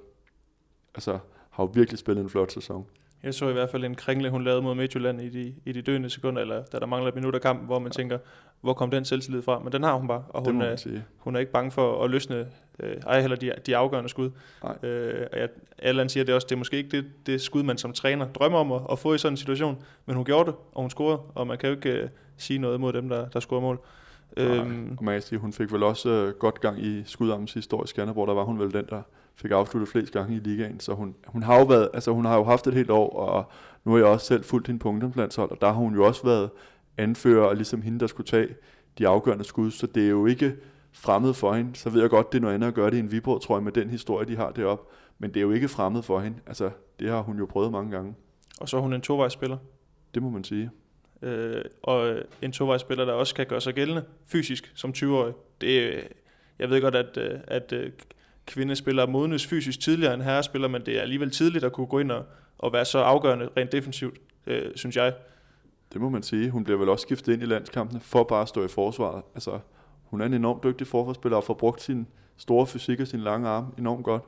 altså, 0.95 1.19
har 1.51 1.63
jo 1.63 1.71
virkelig 1.75 1.99
spillet 1.99 2.23
en 2.23 2.31
flot 2.31 2.53
sæson. 2.53 2.87
Jeg 3.23 3.35
så 3.35 3.49
i 3.49 3.53
hvert 3.53 3.71
fald 3.71 3.85
en 3.85 3.95
kringle, 3.95 4.31
hun 4.31 4.45
lavede 4.45 4.63
mod 4.63 4.75
Midtjylland 4.75 5.21
i 5.21 5.29
de, 5.29 5.55
i 5.65 5.73
de 5.73 5.83
døende 5.83 6.11
sekunder, 6.11 6.43
eller 6.43 6.65
da 6.65 6.79
der 6.79 6.87
mangler 6.87 7.09
et 7.09 7.15
minut 7.15 7.35
af 7.35 7.41
kampen, 7.41 7.67
hvor 7.67 7.79
man 7.79 7.93
ja. 7.93 7.97
tænker, 7.97 8.19
hvor 8.61 8.73
kom 8.73 8.91
den 8.91 9.05
selvtillid 9.05 9.43
fra? 9.43 9.59
Men 9.59 9.73
den 9.73 9.83
har 9.83 9.95
hun 9.95 10.09
bare, 10.09 10.25
og 10.29 10.45
hun, 10.45 10.63
er, 10.63 11.01
hun 11.19 11.37
er 11.37 11.41
ikke 11.41 11.53
bange 11.53 11.71
for 11.71 12.05
at 12.05 12.11
løsne, 12.11 12.47
øh, 12.81 12.97
ej 13.07 13.21
heller 13.21 13.37
de, 13.37 13.53
de 13.67 13.77
afgørende 13.77 14.09
skud. 14.09 14.31
Nej. 14.63 14.91
Øh, 14.91 15.27
og 15.33 15.39
jeg, 15.39 15.49
Allan 15.79 16.09
siger 16.09 16.25
det 16.25 16.35
også, 16.35 16.47
det 16.47 16.55
er 16.55 16.59
måske 16.59 16.77
ikke 16.77 16.91
det, 16.91 17.05
det 17.27 17.41
skud, 17.41 17.63
man 17.63 17.79
som 17.79 17.93
træner 17.93 18.33
drømmer 18.33 18.59
om 18.59 18.73
at, 18.73 18.81
at 18.93 18.99
få 18.99 19.15
i 19.15 19.19
sådan 19.19 19.33
en 19.33 19.37
situation, 19.37 19.83
men 20.07 20.17
hun 20.17 20.25
gjorde 20.25 20.51
det, 20.51 20.55
og 20.73 20.81
hun 20.81 20.91
scorede, 20.91 21.19
og 21.35 21.47
man 21.47 21.59
kan 21.59 21.69
jo 21.69 21.75
ikke 21.75 22.05
uh, 22.05 22.11
sige 22.37 22.59
noget 22.59 22.81
mod 22.81 22.93
dem, 22.93 23.09
der, 23.09 23.29
der 23.29 23.41
scorer 23.41 23.61
mål. 23.61 23.81
Øhm, 24.37 24.95
og 24.99 25.05
man 25.05 25.15
kan 25.15 25.23
sige, 25.23 25.39
hun 25.39 25.53
fik 25.53 25.73
vel 25.73 25.83
også 25.83 26.27
uh, 26.27 26.39
godt 26.39 26.61
gang 26.61 26.83
i 26.83 27.03
skudarmen 27.05 27.49
sidste 27.49 27.77
år 27.77 27.85
i 27.85 27.87
Skanderborg, 27.87 28.29
der 28.29 28.35
var 28.35 28.45
hun 28.45 28.59
vel 28.59 28.73
den, 28.73 28.85
der 28.89 29.03
fik 29.35 29.51
afsluttet 29.51 29.89
flest 29.89 30.13
gange 30.13 30.37
i 30.37 30.39
ligaen, 30.39 30.81
så 30.81 30.95
hun, 30.95 31.15
hun 31.27 31.43
har 31.43 31.59
jo 31.59 31.65
været, 31.65 31.89
altså 31.95 32.13
hun 32.13 32.25
har 32.25 32.37
jo 32.37 32.45
haft 32.45 32.67
et 32.67 32.75
helt 32.75 32.91
år, 32.91 33.17
og 33.17 33.51
nu 33.85 33.91
har 33.91 33.99
jeg 33.99 34.07
også 34.07 34.27
selv 34.27 34.45
fulgt 34.45 34.67
hende 34.67 34.79
på 34.79 34.89
ungdomslandshold, 34.89 35.51
og 35.51 35.61
der 35.61 35.67
har 35.67 35.75
hun 35.75 35.95
jo 35.95 36.07
også 36.07 36.25
været 36.25 36.51
anfører, 36.97 37.47
og 37.47 37.57
ligesom 37.57 37.83
hende, 37.83 38.01
der 38.01 38.07
skulle 38.07 38.27
tage 38.27 38.49
de 38.99 39.09
afgørende 39.09 39.45
skud, 39.45 39.71
så 39.71 39.87
det 39.87 40.05
er 40.05 40.09
jo 40.09 40.27
ikke 40.27 40.57
fremmed 40.93 41.35
for 41.35 41.53
hende. 41.53 41.77
Så 41.77 41.91
ved 41.91 42.01
jeg 42.01 42.11
godt, 42.11 42.33
det 42.33 42.39
er 42.39 42.43
noget 42.43 42.55
andet 42.55 42.69
at 42.69 42.75
gøre 42.75 42.91
det 42.91 42.97
i 42.97 43.01
en 43.01 43.13
Viborg, 43.13 43.43
tror 43.43 43.57
jeg, 43.57 43.63
med 43.63 43.73
den 43.73 43.91
historie, 43.91 44.27
de 44.27 44.37
har 44.37 44.51
deroppe. 44.51 44.85
Men 45.19 45.31
det 45.31 45.37
er 45.37 45.43
jo 45.43 45.51
ikke 45.51 45.69
fremmed 45.69 46.03
for 46.03 46.21
hende. 46.21 46.39
Altså, 46.47 46.71
det 47.01 47.09
har 47.09 47.23
hun 47.23 47.39
jo 47.39 47.47
prøvet 47.47 47.73
mange 47.73 47.91
gange. 47.91 48.15
Og 48.61 48.69
så 48.69 48.77
er 48.77 48.81
hun 48.81 48.93
en 48.93 49.01
tovejsspiller. 49.01 49.57
Det 50.15 50.23
må 50.23 50.31
man 50.31 50.45
sige. 50.45 50.71
Øh, 51.23 51.65
og 51.83 52.17
en 52.43 52.53
tovejsspiller, 52.53 53.05
der 53.05 53.13
også 53.13 53.35
kan 53.35 53.47
gøre 53.47 53.61
sig 53.61 53.75
gældende 53.75 54.05
fysisk 54.27 54.73
som 54.75 54.91
20-årig. 54.97 55.35
Det, 55.61 55.83
øh, 55.83 56.03
jeg 56.59 56.71
ved 56.71 56.81
godt, 56.81 56.95
at, 56.95 57.17
øh, 57.17 57.41
at 57.47 57.73
øh, 57.73 57.91
kvindespillere 58.47 59.07
modnes 59.07 59.47
fysisk 59.47 59.81
tidligere 59.81 60.15
end 60.15 60.23
herrespillere, 60.23 60.71
men 60.71 60.87
det 60.87 60.97
er 60.97 61.03
alligevel 61.03 61.31
tidligt 61.31 61.65
at 61.65 61.73
kunne 61.73 61.87
gå 61.87 61.99
ind 61.99 62.11
og, 62.11 62.25
og 62.59 62.73
være 62.73 62.85
så 62.85 62.99
afgørende 62.99 63.49
rent 63.57 63.73
defensivt, 63.73 64.19
øh, 64.47 64.71
synes 64.75 64.97
jeg. 64.97 65.15
Det 65.93 66.01
må 66.01 66.09
man 66.09 66.23
sige. 66.23 66.51
Hun 66.51 66.65
bliver 66.65 66.79
vel 66.79 66.89
også 66.89 67.03
skiftet 67.03 67.33
ind 67.33 67.43
i 67.43 67.47
landskampene 67.47 68.01
for 68.01 68.25
bare 68.25 68.43
at 68.43 68.49
stå 68.49 68.65
i 68.65 68.69
forsvaret. 68.69 69.23
Altså, 69.35 69.59
hun 70.05 70.21
er 70.21 70.27
en 70.27 70.35
enormt 70.35 70.65
dygtig 70.65 70.87
forsvarsspiller 70.87 71.37
og 71.37 71.45
får 71.45 71.55
brugt 71.55 71.83
sin 71.83 72.07
store 72.37 72.67
fysik 72.67 73.01
og 73.01 73.07
sin 73.07 73.21
lange 73.21 73.49
arm 73.49 73.75
enormt 73.79 74.05
godt. 74.05 74.23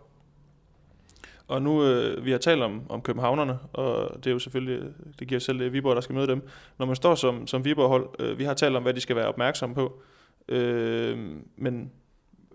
Og 1.50 1.62
nu, 1.62 1.84
øh, 1.84 2.24
vi 2.24 2.30
har 2.30 2.38
talt 2.38 2.62
om, 2.62 2.82
om 2.88 3.02
københavnerne, 3.02 3.58
og 3.72 4.16
det 4.16 4.26
er 4.26 4.30
jo 4.30 4.38
selvfølgelig, 4.38 4.92
det 5.18 5.28
giver 5.28 5.40
selv 5.40 5.58
det 5.58 5.72
Viborg, 5.72 5.94
der 5.94 6.00
skal 6.00 6.14
møde 6.14 6.26
dem. 6.26 6.48
Når 6.78 6.86
man 6.86 6.96
står 6.96 7.14
som, 7.14 7.46
som 7.46 7.64
Viborg-hold, 7.64 8.08
øh, 8.18 8.38
vi 8.38 8.44
har 8.44 8.54
talt 8.54 8.76
om, 8.76 8.82
hvad 8.82 8.94
de 8.94 9.00
skal 9.00 9.16
være 9.16 9.26
opmærksomme 9.26 9.74
på. 9.74 10.02
Øh, 10.48 11.18
men 11.56 11.92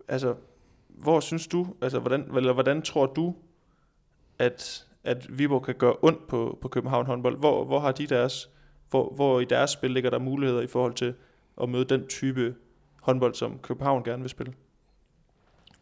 altså, 0.07 0.35
hvor 0.87 1.19
synes 1.19 1.47
du, 1.47 1.67
altså 1.81 1.99
hvordan, 1.99 2.35
eller 2.35 2.53
hvordan 2.53 2.81
tror 2.81 3.05
du, 3.05 3.35
at, 4.39 4.87
at 5.03 5.37
Viborg 5.37 5.63
kan 5.63 5.75
gøre 5.75 5.95
ondt 6.01 6.27
på, 6.27 6.57
på 6.61 6.67
København 6.67 7.05
håndbold? 7.05 7.37
Hvor, 7.37 7.65
hvor 7.65 7.79
har 7.79 7.91
de 7.91 8.07
deres, 8.07 8.49
hvor, 8.89 9.13
hvor 9.15 9.39
i 9.39 9.45
deres 9.45 9.71
spil 9.71 9.91
ligger 9.91 10.09
der 10.09 10.19
muligheder 10.19 10.61
i 10.61 10.67
forhold 10.67 10.93
til 10.93 11.13
at 11.61 11.69
møde 11.69 11.85
den 11.85 12.07
type 12.07 12.55
håndbold, 13.01 13.33
som 13.33 13.59
København 13.59 14.03
gerne 14.03 14.21
vil 14.21 14.29
spille? 14.29 14.53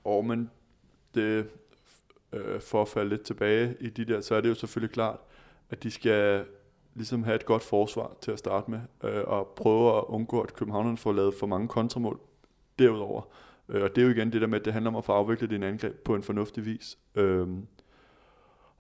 Og 0.03 0.26
men 0.26 0.49
det, 1.16 1.47
øh, 2.34 2.61
for 2.61 2.81
at 2.81 2.88
falde 2.88 3.09
lidt 3.09 3.21
tilbage 3.21 3.75
i 3.79 3.89
de 3.89 4.05
der, 4.05 4.21
så 4.21 4.36
er 4.36 4.41
det 4.41 4.49
jo 4.49 4.53
selvfølgelig 4.53 4.93
klart, 4.93 5.19
at 5.69 5.84
de 5.84 5.91
skal 5.91 6.45
ligesom 6.95 7.23
have 7.23 7.36
et 7.36 7.45
godt 7.45 7.63
forsvar 7.63 8.11
til 8.21 8.31
at 8.31 8.39
starte 8.39 8.71
med, 8.71 8.79
øh, 9.03 9.23
og 9.27 9.47
prøve 9.55 9.97
at 9.97 10.03
undgå, 10.07 10.41
at 10.41 10.53
københavnerne 10.53 10.97
får 10.97 11.13
lavet 11.13 11.34
for 11.34 11.47
mange 11.47 11.67
kontramål 11.67 12.19
derudover. 12.79 13.21
Øh, 13.69 13.84
og 13.84 13.95
det 13.95 14.01
er 14.01 14.05
jo 14.05 14.11
igen 14.11 14.34
det 14.34 14.41
der 14.41 14.47
med, 14.47 14.59
at 14.59 14.65
det 14.65 14.73
handler 14.73 14.91
om 14.91 14.95
at 14.95 15.05
få 15.05 15.11
afviklet 15.11 15.49
din 15.49 15.63
angreb 15.63 15.95
på 15.95 16.15
en 16.15 16.23
fornuftig 16.23 16.65
vis. 16.65 16.97
Øh, 17.15 17.47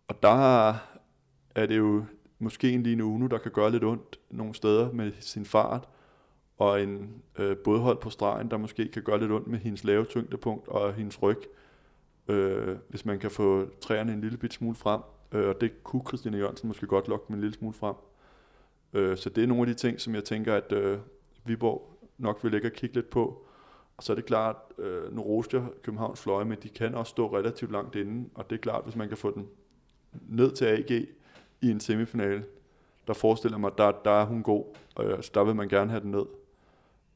og 0.07 0.23
der 0.23 0.69
er 1.55 1.65
det 1.65 1.77
jo 1.77 2.05
måske 2.39 2.71
en 2.71 2.83
lige 2.83 2.95
nu, 2.95 3.27
der 3.27 3.37
kan 3.37 3.51
gøre 3.51 3.71
lidt 3.71 3.83
ondt 3.83 4.19
nogle 4.29 4.55
steder 4.55 4.91
med 4.91 5.11
sin 5.19 5.45
fart, 5.45 5.89
og 6.57 6.83
en 6.83 7.23
øh, 7.39 7.57
bådhold 7.57 7.97
på 7.97 8.09
stregen, 8.09 8.51
der 8.51 8.57
måske 8.57 8.87
kan 8.87 9.03
gøre 9.03 9.19
lidt 9.19 9.31
ondt 9.31 9.47
med 9.47 9.59
hendes 9.59 9.83
lave 9.83 10.05
tyngdepunkt 10.05 10.67
og 10.67 10.93
hendes 10.93 11.21
ryg, 11.21 11.37
øh, 11.37 11.62
øh, 12.27 12.77
hvis 12.89 13.05
man 13.05 13.19
kan 13.19 13.31
få 13.31 13.69
træerne 13.81 14.13
en 14.13 14.21
lille 14.21 14.37
bit 14.37 14.53
smule 14.53 14.75
frem. 14.75 15.01
Øh, 15.31 15.47
og 15.49 15.61
det 15.61 15.83
kunne 15.83 16.03
Christina 16.07 16.37
Jørgensen 16.37 16.67
måske 16.67 16.87
godt 16.87 17.07
lokke 17.07 17.25
dem 17.27 17.35
en 17.35 17.41
lille 17.41 17.55
smule 17.55 17.73
frem. 17.73 17.95
Øh, 18.93 19.17
så 19.17 19.29
det 19.29 19.43
er 19.43 19.47
nogle 19.47 19.61
af 19.61 19.67
de 19.67 19.73
ting, 19.73 20.01
som 20.01 20.15
jeg 20.15 20.23
tænker, 20.23 20.55
at 20.55 20.71
øh, 20.71 20.97
Viborg 21.45 21.99
nok 22.17 22.43
vil 22.43 22.51
lægge 22.51 22.67
og 22.67 22.71
kigge 22.71 22.95
lidt 22.95 23.09
på. 23.09 23.45
Og 23.97 24.03
så 24.03 24.13
er 24.13 24.15
det 24.15 24.25
klart, 24.25 24.55
øh, 24.77 25.15
nu 25.15 25.21
roste 25.21 25.57
jeg 25.57 25.65
Københavns 25.81 26.21
fløje, 26.21 26.45
men 26.45 26.57
de 26.63 26.69
kan 26.69 26.95
også 26.95 27.09
stå 27.09 27.37
relativt 27.37 27.71
langt 27.71 27.95
inde, 27.95 28.29
og 28.35 28.49
det 28.49 28.55
er 28.55 28.59
klart, 28.59 28.83
hvis 28.83 28.95
man 28.95 29.07
kan 29.07 29.17
få 29.17 29.31
den 29.35 29.47
ned 30.29 30.51
til 30.51 30.65
AG 30.65 30.91
i 31.61 31.71
en 31.71 31.79
semifinale, 31.79 32.45
der 33.07 33.13
forestiller 33.13 33.57
mig, 33.57 33.71
der, 33.77 33.91
der 34.05 34.11
er 34.11 34.25
hun 34.25 34.43
god, 34.43 34.65
øh, 34.99 35.23
så 35.23 35.31
der 35.33 35.43
vil 35.43 35.55
man 35.55 35.69
gerne 35.69 35.89
have 35.89 36.01
den 36.01 36.11
ned. 36.11 36.25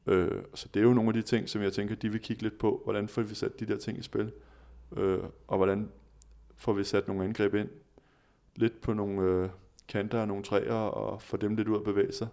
Øh, 0.06 0.42
så 0.54 0.68
det 0.74 0.80
er 0.80 0.84
jo 0.84 0.94
nogle 0.94 1.08
af 1.08 1.14
de 1.14 1.22
ting, 1.22 1.48
som 1.48 1.62
jeg 1.62 1.72
tænker, 1.72 1.94
de 1.94 2.12
vil 2.12 2.20
kigge 2.20 2.42
lidt 2.42 2.58
på, 2.58 2.80
hvordan 2.84 3.08
får 3.08 3.22
vi 3.22 3.34
sat 3.34 3.60
de 3.60 3.66
der 3.66 3.76
ting 3.76 3.98
i 3.98 4.02
spil, 4.02 4.32
øh, 4.96 5.22
og 5.48 5.56
hvordan 5.56 5.88
får 6.56 6.72
vi 6.72 6.84
sat 6.84 7.08
nogle 7.08 7.24
angreb 7.24 7.54
ind, 7.54 7.68
lidt 8.56 8.80
på 8.80 8.92
nogle 8.92 9.22
øh, 9.22 9.48
kanter 9.88 10.20
og 10.20 10.28
nogle 10.28 10.42
træer, 10.42 10.74
og 10.74 11.22
få 11.22 11.36
dem 11.36 11.56
lidt 11.56 11.68
ud 11.68 11.76
at 11.76 11.84
bevæge 11.84 12.12
sig. 12.12 12.28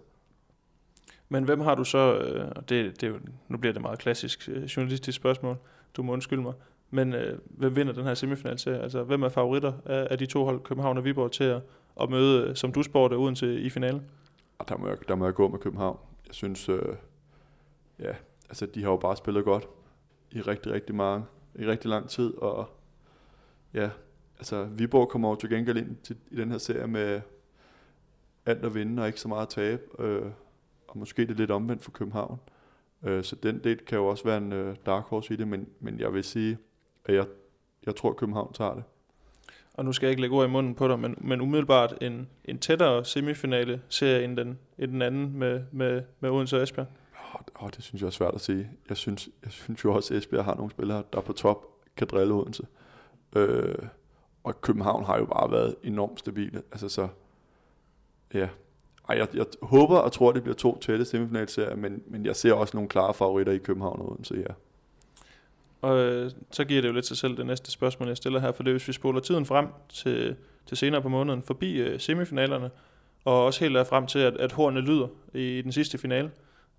Men 1.28 1.44
hvem 1.44 1.60
har 1.60 1.74
du 1.74 1.84
så, 1.84 2.18
øh, 2.18 2.52
og 2.56 2.68
det, 2.68 3.00
det 3.00 3.08
er 3.08 3.18
nu 3.48 3.58
bliver 3.58 3.72
det 3.72 3.82
meget 3.82 3.98
klassisk 3.98 4.48
øh, 4.48 4.64
journalistisk 4.64 5.16
spørgsmål, 5.16 5.56
du 5.96 6.02
må 6.02 6.12
undskylde 6.12 6.42
mig, 6.42 6.52
men 6.90 7.14
øh, 7.14 7.38
hvem 7.48 7.76
vinder 7.76 7.92
den 7.92 8.04
her 8.04 8.14
semifinal 8.14 8.56
til? 8.56 8.70
Altså, 8.70 9.02
hvem 9.02 9.22
er 9.22 9.28
favoritter 9.28 9.72
af, 9.84 10.08
af 10.10 10.18
de 10.18 10.26
to 10.26 10.44
hold, 10.44 10.60
København 10.60 10.98
og 10.98 11.04
Viborg, 11.04 11.32
til 11.32 11.44
at, 11.44 11.62
at 12.00 12.10
møde, 12.10 12.48
øh, 12.48 12.56
som 12.56 12.72
du 12.72 12.82
spurgte, 12.82 13.16
uden 13.16 13.34
til 13.34 13.66
i 13.66 13.70
finalen? 13.70 14.02
Der 14.68 14.76
må, 14.76 14.88
jeg, 14.88 14.96
der 15.08 15.14
må 15.14 15.24
jeg 15.24 15.34
gå 15.34 15.48
med 15.48 15.58
København. 15.58 15.98
Jeg 16.26 16.34
synes, 16.34 16.68
øh, 16.68 16.96
ja, 17.98 18.12
altså 18.48 18.66
de 18.66 18.82
har 18.82 18.90
jo 18.90 18.96
bare 18.96 19.16
spillet 19.16 19.44
godt 19.44 19.68
i 20.30 20.40
rigtig, 20.40 20.72
rigtig 20.72 20.94
mange, 20.94 21.24
i 21.58 21.66
rigtig 21.66 21.88
lang 21.88 22.08
tid, 22.08 22.34
og 22.34 22.68
ja, 23.74 23.90
altså 24.38 24.64
Viborg 24.64 25.08
kommer 25.08 25.28
jo 25.28 25.34
til 25.34 25.50
gengæld 25.50 25.76
ind 25.76 25.96
til, 26.02 26.16
i 26.30 26.36
den 26.36 26.50
her 26.50 26.58
serie 26.58 26.86
med 26.86 27.20
alt 28.46 28.64
at 28.64 28.74
vinde 28.74 29.02
og 29.02 29.06
ikke 29.06 29.20
så 29.20 29.28
meget 29.28 29.42
at 29.42 29.48
tabe. 29.48 29.82
Øh, 29.98 30.30
og 30.88 30.98
måske 30.98 31.22
det 31.22 31.30
er 31.30 31.34
lidt 31.34 31.50
omvendt 31.50 31.82
for 31.82 31.90
København. 31.90 32.40
Øh, 33.02 33.24
så 33.24 33.36
den 33.36 33.64
del 33.64 33.78
kan 33.78 33.98
jo 33.98 34.06
også 34.06 34.24
være 34.24 34.36
en 34.36 34.52
øh, 34.52 34.76
dark 34.86 35.04
horse 35.04 35.34
i 35.34 35.36
det, 35.36 35.48
men, 35.48 35.68
men 35.80 36.00
jeg 36.00 36.14
vil 36.14 36.24
sige, 36.24 36.58
at 37.04 37.14
jeg, 37.14 37.26
jeg 37.86 37.96
tror, 37.96 38.10
at 38.10 38.16
København 38.16 38.52
tager 38.52 38.74
det. 38.74 38.84
Og 39.74 39.84
nu 39.84 39.92
skal 39.92 40.06
jeg 40.06 40.10
ikke 40.10 40.20
lægge 40.20 40.36
ord 40.36 40.48
i 40.48 40.50
munden 40.50 40.74
på 40.74 40.88
dig, 40.88 40.98
men, 40.98 41.14
men 41.18 41.40
umiddelbart 41.40 41.94
en, 42.00 42.28
en 42.44 42.58
tættere 42.58 43.04
semifinale 43.04 43.82
serie 43.88 44.24
end 44.24 44.36
den, 44.36 44.58
end 44.78 44.92
den 44.92 45.02
anden 45.02 45.38
med, 45.38 45.62
med, 45.72 46.02
med 46.20 46.30
Odense 46.30 46.56
og 46.56 46.62
Esbjerg? 46.62 46.86
Oh, 47.34 47.64
oh, 47.64 47.70
det 47.76 47.84
synes 47.84 48.02
jeg 48.02 48.06
er 48.06 48.10
svært 48.10 48.34
at 48.34 48.40
sige. 48.40 48.70
Jeg 48.88 48.96
synes, 48.96 49.28
jeg 49.44 49.52
synes 49.52 49.84
jo 49.84 49.94
også, 49.94 50.14
at 50.14 50.18
Esbjerg 50.18 50.44
har 50.44 50.54
nogle 50.54 50.70
spillere, 50.70 51.02
der 51.12 51.20
på 51.20 51.32
top 51.32 51.66
kan 51.96 52.06
drille 52.06 52.34
Odense. 52.34 52.66
Øh, 53.36 53.74
og 54.44 54.60
København 54.60 55.04
har 55.04 55.18
jo 55.18 55.24
bare 55.24 55.50
været 55.50 55.74
enormt 55.82 56.18
stabile. 56.18 56.62
Altså 56.72 56.88
så, 56.88 57.08
ja, 58.34 58.48
ej, 59.08 59.16
jeg, 59.16 59.28
jeg 59.34 59.46
håber 59.62 59.98
og 59.98 60.12
tror, 60.12 60.32
det 60.32 60.42
bliver 60.42 60.56
to 60.56 60.78
tætte 60.78 61.04
semifinalserier, 61.04 61.76
men, 61.76 62.02
men 62.06 62.26
jeg 62.26 62.36
ser 62.36 62.52
også 62.52 62.76
nogle 62.76 62.88
klare 62.88 63.14
favoritter 63.14 63.52
i 63.52 63.58
København 63.58 64.00
og 64.00 64.12
Odense, 64.12 64.34
ja. 64.34 64.54
Og 65.80 65.98
øh, 65.98 66.30
så 66.50 66.64
giver 66.64 66.82
det 66.82 66.88
jo 66.88 66.92
lidt 66.92 67.06
sig 67.06 67.16
selv 67.16 67.36
det 67.36 67.46
næste 67.46 67.70
spørgsmål, 67.70 68.08
jeg 68.08 68.16
stiller 68.16 68.40
her, 68.40 68.52
for 68.52 68.62
det 68.62 68.70
er, 68.70 68.74
hvis 68.74 68.88
vi 68.88 68.92
spoler 68.92 69.20
tiden 69.20 69.46
frem 69.46 69.66
til, 69.88 70.36
til 70.66 70.76
senere 70.76 71.02
på 71.02 71.08
måneden, 71.08 71.42
forbi 71.42 71.76
øh, 71.76 72.00
semifinalerne, 72.00 72.70
og 73.24 73.44
også 73.44 73.64
helt 73.64 73.88
frem 73.88 74.06
til, 74.06 74.18
at, 74.18 74.36
at 74.36 74.52
hornene 74.52 74.86
lyder 74.86 75.08
i, 75.34 75.58
i 75.58 75.62
den 75.62 75.72
sidste 75.72 75.98
finale. 75.98 76.30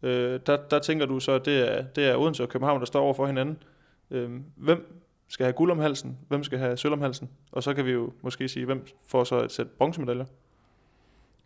Øh, 0.04 0.40
der, 0.46 0.58
der 0.72 0.80
tænker 0.80 1.06
du 1.06 1.20
så, 1.20 1.32
at 1.32 1.46
det 1.46 1.78
er, 1.78 1.84
det 1.84 2.06
er 2.06 2.16
Odense 2.16 2.44
og 2.44 2.50
København, 2.50 2.80
der 2.80 2.86
står 2.86 3.02
over 3.02 3.14
for 3.14 3.26
hinanden. 3.26 3.64
Øh, 4.12 4.32
hvem 4.56 5.04
skal 5.28 5.44
have 5.44 5.54
guld 5.54 5.72
om 5.72 5.80
halsen? 5.80 6.18
Hvem 6.28 6.44
skal 6.44 6.60
have 6.60 6.78
sølv 6.78 6.94
om 6.94 7.02
halsen? 7.02 7.30
Og 7.52 7.64
så 7.64 7.74
kan 7.74 7.86
vi 7.86 7.92
jo 7.92 8.14
måske 8.22 8.50
sige, 8.50 8.66
hvem 8.66 8.86
får 9.08 9.24
så 9.24 9.44
et 9.44 9.52
sæt 9.52 9.70
bronzemedaljer? 9.70 10.26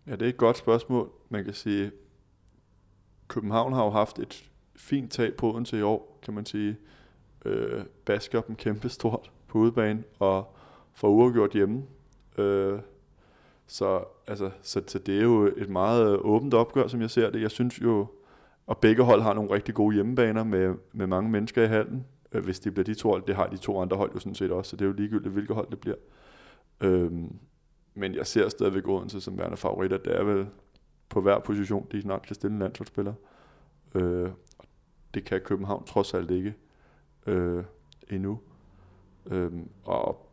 Ja, 0.07 0.11
det 0.11 0.21
er 0.21 0.29
et 0.29 0.37
godt 0.37 0.57
spørgsmål. 0.57 1.09
Man 1.29 1.45
kan 1.45 1.53
sige, 1.53 1.91
København 3.27 3.73
har 3.73 3.83
jo 3.83 3.89
haft 3.89 4.19
et 4.19 4.49
fint 4.75 5.11
tag 5.11 5.35
på 5.35 5.53
Odense 5.53 5.79
i 5.79 5.81
år, 5.81 6.19
kan 6.23 6.33
man 6.33 6.45
sige. 6.45 6.77
Øh, 7.45 7.83
basker 8.05 8.41
dem 8.41 8.55
kæmpe 8.55 8.89
stort 8.89 9.31
på 9.47 9.57
udebane, 9.57 10.03
og 10.19 10.55
får 10.93 11.09
uafgjort 11.09 11.51
hjemme. 11.51 11.83
Øh, 12.37 12.79
så, 13.67 14.03
altså, 14.27 14.51
så, 14.61 14.81
så 14.87 14.99
det 14.99 15.17
er 15.17 15.23
jo 15.23 15.53
et 15.57 15.69
meget 15.69 16.17
åbent 16.17 16.53
opgør, 16.53 16.87
som 16.87 17.01
jeg 17.01 17.09
ser 17.09 17.29
det. 17.29 17.41
Jeg 17.41 17.51
synes 17.51 17.81
jo, 17.81 18.07
og 18.71 18.77
begge 18.77 19.03
hold 19.03 19.21
har 19.21 19.33
nogle 19.33 19.51
rigtig 19.51 19.75
gode 19.75 19.93
hjemmebaner 19.95 20.43
med, 20.43 20.75
med 20.93 21.07
mange 21.07 21.29
mennesker 21.29 21.63
i 21.63 21.67
halen. 21.67 22.05
Øh, 22.31 22.43
hvis 22.43 22.59
det 22.59 22.73
bliver 22.73 22.83
de 22.83 22.93
to 22.93 23.09
hold, 23.09 23.23
det 23.27 23.35
har 23.35 23.47
de 23.47 23.57
to 23.57 23.81
andre 23.81 23.97
hold 23.97 24.13
jo 24.13 24.19
sådan 24.19 24.35
set 24.35 24.51
også, 24.51 24.69
så 24.69 24.75
det 24.75 24.85
er 24.85 24.89
jo 24.89 24.93
ligegyldigt, 24.93 25.33
hvilket 25.33 25.55
hold 25.55 25.67
det 25.69 25.79
bliver. 25.79 25.95
Øh, 26.81 27.11
men 27.93 28.15
jeg 28.15 28.27
ser 28.27 28.49
stadigvæk 28.49 28.87
Odense 28.87 29.21
som 29.21 29.37
værende 29.37 29.57
favoritter. 29.57 29.97
Det 29.97 30.17
er 30.17 30.23
vel 30.23 30.47
på 31.09 31.21
hver 31.21 31.39
position, 31.39 31.87
de 31.91 32.01
snart 32.01 32.21
kan 32.21 32.35
stille 32.35 32.53
en 32.53 32.59
landsholdsspiller. 32.59 33.13
Øh, 33.95 34.29
det 35.13 35.25
kan 35.25 35.41
København 35.41 35.85
trods 35.85 36.13
alt 36.13 36.31
ikke 36.31 36.53
øh, 37.27 37.63
endnu. 38.09 38.39
Øh, 39.31 39.51
og 39.83 40.31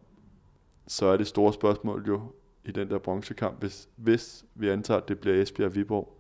så 0.87 1.07
er 1.07 1.17
det 1.17 1.27
store 1.27 1.53
spørgsmål 1.53 2.05
jo 2.09 2.21
i 2.65 2.71
den 2.71 2.91
der 2.91 2.99
bronzekamp, 2.99 3.61
hvis, 3.61 3.89
hvis 3.97 4.45
vi 4.55 4.69
antager, 4.69 5.01
at 5.01 5.09
det 5.09 5.19
bliver 5.19 5.43
Esbjerg 5.43 5.69
og 5.69 5.75
Viborg, 5.75 6.18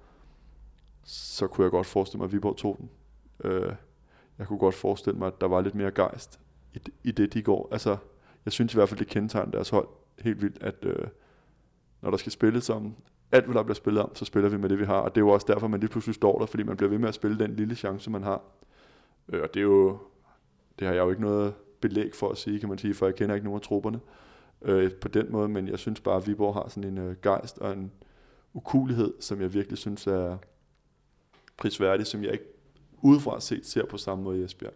så 1.08 1.46
kunne 1.46 1.64
jeg 1.64 1.70
godt 1.70 1.86
forestille 1.86 2.18
mig, 2.18 2.24
at 2.24 2.32
Viborg 2.32 2.56
tog 2.56 2.76
den. 2.78 2.90
Øh, 3.44 3.72
jeg 4.38 4.46
kunne 4.46 4.58
godt 4.58 4.74
forestille 4.74 5.18
mig, 5.18 5.26
at 5.26 5.40
der 5.40 5.46
var 5.46 5.60
lidt 5.60 5.74
mere 5.74 5.90
gejst 5.90 6.40
i, 6.74 6.78
i 7.04 7.10
det, 7.10 7.34
de 7.34 7.42
går. 7.42 7.68
Altså, 7.72 7.96
jeg 8.44 8.52
synes 8.52 8.74
i 8.74 8.76
hvert 8.76 8.88
fald, 8.88 8.98
det 8.98 9.08
kendetegner 9.08 9.50
deres 9.50 9.68
hold 9.68 9.88
helt 10.18 10.42
vildt, 10.42 10.62
at 10.62 10.74
øh, 10.82 11.06
når 12.00 12.10
der 12.10 12.16
skal 12.16 12.32
spilles 12.32 12.70
om 12.70 12.94
alt, 13.32 13.44
hvad 13.44 13.54
der 13.54 13.62
bliver 13.62 13.74
spillet 13.74 14.02
om, 14.02 14.14
så 14.14 14.24
spiller 14.24 14.48
vi 14.48 14.56
med 14.56 14.68
det, 14.68 14.78
vi 14.78 14.84
har. 14.84 15.00
Og 15.00 15.14
det 15.14 15.20
er 15.20 15.24
jo 15.24 15.28
også 15.28 15.46
derfor, 15.52 15.68
man 15.68 15.80
lige 15.80 15.90
pludselig 15.90 16.14
står 16.14 16.38
der, 16.38 16.46
fordi 16.46 16.62
man 16.62 16.76
bliver 16.76 16.90
ved 16.90 16.98
med 16.98 17.08
at 17.08 17.14
spille 17.14 17.38
den 17.38 17.56
lille 17.56 17.74
chance, 17.74 18.10
man 18.10 18.22
har. 18.22 18.42
Øh, 19.28 19.42
og 19.42 19.54
det 19.54 19.60
er 19.60 19.64
jo, 19.64 19.98
det 20.78 20.86
har 20.86 20.94
jeg 20.94 21.00
jo 21.00 21.10
ikke 21.10 21.22
noget 21.22 21.54
belæg 21.80 22.14
for 22.14 22.28
at 22.28 22.38
sige, 22.38 22.60
kan 22.60 22.68
man 22.68 22.78
sige, 22.78 22.94
for 22.94 23.06
jeg 23.06 23.14
kender 23.14 23.34
ikke 23.34 23.44
nogen 23.44 23.58
af 23.58 23.62
trupperne 23.62 24.00
øh, 24.62 24.92
på 24.92 25.08
den 25.08 25.32
måde, 25.32 25.48
men 25.48 25.68
jeg 25.68 25.78
synes 25.78 26.00
bare, 26.00 26.16
at 26.16 26.26
Viborg 26.26 26.54
har 26.54 26.68
sådan 26.68 26.90
en 26.90 26.98
øh, 26.98 27.16
gejst 27.22 27.58
og 27.58 27.72
en 27.72 27.92
ukulighed, 28.54 29.14
som 29.20 29.40
jeg 29.40 29.54
virkelig 29.54 29.78
synes 29.78 30.06
er 30.06 30.36
prisværdig, 31.58 32.06
som 32.06 32.24
jeg 32.24 32.32
ikke 32.32 32.44
udefra 33.02 33.40
set 33.40 33.66
ser 33.66 33.84
på 33.84 33.98
samme 33.98 34.24
måde 34.24 34.40
i 34.40 34.44
Esbjerg. 34.44 34.72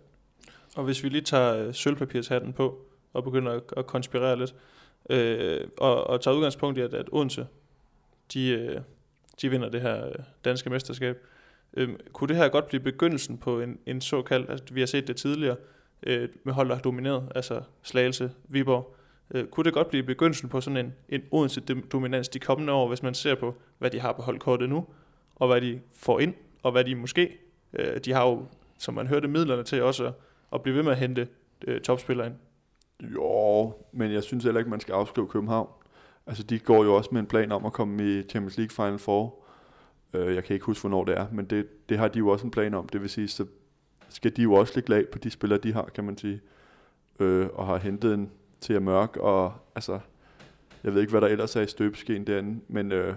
Og 0.77 0.85
hvis 0.85 1.05
vi 1.05 1.09
lige 1.09 1.23
tager 1.23 1.57
øh, 1.57 1.75
sølvpapirshatten 1.75 2.53
på 2.53 2.87
og 3.13 3.25
begynder 3.25 3.53
at, 3.53 3.63
at 3.77 3.87
konspirere 3.87 4.39
lidt, 4.39 4.55
øh, 5.11 5.69
og, 5.79 6.07
og 6.07 6.21
tager 6.21 6.37
udgangspunkt 6.37 6.79
i, 6.79 6.81
at, 6.81 6.95
at 6.95 7.09
Odense, 7.13 7.47
de, 8.33 8.49
øh, 8.49 8.81
de 9.43 9.51
vinder 9.51 9.69
det 9.69 9.81
her 9.81 10.07
øh, 10.07 10.15
danske 10.45 10.71
mesterskab, 10.71 11.27
øh, 11.75 11.89
kunne 12.13 12.29
det 12.29 12.37
her 12.37 12.49
godt 12.49 12.69
blive 12.69 12.81
begyndelsen 12.81 13.39
på 13.39 13.61
en, 13.61 13.79
en 13.87 14.01
såkaldt, 14.01 14.51
altså 14.51 14.75
vi 14.75 14.81
har 14.81 14.87
set 14.87 15.09
det 15.09 15.17
tidligere, 15.17 15.57
øh, 16.03 16.29
med 16.45 16.53
hold, 16.53 16.69
der 16.69 16.75
har 16.75 16.83
domineret, 16.83 17.33
altså 17.35 17.63
Slagelse, 17.83 18.31
Viborg, 18.49 18.97
øh, 19.31 19.47
kunne 19.47 19.65
det 19.65 19.73
godt 19.73 19.89
blive 19.89 20.03
begyndelsen 20.03 20.49
på 20.49 20.61
sådan 20.61 20.77
en, 20.77 20.95
en 21.09 21.23
Odense-dominans 21.31 22.29
de 22.29 22.39
kommende 22.39 22.73
år, 22.73 22.89
hvis 22.89 23.03
man 23.03 23.15
ser 23.15 23.35
på, 23.35 23.55
hvad 23.79 23.91
de 23.91 24.01
har 24.01 24.13
på 24.13 24.23
holdkortet 24.23 24.69
nu, 24.69 24.87
og 25.37 25.49
hvad 25.49 25.61
de 25.61 25.81
får 25.93 26.21
ind, 26.21 26.35
og 26.63 26.73
hvad 26.73 26.85
de 26.85 26.95
måske, 26.95 27.39
øh, 27.73 27.97
de 27.97 28.13
har 28.13 28.27
jo, 28.27 28.47
som 28.79 28.95
man 28.95 29.07
hørte, 29.07 29.29
midlerne 29.29 29.63
til 29.63 29.83
også 29.83 30.07
at, 30.07 30.13
at 30.53 30.63
blive 30.63 30.77
ved 30.77 30.83
med 30.83 30.93
at 30.93 30.99
hente 30.99 31.29
øh, 31.67 31.81
topspillere 31.81 32.27
ind. 32.27 32.35
Jo, 33.01 33.75
men 33.93 34.13
jeg 34.13 34.23
synes 34.23 34.45
heller 34.45 34.59
ikke, 34.59 34.71
man 34.71 34.81
skal 34.81 34.93
afskrive 34.93 35.29
København. 35.29 35.69
Altså, 36.27 36.43
de 36.43 36.59
går 36.59 36.85
jo 36.85 36.95
også 36.95 37.11
med 37.13 37.21
en 37.21 37.27
plan 37.27 37.53
om 37.53 37.67
at 37.67 37.73
komme 37.73 38.19
i 38.19 38.23
Champions 38.23 38.57
League 38.59 38.71
Final 38.87 38.99
Four. 38.99 39.45
Øh, 40.13 40.35
jeg 40.35 40.45
kan 40.45 40.55
ikke 40.55 40.67
huske, 40.67 40.83
hvornår 40.83 41.05
det 41.05 41.19
er, 41.19 41.27
men 41.33 41.45
det, 41.45 41.89
det 41.89 41.99
har 41.99 42.09
de 42.09 42.19
jo 42.19 42.29
også 42.29 42.45
en 42.45 42.51
plan 42.51 42.75
om. 42.75 42.89
Det 42.89 43.01
vil 43.01 43.11
sige, 43.11 43.29
så 43.29 43.47
skal 44.09 44.37
de 44.37 44.43
jo 44.43 44.53
også 44.53 44.73
lægge 44.77 44.91
lag 44.91 45.09
på 45.09 45.19
de 45.19 45.31
spillere, 45.31 45.59
de 45.59 45.73
har, 45.73 45.85
kan 45.95 46.05
man 46.05 46.19
sige. 46.19 46.41
Øh, 47.21 47.49
og 47.55 47.67
har 47.67 47.79
hentet 47.79 48.15
en 48.15 48.31
til 48.61 48.75
at 48.75 48.83
mørk, 48.83 49.17
og 49.17 49.53
altså, 49.75 50.01
jeg 50.85 50.95
ved 50.95 51.01
ikke, 51.01 51.11
hvad 51.11 51.21
der 51.21 51.27
ellers 51.29 51.57
er 51.57 51.61
i 51.61 51.67
støbeskeen 51.67 52.27
derinde, 52.27 52.61
men 52.69 52.93
øh, 52.93 53.15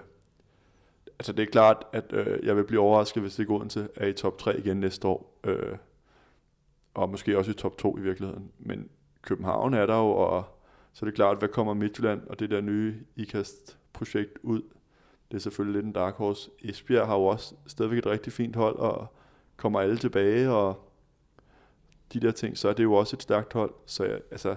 altså 1.19 1.33
det 1.33 1.43
er 1.43 1.51
klart, 1.51 1.83
at 1.93 2.13
øh, 2.13 2.45
jeg 2.45 2.55
vil 2.55 2.63
blive 2.63 2.81
overrasket, 2.81 3.21
hvis 3.23 3.35
det 3.35 3.47
går 3.47 3.63
til 3.63 3.89
er 3.95 4.07
i 4.07 4.13
top 4.13 4.37
3 4.37 4.59
igen 4.59 4.77
næste 4.77 5.07
år, 5.07 5.39
øh, 5.43 5.77
og 6.93 7.09
måske 7.09 7.37
også 7.37 7.51
i 7.51 7.53
top 7.53 7.77
2 7.77 7.97
i 7.97 8.01
virkeligheden, 8.01 8.51
men 8.59 8.89
København 9.21 9.73
er 9.73 9.85
der 9.85 9.97
jo, 9.97 10.09
og 10.09 10.43
så 10.93 11.05
er 11.05 11.07
det 11.07 11.15
klart, 11.15 11.37
hvad 11.37 11.49
kommer 11.49 11.73
Midtjylland 11.73 12.27
og 12.27 12.39
det 12.39 12.49
der 12.49 12.61
nye 12.61 12.95
IKAST-projekt 13.15 14.39
ud, 14.43 14.61
det 15.31 15.37
er 15.37 15.41
selvfølgelig 15.41 15.75
lidt 15.75 15.85
en 15.85 15.91
dark 15.91 16.15
horse. 16.15 16.49
Esbjerg 16.63 17.07
har 17.07 17.15
jo 17.15 17.25
også 17.25 17.55
stadigvæk 17.67 17.97
et 17.97 18.05
rigtig 18.05 18.33
fint 18.33 18.55
hold, 18.55 18.75
og 18.75 19.07
kommer 19.57 19.79
alle 19.79 19.97
tilbage, 19.97 20.49
og 20.49 20.89
de 22.13 22.19
der 22.19 22.31
ting, 22.31 22.57
så 22.57 22.69
er 22.69 22.73
det 22.73 22.83
jo 22.83 22.93
også 22.93 23.15
et 23.15 23.21
stærkt 23.21 23.53
hold. 23.53 23.73
Så 23.85 24.03
jeg, 24.03 24.19
altså, 24.31 24.55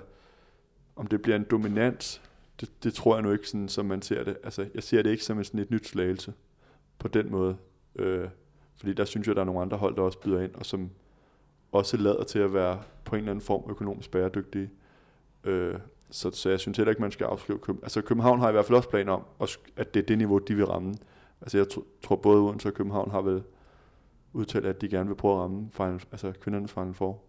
om 0.96 1.06
det 1.06 1.22
bliver 1.22 1.36
en 1.36 1.46
dominant, 1.50 2.22
det, 2.60 2.84
det 2.84 2.94
tror 2.94 3.14
jeg 3.14 3.22
nu 3.22 3.32
ikke, 3.32 3.48
sådan, 3.48 3.68
som 3.68 3.86
man 3.86 4.02
ser 4.02 4.24
det. 4.24 4.36
Altså, 4.44 4.68
jeg 4.74 4.82
ser 4.82 5.02
det 5.02 5.10
ikke 5.10 5.24
som 5.24 5.44
sådan 5.44 5.60
et 5.60 5.70
nyt 5.70 5.88
slagelse 5.88 6.34
på 6.98 7.08
den 7.08 7.30
måde. 7.30 7.56
Øh, 7.96 8.28
fordi 8.76 8.92
der 8.92 9.04
synes 9.04 9.26
jeg, 9.26 9.34
der 9.34 9.40
er 9.40 9.46
nogle 9.46 9.60
andre 9.60 9.76
hold, 9.76 9.96
der 9.96 10.02
også 10.02 10.18
byder 10.18 10.40
ind, 10.40 10.54
og 10.54 10.66
som 10.66 10.90
også 11.72 11.96
lader 11.96 12.24
til 12.24 12.38
at 12.38 12.54
være 12.54 12.82
på 13.04 13.16
en 13.16 13.18
eller 13.18 13.30
anden 13.30 13.44
form 13.44 13.70
økonomisk 13.70 14.10
bæredygtige. 14.10 14.70
Øh, 15.44 15.74
så, 16.10 16.30
så 16.30 16.50
jeg 16.50 16.60
synes 16.60 16.76
heller 16.76 16.90
ikke, 16.90 17.02
man 17.02 17.10
skal 17.10 17.24
afskrive 17.24 17.58
København. 17.58 17.84
Altså 17.84 18.02
København 18.02 18.40
har 18.40 18.48
i 18.48 18.52
hvert 18.52 18.64
fald 18.64 18.76
også 18.76 18.88
planer 18.88 19.12
om, 19.12 19.22
at 19.76 19.94
det 19.94 20.02
er 20.02 20.06
det 20.06 20.18
niveau, 20.18 20.38
de 20.38 20.54
vil 20.54 20.66
ramme. 20.66 20.94
Altså 21.40 21.58
jeg 21.58 21.66
tror 22.02 22.16
både 22.16 22.40
Odense 22.40 22.68
og 22.68 22.74
København 22.74 23.10
har 23.10 23.20
vel 23.20 23.42
udtalt, 24.32 24.66
at 24.66 24.80
de 24.80 24.88
gerne 24.88 25.08
vil 25.08 25.14
prøve 25.16 25.34
at 25.34 25.40
ramme 25.40 25.68
final, 25.72 26.00
altså 26.12 26.32
kvindernes 26.40 26.72
Final 26.72 26.94
Four. 26.94 27.22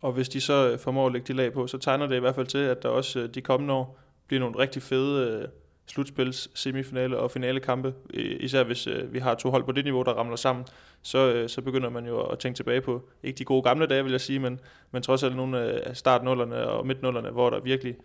Og 0.00 0.12
hvis 0.12 0.28
de 0.28 0.40
så 0.40 0.76
formår 0.76 1.06
at 1.06 1.12
lægge 1.12 1.26
de 1.26 1.32
lag 1.32 1.52
på, 1.52 1.66
så 1.66 1.78
tegner 1.78 2.06
det 2.06 2.16
i 2.16 2.20
hvert 2.20 2.34
fald 2.34 2.46
til, 2.46 2.58
at 2.58 2.82
der 2.82 2.88
også 2.88 3.20
øh, 3.20 3.34
de 3.34 3.40
kommende 3.40 3.74
år 3.74 3.98
bliver 4.26 4.40
nogle 4.40 4.58
rigtig 4.58 4.82
fede 4.82 5.40
øh, 5.42 5.48
slutspils, 5.90 6.50
semifinale 6.54 7.18
og 7.18 7.30
finale 7.30 7.60
kampe. 7.60 7.94
Især 8.40 8.64
hvis 8.64 8.86
uh, 8.86 9.12
vi 9.12 9.18
har 9.18 9.34
to 9.34 9.50
hold 9.50 9.64
på 9.64 9.72
det 9.72 9.84
niveau, 9.84 10.02
der 10.02 10.12
ramler 10.12 10.36
sammen, 10.36 10.64
så, 11.02 11.42
uh, 11.42 11.48
så 11.48 11.62
begynder 11.62 11.90
man 11.90 12.06
jo 12.06 12.20
at 12.20 12.38
tænke 12.38 12.56
tilbage 12.56 12.80
på, 12.80 13.08
ikke 13.22 13.38
de 13.38 13.44
gode 13.44 13.62
gamle 13.62 13.86
dage, 13.86 14.02
vil 14.02 14.10
jeg 14.10 14.20
sige, 14.20 14.38
men, 14.38 14.60
men 14.90 15.02
trods 15.02 15.22
alt 15.22 15.36
nogle 15.36 15.58
af 15.58 15.96
startnullerne 15.96 16.66
og 16.66 16.86
midtnullerne, 16.86 17.30
hvor 17.30 17.50
der 17.50 17.60
virkelig 17.60 17.96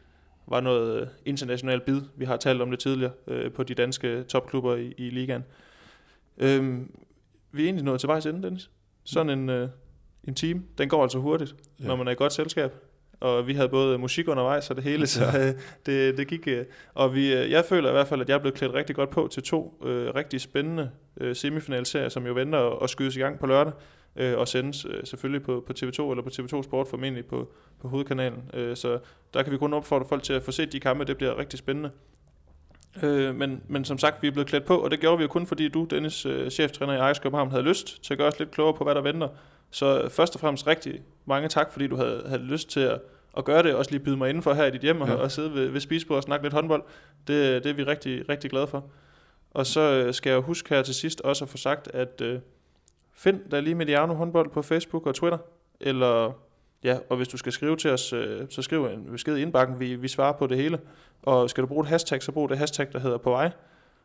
var 0.48 0.62
noget 0.62 1.10
internationalt 1.26 1.86
bid. 1.86 2.02
Vi 2.16 2.26
har 2.26 2.38
talt 2.38 2.62
om 2.62 2.72
det 2.72 2.80
tidligere 2.80 3.50
på 3.50 3.64
de 3.64 3.74
danske 3.74 4.24
topklubber 4.24 4.76
i, 4.76 4.94
i 4.98 5.10
ligaen. 5.10 5.44
Uh, 6.38 6.80
vi 7.52 7.62
er 7.62 7.66
egentlig 7.66 7.86
nået 7.86 8.00
til 8.00 8.08
vejs 8.08 8.26
ende, 8.26 8.44
Dennis. 8.44 8.70
Sådan 9.04 9.50
en... 9.50 9.70
En 10.28 10.36
time, 10.36 10.64
den 10.78 10.90
går 10.90 11.04
altså 11.04 11.18
hurtigt, 11.18 11.56
ja. 11.80 11.88
når 11.88 11.96
man 11.96 12.08
er 12.08 12.12
i 12.12 12.16
godt 12.16 12.34
selskab. 12.34 12.74
Og 13.20 13.48
vi 13.48 13.54
havde 13.54 13.70
både 13.70 13.98
musik 13.98 14.28
undervejs 14.28 14.70
og 14.70 14.76
det 14.76 14.84
hele, 14.84 15.08
så 15.08 15.26
øh, 15.26 15.62
det, 15.86 16.18
det 16.18 16.28
gik. 16.28 16.48
Øh, 16.48 16.66
og 16.94 17.16
vi, 17.16 17.34
øh, 17.34 17.52
jeg 17.52 17.66
føler 17.66 17.90
i 17.90 17.92
hvert 17.92 18.08
fald, 18.08 18.22
at 18.22 18.30
jeg 18.30 18.36
er 18.36 18.40
blevet 18.40 18.58
klædt 18.58 18.74
rigtig 18.74 18.96
godt 18.96 19.10
på 19.10 19.28
til 19.32 19.44
to 19.44 19.82
øh, 19.86 20.16
rigtig 20.16 20.42
spændende 20.42 20.90
øh, 21.22 21.36
semifinalserier, 21.36 22.10
som 22.10 22.28
jo 22.28 22.34
venter 22.34 22.84
at 22.84 22.90
skydes 22.90 23.16
i 23.16 23.20
gang 23.20 23.40
på 23.40 23.48
lørdag 23.48 23.74
øh, 24.16 24.38
og 24.38 24.48
sendes 24.48 24.86
øh, 24.86 25.04
selvfølgelig 25.04 25.44
på, 25.44 25.64
på 25.68 25.74
TV2 25.80 26.12
eller 26.12 26.24
på 26.24 26.30
TV2 26.30 26.64
Sport 26.64 26.88
formentlig 26.88 27.26
på, 27.26 27.52
på 27.82 27.88
hovedkanalen. 27.88 28.44
Øh, 28.54 28.76
så 28.76 29.00
der 29.34 29.44
kan 29.44 29.52
vi 29.52 29.58
kun 29.58 29.74
opfordre 29.74 30.06
folk 30.10 30.24
til 30.24 30.34
at 30.34 30.44
få 30.44 30.52
set 30.52 30.72
de 30.72 30.80
kampe, 30.80 31.06
det 31.06 31.18
bliver 31.18 31.38
rigtig 31.38 31.60
spændende. 31.60 31.92
Øh, 33.04 33.36
men, 33.36 33.62
men 33.68 33.86
som 33.86 33.98
sagt, 33.98 34.22
vi 34.22 34.28
er 34.28 34.32
blevet 34.32 34.48
klædt 34.48 34.66
på, 34.66 34.78
og 34.78 34.92
det 34.92 35.00
gjorde 35.00 35.18
vi 35.18 35.24
jo 35.24 35.28
kun 35.28 35.48
fordi 35.48 35.68
du, 35.68 35.84
Dennis, 35.84 36.26
øh, 36.26 36.50
cheftræner 36.50 36.94
i 36.94 36.98
Ajax 36.98 37.22
København, 37.22 37.52
havde 37.52 37.64
lyst 37.64 38.04
til 38.04 38.14
at 38.14 38.18
gøre 38.18 38.28
os 38.28 38.40
lidt 38.40 38.52
klogere 38.52 38.74
på, 38.74 38.84
hvad 38.84 38.96
der 38.96 39.02
venter 39.02 39.28
så 39.76 40.10
først 40.10 40.36
og 40.36 40.42
fremmest 40.42 40.68
rigtig 40.68 41.02
mange 41.26 41.50
tak, 41.50 41.72
fordi 41.72 41.88
du 41.88 41.96
havde, 41.96 42.24
havde 42.28 42.42
lyst 42.42 42.70
til 42.70 42.80
at, 42.80 43.02
at 43.38 43.46
gøre 43.46 43.64
det, 43.64 43.74
og 43.74 43.80
også 43.80 43.92
lige 43.92 44.04
byde 44.04 44.18
mig 44.18 44.30
indenfor 44.30 44.54
her 44.54 44.66
i 44.66 44.72
dit 44.72 44.82
hjem, 44.82 45.02
ja. 45.02 45.14
og, 45.14 45.18
og 45.18 45.32
sidde 45.32 45.54
ved, 45.54 45.70
ved 45.70 45.80
spisebordet 45.80 46.18
og 46.18 46.24
snakke 46.24 46.46
lidt 46.46 46.54
håndbold. 46.54 46.84
Det, 47.28 47.64
det 47.64 47.70
er 47.70 47.74
vi 47.74 47.84
rigtig, 47.84 48.30
rigtig 48.30 48.50
glade 48.50 48.68
for. 48.68 48.86
Og 49.52 49.66
så 49.66 49.82
øh, 49.82 50.14
skal 50.14 50.30
jeg 50.30 50.40
huske 50.40 50.76
her 50.76 50.84
til 50.84 50.96
sidst 50.96 51.22
også 51.22 51.46
at 51.46 51.50
få 51.50 51.58
sagt, 51.58 51.88
at 51.94 52.22
uh, 52.22 52.40
find 53.14 53.40
der 53.52 53.62
lige 53.62 53.76
Mediano 53.76 54.14
håndbold 54.14 54.50
på 54.50 54.62
Facebook 54.62 55.08
og 55.08 55.16
Twitter, 55.16 55.38
eller 55.80 56.32
ja, 56.84 56.98
og 57.10 57.18
hvis 57.18 57.28
du 57.28 57.38
skal 57.38 57.52
skrive 57.52 57.76
til 57.76 57.92
os, 57.92 58.14
uh, 58.14 58.20
så 58.50 58.62
skriv 58.62 58.86
en 58.86 59.12
besked 59.12 59.38
i 59.38 59.42
indbakken, 59.42 59.80
vi, 59.80 59.96
vi 59.96 60.08
svarer 60.08 60.34
på 60.34 60.48
det 60.48 60.58
hele. 60.58 60.80
Og 61.24 61.50
skal 61.50 61.62
du 61.62 61.68
bruge 61.68 61.84
et 61.84 61.90
hashtag, 61.90 62.24
så 62.24 62.32
brug 62.32 62.50
det 62.50 62.58
hashtag, 62.58 62.88
der 62.94 63.00
hedder 63.00 63.18
på 63.18 63.30
vej. 63.30 63.52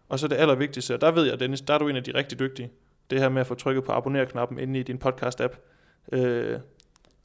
Og 0.09 0.19
så 0.19 0.29
det 0.29 0.37
allervigtigste, 0.37 0.95
og 0.95 1.01
der 1.01 1.11
ved 1.11 1.25
jeg, 1.25 1.41
Dennis, 1.41 1.61
der 1.61 1.75
er 1.75 1.79
du 1.79 1.89
en 1.89 1.97
af 1.97 2.05
de 2.05 2.15
rigtig 2.15 2.39
dygtige 2.39 2.71
det 3.11 3.21
her 3.21 3.29
med 3.29 3.41
at 3.41 3.47
få 3.47 3.55
trykket 3.55 3.85
på 3.85 3.93
abonner-knappen 3.93 4.59
inde 4.59 4.81
i 4.81 4.83
din 4.83 5.03
podcast-app, 5.05 5.57
øh, 6.13 6.59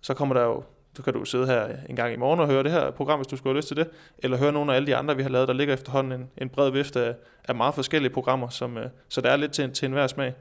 så 0.01 0.13
kommer 0.13 0.36
der 0.36 0.43
jo, 0.43 0.63
så 0.95 1.03
kan 1.03 1.13
du 1.13 1.25
sidde 1.25 1.45
her 1.45 1.67
en 1.89 1.95
gang 1.95 2.13
i 2.13 2.17
morgen 2.17 2.39
og 2.39 2.47
høre 2.47 2.63
det 2.63 2.71
her 2.71 2.91
program, 2.91 3.19
hvis 3.19 3.27
du 3.27 3.38
skulle 3.38 3.53
have 3.53 3.57
lyst 3.57 3.67
til 3.67 3.77
det, 3.77 3.89
eller 4.17 4.38
høre 4.38 4.51
nogle 4.51 4.71
af 4.71 4.75
alle 4.75 4.88
de 4.88 4.95
andre, 4.95 5.15
vi 5.15 5.23
har 5.23 5.29
lavet. 5.29 5.47
Der 5.47 5.53
ligger 5.53 5.73
efterhånden 5.73 6.21
en, 6.21 6.29
en 6.38 6.49
bred 6.49 6.71
vifte 6.71 7.05
af, 7.05 7.15
af 7.47 7.55
meget 7.55 7.75
forskellige 7.75 8.13
programmer, 8.13 8.49
som, 8.49 8.77
øh, 8.77 8.86
så 9.09 9.21
der 9.21 9.29
er 9.29 9.36
lidt 9.36 9.51
til, 9.51 9.71
til 9.71 9.86
enhver 9.86 10.07
smag. 10.07 10.33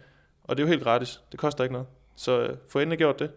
Og 0.45 0.57
det 0.57 0.63
er 0.63 0.67
jo 0.67 0.71
helt 0.71 0.83
gratis. 0.83 1.21
Det 1.33 1.41
koster 1.41 1.65
ikke 1.65 1.73
noget. 1.73 1.87
Så 2.17 2.41
øh, 2.41 2.57
få 2.69 2.79
endelig 2.79 2.99
gjort 2.99 3.19
det. 3.19 3.31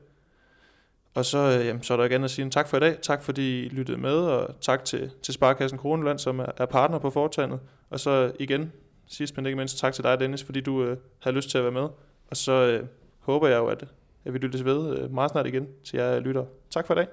Og 1.14 1.26
så, 1.26 1.38
øh, 1.38 1.66
jamen, 1.66 1.84
så 1.84 1.94
er 1.94 1.98
der 1.98 2.04
igen 2.04 2.24
at 2.24 2.32
sige 2.32 2.46
en 2.46 2.52
tak 2.52 2.68
for 2.68 2.78
i 2.78 2.80
dag. 2.80 2.98
Tak 3.02 3.24
fordi 3.24 3.66
I 3.66 3.70
lyttede 3.70 3.98
med, 3.98 4.16
og 4.16 4.56
tak 4.62 4.86
til, 4.86 5.12
til 5.22 5.34
Sparkassen 5.34 5.80
Kroneland, 5.80 6.20
som 6.20 6.40
er, 6.40 6.46
er 6.58 6.66
partner 6.66 7.00
på 7.00 7.10
foretagendet. 7.10 7.60
Og 7.90 8.00
så 8.00 8.32
igen, 8.40 8.72
sidst 9.08 9.38
men 9.38 9.46
ikke 9.46 9.56
mindst, 9.56 9.78
tak 9.78 9.94
til 9.94 10.04
dig, 10.04 10.20
Dennis, 10.20 10.44
fordi 10.44 10.62
du 10.62 10.84
øh, 10.84 10.98
havde 11.20 11.36
lyst 11.36 11.50
til 11.50 11.58
at 11.58 11.64
være 11.64 11.74
med. 11.74 11.90
Og 12.30 12.38
så 12.38 12.52
øh, 12.52 12.88
håber 13.20 13.48
jeg 13.48 13.58
jo, 13.58 13.68
at, 13.68 13.86
at 14.26 14.34
vi 14.34 14.38
lyttes 14.38 14.66
ved 14.66 14.98
øh, 14.98 15.14
meget 15.14 15.32
snart 15.32 15.48
igen 15.48 15.68
til 15.84 15.98
jer 15.98 16.20
lytter. 16.20 16.46
Tak 16.70 16.88
for 16.88 16.94
i 16.94 16.98
dag. 16.98 17.08